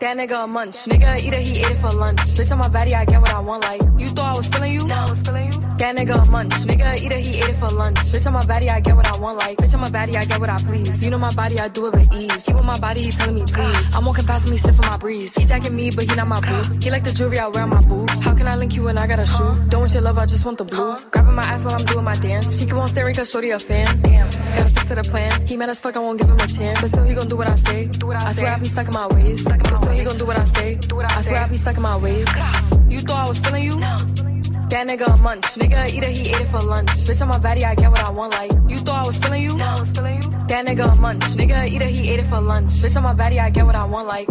That 0.00 0.16
nigga 0.16 0.44
a 0.44 0.46
munch. 0.46 0.76
Nigga 0.88 1.14
a 1.14 1.26
eater, 1.26 1.36
he 1.36 1.58
ate 1.58 1.72
it 1.72 1.76
for 1.76 1.90
lunch. 1.90 2.20
Bitch 2.32 2.50
on 2.52 2.58
my 2.58 2.68
body, 2.68 2.94
I 2.94 3.04
get 3.04 3.20
what 3.20 3.34
I 3.34 3.40
want. 3.40 3.64
Like, 3.64 3.82
you 3.98 4.08
thought 4.08 4.32
I 4.32 4.36
was 4.38 4.48
feeling 4.48 4.72
you? 4.72 4.86
No, 4.86 4.94
I 4.94 5.10
was 5.10 5.20
feeling 5.20 5.52
you. 5.52 5.60
That 5.76 5.94
nigga 5.94 6.26
a 6.26 6.30
munch. 6.30 6.54
Nigga 6.64 6.94
a 6.94 7.04
eater, 7.04 7.18
he 7.18 7.36
ate 7.36 7.50
it 7.50 7.56
for 7.56 7.68
lunch. 7.68 7.98
Bitch 8.08 8.26
on 8.26 8.32
my 8.32 8.46
body, 8.46 8.70
I 8.70 8.80
get 8.80 8.96
what 8.96 9.06
I 9.06 9.18
want. 9.18 9.36
Like, 9.36 9.58
bitch 9.58 9.74
on 9.74 9.80
my 9.80 9.90
body, 9.90 10.16
I 10.16 10.24
get 10.24 10.40
what 10.40 10.48
I 10.48 10.56
please. 10.56 11.02
You 11.04 11.10
know 11.10 11.18
my 11.18 11.34
body, 11.34 11.60
I 11.60 11.68
do 11.68 11.86
it 11.88 11.92
with 11.92 12.14
ease. 12.14 12.46
He 12.46 12.54
with 12.54 12.64
my 12.64 12.78
body, 12.80 13.02
he 13.02 13.10
telling 13.10 13.34
me 13.34 13.44
please. 13.44 13.94
I'm 13.94 14.06
walking 14.06 14.24
past 14.24 14.50
me, 14.50 14.56
sniffing 14.56 14.86
my 14.86 14.96
breeze. 14.96 15.34
He 15.34 15.44
jacking 15.44 15.76
me, 15.76 15.90
but 15.90 16.08
he 16.08 16.16
not 16.16 16.28
my 16.28 16.40
boo. 16.40 16.78
He 16.80 16.90
like 16.90 17.04
the 17.04 17.12
jewelry 17.12 17.38
I 17.38 17.48
wear 17.48 17.64
on 17.64 17.68
my 17.68 17.80
boobs. 17.80 18.22
How 18.22 18.34
can 18.34 18.48
I 18.48 18.56
link 18.56 18.76
you 18.76 18.84
when 18.84 18.96
I 18.96 19.06
got 19.06 19.18
a 19.18 19.26
shoe? 19.26 19.54
Don't 19.68 19.80
want 19.80 19.92
your 19.92 20.02
love, 20.02 20.16
I 20.16 20.24
just 20.24 20.46
want 20.46 20.56
the 20.56 20.64
blue. 20.64 20.98
Grabbing 21.10 21.34
my 21.34 21.42
ass 21.42 21.66
while 21.66 21.74
I'm 21.74 21.84
doing 21.84 22.04
my 22.04 22.14
dance. 22.14 22.58
She 22.58 22.64
keep 22.64 22.74
on 22.74 22.88
staring 22.88 23.14
cause 23.14 23.30
shorty 23.30 23.50
a 23.50 23.58
fan. 23.58 23.86
Damn. 24.00 24.30
Gotta 24.30 24.66
stick 24.66 24.86
to 24.86 24.94
the 24.94 25.02
plan. 25.02 25.46
He 25.46 25.58
mad 25.58 25.68
as 25.68 25.78
fuck, 25.78 25.94
I 25.94 25.98
won't 25.98 26.18
give 26.18 26.30
him 26.30 26.36
a 26.36 26.46
chance. 26.46 26.80
But 26.80 26.88
still 26.88 27.04
he 27.04 27.14
gon' 27.14 27.28
do 27.28 27.36
what 27.36 27.50
I 27.50 27.54
say. 27.54 27.86
do 27.86 28.10
I 28.12 28.32
swear 28.32 28.52
I 28.54 28.58
be 28.58 28.64
stuck 28.64 28.86
in 28.88 28.94
my 28.94 29.06
ways. 29.08 29.44
But 29.46 29.89
still 29.90 29.98
he 29.98 30.04
gon' 30.04 30.18
do 30.18 30.26
what 30.26 30.38
I 30.38 30.44
say. 30.44 30.78
I 31.16 31.20
swear 31.20 31.40
I 31.40 31.48
be 31.48 31.56
stuck 31.56 31.76
in 31.76 31.82
my 31.82 31.96
ways. 31.96 32.28
You 32.88 33.00
thought 33.00 33.26
I 33.26 33.28
was 33.28 33.38
feeling 33.38 33.64
you? 33.64 33.80
That 33.80 34.86
nigga 34.86 35.18
a 35.18 35.22
munch. 35.22 35.42
Nigga 35.58 35.86
a 35.86 35.96
eater, 35.96 36.06
he 36.06 36.28
ate 36.30 36.40
it 36.40 36.48
for 36.48 36.60
lunch. 36.60 36.90
Bitch 36.90 37.22
on 37.22 37.28
my 37.28 37.38
body, 37.38 37.64
I 37.64 37.74
get 37.74 37.90
what 37.90 38.06
I 38.06 38.10
want. 38.10 38.32
Like, 38.34 38.52
you 38.68 38.78
thought 38.78 39.04
I 39.04 39.06
was 39.06 39.18
feeling 39.18 39.42
you? 39.42 39.58
That 39.58 40.66
nigga 40.66 40.96
a 40.96 41.00
munch. 41.00 41.22
Nigga 41.22 41.64
a 41.64 41.66
eater, 41.66 41.86
he 41.86 42.10
ate 42.10 42.20
it 42.20 42.26
for 42.26 42.40
lunch. 42.40 42.70
Bitch 42.70 42.96
on 42.96 43.02
my 43.02 43.14
body, 43.14 43.40
I 43.40 43.50
get 43.50 43.66
what 43.66 43.74
I 43.74 43.84
want. 43.84 44.06
Like, 44.06 44.28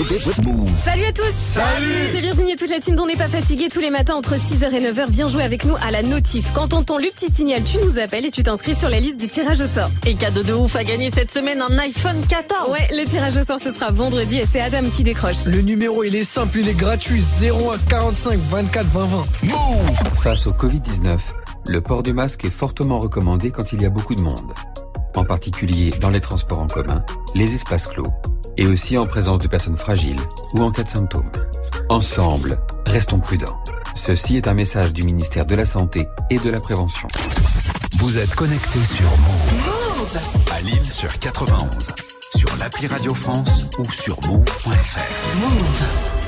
Salut 0.00 1.04
à 1.04 1.12
tous 1.12 1.34
Salut 1.42 1.84
C'est 2.10 2.20
Virginie 2.22 2.52
et 2.52 2.56
toute 2.56 2.70
la 2.70 2.80
team 2.80 2.94
dont 2.94 3.04
n'est 3.04 3.16
pas 3.16 3.28
fatigué 3.28 3.68
tous 3.70 3.80
les 3.80 3.90
matins 3.90 4.14
entre 4.14 4.36
6h 4.36 4.72
et 4.74 4.80
9h. 4.80 5.10
Viens 5.10 5.28
jouer 5.28 5.42
avec 5.42 5.66
nous 5.66 5.74
à 5.76 5.90
la 5.90 6.02
notif. 6.02 6.52
Quand 6.54 6.68
t'entends 6.68 6.96
le 6.96 7.08
petit 7.14 7.30
signal, 7.30 7.62
tu 7.64 7.76
nous 7.84 7.98
appelles 7.98 8.24
et 8.24 8.30
tu 8.30 8.42
t'inscris 8.42 8.74
sur 8.74 8.88
la 8.88 8.98
liste 8.98 9.20
du 9.20 9.28
tirage 9.28 9.60
au 9.60 9.66
sort. 9.66 9.90
Et 10.06 10.14
cadeau 10.14 10.42
de 10.42 10.54
ouf 10.54 10.74
à 10.74 10.84
gagner 10.84 11.10
cette 11.10 11.30
semaine 11.30 11.60
un 11.60 11.76
iPhone 11.78 12.16
14. 12.26 12.70
Ouais, 12.70 12.88
le 12.92 13.04
tirage 13.04 13.36
au 13.36 13.44
sort 13.44 13.60
ce 13.60 13.70
sera 13.70 13.90
vendredi 13.90 14.38
et 14.38 14.46
c'est 14.50 14.62
Adam 14.62 14.88
qui 14.88 15.02
décroche. 15.02 15.44
Le 15.44 15.60
numéro, 15.60 16.02
il 16.02 16.16
est 16.16 16.24
simple, 16.24 16.60
il 16.60 16.68
est 16.70 16.74
gratuit. 16.74 17.22
01 17.42 17.76
45 17.90 18.38
24 18.38 18.86
20 18.86 19.04
20. 19.04 19.24
Face 20.22 20.46
au 20.46 20.52
Covid-19, 20.52 21.18
le 21.68 21.80
port 21.82 22.02
du 22.02 22.14
masque 22.14 22.46
est 22.46 22.50
fortement 22.50 23.00
recommandé 23.00 23.50
quand 23.50 23.74
il 23.74 23.82
y 23.82 23.84
a 23.84 23.90
beaucoup 23.90 24.14
de 24.14 24.22
monde. 24.22 24.54
En 25.16 25.24
particulier 25.24 25.90
dans 26.00 26.08
les 26.08 26.20
transports 26.20 26.60
en 26.60 26.66
commun, 26.66 27.04
les 27.34 27.54
espaces 27.54 27.88
clos, 27.88 28.06
et 28.56 28.66
aussi 28.66 28.96
en 28.96 29.06
présence 29.06 29.38
de 29.38 29.48
personnes 29.48 29.76
fragiles 29.76 30.20
ou 30.54 30.62
en 30.62 30.70
cas 30.70 30.82
de 30.82 30.88
symptômes. 30.88 31.30
Ensemble, 31.88 32.58
restons 32.86 33.18
prudents. 33.18 33.58
Ceci 33.94 34.36
est 34.36 34.48
un 34.48 34.54
message 34.54 34.92
du 34.92 35.02
ministère 35.02 35.46
de 35.46 35.54
la 35.54 35.64
Santé 35.64 36.06
et 36.30 36.38
de 36.38 36.50
la 36.50 36.60
Prévention. 36.60 37.08
Vous 37.98 38.18
êtes 38.18 38.34
connecté 38.34 38.78
sur 38.78 39.10
Move. 39.18 40.18
À 40.52 40.60
Lille 40.60 40.90
sur 40.90 41.18
91. 41.18 41.88
Sur 42.34 42.56
l'appli 42.56 42.86
Radio 42.86 43.12
France 43.14 43.66
ou 43.78 43.90
sur 43.90 44.16
move.fr. 44.26 45.36
Move. 45.40 46.19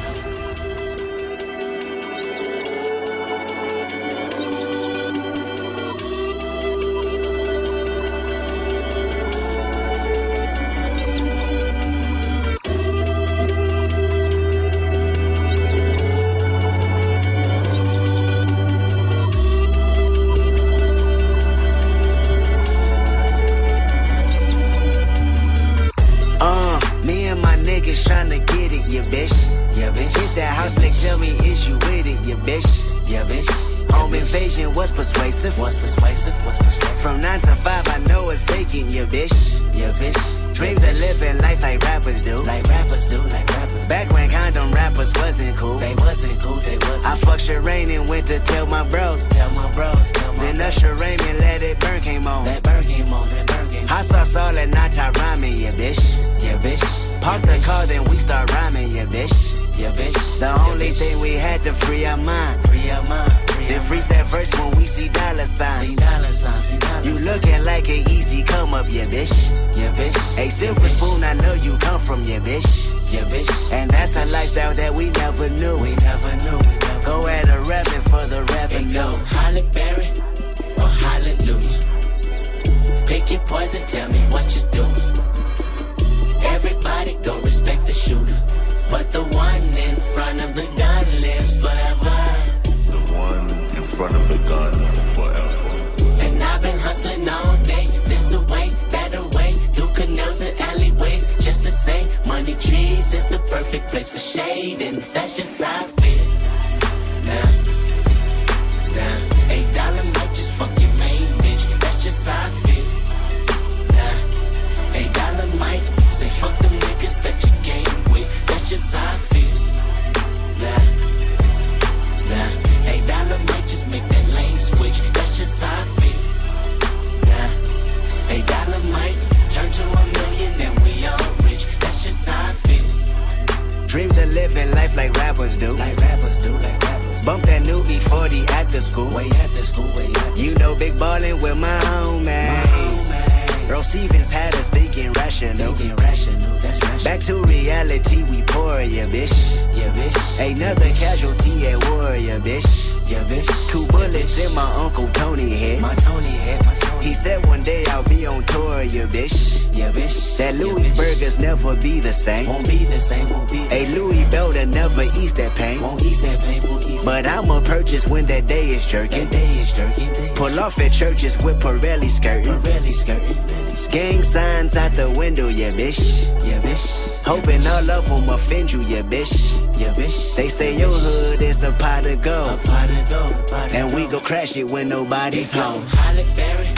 Bullets 154.32 154.50
in 154.50 154.54
my 154.54 154.70
Uncle 154.72 155.08
Tony 155.08 155.50
head. 155.50 155.80
My 155.80 155.94
Tony 155.94 156.28
head, 156.28 156.64
my 156.64 156.74
Tony. 156.74 157.06
He 157.06 157.14
said 157.14 157.44
one 157.46 157.62
day 157.62 157.84
I'll 157.88 158.02
be 158.04 158.26
on 158.26 158.42
tour, 158.44 158.82
ya, 158.82 159.06
bitch. 159.06 159.76
Yeah, 159.76 159.90
bitch. 159.92 160.36
That 160.38 160.54
Yeah, 160.54 160.64
Louis 160.64 160.92
bitch. 160.92 160.96
burgers 160.96 161.38
never 161.40 161.76
be 161.76 162.00
the 162.00 162.12
same. 162.12 162.46
Won't 162.46 162.68
be 162.68 162.78
the 162.84 163.00
same, 163.00 163.26
won't 163.28 163.50
be 163.50 163.58
the 163.66 163.74
A 163.74 163.86
same. 163.86 163.98
Louis 163.98 164.24
Belder 164.26 164.66
never 164.72 165.02
eats 165.02 165.32
that 165.32 165.56
pain. 165.56 165.80
Won't 165.80 166.02
ease 166.02 166.22
that 166.22 166.40
pain, 166.42 166.60
won't 166.68 166.88
ease 166.88 167.04
But 167.04 167.26
I'ma 167.26 167.60
purchase 167.60 168.06
when 168.08 168.26
that 168.26 168.46
day 168.46 168.66
is 168.68 168.86
jerking. 168.86 169.24
That 169.24 169.32
day 169.32 169.60
is 169.60 169.76
jerking. 169.76 170.34
Pull 170.34 170.58
off 170.60 170.78
at 170.80 170.92
churches 170.92 171.36
with 171.44 171.60
Pirelli 171.60 172.10
skirting. 172.10 172.52
Pirelli 172.52 172.94
skirting. 172.94 173.88
Gang 173.90 174.22
signs 174.22 174.76
out 174.76 174.94
the 174.94 175.10
window, 175.18 175.48
yeah, 175.48 175.72
bitch. 175.72 176.24
Yeah, 176.46 176.60
bitch. 176.60 177.24
Hoping 177.24 177.66
all 177.66 177.90
of 177.90 178.08
them 178.08 178.28
offend 178.28 178.72
you, 178.72 178.82
yeah, 178.82 179.02
bitch. 179.02 179.51
Yeah, 179.82 179.92
bitch. 179.94 180.36
They 180.36 180.48
say 180.48 180.78
your 180.78 180.92
hood 180.92 181.42
is 181.42 181.64
a 181.64 181.72
pot 181.72 182.06
of 182.06 182.12
A 182.12 182.16
gold. 182.16 182.60
pot 182.64 182.90
of 182.90 183.08
gold, 183.10 183.46
pot 183.48 183.74
And 183.74 183.92
we 183.94 184.06
go 184.06 184.20
crash 184.20 184.56
it 184.56 184.70
when 184.70 184.86
nobody's 184.88 185.52
home. 185.52 185.72
home. 185.74 185.84
Holly 185.98 186.24
Berry 186.36 186.68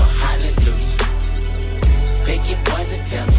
or 0.00 0.08
Hallelujah. 0.22 0.96
Pick 2.24 2.42
your 2.50 2.60
poison, 2.64 3.04
tell 3.04 3.26
me 3.26 3.37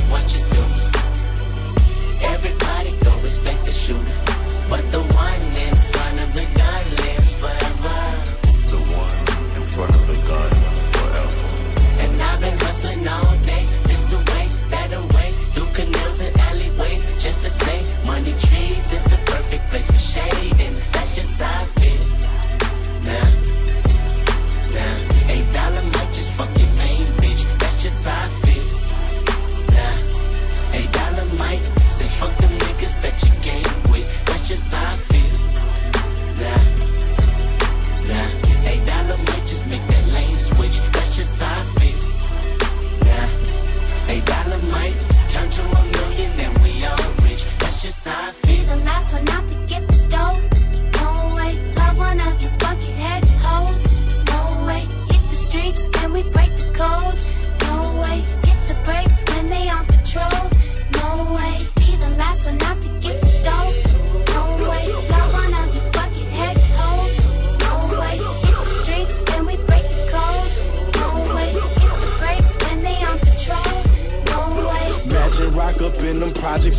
projects 76.50 76.79